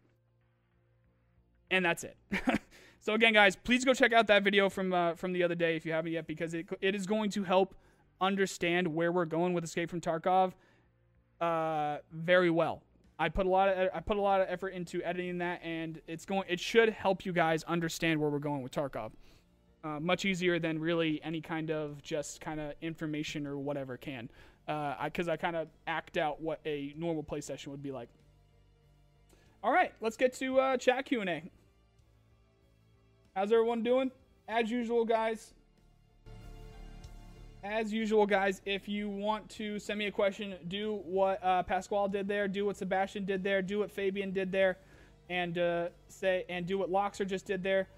And 1.71 1.83
that's 1.85 2.05
it. 2.05 2.19
so 3.01 3.15
again, 3.15 3.33
guys, 3.33 3.57
please 3.57 3.85
go 3.85 3.95
check 3.95 4.13
out 4.13 4.27
that 4.27 4.45
video 4.45 4.69
from 4.69 4.93
uh, 4.93 5.15
from 5.15 5.33
the 5.33 5.43
other 5.43 5.55
day 5.55 5.77
if 5.77 5.87
you 5.87 5.93
haven't 5.93 6.13
yet, 6.13 6.27
because 6.27 6.53
it 6.53 6.67
it 6.83 6.95
is 6.95 7.07
going 7.07 7.31
to 7.31 7.45
help 7.45 7.75
understand 8.21 8.87
where 8.87 9.11
we're 9.11 9.25
going 9.25 9.55
with 9.55 9.65
Escape 9.65 9.89
from 9.89 10.01
Tarkov 10.01 10.53
uh, 11.41 11.99
very 12.13 12.51
well. 12.51 12.83
I 13.19 13.29
put 13.29 13.47
a 13.47 13.49
lot 13.49 13.69
of 13.69 13.89
I 13.95 14.01
put 14.01 14.17
a 14.17 14.21
lot 14.21 14.41
of 14.41 14.49
effort 14.49 14.71
into 14.71 15.03
editing 15.03 15.39
that, 15.39 15.61
and 15.63 16.01
it's 16.07 16.25
going. 16.25 16.45
It 16.49 16.61
should 16.61 16.91
help 16.91 17.25
you 17.25 17.33
guys 17.33 17.63
understand 17.65 18.21
where 18.21 18.31
we're 18.31 18.39
going 18.39 18.63
with 18.63 18.73
Tarkov. 18.73 19.13
Uh, 19.85 19.99
much 19.99 20.25
easier 20.25 20.61
than 20.61 20.79
really 20.79 21.21
any 21.25 21.41
kind 21.41 21.69
of 21.71 22.01
just 22.03 22.41
kind 22.41 22.61
of 22.61 22.73
information 22.83 23.49
or 23.49 23.59
whatever 23.59 23.97
can. 23.97 24.29
Because 24.65 25.27
uh, 25.27 25.33
I, 25.33 25.35
I 25.35 25.37
kind 25.37 25.57
of 25.57 25.67
act 25.89 26.17
out 26.17 26.41
what 26.41 26.61
a 26.65 26.95
normal 26.97 27.25
play 27.25 27.41
session 27.41 27.73
would 27.73 27.83
be 27.83 27.91
like. 27.91 28.09
All 29.65 29.73
right, 29.73 29.93
let's 30.01 30.17
get 30.17 30.35
to 30.35 30.61
uh, 30.61 30.77
chat 30.77 31.05
Q 31.07 31.21
and 31.23 31.31
A. 31.31 31.43
How's 33.35 33.51
everyone 33.51 33.83
doing? 33.83 34.13
As 34.47 34.71
usual, 34.71 35.05
guys, 35.05 35.55
as 37.65 37.93
usual, 37.93 38.27
guys, 38.27 38.61
if 38.67 38.89
you 38.89 39.09
want 39.09 39.49
to 39.51 39.79
send 39.79 39.99
me 39.99 40.07
a 40.07 40.11
question, 40.13 40.55
do 40.69 41.01
what 41.05 41.43
uh, 41.43 41.63
Pasquale 41.63 42.11
did 42.11 42.29
there, 42.29 42.47
do 42.47 42.67
what 42.67 42.77
Sebastian 42.77 43.25
did 43.25 43.43
there, 43.43 43.63
do 43.63 43.81
what 43.81 43.91
Fabian 43.91 44.33
did 44.33 44.53
there, 44.53 44.79
and 45.29 45.59
uh, 45.59 45.89
say 46.09 46.45
and 46.49 46.67
do 46.67 46.79
what 46.79 46.91
Loxer 46.91 47.27
just 47.27 47.47
did 47.47 47.63
there. 47.63 47.89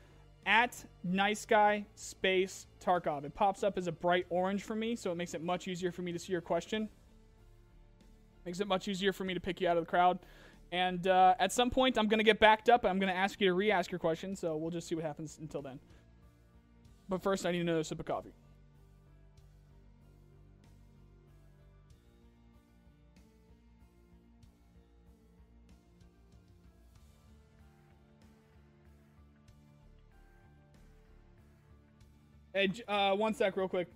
At 0.47 0.85
nice 1.03 1.47
guy 1.47 1.87
space 1.95 2.67
Tarkov. 2.85 3.25
It 3.25 3.35
pops 3.35 3.63
up 3.63 3.79
as 3.79 3.87
a 3.87 3.93
bright 3.93 4.27
orange 4.29 4.63
for 4.63 4.75
me, 4.75 4.95
so 4.95 5.11
it 5.11 5.17
makes 5.17 5.35
it 5.35 5.43
much 5.43 5.69
easier 5.69 5.91
for 5.91 6.03
me 6.03 6.13
to 6.13 6.19
see 6.19 6.33
your 6.33 6.43
question. 6.43 6.89
Makes 8.45 8.61
it 8.61 8.69
much 8.69 8.89
easier 8.89 9.13
for 9.13 9.25
me 9.25 9.33
to 9.33 9.41
pick 9.41 9.61
you 9.61 9.69
out 9.69 9.79
of 9.79 9.85
the 9.85 9.91
crowd. 9.91 10.19
And 10.71 11.07
uh, 11.07 11.35
at 11.39 11.53
some 11.53 11.71
point, 11.71 11.97
I'm 11.97 12.09
going 12.09 12.19
to 12.19 12.25
get 12.25 12.41
backed 12.41 12.69
up. 12.69 12.85
I'm 12.85 12.99
going 12.99 13.13
to 13.13 13.19
ask 13.19 13.41
you 13.41 13.49
to 13.49 13.55
re-ask 13.55 13.91
your 13.91 13.99
question, 13.99 14.37
so 14.37 14.57
we'll 14.57 14.71
just 14.71 14.89
see 14.89 14.95
what 14.95 15.05
happens 15.05 15.39
until 15.41 15.63
then. 15.63 15.79
But 17.09 17.23
first, 17.23 17.47
I 17.47 17.53
need 17.53 17.61
another 17.61 17.85
sip 17.85 18.01
of 18.01 18.07
coffee. 18.07 18.33
Hey, 32.55 32.71
uh, 32.87 33.17
one 33.17 33.35
sec, 33.35 33.57
real 33.57 33.67
quick. 33.67 33.89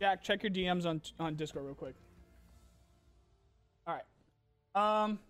Jack, 0.00 0.20
check 0.24 0.42
your 0.42 0.50
DMs 0.50 0.84
on 0.84 1.00
on 1.20 1.36
Discord 1.36 1.64
real 1.64 1.74
quick. 1.76 1.94
All 3.86 3.94
right. 3.94 5.04
Um. 5.04 5.20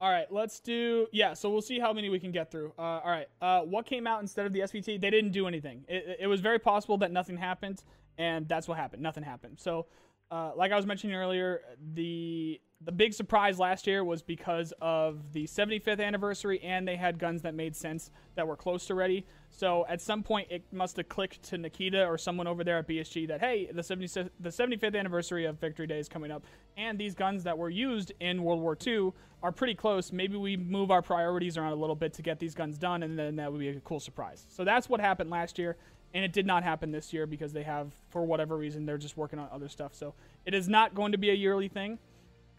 All 0.00 0.10
right, 0.10 0.30
let's 0.30 0.58
do 0.60 1.06
yeah. 1.12 1.34
So 1.34 1.50
we'll 1.50 1.62
see 1.62 1.78
how 1.78 1.92
many 1.92 2.08
we 2.08 2.18
can 2.18 2.32
get 2.32 2.50
through. 2.50 2.72
Uh, 2.76 2.82
all 2.82 3.10
right. 3.10 3.28
Uh, 3.40 3.60
what 3.60 3.86
came 3.86 4.08
out 4.08 4.20
instead 4.22 4.44
of 4.44 4.52
the 4.52 4.60
SVT? 4.60 5.00
They 5.00 5.10
didn't 5.10 5.30
do 5.30 5.46
anything. 5.46 5.84
It, 5.88 6.18
it 6.22 6.26
was 6.26 6.40
very 6.40 6.58
possible 6.58 6.98
that 6.98 7.12
nothing 7.12 7.36
happened, 7.36 7.84
and 8.18 8.48
that's 8.48 8.66
what 8.66 8.76
happened. 8.76 9.02
Nothing 9.02 9.22
happened. 9.22 9.58
So 9.60 9.86
uh, 10.30 10.52
like 10.56 10.72
I 10.72 10.76
was 10.76 10.86
mentioning 10.86 11.16
earlier, 11.16 11.62
the 11.94 12.60
the 12.80 12.92
big 12.92 13.12
surprise 13.12 13.58
last 13.58 13.88
year 13.88 14.04
was 14.04 14.22
because 14.22 14.72
of 14.80 15.32
the 15.32 15.48
75th 15.48 16.00
anniversary, 16.00 16.60
and 16.62 16.86
they 16.86 16.94
had 16.94 17.18
guns 17.18 17.42
that 17.42 17.52
made 17.52 17.74
sense 17.74 18.12
that 18.36 18.46
were 18.46 18.56
close 18.56 18.86
to 18.86 18.94
ready. 18.94 19.26
So 19.50 19.84
at 19.88 20.00
some 20.00 20.22
point, 20.22 20.46
it 20.48 20.62
must 20.70 20.96
have 20.98 21.08
clicked 21.08 21.42
to 21.44 21.58
Nikita 21.58 22.06
or 22.06 22.16
someone 22.16 22.46
over 22.46 22.62
there 22.62 22.78
at 22.78 22.86
BSG 22.86 23.26
that 23.28 23.40
hey, 23.40 23.68
the 23.72 23.82
70 23.82 24.30
the 24.38 24.50
75th 24.50 24.96
anniversary 24.96 25.44
of 25.46 25.58
Victory 25.58 25.86
Day 25.86 25.98
is 25.98 26.08
coming 26.08 26.30
up, 26.30 26.44
and 26.76 26.98
these 26.98 27.14
guns 27.14 27.42
that 27.44 27.56
were 27.56 27.70
used 27.70 28.12
in 28.20 28.42
World 28.42 28.60
War 28.60 28.76
II 28.86 29.12
are 29.42 29.52
pretty 29.52 29.74
close. 29.74 30.12
Maybe 30.12 30.36
we 30.36 30.56
move 30.56 30.90
our 30.90 31.02
priorities 31.02 31.56
around 31.56 31.72
a 31.72 31.76
little 31.76 31.96
bit 31.96 32.12
to 32.14 32.22
get 32.22 32.38
these 32.38 32.54
guns 32.54 32.76
done, 32.76 33.02
and 33.02 33.18
then 33.18 33.36
that 33.36 33.50
would 33.50 33.60
be 33.60 33.68
a 33.68 33.80
cool 33.80 34.00
surprise. 34.00 34.44
So 34.50 34.62
that's 34.62 34.88
what 34.88 35.00
happened 35.00 35.30
last 35.30 35.58
year 35.58 35.76
and 36.14 36.24
it 36.24 36.32
did 36.32 36.46
not 36.46 36.62
happen 36.62 36.90
this 36.90 37.12
year 37.12 37.26
because 37.26 37.52
they 37.52 37.62
have 37.62 37.92
for 38.10 38.24
whatever 38.24 38.56
reason 38.56 38.86
they're 38.86 38.98
just 38.98 39.16
working 39.16 39.38
on 39.38 39.48
other 39.52 39.68
stuff. 39.68 39.94
So 39.94 40.14
it 40.46 40.54
is 40.54 40.68
not 40.68 40.94
going 40.94 41.12
to 41.12 41.18
be 41.18 41.30
a 41.30 41.34
yearly 41.34 41.68
thing. 41.68 41.98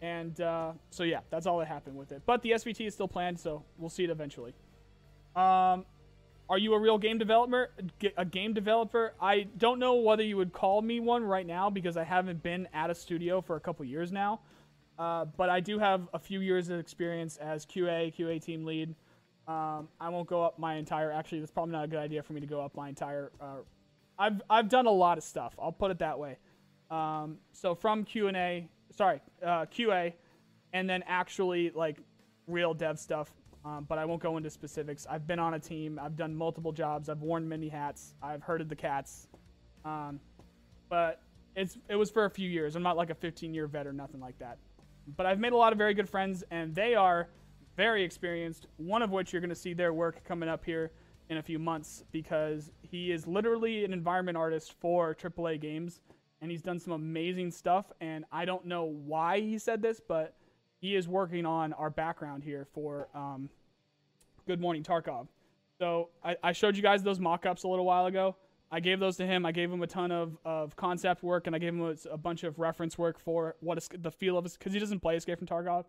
And 0.02 0.40
uh, 0.40 0.74
so 0.92 1.04
yeah 1.04 1.20
that's 1.30 1.46
all 1.46 1.60
that 1.60 1.68
happened 1.68 1.98
with 1.98 2.12
it. 2.12 2.22
But 2.26 2.42
the 2.42 2.52
svt 2.52 2.86
is 2.88 2.94
still 2.94 3.08
planned 3.08 3.40
so 3.40 3.64
we'll 3.78 3.90
see 3.90 4.04
it 4.04 4.10
eventually. 4.10 4.54
Um, 5.36 5.86
are 6.50 6.58
you 6.58 6.74
a 6.74 6.80
real 6.80 6.98
game 6.98 7.20
developer? 7.20 7.70
A 8.18 8.26
game 8.26 8.54
developer? 8.54 9.14
I 9.22 9.48
don't 9.58 9.78
know 9.78 9.96
whether 9.96 10.24
you 10.24 10.36
would 10.38 10.52
call 10.52 10.82
me 10.82 11.00
one 11.00 11.24
right 11.24 11.46
now 11.46 11.70
because 11.70 11.98
i 11.98 12.04
haven't 12.04 12.42
been 12.42 12.68
at 12.74 12.90
a 12.90 12.96
studio 12.96 13.42
for 13.42 13.56
a 13.56 13.60
couple 13.60 13.86
years 13.86 14.12
now. 14.12 14.40
Uh, 14.98 15.26
but 15.38 15.50
i 15.50 15.60
do 15.60 15.80
have 15.80 16.08
a 16.14 16.20
few 16.20 16.40
years 16.40 16.70
of 16.70 16.80
experience 16.80 17.38
as 17.38 17.66
qa 17.66 18.14
qa 18.16 18.42
team 18.42 18.66
lead 18.66 18.96
um, 19.50 19.88
I 20.00 20.10
won't 20.10 20.28
go 20.28 20.44
up 20.44 20.60
my 20.60 20.76
entire. 20.76 21.12
Actually, 21.12 21.40
that's 21.40 21.52
probably 21.52 21.72
not 21.72 21.84
a 21.84 21.88
good 21.88 21.98
idea 21.98 22.22
for 22.22 22.34
me 22.34 22.40
to 22.40 22.46
go 22.46 22.62
up 22.62 22.76
my 22.76 22.88
entire. 22.88 23.32
Uh, 23.42 23.58
I've 24.20 24.42
I've 24.48 24.70
done 24.70 24.86
a 24.86 24.92
lot 24.92 25.18
of 25.18 25.24
stuff. 25.24 25.56
I'll 25.60 25.72
put 25.72 25.90
it 25.90 25.98
that 26.00 26.20
way. 26.20 26.38
Um, 26.92 27.38
so 27.52 27.74
from 27.74 28.04
Q 28.04 28.28
and 28.28 28.38
A, 28.38 28.70
sorry, 28.96 29.22
uh, 29.44 29.66
QA, 29.66 30.14
and 30.72 30.88
then 30.88 31.04
actually 31.08 31.72
like 31.72 31.98
real 32.46 32.76
dev 32.76 33.00
stuff. 33.00 33.32
Um, 33.66 33.88
but 33.90 33.98
I 33.98 34.06
won't 34.06 34.22
go 34.22 34.38
into 34.38 34.52
specifics. 34.52 35.08
I've 35.10 35.26
been 35.26 35.40
on 35.40 35.56
a 35.56 35.60
team. 35.60 36.00
I've 36.02 36.16
done 36.16 36.36
multiple 36.36 36.72
jobs. 36.72 37.10
I've 37.10 37.22
worn 37.22 37.50
many 37.50 37.70
hats. 37.70 38.14
I've 38.22 38.44
herded 38.44 38.70
the 38.70 38.76
cats. 38.76 39.28
Um, 39.84 40.20
but 40.90 41.24
it's 41.56 41.80
it 41.90 41.96
was 41.96 42.12
for 42.12 42.26
a 42.26 42.30
few 42.30 42.48
years. 42.48 42.76
I'm 42.76 42.84
not 42.84 42.98
like 42.98 43.10
a 43.10 43.16
15 43.16 43.56
year 43.56 43.66
vet 43.66 43.88
or 43.88 43.94
nothing 43.94 44.22
like 44.22 44.38
that. 44.38 44.60
But 45.18 45.26
I've 45.26 45.40
made 45.40 45.54
a 45.54 45.58
lot 45.58 45.72
of 45.72 45.80
very 45.80 45.96
good 45.96 46.08
friends, 46.08 46.44
and 46.52 46.76
they 46.76 46.94
are 46.94 47.30
very 47.80 48.04
experienced, 48.04 48.68
one 48.76 49.02
of 49.02 49.10
which 49.10 49.32
you're 49.32 49.39
going 49.39 49.50
to 49.50 49.56
see 49.56 49.74
their 49.74 49.94
work 49.94 50.22
coming 50.26 50.50
up 50.50 50.65
here 50.65 50.92
in 51.30 51.38
a 51.38 51.42
few 51.42 51.58
months 51.58 52.04
because 52.12 52.72
he 52.82 53.13
is 53.13 53.26
literally 53.26 53.86
an 53.86 53.94
environment 53.94 54.38
artist 54.38 54.76
for 54.82 55.15
AAA 55.15 55.62
games 55.62 56.02
and 56.42 56.52
he's 56.52 56.62
done 56.62 56.78
some 56.78 56.92
amazing 56.92 57.50
stuff. 57.50 57.86
And 58.02 58.26
I 58.34 58.44
don't 58.44 58.65
know 58.65 58.84
why 58.84 59.39
he 59.39 59.58
said 59.58 59.82
this, 59.82 60.02
but 60.06 60.36
he 60.82 60.94
is 60.94 61.08
working 61.08 61.46
on 61.46 61.72
our 61.72 61.89
background 61.89 62.44
here 62.44 62.68
for 62.74 63.08
um, 63.15 63.50
Good 64.46 64.60
Morning 64.60 64.84
Tarkov. 64.84 65.30
So 65.78 66.10
I, 66.22 66.36
I 66.44 66.52
showed 66.52 66.76
you 66.76 66.84
guys 66.84 67.02
those 67.02 67.22
mock 67.22 67.46
ups 67.46 67.63
a 67.63 67.70
little 67.70 67.86
while 67.86 68.08
ago. 68.08 68.36
I 68.74 68.82
gave 68.82 69.00
those 69.00 69.15
to 69.18 69.26
him. 69.26 69.46
I 69.46 69.54
gave 69.54 69.72
him 69.72 69.82
a 69.82 69.88
ton 69.88 70.12
of, 70.12 70.38
of 70.44 70.76
concept 70.76 71.24
work 71.24 71.48
and 71.48 71.56
I 71.56 71.60
gave 71.60 71.74
him 71.74 71.82
a, 71.82 71.96
a 72.12 72.18
bunch 72.18 72.44
of 72.44 72.60
reference 72.60 72.98
work 72.98 73.18
for 73.18 73.56
what 73.62 73.78
is 73.78 73.88
the 74.02 74.12
feel 74.12 74.38
of 74.38 74.46
it 74.46 74.58
because 74.60 74.74
he 74.74 74.80
doesn't 74.80 75.00
play 75.00 75.15
Escape 75.15 75.38
from 75.38 75.48
Tarkov. 75.48 75.86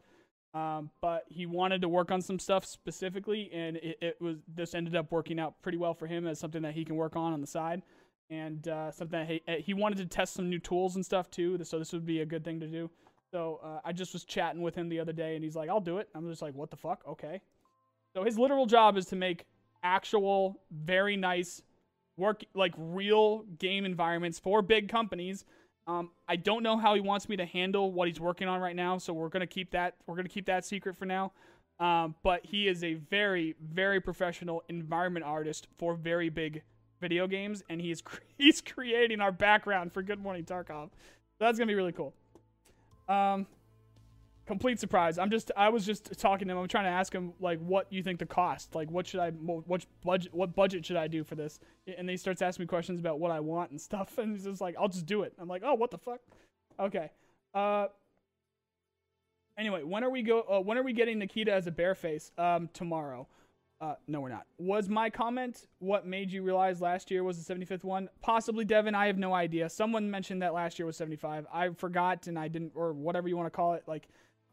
Um, 0.52 0.90
but 1.00 1.24
he 1.28 1.46
wanted 1.46 1.80
to 1.82 1.88
work 1.88 2.10
on 2.10 2.20
some 2.20 2.38
stuff 2.38 2.64
specifically, 2.64 3.50
and 3.52 3.76
it, 3.76 3.98
it, 4.00 4.16
was 4.20 4.38
this 4.52 4.74
ended 4.74 4.96
up 4.96 5.12
working 5.12 5.38
out 5.38 5.54
pretty 5.62 5.78
well 5.78 5.94
for 5.94 6.08
him 6.08 6.26
as 6.26 6.40
something 6.40 6.62
that 6.62 6.74
he 6.74 6.84
can 6.84 6.96
work 6.96 7.14
on 7.14 7.32
on 7.32 7.40
the 7.40 7.46
side, 7.46 7.82
and 8.30 8.66
uh, 8.66 8.90
something 8.90 9.26
that 9.26 9.28
he, 9.28 9.62
he 9.62 9.74
wanted 9.74 9.98
to 9.98 10.06
test 10.06 10.34
some 10.34 10.50
new 10.50 10.58
tools 10.58 10.96
and 10.96 11.06
stuff 11.06 11.30
too. 11.30 11.62
So 11.62 11.78
this 11.78 11.92
would 11.92 12.04
be 12.04 12.20
a 12.20 12.26
good 12.26 12.44
thing 12.44 12.58
to 12.60 12.66
do. 12.66 12.90
So 13.30 13.60
uh, 13.62 13.80
I 13.84 13.92
just 13.92 14.12
was 14.12 14.24
chatting 14.24 14.60
with 14.60 14.74
him 14.74 14.88
the 14.88 14.98
other 14.98 15.12
day, 15.12 15.36
and 15.36 15.44
he's 15.44 15.54
like, 15.54 15.70
"I'll 15.70 15.80
do 15.80 15.98
it." 15.98 16.08
I'm 16.16 16.28
just 16.28 16.42
like, 16.42 16.54
"What 16.54 16.70
the 16.70 16.76
fuck?" 16.76 17.04
Okay. 17.06 17.40
So 18.12 18.24
his 18.24 18.36
literal 18.36 18.66
job 18.66 18.96
is 18.96 19.06
to 19.06 19.16
make 19.16 19.46
actual, 19.84 20.60
very 20.72 21.16
nice 21.16 21.62
work, 22.16 22.42
like 22.54 22.74
real 22.76 23.44
game 23.60 23.84
environments 23.84 24.40
for 24.40 24.62
big 24.62 24.88
companies 24.88 25.44
um, 25.90 26.10
I 26.28 26.36
don't 26.36 26.62
know 26.62 26.76
how 26.76 26.94
he 26.94 27.00
wants 27.00 27.28
me 27.28 27.36
to 27.36 27.44
handle 27.44 27.90
what 27.90 28.06
he's 28.06 28.20
working 28.20 28.46
on 28.46 28.60
right 28.60 28.76
now, 28.76 28.98
so 28.98 29.12
we're 29.12 29.28
gonna 29.28 29.46
keep 29.46 29.72
that 29.72 29.96
we're 30.06 30.14
gonna 30.14 30.28
keep 30.28 30.46
that 30.46 30.64
secret 30.64 30.96
for 30.96 31.04
now. 31.04 31.32
Um, 31.80 32.14
but 32.22 32.44
he 32.44 32.68
is 32.68 32.84
a 32.84 32.94
very 32.94 33.56
very 33.60 34.00
professional 34.00 34.62
environment 34.68 35.24
artist 35.24 35.66
for 35.78 35.94
very 35.94 36.28
big 36.28 36.62
video 37.00 37.26
games, 37.26 37.64
and 37.68 37.80
he's 37.80 38.02
he's 38.38 38.60
creating 38.60 39.20
our 39.20 39.32
background 39.32 39.92
for 39.92 40.02
Good 40.02 40.20
Morning 40.20 40.44
Tarkov. 40.44 40.90
So 40.90 41.46
that's 41.46 41.58
gonna 41.58 41.68
be 41.68 41.74
really 41.74 41.92
cool. 41.92 42.14
Um, 43.08 43.46
complete 44.50 44.80
surprise. 44.80 45.16
I'm 45.16 45.30
just 45.30 45.52
I 45.56 45.68
was 45.68 45.86
just 45.86 46.18
talking 46.18 46.48
to 46.48 46.52
him. 46.52 46.58
I'm 46.58 46.66
trying 46.66 46.86
to 46.86 46.90
ask 46.90 47.12
him 47.12 47.32
like 47.38 47.60
what 47.60 47.86
you 47.92 48.02
think 48.02 48.18
the 48.18 48.26
cost. 48.26 48.74
Like 48.74 48.90
what 48.90 49.06
should 49.06 49.20
I 49.20 49.30
what 49.30 49.86
budget 50.04 50.34
what 50.34 50.56
budget 50.56 50.84
should 50.84 50.96
I 50.96 51.06
do 51.06 51.22
for 51.22 51.36
this? 51.36 51.60
And 51.96 52.10
he 52.10 52.16
starts 52.16 52.42
asking 52.42 52.64
me 52.64 52.66
questions 52.66 52.98
about 52.98 53.20
what 53.20 53.30
I 53.30 53.38
want 53.38 53.70
and 53.70 53.80
stuff. 53.80 54.18
And 54.18 54.32
he's 54.32 54.44
just 54.44 54.60
like, 54.60 54.74
I'll 54.78 54.88
just 54.88 55.06
do 55.06 55.22
it. 55.22 55.32
I'm 55.38 55.46
like, 55.46 55.62
oh, 55.64 55.74
what 55.74 55.92
the 55.92 55.98
fuck? 55.98 56.20
Okay. 56.80 57.10
Uh. 57.54 57.86
Anyway, 59.56 59.84
when 59.84 60.02
are 60.02 60.10
we 60.10 60.22
go? 60.22 60.40
Uh, 60.40 60.58
when 60.58 60.76
are 60.76 60.82
we 60.82 60.92
getting 60.92 61.20
Nikita 61.20 61.52
as 61.52 61.68
a 61.68 61.70
bear 61.70 61.94
face? 61.94 62.32
Um, 62.36 62.68
tomorrow. 62.72 63.28
Uh, 63.80 63.94
no, 64.08 64.20
we're 64.20 64.28
not. 64.30 64.46
Was 64.58 64.88
my 64.88 65.08
comment 65.08 65.66
what 65.78 66.06
made 66.06 66.30
you 66.30 66.42
realize 66.42 66.82
last 66.82 67.10
year 67.10 67.24
was 67.24 67.42
the 67.42 67.54
75th 67.54 67.84
one? 67.84 68.10
Possibly, 68.20 68.64
Devin. 68.64 68.94
I 68.94 69.06
have 69.06 69.16
no 69.16 69.32
idea. 69.32 69.70
Someone 69.70 70.10
mentioned 70.10 70.42
that 70.42 70.52
last 70.52 70.78
year 70.78 70.86
was 70.86 70.96
75. 70.96 71.46
I 71.52 71.70
forgot 71.70 72.26
and 72.26 72.38
I 72.38 72.48
didn't, 72.48 72.72
or 72.74 72.92
whatever 72.92 73.28
you 73.28 73.38
want 73.38 73.46
to 73.46 73.56
call 73.56 73.72
it. 73.74 73.84
Like, 73.86 74.08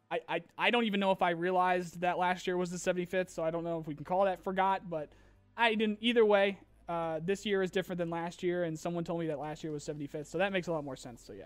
I, 0.10 0.20
I, 0.30 0.42
I 0.58 0.70
don't 0.72 0.86
even 0.86 1.00
know 1.00 1.12
if 1.12 1.22
I 1.22 1.32
realized 1.32 2.02
that 2.02 2.18
last 2.18 2.48
year 2.48 2.58
was 2.58 2.72
the 2.72 2.78
75th, 2.78 3.30
so 3.30 3.44
I 3.44 3.52
don't 3.52 3.64
know 3.64 3.80
if 3.80 3.88
we 3.88 3.96
can 3.96 4.06
call 4.06 4.26
that 4.26 4.42
forgot, 4.42 4.90
but 4.90 5.10
I 5.58 5.76
didn't. 5.76 6.00
Either 6.02 6.24
way, 6.24 6.60
uh, 6.88 7.20
this 7.24 7.46
year 7.46 7.62
is 7.62 7.72
different 7.72 7.98
than 7.98 8.10
last 8.10 8.42
year, 8.42 8.64
and 8.64 8.80
someone 8.80 9.04
told 9.04 9.20
me 9.20 9.28
that 9.28 9.40
last 9.40 9.64
year 9.64 9.74
was 9.74 9.84
75th, 9.84 10.28
so 10.28 10.38
that 10.38 10.54
makes 10.54 10.68
a 10.68 10.72
lot 10.72 10.84
more 10.84 10.96
sense. 10.96 11.24
So 11.26 11.34
yeah. 11.34 11.46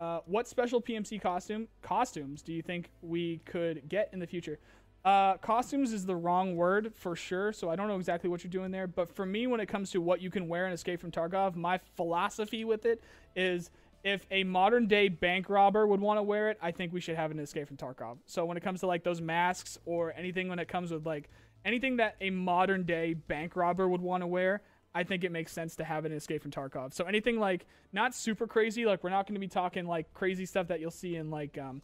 Uh, 0.00 0.20
what 0.26 0.48
special 0.48 0.82
PMC 0.82 1.20
costume 1.20 1.68
costumes 1.80 2.42
do 2.42 2.52
you 2.52 2.60
think 2.60 2.90
we 3.02 3.38
could 3.44 3.88
get 3.88 4.10
in 4.12 4.18
the 4.18 4.26
future? 4.26 4.58
Uh, 5.04 5.36
costumes 5.38 5.92
is 5.92 6.04
the 6.06 6.14
wrong 6.14 6.56
word 6.56 6.92
for 6.94 7.16
sure, 7.16 7.52
so 7.52 7.70
I 7.70 7.76
don't 7.76 7.88
know 7.88 7.96
exactly 7.96 8.28
what 8.28 8.44
you're 8.44 8.50
doing 8.50 8.70
there. 8.70 8.86
But 8.86 9.14
for 9.14 9.24
me, 9.24 9.46
when 9.46 9.60
it 9.60 9.66
comes 9.66 9.90
to 9.92 10.00
what 10.00 10.20
you 10.20 10.30
can 10.30 10.48
wear 10.48 10.66
in 10.66 10.72
Escape 10.72 11.00
from 11.00 11.10
Tarkov, 11.10 11.56
my 11.56 11.78
philosophy 11.96 12.64
with 12.64 12.84
it 12.84 13.02
is 13.34 13.70
if 14.04 14.26
a 14.30 14.44
modern 14.44 14.86
day 14.88 15.08
bank 15.08 15.48
robber 15.48 15.86
would 15.86 16.00
want 16.00 16.18
to 16.18 16.22
wear 16.22 16.50
it, 16.50 16.58
I 16.60 16.72
think 16.72 16.92
we 16.92 17.00
should 17.00 17.16
have 17.16 17.30
an 17.30 17.38
Escape 17.38 17.68
from 17.68 17.76
Tarkov. 17.76 18.18
So 18.26 18.44
when 18.44 18.56
it 18.56 18.62
comes 18.62 18.80
to 18.80 18.86
like 18.86 19.04
those 19.04 19.20
masks 19.20 19.78
or 19.84 20.12
anything 20.16 20.48
when 20.48 20.58
it 20.58 20.68
comes 20.68 20.90
with 20.90 21.06
like 21.06 21.30
anything 21.64 21.96
that 21.98 22.16
a 22.20 22.30
modern 22.30 22.84
day 22.84 23.14
bank 23.14 23.54
robber 23.54 23.88
would 23.88 24.00
want 24.00 24.22
to 24.22 24.26
wear, 24.26 24.62
I 24.94 25.04
think 25.04 25.24
it 25.24 25.32
makes 25.32 25.52
sense 25.52 25.76
to 25.76 25.84
have 25.84 26.04
an 26.04 26.12
Escape 26.12 26.42
from 26.42 26.50
Tarkov. 26.50 26.92
So 26.92 27.04
anything 27.04 27.38
like 27.38 27.66
not 27.92 28.14
super 28.14 28.46
crazy, 28.46 28.84
like 28.84 29.04
we're 29.04 29.10
not 29.10 29.26
going 29.26 29.34
to 29.34 29.40
be 29.40 29.48
talking 29.48 29.86
like 29.86 30.12
crazy 30.14 30.46
stuff 30.46 30.68
that 30.68 30.80
you'll 30.80 30.90
see 30.90 31.16
in 31.16 31.30
like 31.30 31.56
um 31.58 31.80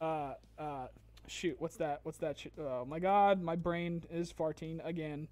uh 0.00 0.34
uh 0.58 0.86
shoot, 1.26 1.56
what's 1.58 1.76
that? 1.76 2.00
What's 2.04 2.18
that? 2.18 2.38
Sh- 2.38 2.46
oh 2.58 2.84
my 2.84 3.00
god, 3.00 3.42
my 3.42 3.56
brain 3.56 4.04
is 4.10 4.32
farting 4.32 4.84
again. 4.86 5.28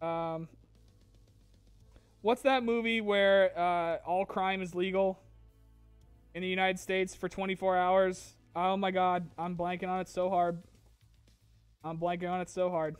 Um, 0.00 0.48
what's 2.22 2.42
that 2.42 2.62
movie 2.62 3.00
where 3.00 3.58
uh, 3.58 3.96
all 4.06 4.24
crime 4.24 4.62
is 4.62 4.74
legal 4.74 5.18
in 6.38 6.42
the 6.42 6.48
United 6.48 6.78
States 6.78 7.16
for 7.16 7.28
24 7.28 7.76
hours? 7.76 8.36
Oh 8.54 8.76
my 8.76 8.92
god, 8.92 9.28
I'm 9.36 9.56
blanking 9.56 9.88
on 9.88 10.00
it 10.00 10.08
so 10.08 10.30
hard. 10.30 10.62
I'm 11.82 11.98
blanking 11.98 12.30
on 12.30 12.40
it 12.40 12.48
so 12.48 12.70
hard. 12.70 12.94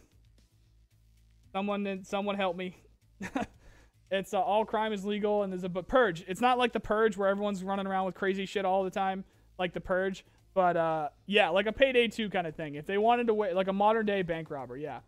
Someone, 1.52 2.04
someone 2.04 2.34
help 2.34 2.56
me. 2.56 2.82
it's 4.10 4.34
uh, 4.34 4.40
all 4.40 4.64
crime 4.64 4.92
is 4.92 5.04
legal, 5.04 5.44
and 5.44 5.52
there's 5.52 5.62
a 5.62 5.68
but 5.68 5.86
purge. 5.86 6.24
It's 6.26 6.40
not 6.40 6.58
like 6.58 6.72
the 6.72 6.80
purge 6.80 7.16
where 7.16 7.28
everyone's 7.28 7.62
running 7.62 7.86
around 7.86 8.06
with 8.06 8.16
crazy 8.16 8.44
shit 8.44 8.64
all 8.64 8.82
the 8.82 8.90
time, 8.90 9.24
like 9.56 9.72
the 9.72 9.80
purge. 9.80 10.24
But 10.52 10.76
uh, 10.76 11.10
yeah, 11.26 11.50
like 11.50 11.66
a 11.66 11.72
payday 11.72 12.08
two 12.08 12.28
kind 12.28 12.46
of 12.46 12.56
thing. 12.56 12.74
If 12.74 12.86
they 12.86 12.98
wanted 12.98 13.28
to 13.28 13.34
wait, 13.34 13.54
like 13.54 13.68
a 13.68 13.72
modern 13.72 14.04
day 14.04 14.22
bank 14.22 14.50
robber, 14.50 14.76
yeah. 14.76 15.00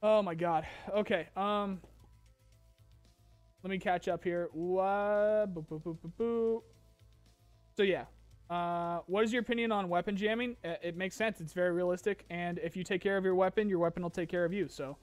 Oh 0.00 0.22
my 0.22 0.36
god. 0.36 0.64
Okay. 0.94 1.26
Um. 1.36 1.80
Let 3.64 3.70
me 3.70 3.78
catch 3.78 4.06
up 4.06 4.22
here. 4.24 4.48
What? 4.52 5.50
So 7.76 7.82
yeah. 7.82 8.04
Uh, 8.50 8.98
what 9.06 9.22
is 9.22 9.32
your 9.32 9.40
opinion 9.40 9.70
on 9.70 9.88
weapon 9.88 10.16
jamming? 10.16 10.56
It 10.64 10.96
makes 10.96 11.14
sense. 11.14 11.40
It's 11.40 11.52
very 11.52 11.70
realistic, 11.70 12.24
and 12.30 12.58
if 12.58 12.76
you 12.76 12.82
take 12.82 13.00
care 13.00 13.16
of 13.16 13.24
your 13.24 13.36
weapon, 13.36 13.68
your 13.68 13.78
weapon 13.78 14.02
will 14.02 14.10
take 14.10 14.28
care 14.28 14.44
of 14.44 14.52
you. 14.52 14.66
So, 14.66 14.96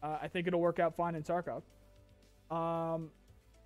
uh, 0.00 0.18
I 0.22 0.28
think 0.28 0.46
it'll 0.46 0.60
work 0.60 0.78
out 0.78 0.94
fine 0.94 1.16
in 1.16 1.24
Tarkov. 1.24 1.62
Um, 2.54 3.10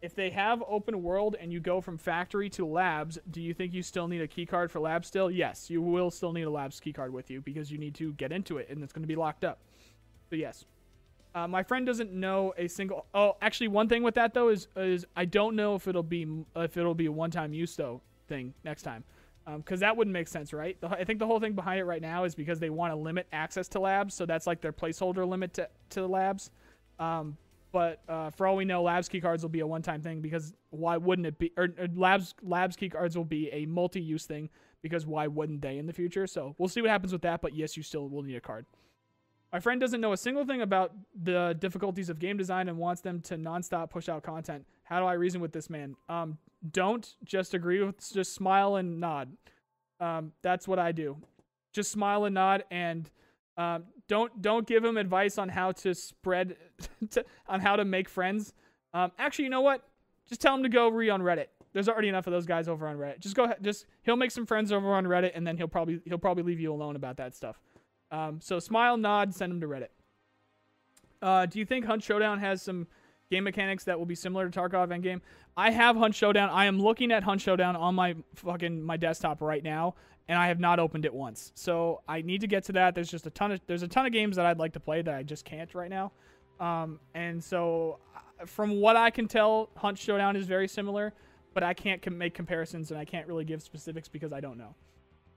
if 0.01 0.14
they 0.14 0.30
have 0.30 0.62
open 0.66 1.03
world 1.03 1.36
and 1.38 1.53
you 1.53 1.61
go 1.61 1.82
from 1.82 1.99
factory 1.99 2.49
to 2.51 2.64
labs, 2.64 3.18
do 3.30 3.42
you 3.42 3.53
think 3.53 3.74
you 3.74 3.82
still 3.82 4.09
need 4.09 4.22
a 4.22 4.26
key 4.26 4.46
card 4.46 4.70
for 4.70 4.80
labs 4.80 5.09
still? 5.09 5.30
Yes, 5.30 5.68
you 5.68 5.82
will 5.82 6.11
still 6.11 6.32
need 6.32 6.44
a 6.44 6.51
labs 6.51 6.80
key 6.80 6.92
card 6.92 7.12
with 7.12 7.30
you 7.30 7.42
because 7.42 7.70
you 7.70 7.76
need 7.78 7.94
to 7.96 8.12
get 8.14 8.32
into 8.32 8.59
it 8.59 8.68
and 8.70 8.82
it's 8.82 8.92
going 8.92 9.03
to 9.03 9.09
be 9.09 9.16
locked 9.16 9.44
up. 9.44 9.59
So 10.30 10.36
yes. 10.36 10.64
Uh, 11.34 11.46
my 11.46 11.62
friend 11.62 11.84
doesn't 11.84 12.12
know 12.12 12.55
a 12.57 12.68
single. 12.68 13.07
Oh, 13.12 13.36
actually, 13.42 13.68
one 13.68 13.88
thing 13.88 14.03
with 14.03 14.14
that 14.14 14.32
though 14.32 14.49
is 14.49 14.68
is 14.76 15.05
I 15.16 15.24
don't 15.24 15.57
know 15.57 15.74
if 15.74 15.86
it'll 15.86 16.03
be 16.03 16.26
if 16.57 16.76
it'll 16.76 16.94
be 16.94 17.07
a 17.07 17.12
one-time 17.12 17.53
use 17.53 17.76
though 17.76 18.01
thing 18.29 18.55
next 18.64 18.83
time, 18.83 19.05
because 19.57 19.79
um, 19.79 19.81
that 19.81 19.97
wouldn't 19.97 20.12
make 20.12 20.29
sense, 20.29 20.53
right? 20.53 20.81
The, 20.81 20.89
I 20.89 21.05
think 21.05 21.18
the 21.18 21.26
whole 21.26 21.41
thing 21.41 21.55
behind 21.55 21.81
it 21.81 21.85
right 21.85 22.03
now 22.03 22.24
is 22.24 22.35
because 22.35 22.61
they 22.61 22.70
want 22.70 22.93
to 22.93 22.97
limit 22.97 23.26
access 23.33 23.68
to 23.68 23.81
labs, 23.81 24.14
so 24.14 24.26
that's 24.26 24.47
like 24.47 24.61
their 24.61 24.72
placeholder 24.72 25.26
limit 25.26 25.55
to 25.55 25.68
to 25.91 26.01
the 26.01 26.09
labs. 26.09 26.51
Um, 26.99 27.37
but 27.72 28.03
uh, 28.09 28.31
for 28.31 28.47
all 28.47 28.57
we 28.57 28.64
know, 28.64 28.83
Labs 28.83 29.09
key 29.09 29.20
cards 29.20 29.43
will 29.43 29.51
be 29.51 29.61
a 29.61 29.66
one-time 29.66 30.01
thing 30.01 30.20
because 30.20 30.55
why 30.70 30.97
wouldn't 30.97 31.26
it 31.26 31.39
be? 31.39 31.53
Or, 31.57 31.68
or 31.79 31.89
Labs 31.95 32.35
Labs 32.43 32.76
key 32.76 32.89
cards 32.89 33.16
will 33.16 33.24
be 33.24 33.51
a 33.51 33.66
multi-use 33.66 34.24
thing 34.24 34.49
because 34.83 35.07
why 35.07 35.26
wouldn't 35.26 35.61
they 35.61 35.79
in 35.79 35.87
the 35.87 35.93
future? 35.93 36.26
So 36.26 36.55
we'll 36.59 36.68
see 36.68 36.81
what 36.81 36.91
happens 36.91 37.12
with 37.12 37.22
that. 37.22 37.43
But 37.43 37.55
yes, 37.55 37.76
you 37.76 37.83
still 37.83 38.09
will 38.09 38.22
need 38.22 38.37
a 38.37 38.41
card. 38.41 38.64
My 39.53 39.61
friend 39.61 39.81
doesn't 39.81 40.01
know 40.01 40.12
a 40.12 40.16
single 40.16 40.45
thing 40.45 40.62
about 40.62 40.93
the 41.22 41.57
difficulties 41.59 42.11
of 42.11 42.18
game 42.18 42.37
design 42.37 42.68
and 42.68 42.79
wants 42.79 43.01
them 43.01 43.20
to 43.22 43.37
nonstop 43.37 43.91
push 43.91 44.09
out 44.09 44.22
content. 44.22 44.66
How 44.89 45.01
do 45.01 45.07
I 45.07 45.12
reason 45.12 45.41
with 45.41 45.53
this 45.53 45.68
man? 45.68 45.97
Um, 46.09 46.39
don't 46.70 47.14
just 47.24 47.53
agree 47.53 47.82
with, 47.82 48.12
just 48.12 48.34
smile 48.34 48.76
and 48.76 48.99
nod. 48.99 49.36
Um, 50.01 50.32
that's 50.43 50.66
what 50.66 50.78
I 50.78 50.93
do. 50.93 51.18
Just 51.72 51.93
smile 51.93 52.24
and 52.24 52.34
nod 52.34 52.64
and 52.70 53.11
um, 53.59 53.84
don't 54.07 54.41
don't 54.41 54.66
give 54.66 54.84
him 54.84 54.97
advice 54.97 55.36
on 55.36 55.51
how 55.51 55.72
to 55.72 55.95
spread 55.95 56.57
to, 57.11 57.24
on 57.49 57.61
how 57.61 57.76
to 57.76 57.84
make 57.84 58.09
friends. 58.09 58.55
Um, 58.95 59.12
actually, 59.18 59.45
you 59.45 59.51
know 59.51 59.61
what? 59.61 59.82
Just 60.26 60.41
tell 60.41 60.55
him 60.55 60.62
to 60.62 60.68
go 60.68 60.89
read 60.89 61.11
on 61.11 61.20
Reddit. 61.20 61.47
There's 61.72 61.89
already 61.89 62.09
enough 62.09 62.26
of 62.26 62.32
those 62.32 62.47
guys 62.47 62.66
over 62.66 62.86
on 62.86 62.97
Reddit. 62.97 63.18
Just 63.18 63.34
go 63.34 63.45
ahead. 63.45 63.59
Just 63.61 63.84
he'll 64.03 64.16
make 64.16 64.30
some 64.30 64.47
friends 64.47 64.72
over 64.72 64.95
on 64.95 65.05
Reddit, 65.05 65.32
and 65.34 65.47
then 65.47 65.57
he'll 65.59 65.68
probably 65.68 66.01
he'll 66.07 66.18
probably 66.18 66.45
leave 66.45 66.61
you 66.61 66.72
alone 66.72 66.97
about 66.97 67.18
that 67.18 67.34
stuff. 67.34 67.61
Um, 68.11 68.41
so 68.41 68.59
smile, 68.59 68.97
nod, 68.97 69.34
send 69.34 69.53
him 69.53 69.61
to 69.61 69.66
Reddit. 69.66 69.89
Uh, 71.20 71.47
do 71.47 71.59
you 71.59 71.66
think 71.66 71.84
Hunt 71.84 72.03
Showdown 72.03 72.39
has 72.39 72.62
some 72.62 72.86
game 73.31 73.45
mechanics 73.45 73.85
that 73.85 73.99
will 73.99 74.07
be 74.07 74.14
similar 74.14 74.49
to 74.49 74.59
Tarkov 74.59 74.89
Endgame? 74.89 75.20
I 75.57 75.70
have 75.70 75.97
Hunt 75.97 76.14
Showdown. 76.14 76.51
I 76.51 76.66
am 76.66 76.81
looking 76.81 77.12
at 77.12 77.22
Hunt 77.22 77.41
Showdown 77.41 77.76
on 77.76 77.95
my 77.95 78.16
fucking 78.35 78.83
my 78.83 78.97
desktop 78.97 79.41
right 79.41 79.62
now, 79.62 79.95
and 80.29 80.39
I 80.39 80.49
have 80.49 80.61
not 80.61 80.79
opened 80.79 81.05
it 81.05 81.12
once. 81.12 81.53
So 81.55 82.03
I 82.09 82.22
need 82.22 82.41
to 82.41 82.47
get 82.47 82.64
to 82.64 82.72
that. 82.72 82.95
There's 82.95 83.11
just 83.11 83.26
a 83.26 83.31
ton 83.31 83.53
of 83.53 83.61
there's 83.66 83.83
a 83.83 83.89
ton 83.89 84.07
of 84.07 84.12
games 84.12 84.37
that 84.37 84.47
I'd 84.47 84.59
like 84.59 84.72
to 84.74 84.81
play 84.81 85.03
that 85.03 85.14
I 85.14 85.22
just 85.22 85.45
can't 85.45 85.74
right 85.74 85.91
now. 85.91 86.12
Um, 86.61 86.99
and 87.14 87.43
so 87.43 87.99
uh, 88.16 88.47
from 88.47 88.81
what 88.81 88.97
I 88.97 89.11
can 89.11 89.29
tell, 89.29 89.70
Hunt 89.76 89.99
Showdown 89.99 90.35
is 90.37 90.47
very 90.47 90.66
similar, 90.66 91.14
but 91.55 91.62
I 91.62 91.74
can't 91.74 92.03
com- 92.03 92.18
make 92.18 92.35
comparisons 92.35 92.91
and 92.91 92.99
I 92.99 93.05
can't 93.05 93.29
really 93.29 93.45
give 93.45 93.62
specifics 93.62 94.09
because 94.09 94.33
I 94.33 94.41
don't 94.41 94.59
know. 94.59 94.74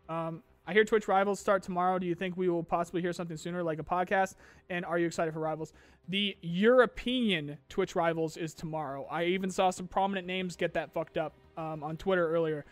Um, 0.10 0.44
I 0.68 0.74
hear 0.74 0.86
Twitch 0.86 1.08
Rivals 1.08 1.40
start 1.40 1.64
tomorrow. 1.64 1.98
Do 1.98 2.06
you 2.06 2.14
think 2.14 2.38
we 2.38 2.48
will 2.48 2.64
possibly 2.64 3.02
hear 3.02 3.14
something 3.14 3.36
sooner, 3.36 3.64
like 3.64 3.80
a 3.80 3.84
podcast? 3.84 4.36
And 4.70 4.86
are 4.86 5.00
you 5.00 5.08
excited 5.08 5.34
for 5.34 5.40
Rivals? 5.40 5.74
The 6.08 6.38
European 6.42 7.58
Twitch 7.68 7.96
Rivals 7.96 8.38
is 8.38 8.54
tomorrow. 8.54 9.08
I 9.10 9.26
even 9.26 9.50
saw 9.50 9.72
some 9.72 9.88
prominent 9.88 10.28
names 10.28 10.56
get 10.56 10.74
that 10.76 10.94
fucked 10.94 11.18
up 11.18 11.34
um, 11.58 11.84
on 11.84 11.98
Twitter 11.98 12.30
earlier. 12.30 12.66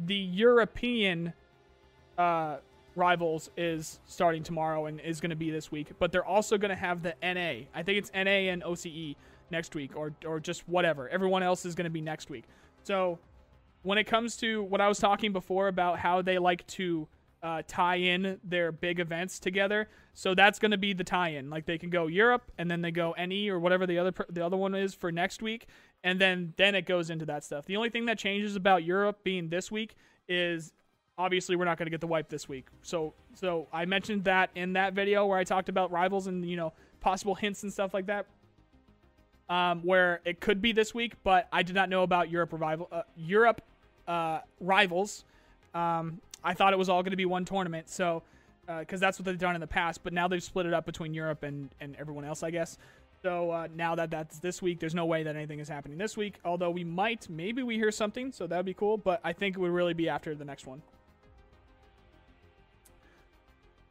The 0.00 0.14
European 0.14 1.32
uh, 2.18 2.58
Rivals 2.94 3.50
is 3.56 4.00
starting 4.06 4.42
tomorrow 4.42 4.86
and 4.86 5.00
is 5.00 5.20
going 5.20 5.30
to 5.30 5.36
be 5.36 5.50
this 5.50 5.72
week, 5.72 5.92
but 5.98 6.12
they're 6.12 6.24
also 6.24 6.58
going 6.58 6.70
to 6.70 6.76
have 6.76 7.02
the 7.02 7.14
NA. 7.22 7.66
I 7.74 7.82
think 7.82 7.98
it's 7.98 8.10
NA 8.12 8.50
and 8.50 8.62
OCE 8.62 9.16
next 9.50 9.74
week, 9.74 9.96
or 9.96 10.12
or 10.26 10.40
just 10.40 10.68
whatever. 10.68 11.08
Everyone 11.08 11.42
else 11.42 11.64
is 11.64 11.74
going 11.74 11.84
to 11.84 11.90
be 11.90 12.00
next 12.00 12.30
week. 12.30 12.44
So 12.82 13.18
when 13.82 13.98
it 13.98 14.04
comes 14.04 14.36
to 14.38 14.62
what 14.64 14.80
I 14.80 14.88
was 14.88 14.98
talking 14.98 15.32
before 15.32 15.68
about 15.68 15.98
how 15.98 16.22
they 16.22 16.38
like 16.38 16.66
to 16.68 17.08
uh, 17.42 17.62
tie 17.66 17.96
in 17.96 18.38
their 18.44 18.72
big 18.72 19.00
events 19.00 19.38
together. 19.38 19.88
So 20.12 20.34
that's 20.34 20.58
going 20.58 20.72
to 20.72 20.78
be 20.78 20.92
the 20.92 21.04
tie-in. 21.04 21.50
Like 21.50 21.66
they 21.66 21.78
can 21.78 21.90
go 21.90 22.06
Europe 22.06 22.50
and 22.58 22.70
then 22.70 22.82
they 22.82 22.90
go 22.90 23.14
NE 23.18 23.48
or 23.48 23.58
whatever 23.58 23.86
the 23.86 23.98
other 23.98 24.12
the 24.28 24.44
other 24.44 24.56
one 24.56 24.74
is 24.74 24.94
for 24.94 25.10
next 25.10 25.42
week, 25.42 25.66
and 26.04 26.20
then 26.20 26.52
then 26.56 26.74
it 26.74 26.86
goes 26.86 27.10
into 27.10 27.24
that 27.26 27.44
stuff. 27.44 27.66
The 27.66 27.76
only 27.76 27.90
thing 27.90 28.06
that 28.06 28.18
changes 28.18 28.56
about 28.56 28.84
Europe 28.84 29.22
being 29.24 29.48
this 29.48 29.70
week 29.70 29.96
is 30.28 30.72
obviously 31.16 31.56
we're 31.56 31.64
not 31.64 31.78
going 31.78 31.86
to 31.86 31.90
get 31.90 32.00
the 32.00 32.06
wipe 32.06 32.28
this 32.28 32.48
week. 32.48 32.66
So 32.82 33.14
so 33.34 33.68
I 33.72 33.84
mentioned 33.84 34.24
that 34.24 34.50
in 34.54 34.74
that 34.74 34.92
video 34.92 35.26
where 35.26 35.38
I 35.38 35.44
talked 35.44 35.68
about 35.68 35.90
rivals 35.90 36.26
and 36.26 36.44
you 36.44 36.56
know 36.56 36.72
possible 37.00 37.34
hints 37.34 37.62
and 37.62 37.72
stuff 37.72 37.94
like 37.94 38.06
that. 38.06 38.26
Um, 39.48 39.80
where 39.82 40.20
it 40.24 40.38
could 40.38 40.62
be 40.62 40.70
this 40.70 40.94
week, 40.94 41.14
but 41.24 41.48
I 41.52 41.64
did 41.64 41.74
not 41.74 41.88
know 41.88 42.04
about 42.04 42.30
Europe 42.30 42.52
revival, 42.52 42.86
uh, 42.92 43.02
Europe 43.16 43.60
uh, 44.06 44.40
rivals. 44.60 45.24
Um, 45.74 46.20
I 46.42 46.54
thought 46.54 46.72
it 46.72 46.78
was 46.78 46.88
all 46.88 47.02
going 47.02 47.10
to 47.10 47.16
be 47.16 47.26
one 47.26 47.44
tournament, 47.44 47.88
so 47.88 48.22
because 48.66 49.02
uh, 49.02 49.06
that's 49.06 49.18
what 49.18 49.24
they've 49.24 49.38
done 49.38 49.54
in 49.54 49.60
the 49.60 49.66
past. 49.66 50.02
But 50.02 50.12
now 50.12 50.28
they've 50.28 50.42
split 50.42 50.66
it 50.66 50.74
up 50.74 50.86
between 50.86 51.14
Europe 51.14 51.42
and 51.42 51.70
and 51.80 51.96
everyone 51.96 52.24
else, 52.24 52.42
I 52.42 52.50
guess. 52.50 52.78
So 53.22 53.50
uh, 53.50 53.68
now 53.74 53.94
that 53.96 54.10
that's 54.10 54.38
this 54.38 54.62
week, 54.62 54.80
there's 54.80 54.94
no 54.94 55.04
way 55.04 55.22
that 55.22 55.36
anything 55.36 55.60
is 55.60 55.68
happening 55.68 55.98
this 55.98 56.16
week. 56.16 56.38
Although 56.44 56.70
we 56.70 56.84
might, 56.84 57.28
maybe 57.28 57.62
we 57.62 57.76
hear 57.76 57.90
something, 57.90 58.32
so 58.32 58.46
that'd 58.46 58.64
be 58.64 58.74
cool. 58.74 58.96
But 58.96 59.20
I 59.22 59.32
think 59.32 59.56
it 59.56 59.60
would 59.60 59.72
really 59.72 59.94
be 59.94 60.08
after 60.08 60.34
the 60.34 60.44
next 60.44 60.66
one. 60.66 60.80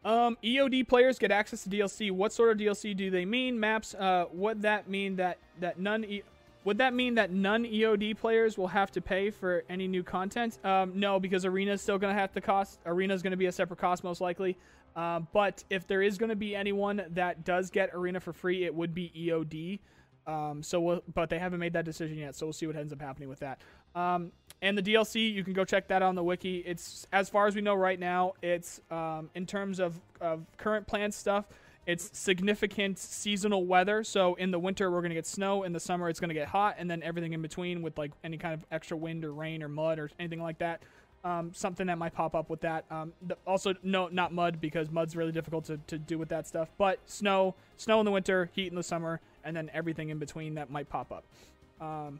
Um, 0.04 0.38
EOD 0.44 0.88
players 0.88 1.20
get 1.20 1.30
access 1.30 1.64
to 1.64 1.70
DLC. 1.70 2.10
What 2.10 2.32
sort 2.32 2.52
of 2.52 2.58
DLC 2.58 2.96
do 2.96 3.12
they 3.12 3.26
mean? 3.26 3.60
Maps. 3.60 3.94
Uh, 3.94 4.26
would 4.32 4.62
that 4.62 4.90
mean 4.90 5.18
that 5.18 5.38
that 5.60 5.80
none? 5.80 6.04
E- 6.06 6.24
would 6.66 6.78
that 6.80 6.94
mean 6.94 7.16
that 7.16 7.32
none 7.32 7.64
EOD 7.64 8.18
players 8.18 8.58
will 8.58 8.68
have 8.68 8.92
to 8.92 9.02
pay 9.02 9.30
for 9.30 9.64
any 9.70 9.88
new 9.88 10.04
content? 10.04 10.60
Um, 10.66 11.00
no, 11.00 11.20
because 11.20 11.46
Arena 11.46 11.74
is 11.74 11.82
still 11.82 11.98
going 11.98 12.14
to 12.14 12.20
have 12.20 12.34
to 12.34 12.42
cost. 12.42 12.80
Arena 12.86 13.14
is 13.14 13.22
going 13.22 13.32
to 13.32 13.38
be 13.38 13.46
a 13.46 13.52
separate 13.52 13.80
cost, 13.80 14.04
most 14.04 14.20
likely. 14.20 14.58
Um, 14.96 15.28
but 15.32 15.64
if 15.70 15.88
there 15.88 16.02
is 16.02 16.18
going 16.18 16.30
to 16.30 16.36
be 16.36 16.56
anyone 16.56 17.04
that 17.12 17.46
does 17.46 17.70
get 17.70 17.92
Arena 17.94 18.20
for 18.20 18.34
free, 18.34 18.66
it 18.66 18.76
would 18.76 18.94
be 18.94 19.12
EOD. 19.18 19.80
Um, 20.28 20.62
so, 20.62 20.82
we'll, 20.82 21.04
but 21.14 21.30
they 21.30 21.40
haven't 21.40 21.60
made 21.60 21.74
that 21.74 21.86
decision 21.86 22.18
yet, 22.18 22.36
so 22.36 22.46
we'll 22.46 22.54
see 22.54 22.68
what 22.68 22.76
ends 22.76 22.92
up 22.92 23.02
happening 23.02 23.30
with 23.30 23.40
that. 23.40 23.62
Um, 23.96 24.32
and 24.62 24.78
the 24.78 24.84
DLC, 24.84 25.34
you 25.34 25.44
can 25.44 25.54
go 25.54 25.64
check 25.64 25.88
that 25.88 26.02
on 26.02 26.16
the 26.16 26.24
wiki. 26.24 26.58
It's 26.58 27.08
as 27.14 27.30
far 27.30 27.48
as 27.48 27.56
we 27.56 27.62
know 27.62 27.76
right 27.76 28.00
now. 28.00 28.34
It's 28.42 28.82
um, 28.92 29.30
in 29.34 29.46
terms 29.46 29.80
of, 29.80 30.00
of 30.20 30.46
current 30.58 30.86
plan 30.86 31.12
stuff. 31.12 31.46
It's 31.90 32.16
significant 32.16 33.00
seasonal 33.00 33.66
weather. 33.66 34.04
So 34.04 34.36
in 34.36 34.52
the 34.52 34.60
winter 34.60 34.92
we're 34.92 35.02
gonna 35.02 35.16
get 35.16 35.26
snow. 35.26 35.64
In 35.64 35.74
the 35.74 35.80
summer 35.80 36.08
it's 36.08 36.20
gonna 36.20 36.36
get 36.36 36.48
hot, 36.48 36.76
and 36.78 36.90
then 36.90 37.02
everything 37.02 37.34
in 37.34 37.42
between 37.42 37.82
with 37.82 37.98
like 37.98 38.12
any 38.24 38.38
kind 38.38 38.54
of 38.54 38.64
extra 38.72 38.96
wind 38.96 39.26
or 39.26 39.34
rain 39.34 39.64
or 39.64 39.68
mud 39.68 39.98
or 39.98 40.12
anything 40.20 40.40
like 40.40 40.60
that. 40.60 40.84
Um, 41.24 41.52
something 41.52 41.88
that 41.88 41.98
might 41.98 42.14
pop 42.14 42.36
up 42.36 42.48
with 42.48 42.62
that. 42.62 42.86
Um, 42.92 43.14
the, 43.26 43.38
also, 43.48 43.74
no, 43.82 44.08
not 44.08 44.32
mud 44.32 44.62
because 44.62 44.92
mud's 44.92 45.16
really 45.16 45.32
difficult 45.32 45.66
to, 45.66 45.78
to 45.88 45.98
do 45.98 46.20
with 46.20 46.30
that 46.30 46.46
stuff. 46.46 46.70
But 46.78 47.00
snow, 47.08 47.56
snow 47.76 48.00
in 48.00 48.06
the 48.06 48.12
winter, 48.12 48.52
heat 48.54 48.68
in 48.68 48.76
the 48.76 48.84
summer, 48.84 49.20
and 49.44 49.58
then 49.58 49.72
everything 49.74 50.10
in 50.10 50.20
between 50.20 50.54
that 50.54 50.70
might 50.70 50.90
pop 50.90 51.12
up. 51.12 51.24
Um, 51.82 52.20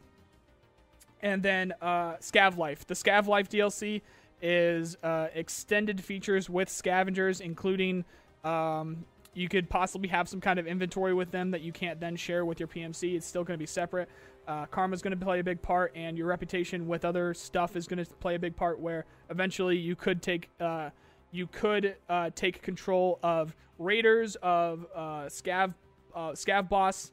and 1.22 1.44
then 1.44 1.74
uh, 1.80 2.14
Scav 2.16 2.56
Life. 2.56 2.88
The 2.88 2.94
Scav 2.94 3.28
Life 3.28 3.48
DLC 3.48 4.02
is 4.42 4.96
uh, 5.04 5.28
extended 5.32 6.02
features 6.02 6.50
with 6.50 6.68
scavengers, 6.68 7.40
including 7.40 8.04
um, 8.42 9.04
you 9.40 9.48
could 9.48 9.70
possibly 9.70 10.08
have 10.08 10.28
some 10.28 10.40
kind 10.40 10.58
of 10.58 10.66
inventory 10.66 11.14
with 11.14 11.30
them 11.30 11.50
that 11.52 11.62
you 11.62 11.72
can't 11.72 11.98
then 11.98 12.14
share 12.14 12.44
with 12.44 12.60
your 12.60 12.68
PMC. 12.68 13.16
It's 13.16 13.26
still 13.26 13.42
going 13.42 13.54
to 13.54 13.62
be 13.62 13.66
separate. 13.66 14.08
Uh, 14.46 14.66
is 14.92 15.00
going 15.00 15.18
to 15.18 15.24
play 15.24 15.38
a 15.38 15.44
big 15.44 15.62
part, 15.62 15.92
and 15.94 16.18
your 16.18 16.26
reputation 16.26 16.86
with 16.86 17.04
other 17.04 17.32
stuff 17.32 17.74
is 17.74 17.86
going 17.86 18.04
to 18.04 18.14
play 18.16 18.34
a 18.34 18.38
big 18.38 18.54
part. 18.54 18.78
Where 18.78 19.06
eventually 19.30 19.78
you 19.78 19.96
could 19.96 20.20
take 20.20 20.50
uh, 20.60 20.90
you 21.30 21.46
could 21.46 21.96
uh, 22.08 22.30
take 22.34 22.60
control 22.60 23.18
of 23.22 23.54
raiders, 23.78 24.36
of 24.42 24.84
uh, 24.94 25.00
scav 25.28 25.72
uh, 26.14 26.32
scav 26.32 26.68
boss 26.68 27.12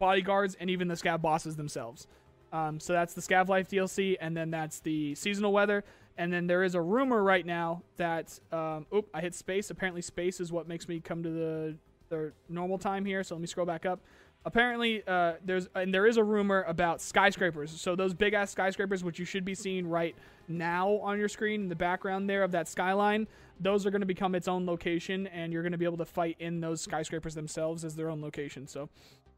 bodyguards, 0.00 0.56
and 0.58 0.70
even 0.70 0.88
the 0.88 0.94
scav 0.94 1.20
bosses 1.20 1.54
themselves. 1.56 2.08
Um, 2.52 2.80
so 2.80 2.94
that's 2.94 3.12
the 3.12 3.20
Scav 3.20 3.48
Life 3.48 3.68
DLC, 3.68 4.16
and 4.20 4.36
then 4.36 4.50
that's 4.50 4.80
the 4.80 5.14
seasonal 5.14 5.52
weather. 5.52 5.84
And 6.18 6.32
then 6.32 6.46
there 6.46 6.64
is 6.64 6.74
a 6.74 6.82
rumor 6.82 7.22
right 7.22 7.46
now 7.46 7.82
that, 7.96 8.38
um, 8.52 8.86
oop, 8.94 9.08
I 9.14 9.20
hit 9.20 9.34
space. 9.34 9.70
Apparently, 9.70 10.02
space 10.02 10.40
is 10.40 10.52
what 10.52 10.66
makes 10.66 10.88
me 10.88 11.00
come 11.00 11.22
to 11.22 11.30
the, 11.30 11.76
the 12.08 12.32
normal 12.48 12.76
time 12.76 13.04
here. 13.04 13.22
So 13.22 13.36
let 13.36 13.40
me 13.40 13.46
scroll 13.46 13.66
back 13.66 13.86
up. 13.86 14.00
Apparently, 14.44 15.02
uh, 15.06 15.34
there's 15.44 15.68
and 15.74 15.92
there 15.92 16.06
is 16.06 16.16
a 16.16 16.24
rumor 16.24 16.64
about 16.68 17.00
skyscrapers. 17.00 17.80
So 17.80 17.96
those 17.96 18.14
big 18.14 18.34
ass 18.34 18.50
skyscrapers, 18.50 19.02
which 19.02 19.18
you 19.18 19.24
should 19.24 19.44
be 19.44 19.54
seeing 19.54 19.86
right 19.86 20.14
now 20.48 20.90
on 21.02 21.18
your 21.18 21.28
screen 21.28 21.62
in 21.62 21.68
the 21.68 21.76
background 21.76 22.30
there 22.30 22.42
of 22.44 22.52
that 22.52 22.68
skyline, 22.68 23.26
those 23.60 23.84
are 23.84 23.90
going 23.90 24.00
to 24.00 24.06
become 24.06 24.34
its 24.34 24.48
own 24.48 24.64
location, 24.64 25.26
and 25.28 25.52
you're 25.52 25.62
going 25.62 25.72
to 25.72 25.78
be 25.78 25.84
able 25.84 25.96
to 25.98 26.04
fight 26.04 26.36
in 26.38 26.60
those 26.60 26.80
skyscrapers 26.80 27.34
themselves 27.34 27.84
as 27.84 27.94
their 27.94 28.08
own 28.08 28.22
location. 28.22 28.66
So 28.66 28.88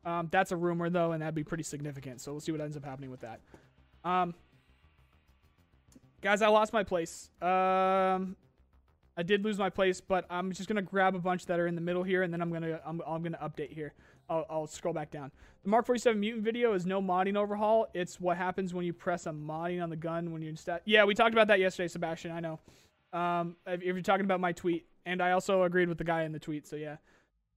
um, 0.04 0.28
that's 0.30 0.52
a 0.52 0.56
rumor 0.56 0.90
though, 0.90 1.12
and 1.12 1.22
that'd 1.22 1.34
be 1.34 1.44
pretty 1.44 1.64
significant. 1.64 2.20
So 2.20 2.32
we'll 2.32 2.40
see 2.40 2.52
what 2.52 2.60
ends 2.60 2.76
up 2.76 2.84
happening 2.84 3.10
with 3.10 3.20
that. 3.20 3.40
Um, 4.04 4.34
guys, 6.20 6.42
I 6.42 6.48
lost 6.48 6.72
my 6.72 6.82
place. 6.82 7.30
Um, 7.40 8.36
I 9.16 9.22
did 9.24 9.44
lose 9.44 9.58
my 9.58 9.70
place, 9.70 10.00
but 10.00 10.24
I'm 10.30 10.52
just 10.52 10.68
gonna 10.68 10.82
grab 10.82 11.14
a 11.14 11.18
bunch 11.18 11.46
that 11.46 11.58
are 11.58 11.66
in 11.66 11.74
the 11.74 11.80
middle 11.80 12.02
here, 12.02 12.22
and 12.22 12.32
then 12.32 12.40
I'm 12.40 12.52
gonna 12.52 12.80
I'm, 12.86 13.02
I'm 13.06 13.22
gonna 13.22 13.38
update 13.42 13.72
here. 13.72 13.92
I'll, 14.28 14.46
I'll 14.48 14.66
scroll 14.66 14.94
back 14.94 15.10
down. 15.10 15.32
The 15.64 15.68
Mark 15.68 15.86
47 15.86 16.18
mutant 16.18 16.44
video 16.44 16.72
is 16.72 16.86
no 16.86 17.02
modding 17.02 17.36
overhaul. 17.36 17.88
It's 17.94 18.20
what 18.20 18.36
happens 18.36 18.72
when 18.72 18.86
you 18.86 18.92
press 18.92 19.26
a 19.26 19.30
modding 19.30 19.82
on 19.82 19.90
the 19.90 19.96
gun 19.96 20.32
when 20.32 20.40
you 20.40 20.48
instead. 20.48 20.80
Yeah, 20.84 21.04
we 21.04 21.14
talked 21.14 21.34
about 21.34 21.48
that 21.48 21.58
yesterday, 21.58 21.88
Sebastian. 21.88 22.30
I 22.30 22.40
know. 22.40 22.60
Um, 23.12 23.56
if, 23.66 23.80
if 23.80 23.86
you're 23.86 24.02
talking 24.02 24.24
about 24.24 24.40
my 24.40 24.52
tweet, 24.52 24.86
and 25.04 25.20
I 25.20 25.32
also 25.32 25.64
agreed 25.64 25.88
with 25.88 25.98
the 25.98 26.04
guy 26.04 26.22
in 26.22 26.32
the 26.32 26.38
tweet. 26.38 26.66
So 26.66 26.76
yeah, 26.76 26.96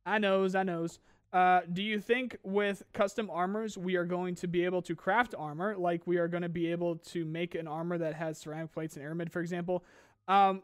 I 0.05 0.17
knows, 0.17 0.55
I 0.55 0.63
knows. 0.63 0.99
Uh, 1.33 1.61
do 1.73 1.81
you 1.81 1.99
think 1.99 2.37
with 2.43 2.83
custom 2.93 3.27
armors 3.31 3.75
we 3.75 3.95
are 3.95 4.05
going 4.05 4.35
to 4.35 4.47
be 4.47 4.63
able 4.63 4.83
to 4.83 4.95
craft 4.95 5.33
armor 5.35 5.75
like 5.75 6.05
we 6.05 6.17
are 6.17 6.27
going 6.27 6.43
to 6.43 6.49
be 6.49 6.71
able 6.71 6.95
to 6.97 7.25
make 7.25 7.55
an 7.55 7.67
armor 7.67 7.97
that 7.97 8.13
has 8.13 8.37
ceramic 8.37 8.71
plates 8.71 8.95
and 8.95 9.03
aramid, 9.03 9.31
for 9.31 9.41
example? 9.41 9.83
Um, 10.27 10.61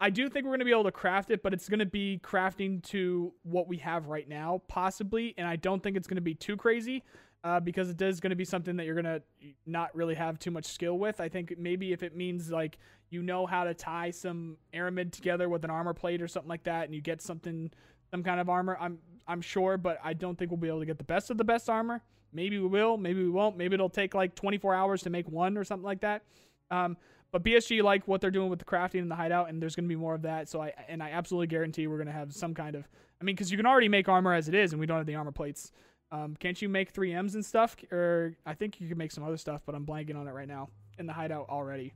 I 0.00 0.10
do 0.10 0.28
think 0.28 0.44
we're 0.44 0.50
going 0.50 0.58
to 0.58 0.66
be 0.66 0.72
able 0.72 0.84
to 0.84 0.92
craft 0.92 1.30
it, 1.30 1.42
but 1.42 1.54
it's 1.54 1.70
going 1.70 1.78
to 1.78 1.86
be 1.86 2.20
crafting 2.22 2.82
to 2.84 3.32
what 3.44 3.66
we 3.66 3.78
have 3.78 4.08
right 4.08 4.28
now, 4.28 4.60
possibly. 4.68 5.34
And 5.38 5.46
I 5.46 5.56
don't 5.56 5.82
think 5.82 5.96
it's 5.96 6.06
going 6.06 6.16
to 6.16 6.20
be 6.20 6.34
too 6.34 6.58
crazy 6.58 7.02
uh, 7.42 7.60
because 7.60 7.88
it 7.88 8.02
is 8.02 8.20
going 8.20 8.30
to 8.30 8.36
be 8.36 8.44
something 8.44 8.76
that 8.76 8.84
you're 8.84 9.00
going 9.00 9.20
to 9.20 9.22
not 9.64 9.94
really 9.94 10.16
have 10.16 10.38
too 10.38 10.50
much 10.50 10.66
skill 10.66 10.98
with. 10.98 11.20
I 11.20 11.30
think 11.30 11.54
maybe 11.58 11.92
if 11.92 12.02
it 12.02 12.14
means 12.14 12.50
like 12.50 12.76
you 13.08 13.22
know 13.22 13.46
how 13.46 13.64
to 13.64 13.72
tie 13.72 14.10
some 14.10 14.58
aramid 14.74 15.12
together 15.12 15.48
with 15.48 15.64
an 15.64 15.70
armor 15.70 15.94
plate 15.94 16.20
or 16.20 16.28
something 16.28 16.48
like 16.48 16.64
that, 16.64 16.84
and 16.84 16.94
you 16.94 17.00
get 17.00 17.22
something, 17.22 17.70
some 18.10 18.22
kind 18.22 18.40
of 18.40 18.50
armor, 18.50 18.76
I'm 18.78 18.98
I'm 19.26 19.40
sure, 19.40 19.76
but 19.76 19.98
I 20.02 20.12
don't 20.12 20.38
think 20.38 20.50
we'll 20.50 20.58
be 20.58 20.68
able 20.68 20.80
to 20.80 20.86
get 20.86 20.98
the 20.98 21.04
best 21.04 21.30
of 21.30 21.38
the 21.38 21.44
best 21.44 21.68
armor. 21.68 22.02
Maybe 22.32 22.58
we 22.58 22.66
will, 22.66 22.96
maybe 22.96 23.22
we 23.22 23.30
won't. 23.30 23.56
Maybe 23.56 23.74
it'll 23.74 23.88
take 23.88 24.14
like 24.14 24.34
24 24.34 24.74
hours 24.74 25.02
to 25.02 25.10
make 25.10 25.28
one 25.28 25.56
or 25.56 25.64
something 25.64 25.84
like 25.84 26.00
that. 26.00 26.22
Um, 26.70 26.96
but 27.30 27.42
BSG 27.42 27.82
like 27.82 28.06
what 28.06 28.20
they're 28.20 28.30
doing 28.30 28.48
with 28.48 28.58
the 28.58 28.64
crafting 28.64 29.00
and 29.00 29.10
the 29.10 29.16
hideout, 29.16 29.48
and 29.48 29.60
there's 29.60 29.74
going 29.74 29.86
to 29.86 29.88
be 29.88 29.96
more 29.96 30.14
of 30.14 30.22
that. 30.22 30.48
So 30.48 30.62
I 30.62 30.72
and 30.88 31.02
I 31.02 31.10
absolutely 31.10 31.48
guarantee 31.48 31.86
we're 31.86 31.96
going 31.96 32.06
to 32.06 32.12
have 32.12 32.32
some 32.32 32.54
kind 32.54 32.76
of. 32.76 32.88
I 33.20 33.24
mean, 33.24 33.34
because 33.34 33.50
you 33.50 33.56
can 33.56 33.66
already 33.66 33.88
make 33.88 34.08
armor 34.08 34.32
as 34.34 34.48
it 34.48 34.54
is, 34.54 34.72
and 34.72 34.80
we 34.80 34.86
don't 34.86 34.98
have 34.98 35.06
the 35.06 35.14
armor 35.14 35.32
plates. 35.32 35.72
Um, 36.12 36.36
can't 36.38 36.60
you 36.62 36.68
make 36.68 36.92
3Ms 36.92 37.34
and 37.34 37.44
stuff? 37.44 37.76
Or 37.90 38.36
I 38.46 38.54
think 38.54 38.80
you 38.80 38.88
can 38.88 38.98
make 38.98 39.10
some 39.10 39.24
other 39.24 39.36
stuff, 39.36 39.62
but 39.66 39.74
I'm 39.74 39.84
blanking 39.84 40.16
on 40.16 40.28
it 40.28 40.32
right 40.32 40.46
now 40.46 40.68
in 40.96 41.06
the 41.06 41.12
hideout 41.12 41.48
already. 41.48 41.92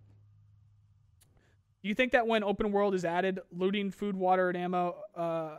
Do 1.83 1.89
you 1.89 1.95
think 1.95 2.13
that 2.13 2.27
when 2.27 2.43
open 2.43 2.73
world 2.73 2.95
is 2.95 3.05
added, 3.05 3.39
looting 3.53 3.93
food, 3.93 4.17
water, 4.17 4.49
and 4.49 4.59
ammo, 4.59 4.97
uh, 5.15 5.59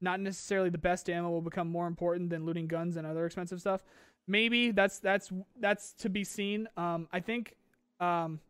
not 0.00 0.20
necessarily 0.20 0.70
the 0.70 0.78
best 0.78 1.08
ammo 1.10 1.30
will 1.30 1.42
become 1.42 1.68
more 1.68 1.86
important 1.86 2.30
than 2.30 2.44
looting 2.44 2.66
guns 2.66 2.96
and 2.96 3.06
other 3.06 3.26
expensive 3.26 3.60
stuff. 3.60 3.82
Maybe 4.26 4.70
that's 4.70 4.98
that's 4.98 5.30
that's 5.58 5.92
to 5.94 6.08
be 6.08 6.24
seen. 6.24 6.68
Um, 6.76 7.08
I 7.12 7.20
think 7.20 7.56
um, 8.00 8.40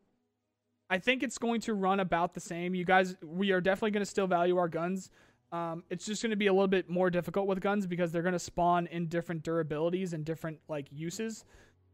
I 0.91 0.99
think 0.99 1.23
it's 1.23 1.39
going 1.39 1.61
to 1.63 1.75
run 1.75 2.01
about 2.01 2.35
the 2.35 2.41
same. 2.41 2.75
You 2.75 2.85
guys, 2.85 3.17
we 3.23 3.53
are 3.53 3.61
definitely 3.61 3.93
going 3.93 4.05
to 4.05 4.11
still 4.11 4.27
value 4.27 4.57
our 4.57 4.69
guns. 4.69 5.11
Um, 5.53 5.85
it's 5.89 6.05
just 6.05 6.23
going 6.23 6.31
to 6.31 6.37
be 6.37 6.49
a 6.49 6.53
little 6.53 6.69
bit 6.69 6.91
more 6.91 7.11
difficult 7.11 7.47
with 7.47 7.61
guns 7.61 7.87
because 7.87 8.13
they're 8.13 8.23
going 8.23 8.33
to 8.35 8.39
spawn 8.39 8.87
in 8.89 9.07
different 9.07 9.43
durabilities 9.43 10.13
and 10.13 10.25
different 10.25 10.59
like 10.69 10.87
uses, 10.91 11.45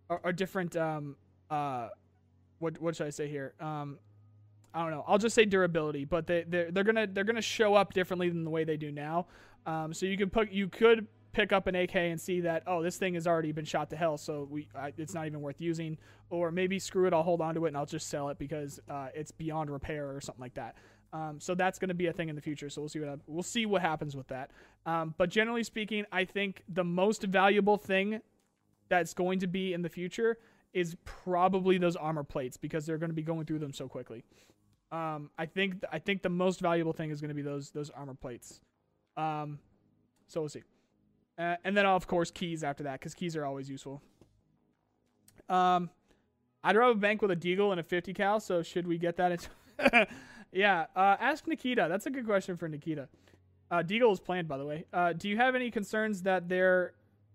or, 0.09 0.21
or 0.25 0.33
different 0.33 0.77
um 0.77 1.17
uh, 1.51 1.89
what 2.59 2.81
what 2.81 2.97
should 2.97 3.07
I 3.07 3.11
say 3.11 3.29
here? 3.29 3.55
Um, 3.61 3.99
I 4.75 4.83
don't 4.83 4.91
know. 4.91 5.05
I'll 5.07 5.19
just 5.19 5.37
say 5.37 5.45
durability, 5.45 6.05
but 6.05 6.27
they 6.27 6.45
they're, 6.47 6.71
they're 6.71 6.85
gonna 6.85 7.07
they're 7.07 7.25
gonna 7.25 7.41
show 7.41 7.75
up 7.75 7.95
differently 7.95 8.29
than 8.29 8.45
the 8.45 8.51
way 8.51 8.65
they 8.65 8.77
do 8.77 8.91
now. 8.91 9.27
Um, 9.67 9.95
so 9.95 10.05
you 10.05 10.17
can 10.17 10.31
put 10.31 10.51
you 10.51 10.69
could 10.69 11.07
pick 11.33 11.53
up 11.53 11.67
an 11.67 11.75
AK 11.75 11.95
and 11.97 12.21
see 12.21 12.41
that 12.41 12.65
oh 12.67 12.83
this 12.83 12.97
thing 12.97 13.15
has 13.15 13.27
already 13.27 13.53
been 13.53 13.65
shot 13.65 13.89
to 13.91 13.97
hell, 13.97 14.19
so 14.19 14.49
we 14.51 14.69
I, 14.75 14.93
it's 14.99 15.15
not 15.15 15.27
even 15.27 15.41
worth 15.41 15.61
using. 15.61 15.97
Or 16.31 16.51
maybe 16.51 16.81
screw 16.81 17.07
it, 17.07 17.13
I'll 17.13 17.23
hold 17.23 17.41
on 17.41 17.55
to 17.55 17.67
it 17.67 17.69
and 17.69 17.77
I'll 17.77 17.87
just 17.87 18.09
sell 18.09 18.29
it 18.31 18.39
because 18.39 18.81
uh, 18.91 19.09
it's 19.15 19.31
beyond 19.31 19.71
repair 19.71 20.11
or 20.11 20.21
something 20.21 20.43
like 20.43 20.55
that. 20.55 20.75
Um, 21.13 21.39
so 21.39 21.55
that's 21.55 21.79
going 21.79 21.91
to 21.91 21.95
be 21.95 22.09
a 22.09 22.13
thing 22.13 22.29
in 22.29 22.35
the 22.35 22.43
future. 22.43 22.69
So 22.69 22.83
we'll 22.83 22.89
see 22.89 22.99
what 22.99 23.21
we'll 23.29 23.43
see 23.45 23.67
what 23.67 23.83
happens 23.83 24.17
with 24.17 24.27
that. 24.29 24.51
Um, 24.85 25.15
but 25.17 25.31
generally 25.31 25.63
speaking, 25.63 26.05
I 26.11 26.25
think 26.25 26.65
the 26.69 26.83
most 26.83 27.23
valuable 27.23 27.77
thing 27.77 28.21
that's 28.89 29.15
going 29.15 29.39
to 29.39 29.47
be 29.47 29.73
in 29.73 29.83
the 29.83 29.89
future 29.89 30.39
is 30.73 30.97
probably 31.05 31.79
those 31.79 31.95
armor 31.95 32.25
plates 32.25 32.57
because 32.57 32.85
they're 32.85 32.99
going 32.99 33.11
to 33.11 33.15
be 33.15 33.23
going 33.23 33.47
through 33.47 33.61
them 33.61 33.73
so 33.73 33.87
quickly. 33.87 34.25
Um, 34.95 35.31
I 35.39 35.47
think 35.47 35.83
I 35.91 35.99
think 35.99 36.23
the 36.23 36.29
most 36.29 36.61
valuable 36.61 36.93
thing 36.93 37.11
is 37.11 37.21
going 37.21 37.31
to 37.31 37.35
be 37.35 37.43
those 37.43 37.71
those 37.71 37.91
armor 37.91 38.15
plates. 38.15 38.61
Um, 39.17 39.59
so 40.29 40.41
we'll 40.41 40.49
see. 40.49 40.63
Uh, 41.39 41.57
and 41.65 41.77
then 41.77 41.85
of 41.85 42.07
course 42.07 42.31
keys 42.31 42.63
after 42.63 42.85
that 42.85 43.01
because 43.01 43.15
keys 43.15 43.35
are 43.37 43.45
always 43.45 43.69
useful. 43.69 44.01
Um, 45.49 45.91
I'd 46.63 46.77
rob 46.77 46.97
a 46.97 46.99
bank 46.99 47.23
with 47.23 47.31
a 47.31 47.37
deagle 47.37 47.73
and 47.73 47.81
a 47.81 47.83
50 47.83 48.15
cal. 48.15 48.41
So 48.41 48.63
should 48.63 48.87
we 48.87 48.99
get 48.99 49.17
that? 49.17 49.49
Yeah. 50.55 50.87
Uh, 50.95 51.17
ask 51.19 51.47
Nikita. 51.47 51.87
That's 51.91 52.07
a 52.07 52.11
good 52.11 52.25
question 52.25 52.57
for 52.57 52.69
Nikita. 52.69 53.09
Uh, 53.71 53.83
deagle 53.83 54.13
is 54.13 54.21
planned, 54.21 54.47
by 54.47 54.57
the 54.57 54.65
way. 54.65 54.85
Uh, 54.93 55.13
do 55.13 55.29
you 55.29 55.37
have 55.37 55.57
any 55.57 55.71
concerns 55.71 56.23
that 56.23 56.49
their 56.49 56.93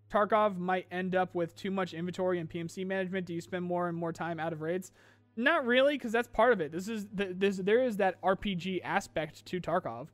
Tarkov 0.10 0.57
might 0.57 0.88
end 0.89 1.16
up 1.16 1.36
with 1.36 1.53
too 1.55 1.70
much 1.70 1.93
inventory 1.93 2.39
and 2.39 2.49
PMC 2.49 2.86
management? 2.86 3.26
Do 3.26 3.34
you 3.34 3.41
spend 3.41 3.66
more 3.66 3.89
and 3.89 3.97
more 3.97 4.14
time 4.14 4.39
out 4.39 4.53
of 4.53 4.62
raids? 4.62 4.93
Not 5.39 5.65
really, 5.65 5.95
because 5.95 6.11
that's 6.11 6.27
part 6.27 6.51
of 6.51 6.59
it. 6.59 6.69
This 6.69 6.89
is 6.89 7.07
the, 7.13 7.33
this 7.33 7.55
there 7.55 7.81
is 7.81 7.95
that 7.95 8.21
RPG 8.21 8.81
aspect 8.83 9.45
to 9.45 9.61
Tarkov, 9.61 10.07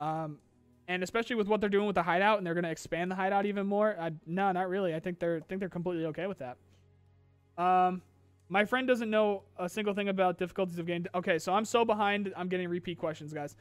um, 0.00 0.38
and 0.88 1.04
especially 1.04 1.36
with 1.36 1.46
what 1.46 1.60
they're 1.60 1.70
doing 1.70 1.86
with 1.86 1.94
the 1.94 2.02
hideout, 2.02 2.38
and 2.38 2.46
they're 2.46 2.54
going 2.54 2.64
to 2.64 2.72
expand 2.72 3.08
the 3.08 3.14
hideout 3.14 3.46
even 3.46 3.68
more. 3.68 3.96
I, 4.00 4.10
no, 4.26 4.50
not 4.50 4.68
really. 4.68 4.92
I 4.92 4.98
think 4.98 5.20
they're 5.20 5.38
think 5.42 5.60
they're 5.60 5.68
completely 5.68 6.06
okay 6.06 6.26
with 6.26 6.38
that. 6.40 6.56
Um, 7.56 8.02
my 8.48 8.64
friend 8.64 8.88
doesn't 8.88 9.08
know 9.08 9.44
a 9.56 9.68
single 9.68 9.94
thing 9.94 10.08
about 10.08 10.38
difficulties 10.38 10.80
of 10.80 10.86
game. 10.86 11.06
Okay, 11.14 11.38
so 11.38 11.54
I'm 11.54 11.64
so 11.64 11.84
behind. 11.84 12.32
I'm 12.36 12.48
getting 12.48 12.68
repeat 12.68 12.98
questions, 12.98 13.32
guys. 13.32 13.54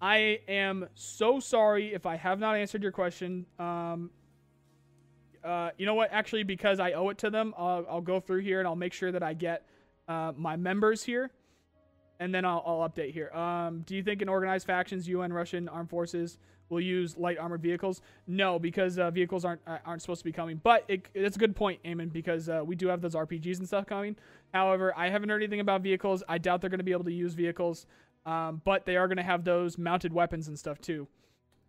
I 0.00 0.40
am 0.48 0.88
so 0.94 1.38
sorry 1.38 1.94
if 1.94 2.06
I 2.06 2.16
have 2.16 2.40
not 2.40 2.56
answered 2.56 2.82
your 2.82 2.90
question. 2.90 3.46
Um, 3.60 4.10
uh, 5.44 5.70
you 5.78 5.86
know 5.86 5.94
what? 5.94 6.10
Actually, 6.10 6.42
because 6.42 6.80
I 6.80 6.94
owe 6.94 7.08
it 7.10 7.18
to 7.18 7.30
them, 7.30 7.54
I'll, 7.56 7.86
I'll 7.88 8.00
go 8.00 8.18
through 8.18 8.40
here 8.40 8.58
and 8.58 8.66
I'll 8.66 8.74
make 8.74 8.92
sure 8.92 9.12
that 9.12 9.22
I 9.22 9.32
get 9.32 9.64
uh, 10.08 10.32
my 10.36 10.56
members 10.56 11.02
here, 11.02 11.30
and 12.20 12.34
then 12.34 12.44
I'll, 12.44 12.62
I'll 12.66 12.88
update 12.88 13.12
here. 13.12 13.30
Um, 13.30 13.82
do 13.86 13.94
you 13.94 14.02
think 14.02 14.22
in 14.22 14.28
organized 14.28 14.66
factions, 14.66 15.08
UN, 15.08 15.32
Russian 15.32 15.68
armed 15.68 15.90
forces 15.90 16.38
will 16.68 16.80
use 16.80 17.16
light 17.16 17.38
armored 17.38 17.62
vehicles. 17.62 18.02
No, 18.26 18.58
because 18.58 18.98
uh, 18.98 19.10
vehicles 19.10 19.44
aren't 19.44 19.60
uh, 19.66 19.78
aren't 19.84 20.02
supposed 20.02 20.20
to 20.20 20.24
be 20.24 20.32
coming. 20.32 20.60
But 20.62 20.84
it, 20.88 21.08
it's 21.14 21.36
a 21.36 21.38
good 21.38 21.56
point, 21.56 21.82
Eamon, 21.84 22.12
because 22.12 22.48
uh, 22.48 22.62
we 22.64 22.76
do 22.76 22.88
have 22.88 23.00
those 23.00 23.14
RPGs 23.14 23.58
and 23.58 23.66
stuff 23.66 23.86
coming. 23.86 24.16
However, 24.52 24.92
I 24.96 25.08
haven't 25.08 25.28
heard 25.28 25.42
anything 25.42 25.60
about 25.60 25.82
vehicles. 25.82 26.22
I 26.28 26.38
doubt 26.38 26.60
they're 26.60 26.70
going 26.70 26.78
to 26.78 26.84
be 26.84 26.92
able 26.92 27.04
to 27.04 27.12
use 27.12 27.34
vehicles, 27.34 27.86
um, 28.24 28.60
but 28.64 28.86
they 28.86 28.96
are 28.96 29.06
going 29.06 29.18
to 29.18 29.22
have 29.22 29.44
those 29.44 29.78
mounted 29.78 30.12
weapons 30.12 30.48
and 30.48 30.58
stuff 30.58 30.80
too. 30.80 31.06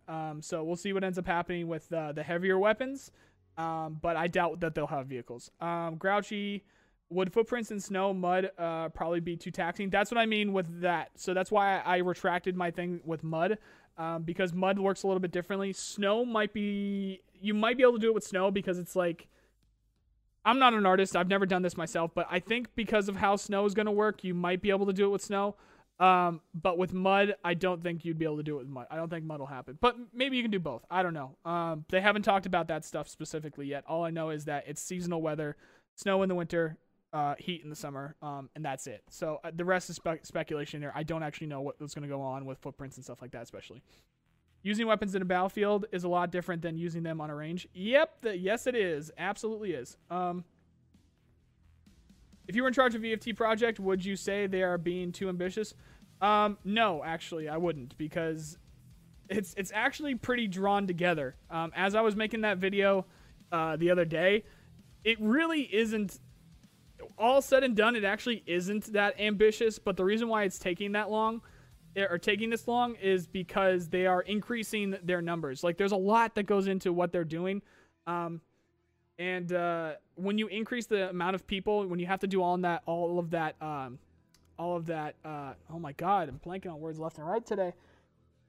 Um, 0.07 0.41
so 0.41 0.63
we'll 0.63 0.77
see 0.77 0.93
what 0.93 1.03
ends 1.03 1.17
up 1.17 1.27
happening 1.27 1.67
with 1.67 1.91
uh, 1.91 2.13
the 2.13 2.23
heavier 2.23 2.57
weapons. 2.57 3.11
Um, 3.57 3.97
but 4.01 4.15
I 4.15 4.27
doubt 4.27 4.59
that 4.59 4.75
they'll 4.75 4.87
have 4.87 5.07
vehicles. 5.07 5.49
Um, 5.59 5.95
Grouchy 5.95 6.63
would 7.09 7.31
footprints 7.31 7.71
in 7.71 7.79
snow, 7.79 8.13
mud 8.13 8.51
uh, 8.57 8.89
probably 8.89 9.19
be 9.19 9.37
too 9.37 9.51
taxing? 9.51 9.89
That's 9.89 10.11
what 10.11 10.17
I 10.17 10.25
mean 10.25 10.53
with 10.53 10.81
that. 10.81 11.11
So 11.15 11.33
that's 11.33 11.51
why 11.51 11.79
I, 11.79 11.95
I 11.95 11.97
retracted 11.97 12.55
my 12.55 12.71
thing 12.71 12.99
with 13.05 13.23
mud 13.23 13.57
um, 13.97 14.23
because 14.23 14.53
mud 14.53 14.79
works 14.79 15.03
a 15.03 15.07
little 15.07 15.19
bit 15.19 15.31
differently. 15.31 15.73
Snow 15.73 16.25
might 16.25 16.53
be 16.53 17.21
you 17.39 17.53
might 17.53 17.77
be 17.77 17.83
able 17.83 17.93
to 17.93 17.99
do 17.99 18.09
it 18.09 18.13
with 18.15 18.23
snow 18.23 18.51
because 18.51 18.77
it's 18.79 18.95
like 18.95 19.27
I'm 20.45 20.59
not 20.59 20.73
an 20.73 20.85
artist. 20.85 21.15
I've 21.15 21.27
never 21.27 21.45
done 21.45 21.61
this 21.61 21.75
myself, 21.75 22.11
but 22.13 22.27
I 22.29 22.39
think 22.39 22.69
because 22.75 23.09
of 23.09 23.17
how 23.17 23.35
snow 23.35 23.65
is 23.65 23.73
going 23.73 23.85
to 23.85 23.91
work, 23.91 24.23
you 24.23 24.33
might 24.33 24.61
be 24.61 24.69
able 24.69 24.85
to 24.85 24.93
do 24.93 25.05
it 25.05 25.09
with 25.09 25.21
snow. 25.21 25.55
Um, 25.99 26.41
but 26.53 26.77
with 26.77 26.93
mud, 26.93 27.35
I 27.43 27.53
don't 27.53 27.81
think 27.81 28.05
you'd 28.05 28.19
be 28.19 28.25
able 28.25 28.37
to 28.37 28.43
do 28.43 28.55
it 28.55 28.59
with 28.59 28.67
mud. 28.67 28.85
I 28.89 28.95
don't 28.95 29.09
think 29.09 29.25
mud 29.25 29.39
will 29.39 29.47
happen. 29.47 29.77
But 29.81 29.97
maybe 30.13 30.37
you 30.37 30.43
can 30.43 30.51
do 30.51 30.59
both. 30.59 30.85
I 30.89 31.03
don't 31.03 31.13
know. 31.13 31.35
Um, 31.43 31.85
they 31.89 31.99
haven't 31.99 32.21
talked 32.21 32.45
about 32.45 32.67
that 32.67 32.85
stuff 32.85 33.09
specifically 33.09 33.67
yet. 33.67 33.83
All 33.87 34.05
I 34.05 34.11
know 34.11 34.29
is 34.29 34.45
that 34.45 34.65
it's 34.67 34.81
seasonal 34.81 35.21
weather, 35.21 35.57
snow 35.95 36.21
in 36.21 36.29
the 36.29 36.35
winter, 36.35 36.77
uh, 37.13 37.35
heat 37.39 37.63
in 37.63 37.69
the 37.69 37.75
summer, 37.75 38.15
um, 38.21 38.49
and 38.55 38.63
that's 38.63 38.87
it. 38.87 39.03
So 39.09 39.39
uh, 39.43 39.51
the 39.55 39.65
rest 39.65 39.89
is 39.89 39.95
spe- 39.95 40.23
speculation 40.23 40.81
here. 40.81 40.91
I 40.93 41.03
don't 41.03 41.23
actually 41.23 41.47
know 41.47 41.61
what's 41.61 41.93
going 41.93 42.07
to 42.07 42.13
go 42.13 42.21
on 42.21 42.45
with 42.45 42.59
footprints 42.59 42.97
and 42.97 43.03
stuff 43.03 43.21
like 43.21 43.31
that, 43.31 43.43
especially. 43.43 43.81
Using 44.63 44.87
weapons 44.87 45.15
in 45.15 45.21
a 45.21 45.25
battlefield 45.25 45.85
is 45.91 46.03
a 46.03 46.09
lot 46.09 46.31
different 46.31 46.61
than 46.61 46.77
using 46.77 47.03
them 47.03 47.21
on 47.21 47.29
a 47.29 47.35
range. 47.35 47.67
Yep, 47.73 48.21
the, 48.21 48.37
yes, 48.37 48.67
it 48.67 48.75
is. 48.75 49.11
Absolutely 49.17 49.71
is. 49.71 49.97
Um, 50.09 50.43
if 52.47 52.55
you 52.55 52.63
were 52.63 52.67
in 52.67 52.73
charge 52.73 52.95
of 52.95 53.03
EFT 53.03 53.35
project, 53.35 53.79
would 53.79 54.03
you 54.03 54.15
say 54.15 54.47
they 54.47 54.63
are 54.63 54.77
being 54.77 55.11
too 55.11 55.29
ambitious? 55.29 55.73
Um, 56.21 56.57
no, 56.63 57.03
actually, 57.03 57.47
I 57.47 57.57
wouldn't 57.57 57.97
because 57.97 58.57
it's 59.29 59.53
it's 59.57 59.71
actually 59.73 60.15
pretty 60.15 60.47
drawn 60.47 60.87
together. 60.87 61.35
Um, 61.49 61.71
as 61.75 61.93
I 61.95 62.01
was 62.01 62.15
making 62.15 62.41
that 62.41 62.57
video 62.57 63.05
uh, 63.51 63.75
the 63.75 63.91
other 63.91 64.05
day, 64.05 64.43
it 65.03 65.17
really 65.19 65.61
isn't 65.61 66.19
all 67.17 67.41
said 67.41 67.63
and 67.63 67.75
done, 67.75 67.95
it 67.95 68.03
actually 68.03 68.43
isn't 68.45 68.93
that 68.93 69.19
ambitious. 69.19 69.79
But 69.79 69.97
the 69.97 70.05
reason 70.05 70.27
why 70.27 70.43
it's 70.43 70.59
taking 70.59 70.93
that 70.93 71.09
long 71.09 71.41
eh, 71.95 72.05
or 72.09 72.17
taking 72.17 72.49
this 72.49 72.67
long 72.67 72.95
is 72.95 73.27
because 73.27 73.89
they 73.89 74.05
are 74.05 74.21
increasing 74.21 74.95
their 75.03 75.21
numbers. 75.21 75.63
Like 75.63 75.77
there's 75.77 75.91
a 75.91 75.97
lot 75.97 76.35
that 76.35 76.43
goes 76.43 76.67
into 76.67 76.93
what 76.93 77.11
they're 77.11 77.23
doing. 77.23 77.61
Um, 78.05 78.41
and 79.19 79.51
uh, 79.51 79.93
when 80.15 80.37
you 80.37 80.47
increase 80.47 80.85
the 80.85 81.09
amount 81.09 81.35
of 81.35 81.47
people, 81.47 81.87
when 81.87 81.99
you 81.99 82.05
have 82.05 82.19
to 82.19 82.27
do 82.27 82.41
all 82.41 82.57
that, 82.57 82.83
all 82.85 83.19
of 83.19 83.31
that, 83.31 83.55
um, 83.61 83.97
all 84.59 84.75
of 84.75 84.85
that. 84.87 85.15
Uh, 85.25 85.53
oh 85.71 85.79
my 85.79 85.93
God, 85.93 86.29
I'm 86.29 86.39
blanking 86.39 86.71
on 86.71 86.79
words 86.79 86.99
left 86.99 87.17
and 87.17 87.27
right 87.27 87.45
today 87.45 87.73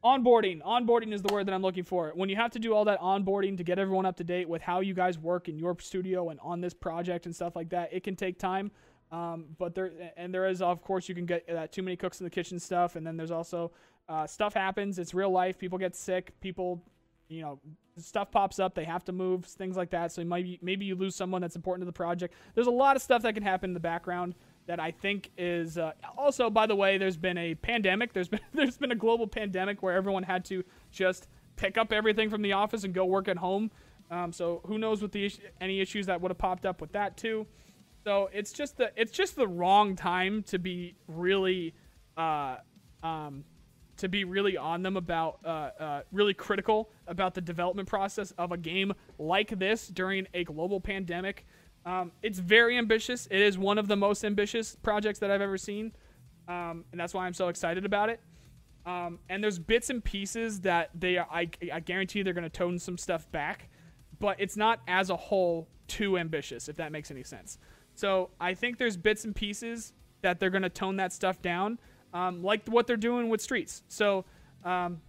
onboarding. 0.05 0.63
Onboarding 0.63 1.13
is 1.13 1.23
the 1.23 1.33
word 1.33 1.47
that 1.47 1.55
i'm 1.55 1.63
looking 1.63 1.85
for. 1.85 2.13
When 2.15 2.29
you 2.29 2.37
have 2.37 2.51
to 2.53 2.59
do 2.59 2.75
all 2.75 2.85
that 2.85 3.01
onboarding 3.01 3.57
to 3.57 3.65
get 3.65 3.79
everyone 3.79 4.07
up 4.07 4.17
to 4.17 4.25
date 4.25 4.49
with 4.49 4.63
how 4.63 4.81
you 4.81 4.95
guys 4.95 5.19
work 5.19 5.49
in 5.49 5.59
your 5.59 5.77
studio 5.81 6.31
and 6.31 6.39
on 6.41 6.61
this 6.61 6.75
project 6.75 7.27
and 7.27 7.35
stuff 7.35 7.57
like 7.57 7.71
that 7.71 7.93
it 7.93 8.03
can 8.03 8.17
take 8.17 8.39
time. 8.39 8.71
Um, 9.11 9.47
but 9.59 9.75
there 9.75 9.91
and 10.17 10.33
there 10.33 10.47
is 10.47 10.63
of 10.63 10.83
course 10.83 11.09
you 11.09 11.15
can 11.15 11.27
get 11.27 11.47
that 11.49 11.73
too 11.73 11.83
many 11.83 11.97
cooks 11.97 12.21
in 12.21 12.25
the 12.25 12.31
kitchen 12.31 12.59
stuff. 12.59 12.97
And 12.97 13.07
then 13.07 13.17
there's 13.17 13.31
also 13.31 13.73
uh, 14.09 14.27
stuff 14.27 14.55
happens. 14.55 14.99
It's 14.99 15.15
real 15.15 15.31
life. 15.31 15.59
People 15.59 15.79
get 15.79 15.97
sick. 15.97 16.39
People 16.41 16.83
you 17.29 17.43
know 17.43 17.59
stuff 17.97 18.31
pops 18.31 18.59
up. 18.59 18.75
They 18.75 18.85
have 18.85 19.05
to 19.07 19.13
move 19.13 19.45
things 19.45 19.77
like 19.77 19.91
that. 19.91 20.13
So 20.13 20.23
maybe 20.25 20.59
maybe 20.63 20.85
you 20.85 20.95
lose 20.95 21.17
someone 21.17 21.43
that's 21.43 21.57
important 21.57 21.83
to 21.83 21.87
the 21.87 21.93
project. 21.93 22.35
There's 22.55 22.67
a 22.67 22.73
lot 22.73 22.97
of 22.97 23.03
stuff 23.03 23.23
that 23.23 23.35
can 23.35 23.43
happen 23.43 23.71
in 23.71 23.75
the 23.75 23.81
background 23.81 24.35
that 24.69 24.79
I 24.79 24.91
think 24.91 25.31
is 25.39 25.79
uh, 25.79 25.93
also, 26.17 26.51
by 26.51 26.67
the 26.67 26.77
way, 26.77 26.99
there's 26.99 27.17
been 27.17 27.39
a 27.39 27.55
pandemic. 27.55 28.13
There's 28.13 28.29
been 28.29 28.41
there's 28.55 28.77
been 28.77 28.93
a 28.93 28.97
global 28.97 29.27
pandemic 29.27 29.83
where 29.83 29.95
everyone 29.95 30.23
had 30.23 30.45
to 30.47 30.63
just 30.93 31.27
pick 31.57 31.77
up 31.77 31.93
everything 31.93 32.31
from 32.31 32.43
the 32.43 32.53
office 32.53 32.85
and 32.85 32.95
go 32.95 33.05
work 33.05 33.27
at 33.29 33.39
home. 33.39 33.71
Um, 34.11 34.33
so 34.33 34.61
who 34.67 34.79
knows 34.79 35.03
what 35.03 35.11
the 35.11 35.33
any 35.61 35.81
issues 35.81 36.07
that 36.07 36.21
would 36.21 36.31
have 36.31 36.39
popped 36.39 36.67
up 36.67 36.81
with 36.81 36.93
that 36.93 37.17
too. 37.17 37.47
So 38.05 38.29
it's 38.33 38.53
just 38.53 38.77
the 38.77 38.93
it's 38.95 39.11
just 39.11 39.37
the 39.37 39.49
wrong 39.49 39.97
time 39.97 40.43
to 40.45 40.59
be 40.59 40.95
really 41.09 41.75
uh, 42.17 42.57
um, 43.03 43.45
to 43.97 44.09
be 44.09 44.25
really 44.25 44.59
on 44.59 44.83
them 44.83 44.99
about 44.99 45.39
uh, 45.45 45.71
uh, 45.81 46.03
really 46.13 46.35
critical 46.35 46.91
about 47.07 47.35
the 47.35 47.41
development 47.41 47.89
process 47.89 48.33
of 48.33 48.53
a 48.53 48.57
game 48.59 48.93
like 49.19 49.59
this 49.59 49.89
during 49.89 50.27
a 50.35 50.45
global 50.45 50.79
pandemic. 50.79 51.47
Um, 51.89 52.13
it's 52.23 52.39
very 52.39 52.77
ambitious. 52.77 53.27
It 53.31 53.41
is 53.41 53.57
one 53.57 53.79
of 53.79 53.89
the 53.89 53.97
most 53.97 54.23
ambitious 54.23 54.77
projects 54.83 55.21
that 55.21 55.31
I've 55.31 55.41
ever 55.41 55.57
seen, 55.57 55.93
um, 56.47 56.85
and 56.93 57.01
that's 57.01 57.15
why 57.15 57.25
I'm 57.25 57.33
so 57.33 57.49
excited 57.49 57.87
about 57.87 58.11
it. 58.11 58.21
Um, 58.85 59.19
and 59.31 59.43
there's 59.43 59.59
bits 59.59 59.89
and 59.89 60.05
pieces 60.05 60.61
that 60.61 60.91
they, 60.95 61.17
are, 61.17 61.27
I, 61.33 61.49
I 61.73 61.81
guarantee, 61.81 62.21
they're 62.21 62.35
going 62.35 62.45
to 62.45 62.51
tone 62.51 62.79
some 62.79 62.99
stuff 62.99 63.31
back, 63.33 63.71
but 64.19 64.37
it's 64.39 64.55
not 64.55 64.81
as 64.87 65.09
a 65.09 65.17
whole 65.17 65.67
too 65.87 66.19
ambitious, 66.19 66.69
if 66.69 66.77
that 66.77 66.93
makes 66.93 67.11
any 67.11 67.23
sense. 67.23 67.57
So 67.95 68.29
I 68.39 68.53
think 68.53 68.77
there's 68.77 68.99
bits 68.99 69.25
and 69.25 69.35
pieces 69.35 69.95
that 70.21 70.41
they're 70.41 70.51
going 70.51 70.63
to 70.65 70.69
tone 70.69 70.97
that 70.97 71.15
stuff 71.15 71.41
down, 71.41 71.79
um, 72.13 72.43
like 72.43 72.69
what 72.69 72.87
they're 72.87 72.99
doing 72.99 73.31
with 73.31 73.41
Streets. 73.41 73.83
So 73.89 74.27
um, 74.63 75.01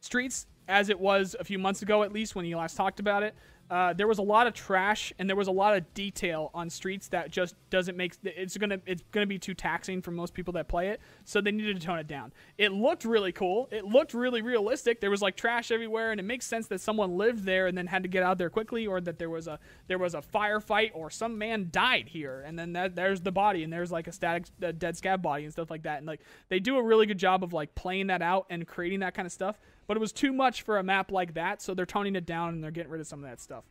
Streets, 0.00 0.48
as 0.66 0.88
it 0.88 0.98
was 0.98 1.36
a 1.38 1.44
few 1.44 1.60
months 1.60 1.82
ago, 1.82 2.02
at 2.02 2.12
least 2.12 2.34
when 2.34 2.44
you 2.44 2.56
last 2.56 2.76
talked 2.76 2.98
about 2.98 3.22
it, 3.22 3.36
uh, 3.72 3.94
there 3.94 4.06
was 4.06 4.18
a 4.18 4.22
lot 4.22 4.46
of 4.46 4.52
trash 4.52 5.14
and 5.18 5.26
there 5.26 5.34
was 5.34 5.48
a 5.48 5.52
lot 5.52 5.74
of 5.74 5.94
detail 5.94 6.50
on 6.52 6.68
streets 6.68 7.08
that 7.08 7.30
just 7.30 7.54
doesn't 7.70 7.96
make 7.96 8.14
it's 8.22 8.58
gonna 8.58 8.78
it's 8.84 9.02
gonna 9.12 9.24
be 9.24 9.38
too 9.38 9.54
taxing 9.54 10.02
for 10.02 10.10
most 10.10 10.34
people 10.34 10.52
that 10.52 10.68
play 10.68 10.88
it. 10.88 11.00
So 11.24 11.40
they 11.40 11.52
needed 11.52 11.80
to 11.80 11.86
tone 11.86 11.98
it 11.98 12.06
down. 12.06 12.34
It 12.58 12.70
looked 12.70 13.06
really 13.06 13.32
cool. 13.32 13.70
It 13.72 13.86
looked 13.86 14.12
really 14.12 14.42
realistic. 14.42 15.00
There 15.00 15.10
was 15.10 15.22
like 15.22 15.36
trash 15.36 15.70
everywhere 15.70 16.10
and 16.10 16.20
it 16.20 16.24
makes 16.24 16.44
sense 16.44 16.66
that 16.66 16.82
someone 16.82 17.16
lived 17.16 17.46
there 17.46 17.66
and 17.66 17.78
then 17.78 17.86
had 17.86 18.02
to 18.02 18.10
get 18.10 18.22
out 18.22 18.36
there 18.36 18.50
quickly 18.50 18.86
or 18.86 19.00
that 19.00 19.18
there 19.18 19.30
was 19.30 19.48
a 19.48 19.58
there 19.86 19.98
was 19.98 20.14
a 20.14 20.20
firefight 20.20 20.90
or 20.92 21.08
some 21.08 21.38
man 21.38 21.68
died 21.72 22.08
here. 22.08 22.44
And 22.46 22.58
then 22.58 22.74
that, 22.74 22.94
there's 22.94 23.22
the 23.22 23.32
body 23.32 23.64
and 23.64 23.72
there's 23.72 23.90
like 23.90 24.06
a 24.06 24.12
static 24.12 24.48
a 24.60 24.74
dead 24.74 24.96
scav 24.96 25.22
body 25.22 25.44
and 25.44 25.52
stuff 25.52 25.70
like 25.70 25.84
that. 25.84 25.96
And 25.96 26.06
like 26.06 26.20
they 26.50 26.60
do 26.60 26.76
a 26.76 26.82
really 26.82 27.06
good 27.06 27.16
job 27.16 27.42
of 27.42 27.54
like 27.54 27.74
playing 27.74 28.08
that 28.08 28.20
out 28.20 28.44
and 28.50 28.66
creating 28.66 29.00
that 29.00 29.14
kind 29.14 29.24
of 29.24 29.32
stuff 29.32 29.58
but 29.86 29.96
it 29.96 30.00
was 30.00 30.12
too 30.12 30.32
much 30.32 30.62
for 30.62 30.78
a 30.78 30.82
map 30.82 31.10
like 31.10 31.34
that, 31.34 31.62
so 31.62 31.74
they're 31.74 31.86
toning 31.86 32.16
it 32.16 32.26
down 32.26 32.50
and 32.50 32.62
they're 32.62 32.70
getting 32.70 32.90
rid 32.90 33.00
of 33.00 33.06
some 33.06 33.22
of 33.22 33.28
that 33.28 33.40
stuff. 33.40 33.64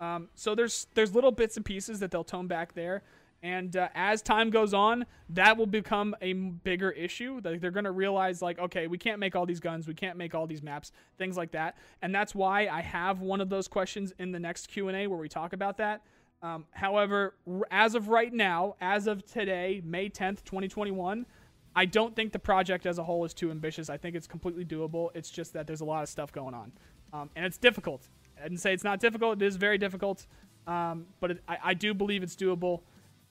Um, 0.00 0.28
so 0.34 0.54
there's 0.54 0.86
there's 0.94 1.14
little 1.14 1.30
bits 1.32 1.56
and 1.56 1.64
pieces 1.64 2.00
that 2.00 2.10
they'll 2.10 2.24
tone 2.24 2.46
back 2.46 2.74
there, 2.74 3.02
and 3.42 3.76
uh, 3.76 3.88
as 3.94 4.22
time 4.22 4.50
goes 4.50 4.72
on, 4.72 5.06
that 5.30 5.56
will 5.56 5.66
become 5.66 6.16
a 6.22 6.32
bigger 6.32 6.90
issue. 6.90 7.40
Like 7.44 7.60
they're 7.60 7.70
gonna 7.70 7.92
realize 7.92 8.40
like, 8.40 8.58
okay, 8.58 8.86
we 8.86 8.96
can't 8.96 9.18
make 9.18 9.36
all 9.36 9.46
these 9.46 9.60
guns, 9.60 9.86
we 9.86 9.94
can't 9.94 10.16
make 10.16 10.34
all 10.34 10.46
these 10.46 10.62
maps, 10.62 10.92
things 11.18 11.36
like 11.36 11.52
that, 11.52 11.76
and 12.00 12.14
that's 12.14 12.34
why 12.34 12.68
I 12.68 12.80
have 12.80 13.20
one 13.20 13.40
of 13.40 13.50
those 13.50 13.68
questions 13.68 14.12
in 14.18 14.32
the 14.32 14.40
next 14.40 14.68
Q 14.68 14.88
and 14.88 14.96
A 14.96 15.06
where 15.06 15.18
we 15.18 15.28
talk 15.28 15.52
about 15.52 15.76
that. 15.78 16.02
Um, 16.42 16.64
however, 16.70 17.34
as 17.70 17.94
of 17.94 18.08
right 18.08 18.32
now, 18.32 18.76
as 18.80 19.06
of 19.06 19.26
today, 19.26 19.82
May 19.84 20.08
10th, 20.08 20.42
2021, 20.44 21.26
I 21.74 21.84
don't 21.86 22.16
think 22.16 22.32
the 22.32 22.38
project 22.38 22.86
as 22.86 22.98
a 22.98 23.04
whole 23.04 23.24
is 23.24 23.32
too 23.32 23.50
ambitious. 23.50 23.88
I 23.88 23.96
think 23.96 24.16
it's 24.16 24.26
completely 24.26 24.64
doable. 24.64 25.10
It's 25.14 25.30
just 25.30 25.52
that 25.52 25.66
there's 25.66 25.80
a 25.80 25.84
lot 25.84 26.02
of 26.02 26.08
stuff 26.08 26.32
going 26.32 26.54
on, 26.54 26.72
um, 27.12 27.30
and 27.36 27.44
it's 27.44 27.58
difficult. 27.58 28.08
I 28.38 28.44
didn't 28.44 28.58
say 28.58 28.72
it's 28.72 28.84
not 28.84 29.00
difficult. 29.00 29.40
It 29.40 29.46
is 29.46 29.56
very 29.56 29.78
difficult, 29.78 30.26
um, 30.66 31.06
but 31.20 31.32
it, 31.32 31.42
I, 31.46 31.58
I, 31.64 31.74
do 31.74 31.94
believe 31.94 32.22
it's 32.22 32.34
doable, 32.34 32.80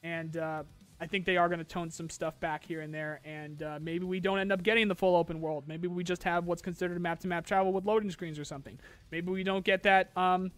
and 0.03 0.37
uh, 0.37 0.63
I 1.01 1.07
think 1.07 1.25
they 1.25 1.37
are 1.37 1.47
going 1.47 1.59
to 1.59 1.65
tone 1.65 1.89
some 1.89 2.09
stuff 2.09 2.39
back 2.39 2.63
here 2.63 2.81
and 2.81 2.93
there. 2.93 3.21
And 3.23 3.63
uh, 3.63 3.79
maybe 3.81 4.05
we 4.05 4.19
don't 4.19 4.39
end 4.39 4.51
up 4.51 4.63
getting 4.63 4.87
the 4.87 4.95
full 4.95 5.15
open 5.15 5.39
world. 5.39 5.65
Maybe 5.67 5.87
we 5.87 6.03
just 6.03 6.23
have 6.23 6.45
what's 6.45 6.61
considered 6.61 6.99
map-to-map 7.01 7.45
travel 7.45 7.71
with 7.71 7.85
loading 7.85 8.11
screens 8.11 8.37
or 8.37 8.43
something. 8.43 8.79
Maybe 9.11 9.31
we 9.31 9.43
don't 9.43 9.63
get 9.63 9.83
that. 9.83 10.15
Um, 10.17 10.51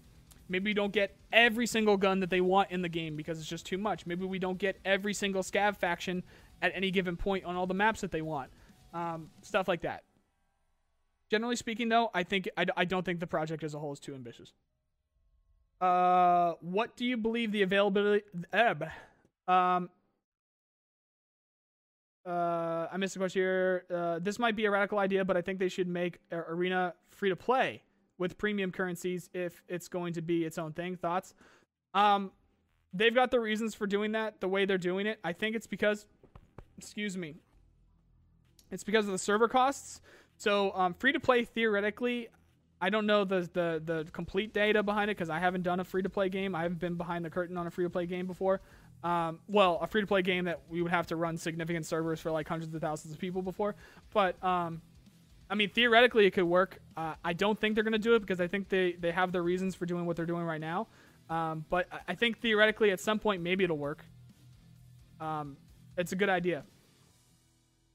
maybe 0.50 0.72
we 0.72 0.74
don't 0.74 0.92
get 0.92 1.16
every 1.32 1.68
single 1.68 1.96
gun 1.96 2.20
that 2.22 2.30
they 2.30 2.42
want 2.42 2.72
in 2.72 2.82
the 2.82 2.90
game 2.90 3.16
because 3.16 3.40
it's 3.40 3.48
just 3.48 3.66
too 3.66 3.78
much. 3.78 4.06
Maybe 4.06 4.26
we 4.26 4.40
don't 4.40 4.58
get 4.58 4.80
every 4.84 5.14
single 5.14 5.44
scav 5.44 5.78
faction 5.78 6.24
at 6.62 6.72
any 6.76 6.92
given 6.92 7.18
point 7.18 7.46
on 7.46 7.56
all 7.56 7.68
the 7.68 7.74
maps 7.74 8.02
that 8.02 8.12
they 8.12 8.22
want. 8.22 8.52
Um, 8.94 9.30
stuff 9.42 9.68
like 9.68 9.82
that. 9.82 10.04
Generally 11.30 11.56
speaking, 11.56 11.90
though, 11.90 12.10
I 12.14 12.24
think 12.24 12.50
I, 12.58 12.66
I 12.76 12.86
don't 12.86 13.06
think 13.06 13.20
the 13.20 13.28
project 13.28 13.64
as 13.64 13.74
a 13.74 13.80
whole 13.80 13.94
is 13.94 14.00
too 14.00 14.14
ambitious. 14.14 14.54
Uh, 15.80 16.54
what 16.62 16.96
do 16.96 17.06
you 17.06 17.18
believe 17.18 17.52
the 17.52 17.62
availability? 17.62 18.24
Um, 19.48 19.90
uh, 22.26 22.88
I 22.92 22.98
missed 22.98 23.16
a 23.16 23.20
question 23.20 23.42
here. 23.42 23.86
Uh, 23.92 24.20
this 24.20 24.38
might 24.38 24.56
be 24.56 24.66
a 24.66 24.72
radical 24.72 25.00
idea, 25.00 25.26
but 25.26 25.38
I 25.38 25.42
think 25.42 25.58
they 25.58 25.70
should 25.70 25.88
make 25.88 26.20
Arena 26.32 26.94
free 27.10 27.30
to 27.30 27.36
play 27.36 27.82
with 28.18 28.38
premium 28.38 28.72
currencies 28.72 29.30
if 29.34 29.64
it's 29.68 29.88
going 29.88 30.14
to 30.14 30.22
be 30.22 30.46
its 30.46 30.60
own 30.60 30.74
thing. 30.74 30.96
Thoughts? 30.98 31.34
Um, 31.96 32.32
they've 32.94 33.16
got 33.16 33.32
the 33.32 33.40
reasons 33.40 33.74
for 33.74 33.88
doing 33.88 34.12
that 34.12 34.40
the 34.40 34.48
way 34.48 34.66
they're 34.66 34.78
doing 34.78 35.08
it. 35.08 35.20
I 35.24 35.34
think 35.34 35.56
it's 35.56 35.66
because 35.66 36.06
excuse 36.82 37.16
me, 37.16 37.36
it's 38.72 38.84
because 38.84 39.06
of 39.06 39.12
the 39.12 39.20
server 39.20 39.48
costs. 39.48 40.02
So 40.38 40.72
um, 40.74 40.96
free 40.96 41.12
to 41.12 41.20
play 41.20 41.46
theoretically, 41.46 42.30
I 42.82 42.90
don't 42.90 43.06
know 43.06 43.24
the 43.24 43.48
the 43.54 43.82
the 43.84 44.08
complete 44.12 44.54
data 44.54 44.82
behind 44.82 45.12
it 45.12 45.18
because 45.18 45.30
I 45.30 45.38
haven't 45.38 45.62
done 45.62 45.80
a 45.80 45.84
free 45.84 46.02
to 46.02 46.10
play 46.10 46.30
game. 46.30 46.56
I 46.56 46.64
haven't 46.64 46.80
been 46.80 46.96
behind 46.96 47.24
the 47.24 47.30
curtain 47.30 47.56
on 47.58 47.68
a 47.68 47.72
free 47.72 47.86
to 47.86 47.90
play 47.90 48.08
game 48.08 48.26
before. 48.26 48.62
Um, 49.04 49.40
well, 49.48 49.78
a 49.82 49.88
free 49.88 50.02
to 50.02 50.08
play 50.08 50.24
game 50.24 50.46
that 50.46 50.62
we 50.70 50.82
would 50.82 50.92
have 50.92 51.08
to 51.08 51.16
run 51.16 51.38
significant 51.38 51.86
servers 51.86 52.20
for 52.20 52.32
like 52.32 52.48
hundreds 52.48 52.74
of 52.74 52.82
thousands 52.82 53.14
of 53.14 53.20
people 53.20 53.44
before. 53.44 53.76
But 54.12 54.44
um, 54.44 54.82
I 55.50 55.56
mean, 55.56 55.70
theoretically, 55.70 56.26
it 56.26 56.32
could 56.32 56.46
work. 56.46 56.80
Uh, 56.98 57.14
I 57.24 57.34
don't 57.34 57.60
think 57.60 57.76
they're 57.76 57.84
going 57.84 57.94
to 57.94 58.00
do 58.00 58.16
it 58.16 58.22
because 58.22 58.42
I 58.42 58.48
think 58.48 58.70
they, 58.70 58.94
they 58.94 59.12
have 59.12 59.32
their 59.32 59.44
reasons 59.44 59.76
for 59.76 59.86
doing 59.86 60.06
what 60.08 60.16
they're 60.16 60.26
doing 60.26 60.44
right 60.44 60.62
now. 60.62 60.88
Um, 61.30 61.66
but 61.70 61.88
I 62.08 62.16
think 62.16 62.42
theoretically, 62.42 62.92
at 62.92 63.00
some 63.00 63.20
point, 63.20 63.42
maybe 63.42 63.64
it'll 63.64 63.78
work. 63.78 64.04
Um, 65.20 65.58
it's 65.98 66.12
a 66.12 66.16
good 66.16 66.30
idea. 66.30 66.64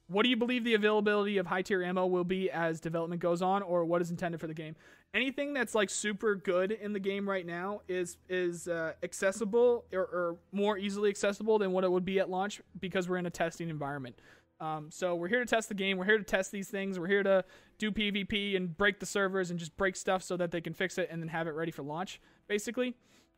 What 0.09 0.23
do 0.23 0.29
you 0.29 0.37
believe 0.37 0.63
the 0.63 0.75
availability 0.75 1.39
of 1.39 1.47
high 1.47 1.63
tier 1.63 1.83
ammo 1.83 2.07
will 2.07 2.25
be 2.25 2.49
as 2.51 2.81
development 2.81 3.21
goes 3.21 3.43
on, 3.43 3.63
or 3.63 3.85
what 3.85 4.01
is 4.01 4.11
intended 4.11 4.41
for 4.41 4.47
the 4.47 4.55
game? 4.55 4.77
Anything 5.15 5.53
that's 5.53 5.75
like 5.75 5.91
super 5.91 6.37
good 6.37 6.71
in 6.71 6.93
the 6.93 7.01
game 7.01 7.29
right 7.29 7.45
now 7.45 7.81
is 7.89 8.19
is 8.29 8.69
uh, 8.69 8.93
accessible 9.03 9.85
or, 9.93 10.01
or, 10.01 10.37
more 10.53 10.79
easily 10.79 11.11
accessible 11.11 11.59
than 11.59 11.73
what 11.73 11.83
it 11.83 11.91
would 11.91 12.05
be 12.05 12.21
at 12.21 12.31
launch 12.31 12.61
because 12.79 13.09
we're 13.09 13.17
in 13.17 13.27
a 13.27 13.31
testing 13.31 13.69
environment. 13.69 14.21
Um, 14.61 14.91
so 14.91 15.15
we're 15.15 15.29
here 15.29 15.41
to 15.41 15.47
test 15.47 15.69
the 15.69 15.75
game. 15.75 15.99
We're 15.99 16.05
here 16.05 16.19
to 16.19 16.25
test 16.25 16.53
these 16.53 16.69
things. 16.69 16.99
We're 16.99 17.09
here 17.09 17.23
to 17.23 17.45
do 17.79 17.91
PvP 17.91 18.57
and 18.57 18.77
break 18.77 19.01
the 19.01 19.07
servers 19.07 19.51
and 19.51 19.59
just 19.59 19.77
break 19.77 19.97
stuff 19.97 20.23
so 20.23 20.37
that 20.37 20.51
they 20.51 20.61
can 20.61 20.73
fix 20.73 20.99
it 20.99 21.09
and 21.11 21.21
then 21.21 21.29
have 21.29 21.47
it 21.47 21.51
ready 21.51 21.73
for 21.73 21.83
launch, 21.83 22.21
basically. 22.49 22.95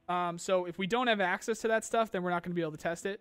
Um, 0.09 0.39
so 0.39 0.65
if 0.65 0.79
we 0.79 0.87
don't 0.87 1.07
have 1.07 1.21
access 1.21 1.61
to 1.61 1.69
that 1.69 1.85
stuff, 1.85 2.13
then 2.13 2.23
we're 2.23 2.31
not 2.31 2.43
going 2.43 2.53
to 2.53 2.55
be 2.55 2.63
able 2.63 2.73
to 2.73 2.79
test 2.79 3.05
it 3.05 3.21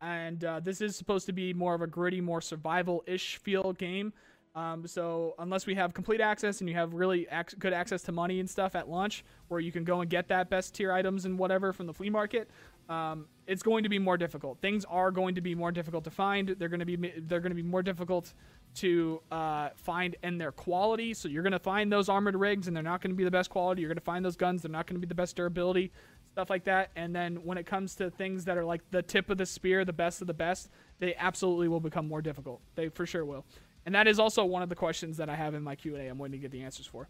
and 0.00 0.44
uh, 0.44 0.60
this 0.60 0.80
is 0.80 0.96
supposed 0.96 1.26
to 1.26 1.32
be 1.32 1.52
more 1.52 1.74
of 1.74 1.82
a 1.82 1.86
gritty, 1.86 2.20
more 2.20 2.40
survival-ish 2.40 3.36
feel 3.38 3.72
game. 3.72 4.12
Um, 4.54 4.86
so 4.86 5.34
unless 5.38 5.66
we 5.66 5.74
have 5.76 5.94
complete 5.94 6.20
access 6.20 6.60
and 6.60 6.68
you 6.68 6.74
have 6.74 6.94
really 6.94 7.28
ac- 7.30 7.56
good 7.58 7.72
access 7.72 8.02
to 8.02 8.12
money 8.12 8.40
and 8.40 8.48
stuff 8.48 8.74
at 8.74 8.88
launch, 8.88 9.24
where 9.48 9.60
you 9.60 9.70
can 9.70 9.84
go 9.84 10.00
and 10.00 10.10
get 10.10 10.28
that 10.28 10.50
best 10.50 10.74
tier 10.74 10.90
items 10.90 11.24
and 11.24 11.38
whatever 11.38 11.72
from 11.72 11.86
the 11.86 11.92
flea 11.92 12.10
market, 12.10 12.50
um, 12.88 13.26
it's 13.46 13.62
going 13.62 13.82
to 13.82 13.88
be 13.88 13.98
more 13.98 14.16
difficult. 14.16 14.58
Things 14.60 14.84
are 14.86 15.10
going 15.10 15.34
to 15.34 15.40
be 15.40 15.54
more 15.54 15.70
difficult 15.70 16.04
to 16.04 16.10
find. 16.10 16.48
They're 16.58 16.68
going 16.68 16.80
to 16.80 16.86
be 16.86 16.96
they're 16.96 17.40
going 17.40 17.50
to 17.50 17.56
be 17.56 17.62
more 17.62 17.82
difficult 17.82 18.32
to 18.76 19.20
uh, 19.30 19.70
find 19.76 20.16
in 20.22 20.38
their 20.38 20.52
quality. 20.52 21.14
So 21.14 21.28
you're 21.28 21.42
going 21.42 21.52
to 21.52 21.58
find 21.58 21.92
those 21.92 22.08
armored 22.08 22.36
rigs, 22.36 22.66
and 22.66 22.74
they're 22.74 22.82
not 22.82 23.02
going 23.02 23.10
to 23.10 23.16
be 23.16 23.24
the 23.24 23.30
best 23.30 23.50
quality. 23.50 23.82
You're 23.82 23.90
going 23.90 23.96
to 23.96 24.04
find 24.04 24.24
those 24.24 24.36
guns; 24.36 24.62
they're 24.62 24.70
not 24.70 24.86
going 24.86 24.96
to 24.96 25.00
be 25.00 25.06
the 25.06 25.14
best 25.14 25.36
durability 25.36 25.92
stuff 26.32 26.50
like 26.50 26.64
that. 26.64 26.90
And 26.96 27.14
then 27.14 27.36
when 27.44 27.58
it 27.58 27.66
comes 27.66 27.94
to 27.96 28.10
things 28.10 28.44
that 28.44 28.56
are 28.56 28.64
like 28.64 28.82
the 28.90 29.02
tip 29.02 29.30
of 29.30 29.38
the 29.38 29.46
spear, 29.46 29.84
the 29.84 29.92
best 29.92 30.20
of 30.20 30.26
the 30.26 30.34
best, 30.34 30.70
they 30.98 31.14
absolutely 31.16 31.68
will 31.68 31.80
become 31.80 32.06
more 32.06 32.22
difficult. 32.22 32.60
They 32.74 32.88
for 32.88 33.06
sure 33.06 33.24
will. 33.24 33.44
And 33.86 33.94
that 33.94 34.06
is 34.06 34.18
also 34.18 34.44
one 34.44 34.62
of 34.62 34.68
the 34.68 34.74
questions 34.74 35.16
that 35.16 35.28
I 35.28 35.34
have 35.34 35.54
in 35.54 35.62
my 35.62 35.74
Q&A. 35.74 36.08
I'm 36.08 36.18
waiting 36.18 36.38
to 36.38 36.42
get 36.42 36.50
the 36.50 36.62
answers 36.62 36.86
for. 36.86 37.08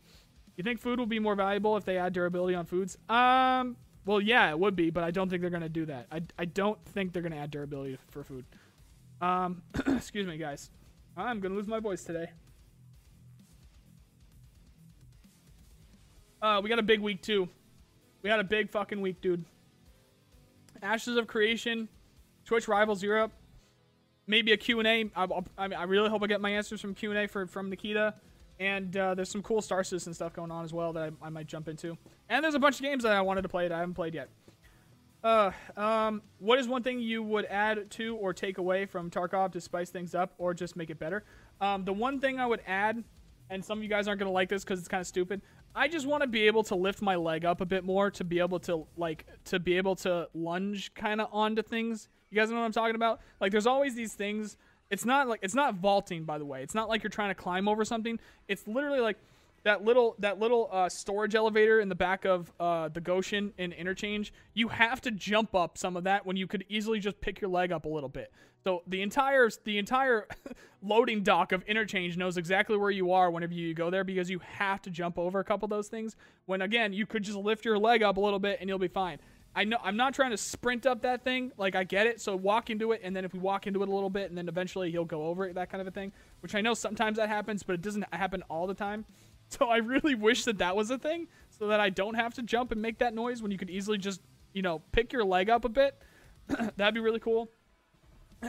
You 0.57 0.65
think 0.65 0.81
food 0.81 0.99
will 0.99 1.07
be 1.07 1.19
more 1.19 1.35
valuable 1.35 1.77
if 1.77 1.85
they 1.85 1.99
add 1.99 2.13
durability 2.13 2.55
on 2.55 2.67
foods? 2.67 2.99
Um, 3.09 3.77
well, 4.05 4.21
yeah, 4.21 4.51
it 4.51 4.59
would 4.59 4.75
be, 4.75 4.91
but 4.91 5.05
I 5.05 5.11
don't 5.11 5.29
think 5.29 5.41
they're 5.41 5.51
going 5.51 5.63
to 5.63 5.69
do 5.69 5.87
that. 5.87 6.07
I, 6.11 6.23
I 6.39 6.47
don't 6.47 6.83
think 6.85 7.13
they're 7.13 7.23
going 7.23 7.33
to 7.33 7.39
add 7.39 7.51
durability 7.51 7.99
for 8.11 8.25
food. 8.25 8.45
Um, 9.21 9.63
excuse 9.87 10.27
me, 10.27 10.39
guys. 10.39 10.71
I'm 11.17 11.41
going 11.41 11.53
to 11.53 11.59
lose 11.59 11.67
my 11.67 11.81
voice 11.81 12.05
today. 12.05 12.31
Uh, 16.41 16.61
we 16.63 16.69
got 16.69 16.79
a 16.79 16.83
big 16.83 17.01
week, 17.01 17.23
too. 17.23 17.49
We 18.23 18.31
had 18.31 18.41
a 18.41 18.45
big 18.45 18.71
fucking 18.71 19.01
week, 19.01 19.21
dude. 19.21 19.45
Ashes 20.83 21.17
of 21.17 21.27
Creation, 21.27 21.89
Twitch 22.45 22.69
Rivals 22.69 23.03
Europe, 23.03 23.33
maybe 24.27 24.53
a 24.53 24.57
Q&A. 24.57 25.11
I, 25.17 25.25
I, 25.57 25.67
I 25.67 25.83
really 25.85 26.09
hope 26.09 26.23
I 26.23 26.27
get 26.27 26.41
my 26.41 26.51
answers 26.51 26.81
from 26.81 26.95
Q&A 26.95 27.27
for, 27.27 27.47
from 27.47 27.71
Nikita. 27.71 28.15
And 28.61 28.97
uh, 28.97 29.15
there's 29.15 29.31
some 29.31 29.43
cool 29.43 29.63
Star 29.63 29.85
Citizen 29.85 30.15
stuff 30.15 30.33
going 30.33 30.51
on 30.51 30.65
as 30.65 30.73
well 30.73 30.93
that 30.93 31.13
I, 31.23 31.27
I, 31.27 31.29
might 31.31 31.47
jump 31.47 31.69
into. 31.69 31.97
And 32.29 32.43
there's 32.43 32.57
a 32.57 32.59
bunch 32.59 32.77
of 32.77 32.83
games 32.83 33.05
that 33.05 33.13
I 33.13 33.21
wanted 33.21 33.43
to 33.43 33.49
play 33.49 33.69
that 33.69 33.75
I 33.75 33.79
haven't 33.79 33.95
played 33.95 34.15
yet. 34.15 34.29
Uh, 35.23 35.51
um, 35.77 36.23
what 36.39 36.59
is 36.59 36.69
one 36.69 36.83
thing 36.83 37.01
you 37.01 37.23
would 37.23 37.45
add 37.47 37.91
to 37.91 38.17
or 38.17 38.33
take 38.33 38.59
away 38.59 38.87
from 38.87 39.11
Tarkov 39.11 39.53
to 39.53 39.61
spice 39.61 39.91
things 39.91 40.15
up 40.15 40.33
or 40.39 40.55
just 40.55 40.77
make 40.77 40.91
it 40.91 40.99
better? 40.99 41.25
Um, 41.61 41.85
the 41.85 41.93
one 41.93 42.21
thing 42.21 42.39
I 42.41 42.47
would 42.47 42.63
add, 42.67 43.03
and 43.51 43.65
some 43.65 43.79
of 43.79 43.85
you 43.85 43.91
guys 43.91 44.09
aren't 44.09 44.19
going 44.19 44.29
to 44.29 44.33
like 44.33 44.49
this 44.49 44.65
because 44.65 44.79
it's 44.79 44.89
kind 44.89 45.01
of 45.01 45.07
stupid, 45.07 45.41
I 45.79 45.87
just 45.87 46.07
want 46.07 46.23
to 46.23 46.27
be 46.27 46.49
able 46.49 46.65
to 46.65 46.75
lift 46.75 47.01
my 47.01 47.15
leg 47.15 47.45
up 47.45 47.61
a 47.61 47.65
bit 47.65 47.85
more 47.85 48.11
to 48.11 48.25
be 48.25 48.41
able 48.41 48.59
to 48.61 48.87
like 48.97 49.27
to 49.45 49.61
be 49.61 49.77
able 49.77 49.95
to 49.97 50.29
lunge 50.35 50.93
kind 50.95 51.21
of 51.21 51.29
onto 51.33 51.63
things. 51.63 52.09
You 52.31 52.37
guys 52.37 52.51
know 52.51 52.57
what 52.57 52.65
I'm 52.65 52.73
talking 52.73 52.97
about? 52.97 53.21
Like 53.41 53.53
there's 53.53 53.67
always 53.67 53.95
these 53.95 54.15
things. 54.15 54.57
It's 54.91 55.05
not 55.05 55.29
like 55.29 55.39
it's 55.41 55.55
not 55.55 55.77
vaulting 55.77 56.25
by 56.25 56.39
the 56.39 56.45
way. 56.45 56.65
It's 56.65 56.75
not 56.75 56.89
like 56.89 57.05
you're 57.05 57.11
trying 57.11 57.31
to 57.31 57.35
climb 57.37 57.69
over 57.69 57.85
something. 57.85 58.19
It's 58.49 58.67
literally 58.67 58.99
like 58.99 59.19
that 59.65 59.85
little 59.85 60.17
that 60.19 60.39
little 60.39 60.69
uh, 60.73 60.89
storage 60.89 61.35
elevator 61.35 61.81
in 61.81 61.89
the 61.89 61.95
back 61.95 62.25
of 62.25 62.53
uh, 62.59 62.89
the 62.89 63.01
Goshan 63.01 63.53
in 63.59 63.73
interchange. 63.73 64.33
You 64.55 64.69
have 64.69 65.01
to 65.03 65.11
jump 65.11 65.55
up 65.55 65.79
some 65.79 65.97
of 65.97 66.05
that 66.05 66.27
when 66.27 66.37
you 66.37 66.47
could 66.47 66.65
easily 66.69 67.01
just 67.01 67.21
pick 67.21 67.41
your 67.41 67.51
leg 67.51 67.73
up 67.73 67.85
a 67.85 67.89
little 67.89 68.09
bit. 68.09 68.33
So 68.65 68.83
the 68.87 69.03
entire 69.03 69.49
the 69.65 69.79
entire 69.79 70.27
loading 70.83 71.23
dock 71.23 71.53
of 71.53 71.63
interchange 71.65 72.17
knows 72.17 72.37
exactly 72.37 72.77
where 72.77 72.91
you 72.91 73.13
are 73.13 73.31
whenever 73.31 73.55
you 73.55 73.75
go 73.75 73.91
there 73.91 74.05
because 74.05 74.31
you 74.31 74.41
have 74.41 74.83
to 74.83 74.91
jump 74.91 75.19
over 75.19 75.41
a 75.41 75.45
couple 75.45 75.67
of 75.67 75.71
those 75.71 75.89
things. 75.89 76.17
When 76.47 76.63
again, 76.63 76.93
you 76.93 77.07
could 77.07 77.23
just 77.23 77.39
lift 77.39 77.65
your 77.65 77.79
leg 77.79 78.03
up 78.03 78.17
a 78.17 78.21
little 78.21 78.39
bit 78.39 78.59
and 78.61 78.69
you'll 78.69 78.79
be 78.79 78.89
fine. 78.89 79.19
I 79.55 79.65
know 79.65 79.79
I'm 79.83 79.97
not 79.97 80.15
trying 80.15 80.31
to 80.31 80.37
sprint 80.37 80.87
up 80.87 81.03
that 81.03 81.25
thing. 81.25 81.53
Like 81.57 81.75
I 81.75 81.85
get 81.85 82.07
it. 82.07 82.21
So 82.21 82.37
walk 82.37 82.71
into 82.71 82.93
it, 82.93 83.01
and 83.03 83.15
then 83.17 83.25
if 83.25 83.33
we 83.33 83.41
walk 83.41 83.67
into 83.67 83.83
it 83.83 83.89
a 83.89 83.93
little 83.93 84.11
bit, 84.11 84.29
and 84.29 84.39
then 84.39 84.47
eventually 84.49 84.91
he'll 84.91 85.05
go 85.05 85.25
over 85.25 85.47
it, 85.47 85.55
that 85.55 85.71
kind 85.71 85.81
of 85.81 85.89
a 85.89 85.91
thing. 85.91 86.13
Which 86.41 86.55
I 86.55 86.61
know 86.61 86.75
sometimes 86.75 87.17
that 87.17 87.29
happens, 87.29 87.63
but 87.65 87.75
it 87.75 87.83
doesn't 87.83 88.05
happen 88.15 88.43
all 88.49 88.67
the 88.67 88.75
time. 88.75 89.05
So 89.59 89.67
I 89.67 89.79
really 89.79 90.15
wish 90.15 90.45
that 90.45 90.59
that 90.59 90.77
was 90.77 90.91
a 90.91 90.99
thing, 90.99 91.27
so 91.49 91.69
that 91.69 91.81
I 91.81 91.89
don't 91.89 92.15
have 92.15 92.35
to 92.35 92.43
jump 92.43 92.71
and 92.71 92.83
make 92.83 92.99
that 92.99 93.15
noise 93.15 93.41
when 93.41 93.51
you 93.51 93.57
could 93.57 93.71
easily 93.71 93.97
just, 93.97 94.21
you 94.53 94.61
know, 94.61 94.83
pick 94.93 95.11
your 95.11 95.25
leg 95.25 95.49
up 95.49 95.65
a 95.65 95.71
bit. 95.71 95.97
That'd 96.77 96.93
be 96.93 97.01
really 97.01 97.19
cool 97.19 97.51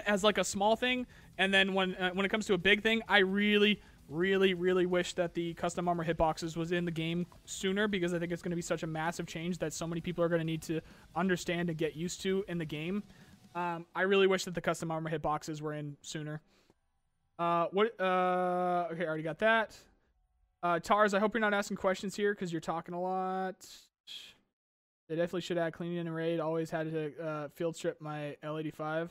as 0.05 0.23
like 0.23 0.37
a 0.37 0.43
small 0.43 0.75
thing, 0.75 1.07
and 1.37 1.53
then 1.53 1.73
when 1.73 1.95
uh, 1.95 2.11
when 2.11 2.25
it 2.25 2.29
comes 2.29 2.45
to 2.47 2.53
a 2.53 2.57
big 2.57 2.83
thing, 2.83 3.01
I 3.07 3.19
really, 3.19 3.81
really, 4.07 4.53
really 4.53 4.85
wish 4.85 5.13
that 5.13 5.33
the 5.33 5.53
custom 5.53 5.87
armor 5.87 6.05
hitboxes 6.05 6.55
was 6.55 6.71
in 6.71 6.85
the 6.85 6.91
game 6.91 7.25
sooner 7.45 7.87
because 7.87 8.13
I 8.13 8.19
think 8.19 8.31
it's 8.31 8.41
going 8.41 8.51
to 8.51 8.55
be 8.55 8.61
such 8.61 8.83
a 8.83 8.87
massive 8.87 9.25
change 9.25 9.57
that 9.59 9.73
so 9.73 9.87
many 9.87 10.01
people 10.01 10.23
are 10.23 10.29
going 10.29 10.41
to 10.41 10.45
need 10.45 10.61
to 10.63 10.81
understand 11.15 11.69
and 11.69 11.77
get 11.77 11.95
used 11.95 12.21
to 12.21 12.43
in 12.47 12.57
the 12.57 12.65
game. 12.65 13.03
Um, 13.55 13.85
I 13.95 14.03
really 14.03 14.27
wish 14.27 14.45
that 14.45 14.53
the 14.53 14.61
custom 14.61 14.91
armor 14.91 15.09
hitboxes 15.09 15.61
were 15.61 15.73
in 15.73 15.97
sooner. 16.01 16.41
Uh, 17.39 17.67
what? 17.71 17.99
Uh, 17.99 18.89
okay, 18.91 19.03
I 19.03 19.07
already 19.07 19.23
got 19.23 19.39
that. 19.39 19.77
Uh, 20.61 20.79
Tars, 20.79 21.13
I 21.13 21.19
hope 21.19 21.33
you're 21.33 21.41
not 21.41 21.53
asking 21.53 21.77
questions 21.77 22.15
here 22.15 22.33
because 22.33 22.51
you're 22.51 22.59
talking 22.59 22.93
a 22.93 23.01
lot. 23.01 23.55
They 25.07 25.15
definitely 25.15 25.41
should 25.41 25.57
add 25.57 25.73
cleaning 25.73 25.99
and 25.99 26.13
raid. 26.13 26.39
Always 26.39 26.69
had 26.69 26.91
to 26.91 27.11
uh, 27.23 27.47
field 27.55 27.75
strip 27.75 27.99
my 28.01 28.35
L85 28.43 29.09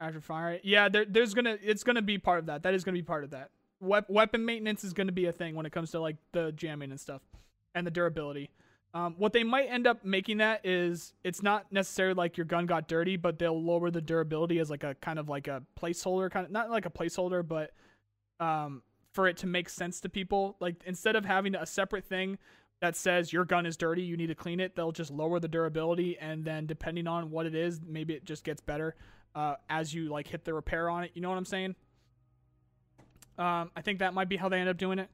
after 0.00 0.20
fire. 0.20 0.60
Yeah, 0.62 0.88
there, 0.88 1.04
there's 1.04 1.34
gonna 1.34 1.58
it's 1.60 1.82
gonna 1.82 2.02
be 2.02 2.18
part 2.18 2.38
of 2.38 2.46
that. 2.46 2.62
That 2.62 2.74
is 2.74 2.84
gonna 2.84 2.98
be 2.98 3.02
part 3.02 3.24
of 3.24 3.30
that. 3.30 3.50
We- 3.80 3.98
weapon 4.08 4.44
maintenance 4.44 4.84
is 4.84 4.92
gonna 4.92 5.12
be 5.12 5.26
a 5.26 5.32
thing 5.32 5.54
when 5.54 5.66
it 5.66 5.72
comes 5.72 5.90
to 5.92 6.00
like 6.00 6.16
the 6.32 6.52
jamming 6.52 6.90
and 6.90 7.00
stuff, 7.00 7.22
and 7.74 7.86
the 7.86 7.90
durability. 7.90 8.50
Um, 8.94 9.16
what 9.18 9.32
they 9.32 9.44
might 9.44 9.66
end 9.66 9.86
up 9.86 10.04
making 10.04 10.38
that 10.38 10.64
is 10.64 11.12
it's 11.24 11.42
not 11.42 11.70
necessarily 11.72 12.14
like 12.14 12.36
your 12.36 12.46
gun 12.46 12.66
got 12.66 12.88
dirty, 12.88 13.16
but 13.16 13.38
they'll 13.38 13.60
lower 13.60 13.90
the 13.90 14.00
durability 14.00 14.58
as 14.60 14.70
like 14.70 14.84
a 14.84 14.94
kind 14.94 15.18
of 15.18 15.28
like 15.28 15.48
a 15.48 15.62
placeholder, 15.80 16.30
kind 16.30 16.46
of 16.46 16.52
not 16.52 16.70
like 16.70 16.86
a 16.86 16.90
placeholder, 16.90 17.46
but 17.46 17.72
um, 18.40 18.82
for 19.12 19.26
it 19.26 19.36
to 19.38 19.46
make 19.46 19.68
sense 19.68 20.00
to 20.00 20.08
people. 20.08 20.56
Like 20.60 20.76
instead 20.86 21.16
of 21.16 21.24
having 21.24 21.54
a 21.54 21.66
separate 21.66 22.04
thing 22.04 22.38
that 22.80 22.96
says 22.96 23.32
your 23.32 23.44
gun 23.44 23.66
is 23.66 23.76
dirty, 23.76 24.02
you 24.02 24.16
need 24.16 24.28
to 24.28 24.34
clean 24.34 24.60
it, 24.60 24.76
they'll 24.76 24.92
just 24.92 25.10
lower 25.10 25.40
the 25.40 25.48
durability, 25.48 26.16
and 26.18 26.44
then 26.44 26.66
depending 26.66 27.06
on 27.06 27.30
what 27.30 27.46
it 27.46 27.54
is, 27.54 27.80
maybe 27.86 28.14
it 28.14 28.24
just 28.24 28.44
gets 28.44 28.60
better 28.60 28.94
uh, 29.34 29.54
as 29.68 29.92
you 29.92 30.08
like 30.08 30.28
hit 30.28 30.44
the 30.44 30.54
repair 30.54 30.88
on 30.88 31.04
it. 31.04 31.10
You 31.14 31.22
know 31.22 31.30
what 31.30 31.38
I'm 31.38 31.44
saying? 31.44 31.74
Um, 33.38 33.70
I 33.76 33.82
think 33.82 34.00
that 34.00 34.14
might 34.14 34.28
be 34.28 34.36
how 34.36 34.48
they 34.48 34.58
end 34.58 34.68
up 34.68 34.78
doing 34.78 34.98
it. 34.98 35.10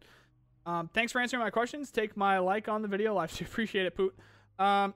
Um, 0.67 0.89
thanks 0.95 1.13
for 1.13 1.21
answering 1.21 1.43
my 1.43 1.51
questions. 1.51 1.91
Take 1.91 2.17
my 2.17 2.39
like 2.39 2.69
on 2.69 2.83
the 2.83 2.89
video. 2.89 3.17
I 3.17 3.25
appreciate 3.41 3.87
it, 3.87 3.95
Poot. 3.95 4.15
Um, 4.59 4.95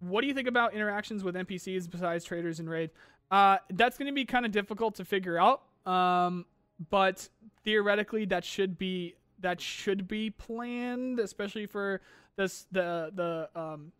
what 0.00 0.20
do 0.20 0.26
you 0.26 0.34
think 0.34 0.48
about 0.48 0.74
interactions 0.74 1.24
with 1.24 1.34
NPCs 1.34 1.90
besides 1.90 2.24
traders 2.24 2.60
and 2.60 2.68
raid? 2.68 2.90
Uh, 3.30 3.58
that's 3.70 3.98
going 3.98 4.06
to 4.06 4.14
be 4.14 4.24
kind 4.24 4.46
of 4.46 4.52
difficult 4.52 4.96
to 4.96 5.04
figure 5.04 5.38
out. 5.38 5.62
Um, 5.90 6.44
but 6.90 7.28
theoretically, 7.64 8.24
that 8.26 8.44
should 8.44 8.78
be 8.78 9.14
that 9.40 9.60
should 9.60 10.08
be 10.08 10.30
planned, 10.30 11.20
especially 11.20 11.66
for 11.66 12.00
this 12.36 12.66
the 12.72 13.10
the 13.14 13.60
um 13.60 13.92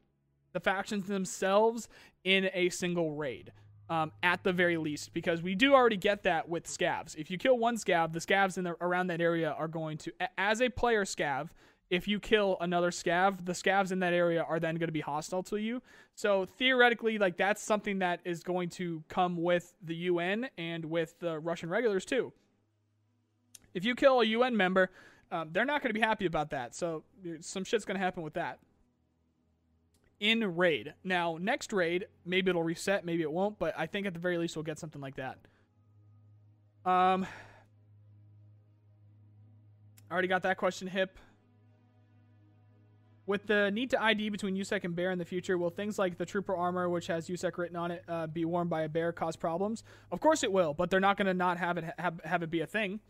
the 0.53 0.61
factions 0.61 1.07
themselves 1.07 1.89
in 2.25 2.49
a 2.55 2.71
single 2.71 3.13
raid 3.13 3.53
um, 3.89 4.13
at 4.23 4.43
the 4.43 4.53
very 4.53 4.77
least, 4.77 5.13
because 5.13 5.43
we 5.43 5.55
do 5.55 5.75
already 5.75 5.97
get 5.97 6.23
that 6.25 6.49
with 6.49 6.67
scavs. 6.67 7.15
If 7.17 7.31
you 7.31 7.39
kill 7.39 7.59
one 7.59 7.77
scav, 7.77 8.13
the 8.13 8.21
scavs 8.21 8.59
in 8.59 8.65
the, 8.65 8.75
around 8.81 9.09
that 9.09 9.21
area 9.21 9.53
are 9.53 9.69
going 9.69 9.99
to, 9.99 10.13
as 10.39 10.61
a 10.61 10.69
player 10.69 11.05
scav, 11.05 11.51
if 11.89 12.09
you 12.09 12.19
kill 12.19 12.57
another 12.61 12.91
scav, 12.91 13.45
the 13.45 13.53
scavs 13.53 13.93
in 13.93 14.01
that 14.01 14.13
area 14.13 14.43
are 14.43 14.59
then 14.59 14.75
going 14.75 14.89
to 14.89 14.93
be 14.93 15.01
hostile 15.01 15.43
to 15.45 15.57
you. 15.57 15.83
So 16.17 16.45
theoretically, 16.45 17.19
like 17.19 17.37
that's 17.37 17.63
something 17.63 18.01
that 18.01 18.21
is 18.25 18.43
going 18.43 18.71
to 18.71 19.05
come 19.09 19.37
with 19.37 19.75
the 19.83 19.95
UN 19.95 20.49
and 20.59 20.85
with 20.87 21.19
the 21.21 21.39
Russian 21.39 21.69
regulars 21.69 22.05
too. 22.05 22.33
If 23.77 23.85
you 23.85 23.95
kill 23.95 24.23
a 24.23 24.25
UN 24.25 24.57
member, 24.57 24.91
um, 25.31 25.51
they're 25.53 25.67
not 25.67 25.83
going 25.83 25.91
to 25.91 25.95
be 25.95 26.01
happy 26.01 26.25
about 26.25 26.49
that. 26.49 26.75
So 26.75 27.05
some 27.41 27.63
shit's 27.63 27.85
going 27.85 27.99
to 27.99 28.03
happen 28.03 28.23
with 28.23 28.33
that. 28.33 28.59
In 30.19 30.57
raid. 30.57 30.95
Now, 31.05 31.37
next 31.39 31.75
raid, 31.75 32.07
maybe 32.25 32.49
it'll 32.49 32.63
reset, 32.63 33.05
maybe 33.05 33.23
it 33.23 33.31
won't, 33.31 33.59
but 33.59 33.75
I 33.77 33.85
think 33.85 34.07
at 34.07 34.15
the 34.15 34.19
very 34.19 34.39
least 34.39 34.57
we'll 34.57 34.63
get 34.63 34.79
something 34.79 35.03
like 35.03 35.17
that. 35.17 35.37
Um, 36.87 37.27
I 40.11 40.13
already 40.15 40.29
got 40.29 40.43
that 40.45 40.57
question 40.57 40.89
hip. 40.89 41.19
With 43.27 43.47
the 43.47 43.71
need 43.71 43.91
to 43.91 44.03
ID 44.03 44.31
between 44.31 44.57
USEC 44.57 44.85
and 44.85 44.97
Bear 44.97 45.11
in 45.11 45.19
the 45.19 45.25
future, 45.27 45.59
will 45.59 45.69
things 45.69 45.99
like 45.99 46.17
the 46.17 46.25
Trooper 46.25 46.57
armor, 46.57 46.89
which 46.89 47.09
has 47.09 47.29
USEC 47.29 47.59
written 47.59 47.77
on 47.77 47.91
it, 47.91 48.05
uh, 48.09 48.27
be 48.27 48.47
worn 48.47 48.69
by 48.69 48.83
a 48.83 48.89
Bear, 48.89 49.13
cause 49.13 49.37
problems? 49.37 49.83
Of 50.11 50.21
course 50.21 50.43
it 50.43 50.51
will, 50.51 50.73
but 50.73 50.89
they're 50.89 50.99
not 50.99 51.19
going 51.19 51.27
to 51.27 51.35
not 51.35 51.59
have 51.59 51.77
it 51.77 51.85
have, 51.99 52.23
have 52.25 52.43
it 52.43 52.51
be 52.51 52.63
a 52.63 52.67
thing. 52.67 53.01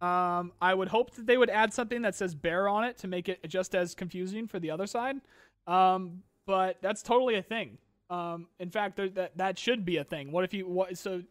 Um, 0.00 0.52
I 0.60 0.74
would 0.74 0.88
hope 0.88 1.14
that 1.14 1.26
they 1.26 1.38
would 1.38 1.50
add 1.50 1.72
something 1.72 2.02
that 2.02 2.14
says 2.14 2.34
Bear 2.34 2.68
on 2.68 2.84
it 2.84 2.98
to 2.98 3.08
make 3.08 3.28
it 3.28 3.48
just 3.48 3.74
as 3.74 3.94
confusing 3.94 4.46
for 4.46 4.58
the 4.58 4.70
other 4.70 4.86
side. 4.86 5.16
Um, 5.66 6.22
but 6.46 6.78
that's 6.82 7.02
totally 7.02 7.36
a 7.36 7.42
thing. 7.42 7.78
Um, 8.10 8.48
in 8.58 8.70
fact, 8.70 8.96
there, 8.96 9.08
that 9.10 9.36
that 9.38 9.58
should 9.58 9.84
be 9.84 9.96
a 9.96 10.04
thing. 10.04 10.30
What 10.30 10.44
if 10.44 10.52
you 10.52 10.68
what 10.68 10.98
so 10.98 11.22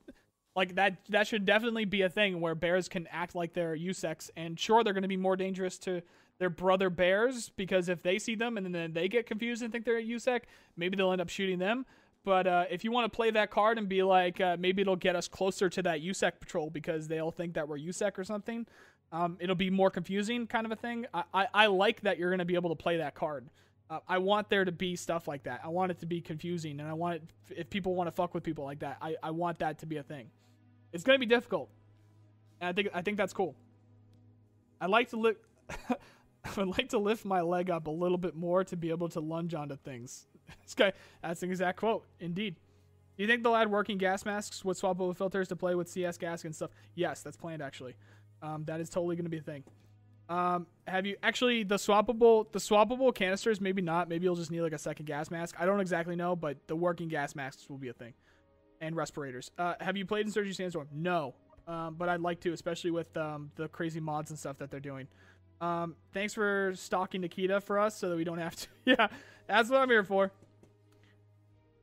like 0.56 0.76
that 0.76 0.98
that 1.10 1.28
should 1.28 1.46
definitely 1.46 1.86
be 1.86 2.02
a 2.02 2.10
thing 2.10 2.42
where 2.42 2.56
bears 2.56 2.90
can 2.90 3.08
act 3.08 3.36
like 3.36 3.54
they're 3.54 3.78
USECs 3.78 4.32
and 4.36 4.60
sure 4.60 4.84
they're 4.84 4.94
going 4.94 5.04
to 5.04 5.08
be 5.08 5.18
more 5.18 5.36
dangerous 5.36 5.78
to 5.80 6.02
their 6.40 6.50
brother 6.50 6.90
bears 6.90 7.50
because 7.50 7.90
if 7.90 8.02
they 8.02 8.18
see 8.20 8.36
them 8.36 8.58
and 8.58 8.74
then 8.74 8.94
they 8.94 9.08
get 9.08 9.26
confused 9.26 9.62
and 9.62 9.72
think 9.72 9.86
they're 9.86 9.98
a 10.00 10.04
USEC, 10.04 10.42
maybe 10.76 10.98
they'll 10.98 11.12
end 11.12 11.22
up 11.22 11.30
shooting 11.30 11.60
them. 11.60 11.86
But 12.24 12.48
uh, 12.48 12.66
if 12.70 12.84
you 12.84 12.92
want 12.92 13.12
to 13.12 13.16
play 13.16 13.32
that 13.32 13.52
card 13.52 13.78
and 13.78 13.90
be 13.90 14.02
like, 14.02 14.40
uh, 14.40 14.56
maybe 14.58 14.82
it'll 14.82 14.96
get 14.96 15.16
us 15.16 15.28
closer 15.28 15.70
to 15.70 15.82
that 15.84 16.02
USEC 16.02 16.40
patrol 16.40 16.70
because 16.70 17.08
they'll 17.08 17.32
think 17.32 17.54
that 17.56 17.68
we're 17.68 17.78
USEC 17.78 18.18
or 18.18 18.24
something, 18.24 18.66
um, 19.12 19.38
it'll 19.40 19.56
be 19.56 19.70
more 19.70 19.90
confusing 19.90 20.48
kind 20.48 20.66
of 20.66 20.72
a 20.72 20.76
thing. 20.76 21.06
I, 21.14 21.24
I, 21.34 21.48
I 21.54 21.66
like 21.68 22.02
that 22.02 22.18
you're 22.18 22.30
going 22.30 22.40
to 22.40 22.46
be 22.46 22.56
able 22.56 22.70
to 22.70 22.82
play 22.82 22.98
that 22.98 23.14
card. 23.14 23.50
Uh, 23.90 24.00
I 24.08 24.18
want 24.20 24.50
there 24.50 24.64
to 24.64 24.72
be 24.72 24.96
stuff 24.96 25.28
like 25.28 25.44
that. 25.44 25.62
I 25.64 25.68
want 25.68 25.92
it 25.92 26.00
to 26.00 26.06
be 26.06 26.22
confusing, 26.22 26.80
and 26.80 26.90
I 26.90 26.94
want 26.94 27.16
it, 27.16 27.24
if 27.50 27.70
people 27.70 27.94
want 27.94 28.08
to 28.08 28.12
fuck 28.12 28.34
with 28.34 28.44
people 28.44 28.64
like 28.64 28.80
that, 28.80 28.98
I, 29.02 29.16
I 29.22 29.32
want 29.32 29.60
that 29.60 29.80
to 29.80 29.86
be 29.86 29.98
a 29.98 30.04
thing. 30.04 30.32
It's 30.94 31.04
going 31.04 31.16
to 31.16 31.20
be 31.20 31.26
difficult. 31.26 31.70
And 32.62 32.70
I 32.70 32.74
think 32.74 32.90
I 32.94 33.02
think 33.02 33.18
that's 33.18 33.34
cool. 33.34 33.56
I 34.80 34.86
like 34.86 35.10
to 35.10 35.18
look 35.18 35.38
I 36.46 36.50
would 36.58 36.78
like 36.78 36.90
to 36.90 36.98
lift 36.98 37.26
my 37.26 37.42
leg 37.42 37.70
up 37.70 37.88
a 37.88 37.92
little 37.92 38.18
bit 38.18 38.36
more 38.36 38.64
to 38.66 38.76
be 38.76 38.90
able 38.90 39.10
to 39.10 39.20
lunge 39.20 39.54
onto 39.54 39.76
things. 39.76 40.28
this 40.64 40.74
guy, 40.74 40.94
that's 41.22 41.44
an 41.44 41.50
exact 41.50 41.80
quote. 41.80 42.06
Indeed. 42.20 42.56
Do 43.16 43.22
you 43.22 43.28
think 43.28 43.44
they'll 43.44 43.56
add 43.56 43.70
working 43.70 43.98
gas 43.98 44.26
masks 44.26 44.66
with 44.66 44.82
swappable 44.82 45.16
filters 45.16 45.48
to 45.50 45.56
play 45.56 45.76
with 45.76 45.88
CS 45.88 46.18
gas 46.18 46.44
and 46.44 46.56
stuff? 46.56 46.72
Yes, 46.96 47.22
that's 47.22 47.38
planned 47.38 47.62
actually. 47.62 47.96
Um, 48.42 48.64
that 48.66 48.82
is 48.82 48.90
totally 48.90 49.16
going 49.16 49.26
to 49.26 49.30
be 49.30 49.38
a 49.38 49.42
thing. 49.42 49.64
Um, 50.30 50.68
have 50.88 51.06
you 51.06 51.18
actually 51.22 51.64
the 51.64 51.76
swappable 51.76 52.52
the 52.52 52.60
swappable 52.60 53.14
canisters? 53.14 53.62
Maybe 53.62 53.82
not. 53.82 54.10
Maybe 54.10 54.24
you'll 54.24 54.36
just 54.36 54.52
need 54.52 54.62
like 54.62 54.74
a 54.74 54.78
second 54.78 55.06
gas 55.06 55.30
mask. 55.30 55.56
I 55.60 55.66
don't 55.66 55.80
exactly 55.80 56.16
know, 56.16 56.36
but 56.36 56.58
the 56.68 56.76
working 56.76 57.08
gas 57.08 57.36
masks 57.36 57.70
will 57.70 57.78
be 57.78 57.90
a 57.90 57.94
thing, 57.94 58.14
and 58.82 58.96
respirators. 58.96 59.52
Uh, 59.58 59.76
have 59.80 59.98
you 59.98 60.06
played 60.06 60.26
Insurgency 60.26 60.64
Sandstorm? 60.64 60.88
No, 60.94 61.36
um, 61.68 61.96
but 61.98 62.10
I'd 62.10 62.22
like 62.22 62.40
to, 62.42 62.54
especially 62.54 62.92
with 62.92 63.16
um, 63.18 63.52
the 63.56 63.68
crazy 63.68 64.00
mods 64.00 64.30
and 64.30 64.40
stuff 64.40 64.58
that 64.58 64.72
they're 64.72 64.80
doing. 64.80 65.08
Um, 65.62 65.96
thanks 66.14 66.34
for 66.34 66.74
stalking 66.76 67.22
Nikita 67.22 67.62
for 67.62 67.80
us 67.80 67.96
so 67.96 68.10
that 68.10 68.16
we 68.16 68.24
don't 68.24 68.40
have 68.40 68.56
to. 68.56 68.68
yeah, 68.86 69.08
that's 69.48 69.70
what 69.70 69.82
I'm 69.82 69.90
here 69.90 70.04
for. 70.04 70.32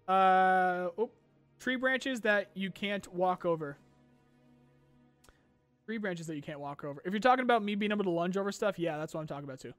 Uh, 0.09 0.89
oh, 0.99 1.11
tree 1.59 1.77
branches 1.77 2.21
that 2.23 2.51
you 2.55 2.71
can't 2.71 3.13
walk 3.13 3.45
over. 3.45 3.77
Tree 5.87 5.99
branches 5.99 6.27
that 6.27 6.37
you 6.37 6.43
can't 6.43 6.61
walk 6.61 6.85
over. 6.85 7.03
If 7.05 7.13
you're 7.13 7.21
talking 7.21 7.45
about 7.45 7.63
me 7.63 7.75
being 7.75 7.93
able 7.93 8.05
to 8.05 8.11
lunge 8.11 8.37
over 8.37 8.53
stuff, 8.53 8.79
yeah, 8.79 8.97
that's 8.99 9.15
what 9.15 9.21
I'm 9.21 9.27
talking 9.27 9.45
about 9.45 9.61
too. 9.61 9.73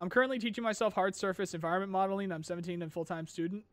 I'm 0.00 0.10
currently 0.10 0.38
teaching 0.38 0.64
myself 0.64 0.94
hard 0.94 1.14
surface 1.14 1.54
environment 1.54 1.92
modeling. 1.92 2.32
I'm 2.32 2.42
17 2.42 2.82
and 2.82 2.92
full-time 2.92 3.26
student, 3.26 3.64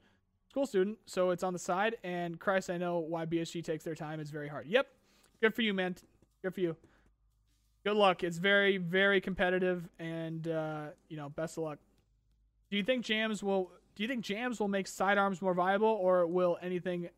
school 0.49 0.66
student, 0.66 0.97
so 1.05 1.32
it's 1.32 1.43
on 1.43 1.53
the 1.53 1.59
side. 1.59 1.97
And 2.03 2.39
Christ, 2.39 2.70
I 2.70 2.78
know 2.78 2.99
why 2.99 3.26
BSG 3.26 3.64
takes 3.64 3.84
their 3.84 3.95
time. 3.95 4.20
It's 4.20 4.32
very 4.32 4.47
hard. 4.47 4.68
Yep, 4.68 4.88
good 5.41 5.53
for 5.53 5.62
you, 5.62 5.74
man. 5.74 5.95
Good 6.41 6.53
for 6.53 6.62
you 6.62 6.76
good 7.84 7.95
luck. 7.95 8.24
It's 8.24 8.38
very, 8.38 8.78
very 8.78 9.22
competitive, 9.22 9.88
and 9.99 10.47
uh, 10.47 10.86
you 11.09 11.18
know, 11.18 11.30
best 11.30 11.57
of 11.57 11.64
luck. 11.64 11.80
Do 12.72 12.78
you 12.78 12.84
think 12.84 13.06
jams 13.06 13.44
will? 13.44 13.70
Do 13.96 14.04
you 14.04 14.08
think 14.08 14.24
jams 14.24 14.60
will 14.60 14.70
make 14.70 14.88
sidearms 14.88 15.42
more 15.42 15.54
viable, 15.54 15.90
or 15.90 16.26
will 16.26 16.58
anything 16.62 17.10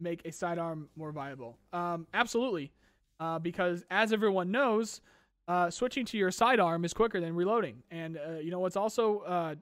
make 0.00 0.24
a 0.24 0.30
sidearm 0.30 0.88
more 0.96 1.10
viable? 1.10 1.58
Um, 1.72 2.06
absolutely, 2.14 2.72
uh, 3.18 3.40
because 3.40 3.84
as 3.90 4.12
everyone 4.12 4.52
knows, 4.52 5.00
uh, 5.48 5.68
switching 5.68 6.04
to 6.06 6.16
your 6.16 6.30
sidearm 6.30 6.84
is 6.84 6.94
quicker 6.94 7.20
than 7.20 7.34
reloading, 7.34 7.82
and 7.90 8.16
uh, 8.16 8.38
you 8.38 8.52
know 8.52 8.60
what's 8.60 8.76
also 8.76 9.18
uh, 9.20 9.54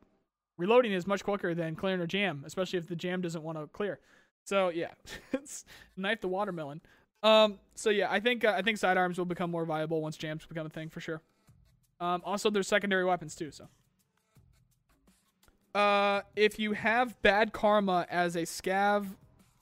reloading 0.58 0.92
is 0.92 1.06
much 1.06 1.24
quicker 1.24 1.54
than 1.54 1.74
clearing 1.74 2.02
a 2.02 2.06
jam, 2.06 2.42
especially 2.46 2.78
if 2.78 2.86
the 2.86 2.96
jam 2.96 3.22
doesn't 3.22 3.42
want 3.42 3.58
to 3.58 3.66
clear. 3.68 4.00
So 4.44 4.68
yeah, 4.68 4.90
knife 5.96 6.20
the 6.20 6.28
watermelon. 6.28 6.82
Um, 7.22 7.58
so 7.74 7.88
yeah, 7.88 8.08
I 8.10 8.20
think 8.20 8.44
uh, 8.44 8.54
I 8.54 8.60
think 8.60 8.76
sidearms 8.76 9.16
will 9.16 9.24
become 9.24 9.50
more 9.50 9.64
viable 9.64 10.02
once 10.02 10.16
jams 10.16 10.44
become 10.44 10.66
a 10.66 10.70
thing 10.70 10.90
for 10.90 11.00
sure. 11.00 11.22
Um, 12.00 12.20
also, 12.24 12.50
there's 12.50 12.68
secondary 12.68 13.04
weapons 13.04 13.34
too. 13.34 13.50
So, 13.50 13.68
uh, 15.74 16.22
if 16.36 16.58
you 16.58 16.72
have 16.72 17.20
bad 17.22 17.52
karma 17.52 18.06
as 18.10 18.36
a 18.36 18.42
scav, 18.42 19.06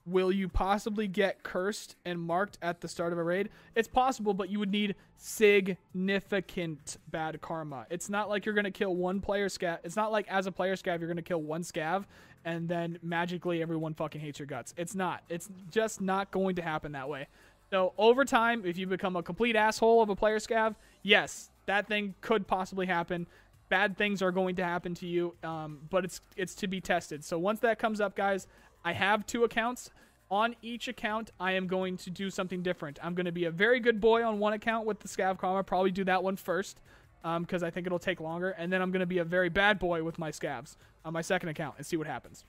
will 0.06 0.32
you 0.32 0.48
possibly 0.48 1.06
get 1.06 1.42
cursed 1.42 1.96
and 2.04 2.20
marked 2.20 2.58
at 2.62 2.80
the 2.80 2.88
start 2.88 3.12
of 3.12 3.18
a 3.18 3.22
raid? 3.22 3.48
It's 3.74 3.88
possible, 3.88 4.34
but 4.34 4.50
you 4.50 4.58
would 4.58 4.72
need 4.72 4.96
significant 5.16 6.96
bad 7.10 7.40
karma. 7.40 7.86
It's 7.90 8.08
not 8.08 8.28
like 8.28 8.44
you're 8.44 8.54
gonna 8.54 8.70
kill 8.70 8.96
one 8.96 9.20
player 9.20 9.48
scav. 9.48 9.78
It's 9.84 9.96
not 9.96 10.10
like 10.10 10.26
as 10.28 10.46
a 10.46 10.52
player 10.52 10.74
scav 10.74 10.98
you're 10.98 11.08
gonna 11.08 11.22
kill 11.22 11.42
one 11.42 11.62
scav 11.62 12.04
and 12.44 12.68
then 12.68 12.98
magically 13.02 13.62
everyone 13.62 13.94
fucking 13.94 14.20
hates 14.20 14.38
your 14.38 14.46
guts. 14.46 14.74
It's 14.76 14.94
not. 14.94 15.22
It's 15.28 15.48
just 15.70 16.00
not 16.00 16.30
going 16.30 16.56
to 16.56 16.62
happen 16.62 16.92
that 16.92 17.08
way. 17.08 17.26
So 17.70 17.92
over 17.98 18.24
time, 18.24 18.62
if 18.64 18.76
you 18.78 18.86
become 18.86 19.14
a 19.14 19.22
complete 19.22 19.54
asshole 19.54 20.02
of 20.02 20.08
a 20.08 20.16
player 20.16 20.38
scav, 20.38 20.74
yes, 21.02 21.50
that 21.66 21.86
thing 21.86 22.14
could 22.20 22.46
possibly 22.46 22.86
happen. 22.86 23.26
Bad 23.70 23.96
things 23.96 24.20
are 24.20 24.32
going 24.32 24.56
to 24.56 24.64
happen 24.64 24.94
to 24.96 25.06
you, 25.06 25.34
um, 25.42 25.78
but 25.88 26.04
it's 26.04 26.20
it's 26.36 26.54
to 26.56 26.66
be 26.66 26.80
tested. 26.80 27.24
So 27.24 27.38
once 27.38 27.60
that 27.60 27.78
comes 27.78 28.00
up, 28.00 28.14
guys, 28.14 28.46
I 28.84 28.92
have 28.92 29.24
two 29.26 29.44
accounts. 29.44 29.90
On 30.30 30.54
each 30.62 30.86
account, 30.86 31.32
I 31.40 31.52
am 31.52 31.66
going 31.66 31.96
to 31.96 32.10
do 32.10 32.30
something 32.30 32.62
different. 32.62 33.00
I'm 33.02 33.14
going 33.14 33.26
to 33.26 33.32
be 33.32 33.46
a 33.46 33.50
very 33.50 33.80
good 33.80 34.00
boy 34.00 34.22
on 34.22 34.38
one 34.38 34.52
account 34.52 34.86
with 34.86 35.00
the 35.00 35.08
scav 35.08 35.38
karma. 35.38 35.64
Probably 35.64 35.90
do 35.90 36.04
that 36.04 36.22
one 36.22 36.36
first 36.36 36.80
because 37.22 37.62
um, 37.62 37.66
I 37.66 37.70
think 37.70 37.86
it'll 37.86 37.98
take 37.98 38.20
longer. 38.20 38.50
And 38.50 38.72
then 38.72 38.80
I'm 38.80 38.92
going 38.92 39.00
to 39.00 39.06
be 39.06 39.18
a 39.18 39.24
very 39.24 39.48
bad 39.48 39.80
boy 39.80 40.04
with 40.04 40.20
my 40.20 40.30
scavs 40.30 40.76
on 41.04 41.12
my 41.12 41.20
second 41.22 41.48
account 41.48 41.74
and 41.78 41.86
see 41.86 41.96
what 41.96 42.06
happens. 42.06 42.44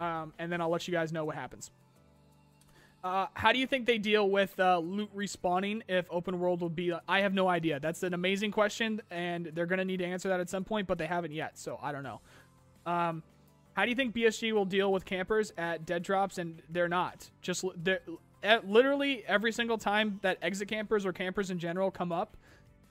Um, 0.00 0.32
and 0.38 0.50
then 0.50 0.62
I'll 0.62 0.70
let 0.70 0.88
you 0.88 0.92
guys 0.92 1.12
know 1.12 1.24
what 1.26 1.36
happens. 1.36 1.70
Uh, 3.04 3.26
how 3.34 3.52
do 3.52 3.58
you 3.58 3.66
think 3.66 3.84
they 3.84 3.98
deal 3.98 4.30
with 4.30 4.58
uh, 4.60 4.78
loot 4.78 5.10
respawning 5.16 5.82
if 5.88 6.06
open 6.08 6.38
world 6.38 6.60
will 6.60 6.68
be? 6.68 6.92
I 7.08 7.20
have 7.20 7.34
no 7.34 7.48
idea. 7.48 7.80
That's 7.80 8.04
an 8.04 8.14
amazing 8.14 8.52
question, 8.52 9.02
and 9.10 9.46
they're 9.54 9.66
gonna 9.66 9.84
need 9.84 9.98
to 9.98 10.04
answer 10.04 10.28
that 10.28 10.38
at 10.38 10.48
some 10.48 10.64
point, 10.64 10.86
but 10.86 10.98
they 10.98 11.06
haven't 11.06 11.32
yet, 11.32 11.58
so 11.58 11.80
I 11.82 11.90
don't 11.90 12.04
know. 12.04 12.20
Um, 12.86 13.22
how 13.74 13.84
do 13.84 13.90
you 13.90 13.96
think 13.96 14.14
BSG 14.14 14.52
will 14.52 14.64
deal 14.64 14.92
with 14.92 15.04
campers 15.04 15.52
at 15.56 15.84
dead 15.84 16.02
drops? 16.02 16.38
And 16.38 16.62
they're 16.68 16.88
not. 16.88 17.28
Just 17.40 17.64
they're, 17.82 18.02
literally 18.64 19.24
every 19.26 19.52
single 19.52 19.78
time 19.78 20.18
that 20.22 20.38
exit 20.42 20.68
campers 20.68 21.06
or 21.06 21.12
campers 21.12 21.50
in 21.50 21.58
general 21.58 21.90
come 21.90 22.12
up, 22.12 22.36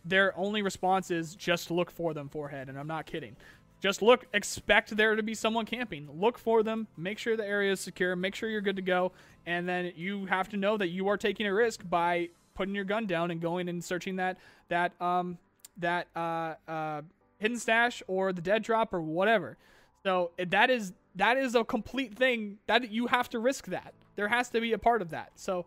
their 0.03 0.37
only 0.37 0.61
response 0.61 1.11
is 1.11 1.35
just 1.35 1.71
look 1.71 1.91
for 1.91 2.13
them 2.13 2.27
forehead, 2.27 2.67
and 2.67 2.77
I'm 2.77 2.87
not 2.87 3.05
kidding. 3.05 3.35
Just 3.81 4.03
look, 4.03 4.27
expect 4.31 4.95
there 4.95 5.15
to 5.15 5.23
be 5.23 5.33
someone 5.33 5.65
camping. 5.65 6.07
Look 6.13 6.37
for 6.37 6.61
them, 6.61 6.87
make 6.95 7.17
sure 7.17 7.35
the 7.35 7.45
area 7.45 7.71
is 7.71 7.79
secure, 7.79 8.15
make 8.15 8.35
sure 8.35 8.47
you're 8.47 8.61
good 8.61 8.75
to 8.75 8.81
go, 8.83 9.11
and 9.47 9.67
then 9.67 9.91
you 9.95 10.27
have 10.27 10.49
to 10.49 10.57
know 10.57 10.77
that 10.77 10.89
you 10.89 11.07
are 11.07 11.17
taking 11.17 11.47
a 11.47 11.53
risk 11.53 11.81
by 11.89 12.29
putting 12.53 12.75
your 12.75 12.85
gun 12.85 13.07
down 13.07 13.31
and 13.31 13.41
going 13.41 13.67
and 13.69 13.83
searching 13.83 14.17
that 14.17 14.37
that 14.69 14.99
um 15.01 15.37
that 15.77 16.07
uh 16.15 16.53
uh 16.67 17.01
hidden 17.39 17.57
stash 17.57 18.03
or 18.07 18.31
the 18.31 18.41
dead 18.41 18.61
drop 18.61 18.93
or 18.93 19.01
whatever. 19.01 19.57
So 20.03 20.31
that 20.37 20.69
is 20.69 20.93
that 21.15 21.37
is 21.37 21.55
a 21.55 21.63
complete 21.63 22.15
thing 22.15 22.59
that 22.67 22.91
you 22.91 23.07
have 23.07 23.29
to 23.29 23.39
risk 23.39 23.65
that. 23.67 23.93
There 24.15 24.27
has 24.27 24.49
to 24.49 24.61
be 24.61 24.73
a 24.73 24.77
part 24.77 25.01
of 25.01 25.09
that. 25.09 25.31
So 25.35 25.65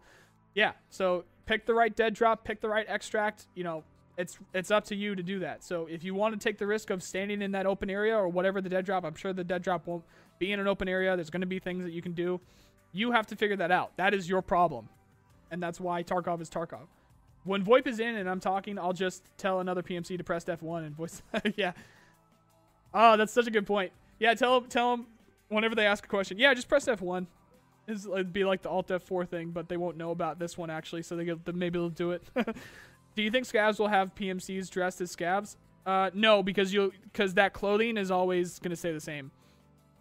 yeah, 0.55 0.73
so 0.89 1.25
pick 1.47 1.67
the 1.67 1.75
right 1.75 1.95
dead 1.95 2.15
drop, 2.15 2.45
pick 2.45 2.61
the 2.61 2.69
right 2.69 2.87
extract, 2.89 3.49
you 3.57 3.65
know, 3.65 3.83
it's 4.17 4.39
it's 4.53 4.71
up 4.71 4.85
to 4.87 4.95
you 4.95 5.15
to 5.15 5.23
do 5.23 5.41
that. 5.41 5.65
So 5.65 5.87
if 5.87 6.05
you 6.05 6.15
want 6.15 6.39
to 6.39 6.43
take 6.43 6.59
the 6.59 6.67
risk 6.67 6.91
of 6.91 7.03
standing 7.03 7.43
in 7.43 7.53
that 7.53 7.67
open 7.67 7.91
area 7.91 8.17
or 8.17 8.29
whatever 8.29 8.61
the 8.61 8.69
dead 8.69 8.85
drop, 8.85 9.05
I'm 9.05 9.15
sure 9.15 9.33
the 9.33 9.45
dead 9.45 9.63
drop 9.63 9.87
won't 9.87 10.05
be 10.39 10.53
in 10.53 10.61
an 10.61 10.69
open 10.69 10.89
area. 10.89 11.17
There's 11.17 11.31
going 11.31 11.41
to 11.41 11.47
be 11.47 11.59
things 11.59 11.85
that 11.85 11.93
you 11.93 12.03
can 12.03 12.13
do. 12.13 12.41
You 12.93 13.13
have 13.13 13.27
to 13.29 13.37
figure 13.37 13.57
that 13.57 13.71
out. 13.71 13.97
That 13.97 14.15
is 14.15 14.29
your 14.29 14.43
problem, 14.43 14.89
and 15.51 15.63
that's 15.63 15.81
why 15.81 16.03
Tarkov 16.03 16.41
is 16.41 16.49
Tarkov. 16.49 16.87
When 17.45 17.65
VoIP 17.65 17.87
is 17.87 18.01
in 18.01 18.17
and 18.17 18.29
I'm 18.29 18.41
talking, 18.41 18.79
I'll 18.79 18.93
just 18.93 19.23
tell 19.37 19.61
another 19.61 19.83
PMC 19.83 20.17
to 20.17 20.25
press 20.25 20.45
F1 20.45 20.87
and 20.87 20.97
voice. 20.97 21.23
yeah. 21.57 21.73
Oh, 22.95 23.17
that's 23.17 23.33
such 23.33 23.47
a 23.47 23.51
good 23.51 23.67
point. 23.67 23.93
Yeah, 24.19 24.35
tell 24.35 24.63
tell 24.63 24.97
them 24.97 25.07
whenever 25.49 25.75
they 25.75 25.87
ask 25.87 26.05
a 26.05 26.09
question. 26.09 26.39
Yeah, 26.39 26.55
just 26.55 26.69
press 26.69 26.87
F1. 26.87 27.27
It'd 27.87 28.33
be 28.33 28.45
like 28.45 28.63
the 28.63 28.71
Alt 28.71 28.89
F4 28.89 29.29
thing, 29.29 29.51
but 29.51 29.69
they 29.69 29.77
won't 29.77 29.99
know 29.99 30.11
about 30.11 30.39
this 30.39 30.57
one 30.57 30.71
actually, 30.71 31.03
so 31.03 31.17
they 31.17 31.25
get 31.25 31.55
maybe 31.55 31.79
they'll 31.79 31.91
do 31.91 32.13
it. 32.13 32.23
Do 33.15 33.23
you 33.23 33.31
think 33.31 33.47
scavs 33.47 33.79
will 33.79 33.89
have 33.89 34.15
PMCs 34.15 34.71
dressed 34.71 35.01
as 35.01 35.15
scavs? 35.15 35.57
Uh, 35.87 36.11
no, 36.15 36.43
because 36.43 36.73
you 36.73 36.93
because 37.05 37.35
that 37.35 37.53
clothing 37.53 37.97
is 37.97 38.11
always 38.11 38.59
gonna 38.59 38.77
stay 38.77 38.93
the 38.93 39.01
same. 39.01 39.31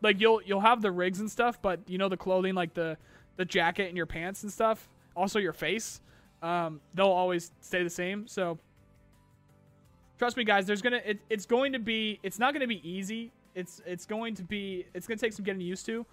Like 0.02 0.20
you'll 0.20 0.42
you'll 0.44 0.62
have 0.62 0.82
the 0.82 0.92
rigs 0.92 1.20
and 1.20 1.30
stuff, 1.30 1.62
but 1.62 1.80
you 1.88 1.98
know 1.98 2.10
the 2.10 2.18
clothing, 2.18 2.56
like 2.56 2.74
the 2.74 2.98
the 3.36 3.46
jacket 3.46 3.88
and 3.88 3.98
your 3.98 4.06
pants 4.06 4.44
and 4.44 4.52
stuff, 4.52 4.88
also 5.16 5.40
your 5.40 5.54
face, 5.54 6.02
um, 6.42 6.80
they'll 6.94 7.08
always 7.08 7.52
stay 7.62 7.84
the 7.84 7.90
same. 7.90 8.28
So 8.28 8.58
trust 10.18 10.38
me, 10.38 10.44
guys. 10.44 10.66
There's 10.66 10.82
gonna 10.82 11.02
it, 11.06 11.20
it's 11.30 11.46
going 11.46 11.74
to 11.74 11.80
be 11.80 12.20
it's 12.24 12.40
not 12.40 12.54
gonna 12.54 12.68
be 12.68 12.88
easy. 12.88 13.32
It's 13.56 13.82
it's 13.86 14.06
going 14.06 14.36
to 14.36 14.44
be 14.44 14.86
it's 14.94 15.08
gonna 15.08 15.18
take 15.18 15.34
some 15.34 15.46
getting 15.46 15.62
used 15.62 15.86
to, 15.88 16.06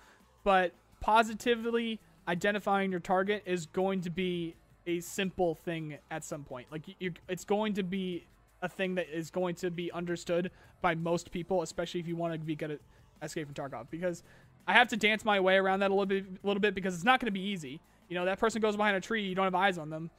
but 0.45 0.73
positively 1.01 1.99
identifying 2.29 2.91
your 2.91 3.01
target 3.01 3.43
is 3.47 3.67
going 3.67 4.01
to 4.03 4.11
be 4.11 4.55
a 4.87 5.01
simple 5.01 5.55
thing 5.55 5.99
at 6.11 6.25
some 6.25 6.45
point. 6.45 6.67
Like 6.71 6.83
you, 6.99 7.13
it's 7.29 7.45
going 7.45 7.75
to 7.75 7.83
be 7.83 8.27
a 8.63 8.69
thing 8.69 8.95
that 8.97 9.09
is 9.13 9.31
going 9.31 9.55
to 9.57 9.71
be 9.71 9.91
understood 9.93 10.51
by 10.83 10.95
most 10.95 11.31
people, 11.31 11.63
especially 11.63 12.01
if 12.01 12.07
you 12.07 12.17
want 12.17 12.35
to 12.35 12.39
be 12.39 12.57
good 12.57 12.73
at 12.73 12.81
Escape 13.23 13.47
from 13.47 13.55
Tarkov. 13.55 13.87
Because 13.91 14.23
I 14.67 14.73
have 14.75 14.89
to 14.89 14.97
dance 14.97 15.25
my 15.25 15.41
way 15.41 15.57
around 15.57 15.81
that 15.81 15.91
a 15.91 15.95
little 15.95 16.07
bit, 16.07 16.25
a 16.43 16.47
little 16.47 16.61
bit 16.61 16.75
because 16.75 16.95
it's 16.95 17.05
not 17.05 17.21
going 17.21 17.27
to 17.27 17.33
be 17.33 17.41
easy. 17.41 17.81
You 18.09 18.17
know, 18.17 18.25
that 18.25 18.39
person 18.39 18.61
goes 18.61 18.77
behind 18.77 18.97
a 18.97 19.01
tree, 19.01 19.23
you 19.23 19.35
don't 19.35 19.45
have 19.45 19.55
eyes 19.55 19.79
on 19.79 19.91
them. 19.91 20.11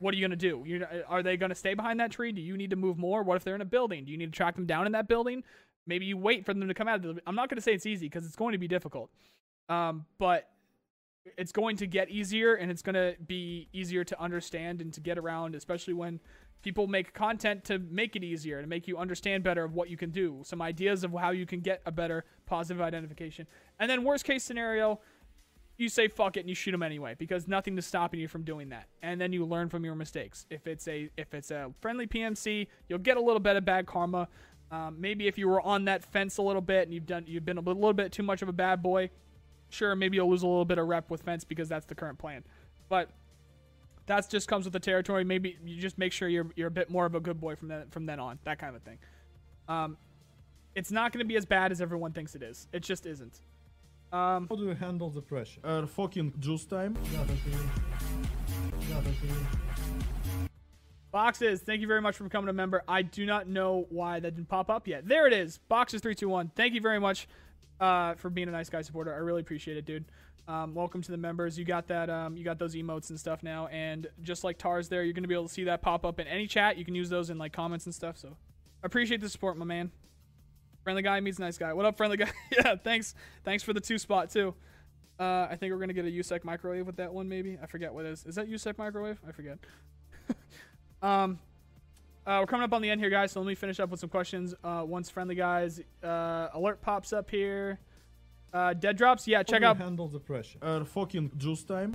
What 0.00 0.14
are 0.14 0.16
you 0.16 0.22
going 0.22 0.38
to 0.38 0.48
do? 0.48 0.62
You 0.64 0.86
are 1.08 1.22
they 1.22 1.36
going 1.36 1.50
to 1.50 1.56
stay 1.56 1.74
behind 1.74 1.98
that 1.98 2.12
tree? 2.12 2.30
Do 2.30 2.40
you 2.40 2.56
need 2.56 2.70
to 2.70 2.76
move 2.76 2.98
more? 2.98 3.22
What 3.22 3.36
if 3.36 3.44
they're 3.44 3.56
in 3.56 3.60
a 3.60 3.66
building? 3.66 4.04
Do 4.04 4.12
you 4.12 4.18
need 4.18 4.32
to 4.32 4.36
track 4.36 4.54
them 4.54 4.64
down 4.64 4.86
in 4.86 4.92
that 4.92 5.08
building? 5.08 5.42
Maybe 5.86 6.06
you 6.06 6.16
wait 6.16 6.44
for 6.44 6.54
them 6.54 6.68
to 6.68 6.74
come 6.74 6.86
out. 6.86 7.04
I'm 7.26 7.34
not 7.34 7.48
going 7.48 7.56
to 7.56 7.62
say 7.62 7.72
it's 7.72 7.86
easy 7.86 8.06
because 8.06 8.24
it's 8.24 8.36
going 8.36 8.52
to 8.52 8.58
be 8.58 8.68
difficult. 8.68 9.10
Um, 9.68 10.04
but 10.18 10.48
it's 11.36 11.52
going 11.52 11.76
to 11.78 11.86
get 11.86 12.08
easier 12.08 12.54
and 12.54 12.70
it's 12.70 12.82
going 12.82 12.94
to 12.94 13.14
be 13.26 13.68
easier 13.72 14.04
to 14.04 14.20
understand 14.20 14.80
and 14.80 14.92
to 14.94 15.00
get 15.00 15.18
around, 15.18 15.54
especially 15.54 15.94
when 15.94 16.20
people 16.62 16.86
make 16.86 17.14
content 17.14 17.64
to 17.64 17.78
make 17.78 18.16
it 18.16 18.24
easier 18.24 18.60
to 18.60 18.66
make 18.66 18.88
you 18.88 18.98
understand 18.98 19.44
better 19.44 19.64
of 19.64 19.74
what 19.74 19.88
you 19.88 19.96
can 19.96 20.10
do 20.10 20.42
some 20.44 20.60
ideas 20.60 21.04
of 21.04 21.12
how 21.12 21.30
you 21.30 21.46
can 21.46 21.60
get 21.60 21.80
a 21.86 21.92
better 21.92 22.24
positive 22.46 22.80
identification. 22.80 23.46
And 23.78 23.90
then 23.90 24.04
worst 24.04 24.24
case 24.24 24.42
scenario 24.42 25.00
you 25.76 25.88
say 25.88 26.08
fuck 26.08 26.36
it 26.36 26.40
and 26.40 26.48
you 26.48 26.56
shoot 26.56 26.72
them 26.72 26.82
anyway 26.82 27.14
because 27.16 27.46
nothing 27.46 27.78
is 27.78 27.86
stopping 27.86 28.18
you 28.18 28.26
from 28.26 28.42
doing 28.42 28.70
that. 28.70 28.86
And 29.00 29.20
then 29.20 29.32
you 29.32 29.44
learn 29.44 29.68
from 29.68 29.84
your 29.84 29.94
mistakes. 29.94 30.46
If 30.50 30.66
it's 30.66 30.88
a 30.88 31.08
if 31.16 31.32
it's 31.34 31.50
a 31.50 31.70
friendly 31.80 32.06
pmc 32.06 32.66
you'll 32.88 32.98
get 32.98 33.16
a 33.16 33.20
little 33.20 33.40
bit 33.40 33.56
of 33.56 33.64
bad 33.64 33.86
karma. 33.86 34.28
Um, 34.70 34.96
maybe 35.00 35.28
if 35.28 35.38
you 35.38 35.48
were 35.48 35.62
on 35.62 35.86
that 35.86 36.04
fence 36.04 36.36
a 36.36 36.42
little 36.42 36.60
bit 36.60 36.82
and 36.82 36.92
you've 36.92 37.06
done 37.06 37.24
you've 37.26 37.44
been 37.44 37.58
a 37.58 37.62
little 37.62 37.92
bit 37.92 38.12
too 38.12 38.22
much 38.22 38.42
of 38.42 38.48
a 38.48 38.52
bad 38.52 38.82
boy 38.82 39.10
sure 39.70 39.94
maybe 39.94 40.16
you'll 40.16 40.30
lose 40.30 40.42
a 40.42 40.46
little 40.46 40.64
bit 40.64 40.78
of 40.78 40.86
rep 40.86 41.10
with 41.10 41.22
fence 41.22 41.44
because 41.44 41.68
that's 41.68 41.86
the 41.86 41.94
current 41.94 42.18
plan 42.18 42.44
but 42.88 43.10
that 44.08 44.28
just 44.28 44.48
comes 44.48 44.64
with 44.64 44.72
the 44.72 44.80
territory. 44.80 45.22
Maybe 45.22 45.56
you 45.64 45.80
just 45.80 45.98
make 45.98 46.12
sure 46.12 46.28
you're 46.28 46.50
you're 46.56 46.68
a 46.68 46.72
bit 46.72 46.90
more 46.90 47.06
of 47.06 47.14
a 47.14 47.20
good 47.20 47.40
boy 47.40 47.54
from 47.54 47.68
then 47.68 47.84
from 47.90 48.06
then 48.06 48.18
on. 48.18 48.38
That 48.44 48.58
kind 48.58 48.74
of 48.74 48.82
thing. 48.82 48.98
Um, 49.68 49.96
it's 50.74 50.90
not 50.90 51.12
going 51.12 51.20
to 51.20 51.28
be 51.28 51.36
as 51.36 51.46
bad 51.46 51.70
as 51.70 51.80
everyone 51.80 52.12
thinks 52.12 52.34
it 52.34 52.42
is. 52.42 52.66
It 52.72 52.80
just 52.80 53.06
isn't. 53.06 53.40
Um, 54.12 54.46
How 54.48 54.56
do 54.56 54.64
you 54.64 54.74
handle 54.74 55.10
the 55.10 55.20
pressure? 55.20 55.60
Uh, 55.62 55.86
fucking 55.86 56.32
juice 56.40 56.64
time. 56.64 56.96
Boxes, 61.10 61.60
thank 61.60 61.80
you 61.80 61.86
very 61.86 62.00
much 62.00 62.16
for 62.16 62.24
becoming 62.24 62.48
a 62.48 62.52
member. 62.52 62.82
I 62.88 63.02
do 63.02 63.26
not 63.26 63.48
know 63.48 63.86
why 63.90 64.20
that 64.20 64.34
didn't 64.34 64.48
pop 64.48 64.70
up 64.70 64.88
yet. 64.88 65.06
There 65.06 65.26
it 65.26 65.34
is. 65.34 65.58
Boxes 65.68 66.00
three 66.00 66.14
two 66.14 66.28
one. 66.30 66.50
Thank 66.56 66.72
you 66.74 66.80
very 66.80 66.98
much 66.98 67.28
uh, 67.80 68.14
for 68.14 68.30
being 68.30 68.48
a 68.48 68.52
nice 68.52 68.68
guy 68.68 68.82
supporter. 68.82 69.12
I 69.12 69.18
really 69.18 69.40
appreciate 69.40 69.76
it, 69.76 69.84
dude. 69.84 70.04
Um, 70.46 70.74
welcome 70.74 71.02
to 71.02 71.10
the 71.10 71.18
members. 71.18 71.58
You 71.58 71.66
got 71.66 71.88
that. 71.88 72.08
Um, 72.08 72.36
you 72.36 72.44
got 72.44 72.58
those 72.58 72.74
emotes 72.74 73.10
and 73.10 73.20
stuff 73.20 73.42
now, 73.42 73.66
and 73.66 74.06
just 74.22 74.44
like 74.44 74.56
Tars, 74.56 74.88
there, 74.88 75.04
you're 75.04 75.12
gonna 75.12 75.28
be 75.28 75.34
able 75.34 75.46
to 75.46 75.52
see 75.52 75.64
that 75.64 75.82
pop 75.82 76.06
up 76.06 76.18
in 76.18 76.26
any 76.26 76.46
chat. 76.46 76.78
You 76.78 76.86
can 76.86 76.94
use 76.94 77.10
those 77.10 77.28
in 77.28 77.36
like 77.36 77.52
comments 77.52 77.84
and 77.84 77.94
stuff. 77.94 78.16
So, 78.16 78.36
appreciate 78.82 79.20
the 79.20 79.28
support, 79.28 79.58
my 79.58 79.66
man. 79.66 79.90
Friendly 80.84 81.02
guy 81.02 81.20
meets 81.20 81.38
nice 81.38 81.58
guy. 81.58 81.74
What 81.74 81.84
up, 81.84 81.98
friendly 81.98 82.16
guy? 82.16 82.30
yeah, 82.52 82.76
thanks. 82.76 83.14
Thanks 83.44 83.62
for 83.62 83.74
the 83.74 83.80
two 83.80 83.98
spot 83.98 84.30
too. 84.30 84.54
Uh, 85.20 85.48
I 85.50 85.56
think 85.56 85.72
we're 85.72 85.80
gonna 85.80 85.92
get 85.92 86.06
a 86.06 86.08
USEC 86.08 86.44
microwave 86.44 86.86
with 86.86 86.96
that 86.96 87.12
one, 87.12 87.28
maybe. 87.28 87.58
I 87.62 87.66
forget 87.66 87.92
what 87.92 88.06
it 88.06 88.12
is. 88.12 88.24
Is 88.24 88.36
that 88.36 88.48
USEC 88.48 88.78
microwave? 88.78 89.18
I 89.28 89.32
forget. 89.32 89.58
um, 91.02 91.38
uh, 92.28 92.40
we're 92.40 92.46
coming 92.46 92.64
up 92.64 92.74
on 92.74 92.82
the 92.82 92.90
end 92.90 93.00
here, 93.00 93.08
guys. 93.08 93.32
So 93.32 93.40
let 93.40 93.46
me 93.46 93.54
finish 93.54 93.80
up 93.80 93.88
with 93.88 94.00
some 94.00 94.10
questions. 94.10 94.54
Uh, 94.62 94.84
once 94.86 95.08
friendly 95.08 95.34
guys 95.34 95.80
uh, 96.04 96.48
alert 96.52 96.82
pops 96.82 97.14
up 97.14 97.30
here. 97.30 97.80
Uh, 98.52 98.74
dead 98.74 98.96
drops. 98.98 99.26
Yeah, 99.26 99.42
check 99.42 99.62
out. 99.62 99.78
do 99.78 99.82
you 99.82 99.88
handle 99.88 100.08
the 100.08 100.20
pressure? 100.20 100.58
Uh, 100.60 100.84
fucking 100.84 101.32
juice 101.38 101.64
time. 101.64 101.94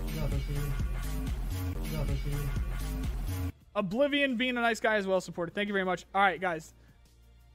Oblivion 3.75 4.36
being 4.38 4.57
a 4.57 4.61
nice 4.61 4.79
guy 4.79 4.95
as 4.95 5.05
well 5.05 5.21
supported. 5.21 5.53
Thank 5.53 5.67
you 5.67 5.73
very 5.73 5.86
much. 5.86 6.05
All 6.13 6.21
right, 6.21 6.41
guys. 6.41 6.73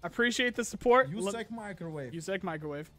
Appreciate 0.05 0.55
the 0.55 0.65
support. 0.65 1.09
You 1.09 1.21
Look- 1.21 1.35
like 1.35 1.51
microwave. 1.51 2.13
USEC 2.13 2.45
microwave. 2.45 2.91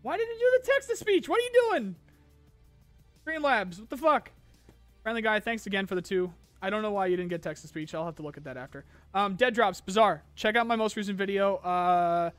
Why 0.00 0.16
did 0.16 0.26
you 0.28 0.38
do 0.38 0.60
the 0.62 0.70
text 0.72 0.88
to 0.88 0.96
speech? 0.96 1.28
What 1.28 1.40
are 1.40 1.42
you 1.42 1.70
doing? 1.70 1.96
Streamlabs, 3.26 3.80
what 3.80 3.90
the 3.90 3.96
fuck? 3.96 4.30
Friendly 5.02 5.20
guy, 5.20 5.40
thanks 5.40 5.66
again 5.66 5.84
for 5.86 5.94
the 5.96 6.02
two. 6.02 6.32
I 6.62 6.70
don't 6.70 6.82
know 6.82 6.92
why 6.92 7.06
you 7.06 7.16
didn't 7.16 7.30
get 7.30 7.42
text 7.42 7.62
to 7.62 7.68
speech. 7.68 7.94
I'll 7.94 8.04
have 8.04 8.16
to 8.16 8.22
look 8.22 8.36
at 8.36 8.44
that 8.44 8.56
after. 8.56 8.84
Um, 9.14 9.34
Dead 9.34 9.54
Drops, 9.54 9.80
bizarre. 9.80 10.22
Check 10.34 10.56
out 10.56 10.66
my 10.66 10.76
most 10.76 10.96
recent 10.96 11.18
video. 11.18 11.56
Uh, 11.56 12.30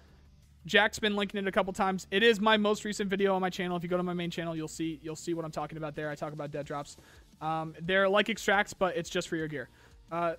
Jack's 0.65 0.99
been 0.99 1.15
linking 1.15 1.39
it 1.39 1.47
a 1.47 1.51
couple 1.51 1.71
times. 1.71 2.07
It 2.11 2.23
is 2.23 2.41
my 2.41 2.57
most 2.57 2.83
recent 2.83 3.09
video 3.09 3.33
on 3.33 3.41
my 3.41 3.49
channel. 3.49 3.77
If 3.77 3.83
you 3.83 3.89
go 3.89 3.97
to 3.97 4.03
my 4.03 4.13
main 4.13 4.29
channel, 4.29 4.55
you'll 4.55 4.67
see 4.67 4.99
you'll 5.01 5.15
see 5.15 5.33
what 5.33 5.45
I'm 5.45 5.51
talking 5.51 5.77
about 5.77 5.95
there. 5.95 6.09
I 6.09 6.15
talk 6.15 6.33
about 6.33 6.51
Dead 6.51 6.65
Drops. 6.65 6.97
Um, 7.41 7.73
they're 7.81 8.09
like 8.09 8.29
extracts, 8.29 8.73
but 8.73 8.97
it's 8.97 9.09
just 9.09 9.29
for 9.29 9.37
your 9.37 9.47
gear. 9.47 9.69
Uh, 10.11 10.33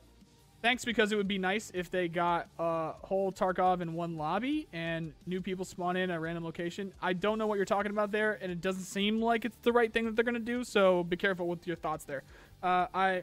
thanks 0.61 0.85
because 0.85 1.13
it 1.13 1.17
would 1.17 1.29
be 1.29 1.39
nice 1.39 1.71
if 1.75 1.91
they 1.91 2.09
got 2.09 2.49
a 2.59 2.93
whole 3.01 3.33
Tarkov 3.33 3.81
in 3.81 3.95
one 3.95 4.17
lobby 4.17 4.69
and 4.73 5.15
new 5.27 5.41
people 5.41 5.65
spawn 5.65 5.97
in 5.97 6.11
a 6.11 6.21
random 6.21 6.45
location. 6.45 6.93
I 7.01 7.15
don't 7.15 7.39
know 7.39 7.47
what 7.47 7.57
you're 7.57 7.65
talking 7.65 7.91
about 7.91 8.13
there, 8.13 8.39
and 8.43 8.53
it 8.53 8.61
doesn't 8.61 8.85
seem 8.85 9.23
like 9.23 9.47
it's 9.47 9.57
the 9.63 9.73
right 9.73 9.91
thing 9.91 10.05
that 10.05 10.15
they're 10.15 10.25
gonna 10.25 10.41
do. 10.41 10.63
So 10.63 11.05
be 11.05 11.17
careful 11.17 11.49
with 11.49 11.67
your 11.67 11.77
thoughts 11.77 12.05
there. 12.05 12.23
Uh, 12.63 12.87
I 12.93 13.23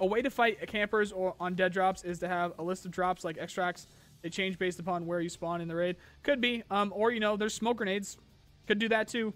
a 0.00 0.06
way 0.06 0.22
to 0.22 0.30
fight 0.30 0.66
campers 0.68 1.12
or 1.12 1.34
on 1.40 1.54
dead 1.54 1.72
drops 1.72 2.04
is 2.04 2.18
to 2.20 2.28
have 2.28 2.52
a 2.58 2.62
list 2.62 2.84
of 2.84 2.90
drops 2.90 3.24
like 3.24 3.36
extracts. 3.38 3.86
They 4.22 4.30
change 4.30 4.58
based 4.58 4.80
upon 4.80 5.06
where 5.06 5.20
you 5.20 5.28
spawn 5.28 5.60
in 5.60 5.68
the 5.68 5.76
raid. 5.76 5.96
Could 6.22 6.40
be, 6.40 6.62
um, 6.70 6.92
or 6.94 7.12
you 7.12 7.20
know, 7.20 7.36
there's 7.36 7.54
smoke 7.54 7.78
grenades. 7.78 8.18
Could 8.66 8.78
do 8.78 8.88
that 8.88 9.08
too. 9.08 9.32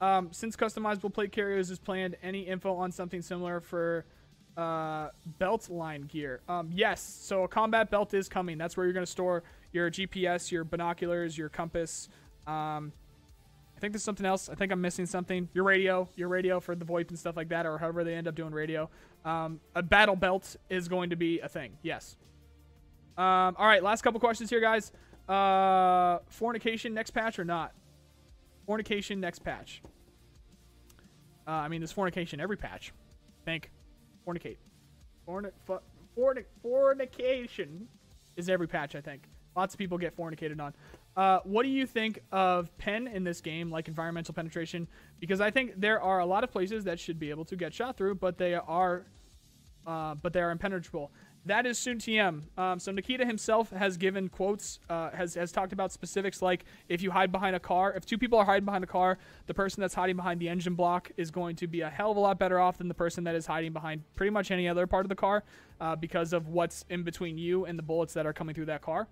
Um, 0.00 0.28
since 0.32 0.56
customizable 0.56 1.12
plate 1.12 1.32
carriers 1.32 1.70
is 1.70 1.78
planned, 1.78 2.16
any 2.22 2.40
info 2.40 2.74
on 2.74 2.90
something 2.92 3.22
similar 3.22 3.60
for 3.60 4.04
uh, 4.56 5.08
belt 5.38 5.70
line 5.70 6.02
gear? 6.02 6.40
Um, 6.48 6.70
yes. 6.72 7.00
So 7.00 7.44
a 7.44 7.48
combat 7.48 7.90
belt 7.90 8.12
is 8.12 8.28
coming. 8.28 8.58
That's 8.58 8.76
where 8.76 8.86
you're 8.86 8.92
going 8.92 9.06
to 9.06 9.10
store 9.10 9.44
your 9.72 9.90
GPS, 9.90 10.50
your 10.50 10.64
binoculars, 10.64 11.38
your 11.38 11.48
compass. 11.48 12.08
Um, 12.46 12.92
I 13.76 13.80
think 13.80 13.92
there's 13.92 14.04
something 14.04 14.26
else. 14.26 14.48
I 14.48 14.54
think 14.54 14.72
I'm 14.72 14.80
missing 14.80 15.06
something. 15.06 15.48
Your 15.52 15.64
radio, 15.64 16.08
your 16.16 16.28
radio 16.28 16.60
for 16.60 16.74
the 16.74 16.84
VoIP 16.84 17.08
and 17.08 17.18
stuff 17.18 17.36
like 17.36 17.48
that, 17.48 17.66
or 17.66 17.78
however 17.78 18.04
they 18.04 18.14
end 18.14 18.28
up 18.28 18.34
doing 18.34 18.52
radio. 18.52 18.88
Um, 19.24 19.60
a 19.74 19.82
battle 19.82 20.16
belt 20.16 20.56
is 20.68 20.88
going 20.88 21.10
to 21.10 21.16
be 21.16 21.40
a 21.40 21.48
thing. 21.48 21.72
Yes. 21.82 22.16
Um, 23.16 23.56
all 23.58 23.66
right, 23.66 23.82
last 23.82 24.02
couple 24.02 24.20
questions 24.20 24.50
here, 24.50 24.60
guys. 24.60 24.92
Uh, 25.28 26.18
fornication 26.28 26.92
next 26.92 27.10
patch 27.10 27.38
or 27.38 27.44
not? 27.44 27.72
Fornication 28.66 29.20
next 29.20 29.38
patch. 29.40 29.82
Uh, 31.46 31.50
I 31.50 31.68
mean, 31.68 31.80
there's 31.80 31.92
fornication 31.92 32.40
every 32.40 32.56
patch. 32.56 32.92
Think. 33.44 33.70
Fornicate. 34.26 34.56
Fornic, 35.26 35.52
fu- 35.66 35.80
fornic, 36.16 36.44
fornication 36.62 37.86
is 38.36 38.48
every 38.48 38.66
patch, 38.66 38.94
I 38.94 39.00
think. 39.00 39.28
Lots 39.56 39.74
of 39.74 39.78
people 39.78 39.96
get 39.98 40.16
fornicated 40.16 40.60
on. 40.60 40.74
Uh, 41.16 41.38
what 41.44 41.62
do 41.62 41.68
you 41.68 41.86
think 41.86 42.20
of 42.32 42.76
pen 42.76 43.06
in 43.06 43.22
this 43.22 43.40
game, 43.40 43.70
like 43.70 43.88
environmental 43.88 44.34
penetration? 44.34 44.88
Because 45.20 45.40
I 45.40 45.50
think 45.50 45.74
there 45.76 46.00
are 46.00 46.18
a 46.18 46.26
lot 46.26 46.42
of 46.42 46.50
places 46.50 46.84
that 46.84 46.98
should 46.98 47.18
be 47.18 47.30
able 47.30 47.44
to 47.46 47.56
get 47.56 47.72
shot 47.72 47.96
through, 47.96 48.16
but 48.16 48.36
they 48.36 48.54
are, 48.54 49.06
uh, 49.86 50.14
but 50.16 50.32
they 50.32 50.40
are 50.40 50.50
impenetrable. 50.50 51.12
That 51.46 51.66
is 51.66 51.78
Soon 51.78 51.98
TM. 51.98 52.42
Um, 52.58 52.78
so 52.78 52.90
Nikita 52.90 53.26
himself 53.26 53.70
has 53.70 53.98
given 53.98 54.30
quotes, 54.30 54.80
uh, 54.88 55.10
has 55.10 55.34
has 55.34 55.52
talked 55.52 55.74
about 55.74 55.92
specifics 55.92 56.40
like 56.40 56.64
if 56.88 57.02
you 57.02 57.10
hide 57.10 57.30
behind 57.30 57.54
a 57.54 57.60
car, 57.60 57.92
if 57.92 58.06
two 58.06 58.16
people 58.16 58.38
are 58.38 58.46
hiding 58.46 58.64
behind 58.64 58.82
a 58.82 58.86
car, 58.86 59.18
the 59.46 59.52
person 59.52 59.82
that's 59.82 59.94
hiding 59.94 60.16
behind 60.16 60.40
the 60.40 60.48
engine 60.48 60.74
block 60.74 61.10
is 61.18 61.30
going 61.30 61.54
to 61.56 61.66
be 61.66 61.82
a 61.82 61.90
hell 61.90 62.10
of 62.10 62.16
a 62.16 62.20
lot 62.20 62.38
better 62.38 62.58
off 62.58 62.78
than 62.78 62.88
the 62.88 62.94
person 62.94 63.24
that 63.24 63.34
is 63.34 63.44
hiding 63.44 63.74
behind 63.74 64.02
pretty 64.16 64.30
much 64.30 64.50
any 64.50 64.66
other 64.66 64.86
part 64.86 65.04
of 65.04 65.10
the 65.10 65.14
car, 65.14 65.44
uh, 65.82 65.94
because 65.94 66.32
of 66.32 66.48
what's 66.48 66.86
in 66.88 67.02
between 67.02 67.36
you 67.36 67.66
and 67.66 67.78
the 67.78 67.82
bullets 67.82 68.14
that 68.14 68.24
are 68.24 68.32
coming 68.32 68.54
through 68.54 68.66
that 68.66 68.80
car. 68.80 69.06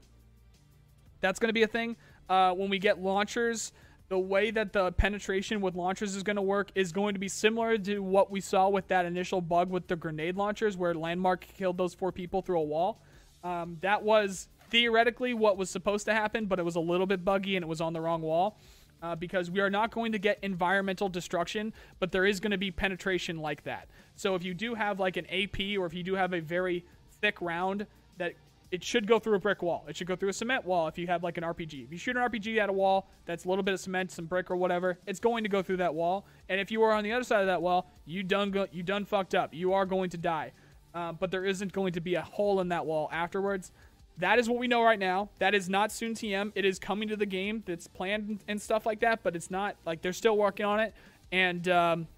That's 1.22 1.38
going 1.38 1.48
to 1.48 1.54
be 1.54 1.62
a 1.62 1.66
thing. 1.66 1.96
Uh, 2.28 2.52
when 2.52 2.68
we 2.68 2.78
get 2.78 3.00
launchers, 3.00 3.72
the 4.10 4.18
way 4.18 4.50
that 4.50 4.74
the 4.74 4.92
penetration 4.92 5.62
with 5.62 5.74
launchers 5.74 6.14
is 6.14 6.22
going 6.22 6.36
to 6.36 6.42
work 6.42 6.70
is 6.74 6.92
going 6.92 7.14
to 7.14 7.18
be 7.18 7.28
similar 7.28 7.78
to 7.78 8.00
what 8.00 8.30
we 8.30 8.42
saw 8.42 8.68
with 8.68 8.88
that 8.88 9.06
initial 9.06 9.40
bug 9.40 9.70
with 9.70 9.88
the 9.88 9.96
grenade 9.96 10.36
launchers, 10.36 10.76
where 10.76 10.92
Landmark 10.92 11.46
killed 11.56 11.78
those 11.78 11.94
four 11.94 12.12
people 12.12 12.42
through 12.42 12.60
a 12.60 12.64
wall. 12.64 13.00
Um, 13.42 13.78
that 13.80 14.02
was 14.02 14.48
theoretically 14.70 15.32
what 15.32 15.56
was 15.56 15.70
supposed 15.70 16.04
to 16.06 16.12
happen, 16.12 16.44
but 16.44 16.58
it 16.58 16.64
was 16.64 16.76
a 16.76 16.80
little 16.80 17.06
bit 17.06 17.24
buggy 17.24 17.56
and 17.56 17.62
it 17.62 17.68
was 17.68 17.80
on 17.80 17.94
the 17.94 18.00
wrong 18.00 18.20
wall. 18.20 18.58
uh, 19.02 19.16
because 19.16 19.50
we 19.50 19.60
are 19.60 19.70
not 19.70 19.90
going 19.90 20.12
to 20.12 20.18
get 20.18 20.38
environmental 20.42 21.08
destruction, 21.08 21.72
but 21.98 22.12
there 22.12 22.24
is 22.24 22.40
going 22.40 22.52
to 22.52 22.58
be 22.58 22.70
penetration 22.70 23.36
like 23.38 23.64
that. 23.64 23.88
So 24.14 24.34
if 24.34 24.44
you 24.44 24.54
do 24.54 24.74
have 24.74 25.00
like 25.00 25.16
an 25.16 25.26
AP 25.26 25.76
or 25.78 25.86
if 25.86 25.94
you 25.94 26.02
do 26.02 26.14
have 26.14 26.32
a 26.32 26.40
very 26.40 26.84
thick 27.20 27.40
round 27.40 27.86
that 28.18 28.34
it 28.72 28.82
should 28.82 29.06
go 29.06 29.18
through 29.18 29.34
a 29.34 29.38
brick 29.38 29.62
wall. 29.62 29.84
It 29.86 29.96
should 29.96 30.06
go 30.06 30.16
through 30.16 30.30
a 30.30 30.32
cement 30.32 30.64
wall 30.64 30.88
if 30.88 30.96
you 30.96 31.06
have 31.06 31.22
like 31.22 31.36
an 31.36 31.44
RPG. 31.44 31.84
If 31.84 31.92
you 31.92 31.98
shoot 31.98 32.16
an 32.16 32.22
RPG 32.22 32.56
at 32.56 32.70
a 32.70 32.72
wall 32.72 33.10
that's 33.26 33.44
a 33.44 33.48
little 33.48 33.62
bit 33.62 33.74
of 33.74 33.80
cement, 33.80 34.10
some 34.10 34.24
brick 34.24 34.50
or 34.50 34.56
whatever, 34.56 34.98
it's 35.06 35.20
going 35.20 35.44
to 35.44 35.50
go 35.50 35.62
through 35.62 35.76
that 35.76 35.94
wall. 35.94 36.24
And 36.48 36.58
if 36.58 36.70
you 36.70 36.82
are 36.82 36.92
on 36.92 37.04
the 37.04 37.12
other 37.12 37.22
side 37.22 37.42
of 37.42 37.46
that 37.48 37.60
wall, 37.60 37.90
you 38.06 38.22
done 38.22 38.50
go- 38.50 38.68
you 38.72 38.82
done 38.82 39.04
fucked 39.04 39.34
up. 39.34 39.52
You 39.52 39.74
are 39.74 39.84
going 39.84 40.08
to 40.10 40.16
die. 40.16 40.52
Um, 40.94 41.18
but 41.20 41.30
there 41.30 41.44
isn't 41.44 41.72
going 41.72 41.92
to 41.92 42.00
be 42.00 42.14
a 42.14 42.22
hole 42.22 42.60
in 42.60 42.68
that 42.68 42.86
wall 42.86 43.10
afterwards. 43.12 43.72
That 44.16 44.38
is 44.38 44.48
what 44.48 44.58
we 44.58 44.68
know 44.68 44.82
right 44.82 44.98
now. 44.98 45.28
That 45.38 45.54
is 45.54 45.68
not 45.68 45.92
soon 45.92 46.14
TM. 46.14 46.52
It 46.54 46.64
is 46.64 46.78
coming 46.78 47.08
to 47.08 47.16
the 47.16 47.26
game. 47.26 47.62
That's 47.66 47.86
planned 47.86 48.40
and 48.48 48.60
stuff 48.60 48.86
like 48.86 49.00
that. 49.00 49.22
But 49.22 49.36
it's 49.36 49.50
not 49.50 49.76
like 49.84 50.00
they're 50.00 50.14
still 50.14 50.38
working 50.38 50.64
on 50.64 50.80
it. 50.80 50.94
And 51.30 51.68
um, 51.68 52.08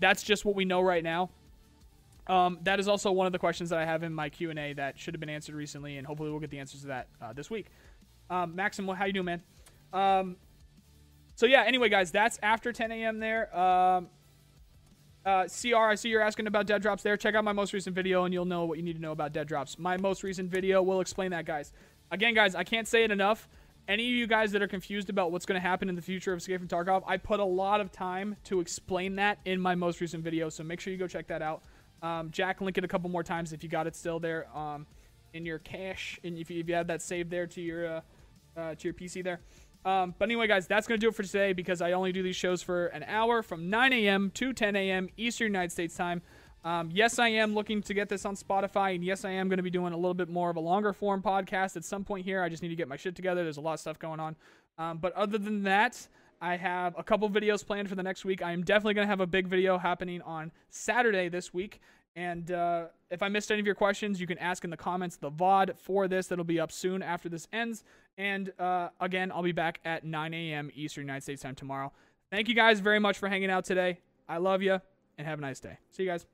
that's 0.00 0.24
just 0.24 0.44
what 0.44 0.56
we 0.56 0.64
know 0.64 0.80
right 0.80 1.02
now. 1.04 1.30
Um, 2.32 2.58
that 2.62 2.80
is 2.80 2.88
also 2.88 3.12
one 3.12 3.26
of 3.26 3.32
the 3.32 3.38
questions 3.38 3.68
that 3.68 3.78
I 3.78 3.84
have 3.84 4.02
in 4.02 4.14
my 4.14 4.30
Q 4.30 4.48
and 4.48 4.58
A 4.58 4.72
that 4.72 4.98
should 4.98 5.12
have 5.12 5.20
been 5.20 5.28
answered 5.28 5.54
recently, 5.54 5.98
and 5.98 6.06
hopefully 6.06 6.30
we'll 6.30 6.40
get 6.40 6.48
the 6.48 6.60
answers 6.60 6.80
to 6.80 6.86
that 6.86 7.08
uh, 7.20 7.34
this 7.34 7.50
week. 7.50 7.66
Um, 8.30 8.56
Maxim, 8.56 8.88
how 8.88 9.04
you 9.04 9.12
doing, 9.12 9.26
man? 9.26 9.42
Um, 9.92 10.36
so 11.34 11.44
yeah. 11.44 11.64
Anyway, 11.66 11.90
guys, 11.90 12.10
that's 12.10 12.38
after 12.42 12.72
10 12.72 12.90
a.m. 12.90 13.18
there. 13.18 13.54
Um, 13.54 14.08
uh, 15.26 15.44
CR, 15.44 15.76
I 15.76 15.94
see 15.94 16.08
you're 16.08 16.22
asking 16.22 16.46
about 16.46 16.66
dead 16.66 16.80
drops 16.80 17.02
there. 17.02 17.18
Check 17.18 17.34
out 17.34 17.44
my 17.44 17.52
most 17.52 17.74
recent 17.74 17.94
video, 17.94 18.24
and 18.24 18.32
you'll 18.32 18.46
know 18.46 18.64
what 18.64 18.78
you 18.78 18.82
need 18.82 18.96
to 18.96 19.02
know 19.02 19.12
about 19.12 19.34
dead 19.34 19.46
drops. 19.46 19.78
My 19.78 19.98
most 19.98 20.22
recent 20.22 20.50
video 20.50 20.82
will 20.82 21.02
explain 21.02 21.32
that, 21.32 21.44
guys. 21.44 21.74
Again, 22.10 22.32
guys, 22.32 22.54
I 22.54 22.64
can't 22.64 22.88
say 22.88 23.04
it 23.04 23.10
enough. 23.10 23.46
Any 23.86 24.08
of 24.08 24.14
you 24.14 24.26
guys 24.26 24.52
that 24.52 24.62
are 24.62 24.68
confused 24.68 25.10
about 25.10 25.32
what's 25.32 25.44
going 25.44 25.60
to 25.60 25.68
happen 25.68 25.90
in 25.90 25.96
the 25.96 26.02
future 26.02 26.32
of 26.32 26.38
Escape 26.38 26.60
from 26.60 26.68
Tarkov, 26.68 27.02
I 27.06 27.18
put 27.18 27.40
a 27.40 27.44
lot 27.44 27.82
of 27.82 27.92
time 27.92 28.36
to 28.44 28.60
explain 28.60 29.16
that 29.16 29.38
in 29.44 29.60
my 29.60 29.74
most 29.74 30.00
recent 30.00 30.24
video, 30.24 30.48
so 30.48 30.64
make 30.64 30.80
sure 30.80 30.94
you 30.94 30.98
go 30.98 31.06
check 31.06 31.26
that 31.26 31.42
out. 31.42 31.62
Um, 32.02 32.30
Jack, 32.30 32.60
link 32.60 32.78
it 32.78 32.84
a 32.84 32.88
couple 32.88 33.08
more 33.08 33.22
times 33.22 33.52
if 33.52 33.62
you 33.62 33.68
got 33.68 33.86
it 33.86 33.94
still 33.94 34.18
there 34.18 34.48
um, 34.56 34.86
in 35.32 35.46
your 35.46 35.58
cache, 35.58 36.18
and 36.24 36.36
if 36.36 36.50
you, 36.50 36.60
if 36.60 36.68
you 36.68 36.74
have 36.74 36.88
that 36.88 37.00
saved 37.00 37.30
there 37.30 37.46
to 37.46 37.60
your 37.60 37.86
uh, 37.86 38.00
uh, 38.56 38.74
to 38.74 38.84
your 38.88 38.94
PC 38.94 39.22
there. 39.22 39.40
Um, 39.84 40.14
but 40.18 40.26
anyway, 40.26 40.46
guys, 40.46 40.66
that's 40.66 40.86
gonna 40.86 40.98
do 40.98 41.08
it 41.08 41.14
for 41.14 41.22
today 41.22 41.52
because 41.52 41.80
I 41.80 41.92
only 41.92 42.12
do 42.12 42.22
these 42.22 42.36
shows 42.36 42.62
for 42.62 42.86
an 42.86 43.04
hour 43.04 43.42
from 43.42 43.70
9 43.70 43.92
a.m. 43.92 44.30
to 44.34 44.52
10 44.52 44.76
a.m. 44.76 45.08
Eastern 45.16 45.46
United 45.46 45.72
States 45.72 45.96
time. 45.96 46.22
Um, 46.64 46.90
yes, 46.92 47.18
I 47.18 47.28
am 47.28 47.54
looking 47.54 47.82
to 47.82 47.94
get 47.94 48.08
this 48.08 48.24
on 48.24 48.36
Spotify, 48.36 48.94
and 48.94 49.04
yes, 49.04 49.24
I 49.24 49.30
am 49.30 49.48
going 49.48 49.56
to 49.56 49.64
be 49.64 49.70
doing 49.70 49.92
a 49.92 49.96
little 49.96 50.14
bit 50.14 50.28
more 50.28 50.48
of 50.48 50.56
a 50.56 50.60
longer 50.60 50.92
form 50.92 51.20
podcast 51.20 51.76
at 51.76 51.84
some 51.84 52.04
point 52.04 52.24
here. 52.24 52.40
I 52.40 52.48
just 52.48 52.62
need 52.62 52.68
to 52.68 52.76
get 52.76 52.86
my 52.86 52.96
shit 52.96 53.16
together. 53.16 53.42
There's 53.42 53.56
a 53.56 53.60
lot 53.60 53.74
of 53.74 53.80
stuff 53.80 53.98
going 53.98 54.20
on. 54.20 54.36
Um, 54.78 54.98
but 54.98 55.12
other 55.14 55.38
than 55.38 55.64
that, 55.64 56.06
I 56.42 56.56
have 56.56 56.94
a 56.98 57.04
couple 57.04 57.30
videos 57.30 57.64
planned 57.64 57.88
for 57.88 57.94
the 57.94 58.02
next 58.02 58.24
week. 58.24 58.42
I 58.42 58.50
am 58.50 58.64
definitely 58.64 58.94
going 58.94 59.06
to 59.06 59.10
have 59.10 59.20
a 59.20 59.26
big 59.26 59.46
video 59.46 59.78
happening 59.78 60.20
on 60.22 60.50
Saturday 60.70 61.28
this 61.28 61.54
week. 61.54 61.80
And 62.16 62.50
uh, 62.50 62.86
if 63.10 63.22
I 63.22 63.28
missed 63.28 63.52
any 63.52 63.60
of 63.60 63.64
your 63.64 63.76
questions, 63.76 64.20
you 64.20 64.26
can 64.26 64.38
ask 64.38 64.64
in 64.64 64.70
the 64.70 64.76
comments 64.76 65.16
the 65.16 65.30
VOD 65.30 65.78
for 65.78 66.08
this. 66.08 66.26
That'll 66.26 66.44
be 66.44 66.58
up 66.58 66.72
soon 66.72 67.00
after 67.00 67.28
this 67.28 67.46
ends. 67.52 67.84
And 68.18 68.52
uh, 68.58 68.88
again, 69.00 69.30
I'll 69.30 69.44
be 69.44 69.52
back 69.52 69.78
at 69.84 70.04
9 70.04 70.34
a.m. 70.34 70.70
Eastern 70.74 71.04
United 71.04 71.22
States 71.22 71.42
time 71.42 71.54
tomorrow. 71.54 71.92
Thank 72.32 72.48
you 72.48 72.56
guys 72.56 72.80
very 72.80 72.98
much 72.98 73.18
for 73.18 73.28
hanging 73.28 73.50
out 73.50 73.64
today. 73.64 74.00
I 74.28 74.38
love 74.38 74.62
you, 74.62 74.80
and 75.18 75.26
have 75.26 75.38
a 75.38 75.42
nice 75.42 75.60
day. 75.60 75.78
See 75.90 76.02
you 76.02 76.08
guys. 76.08 76.26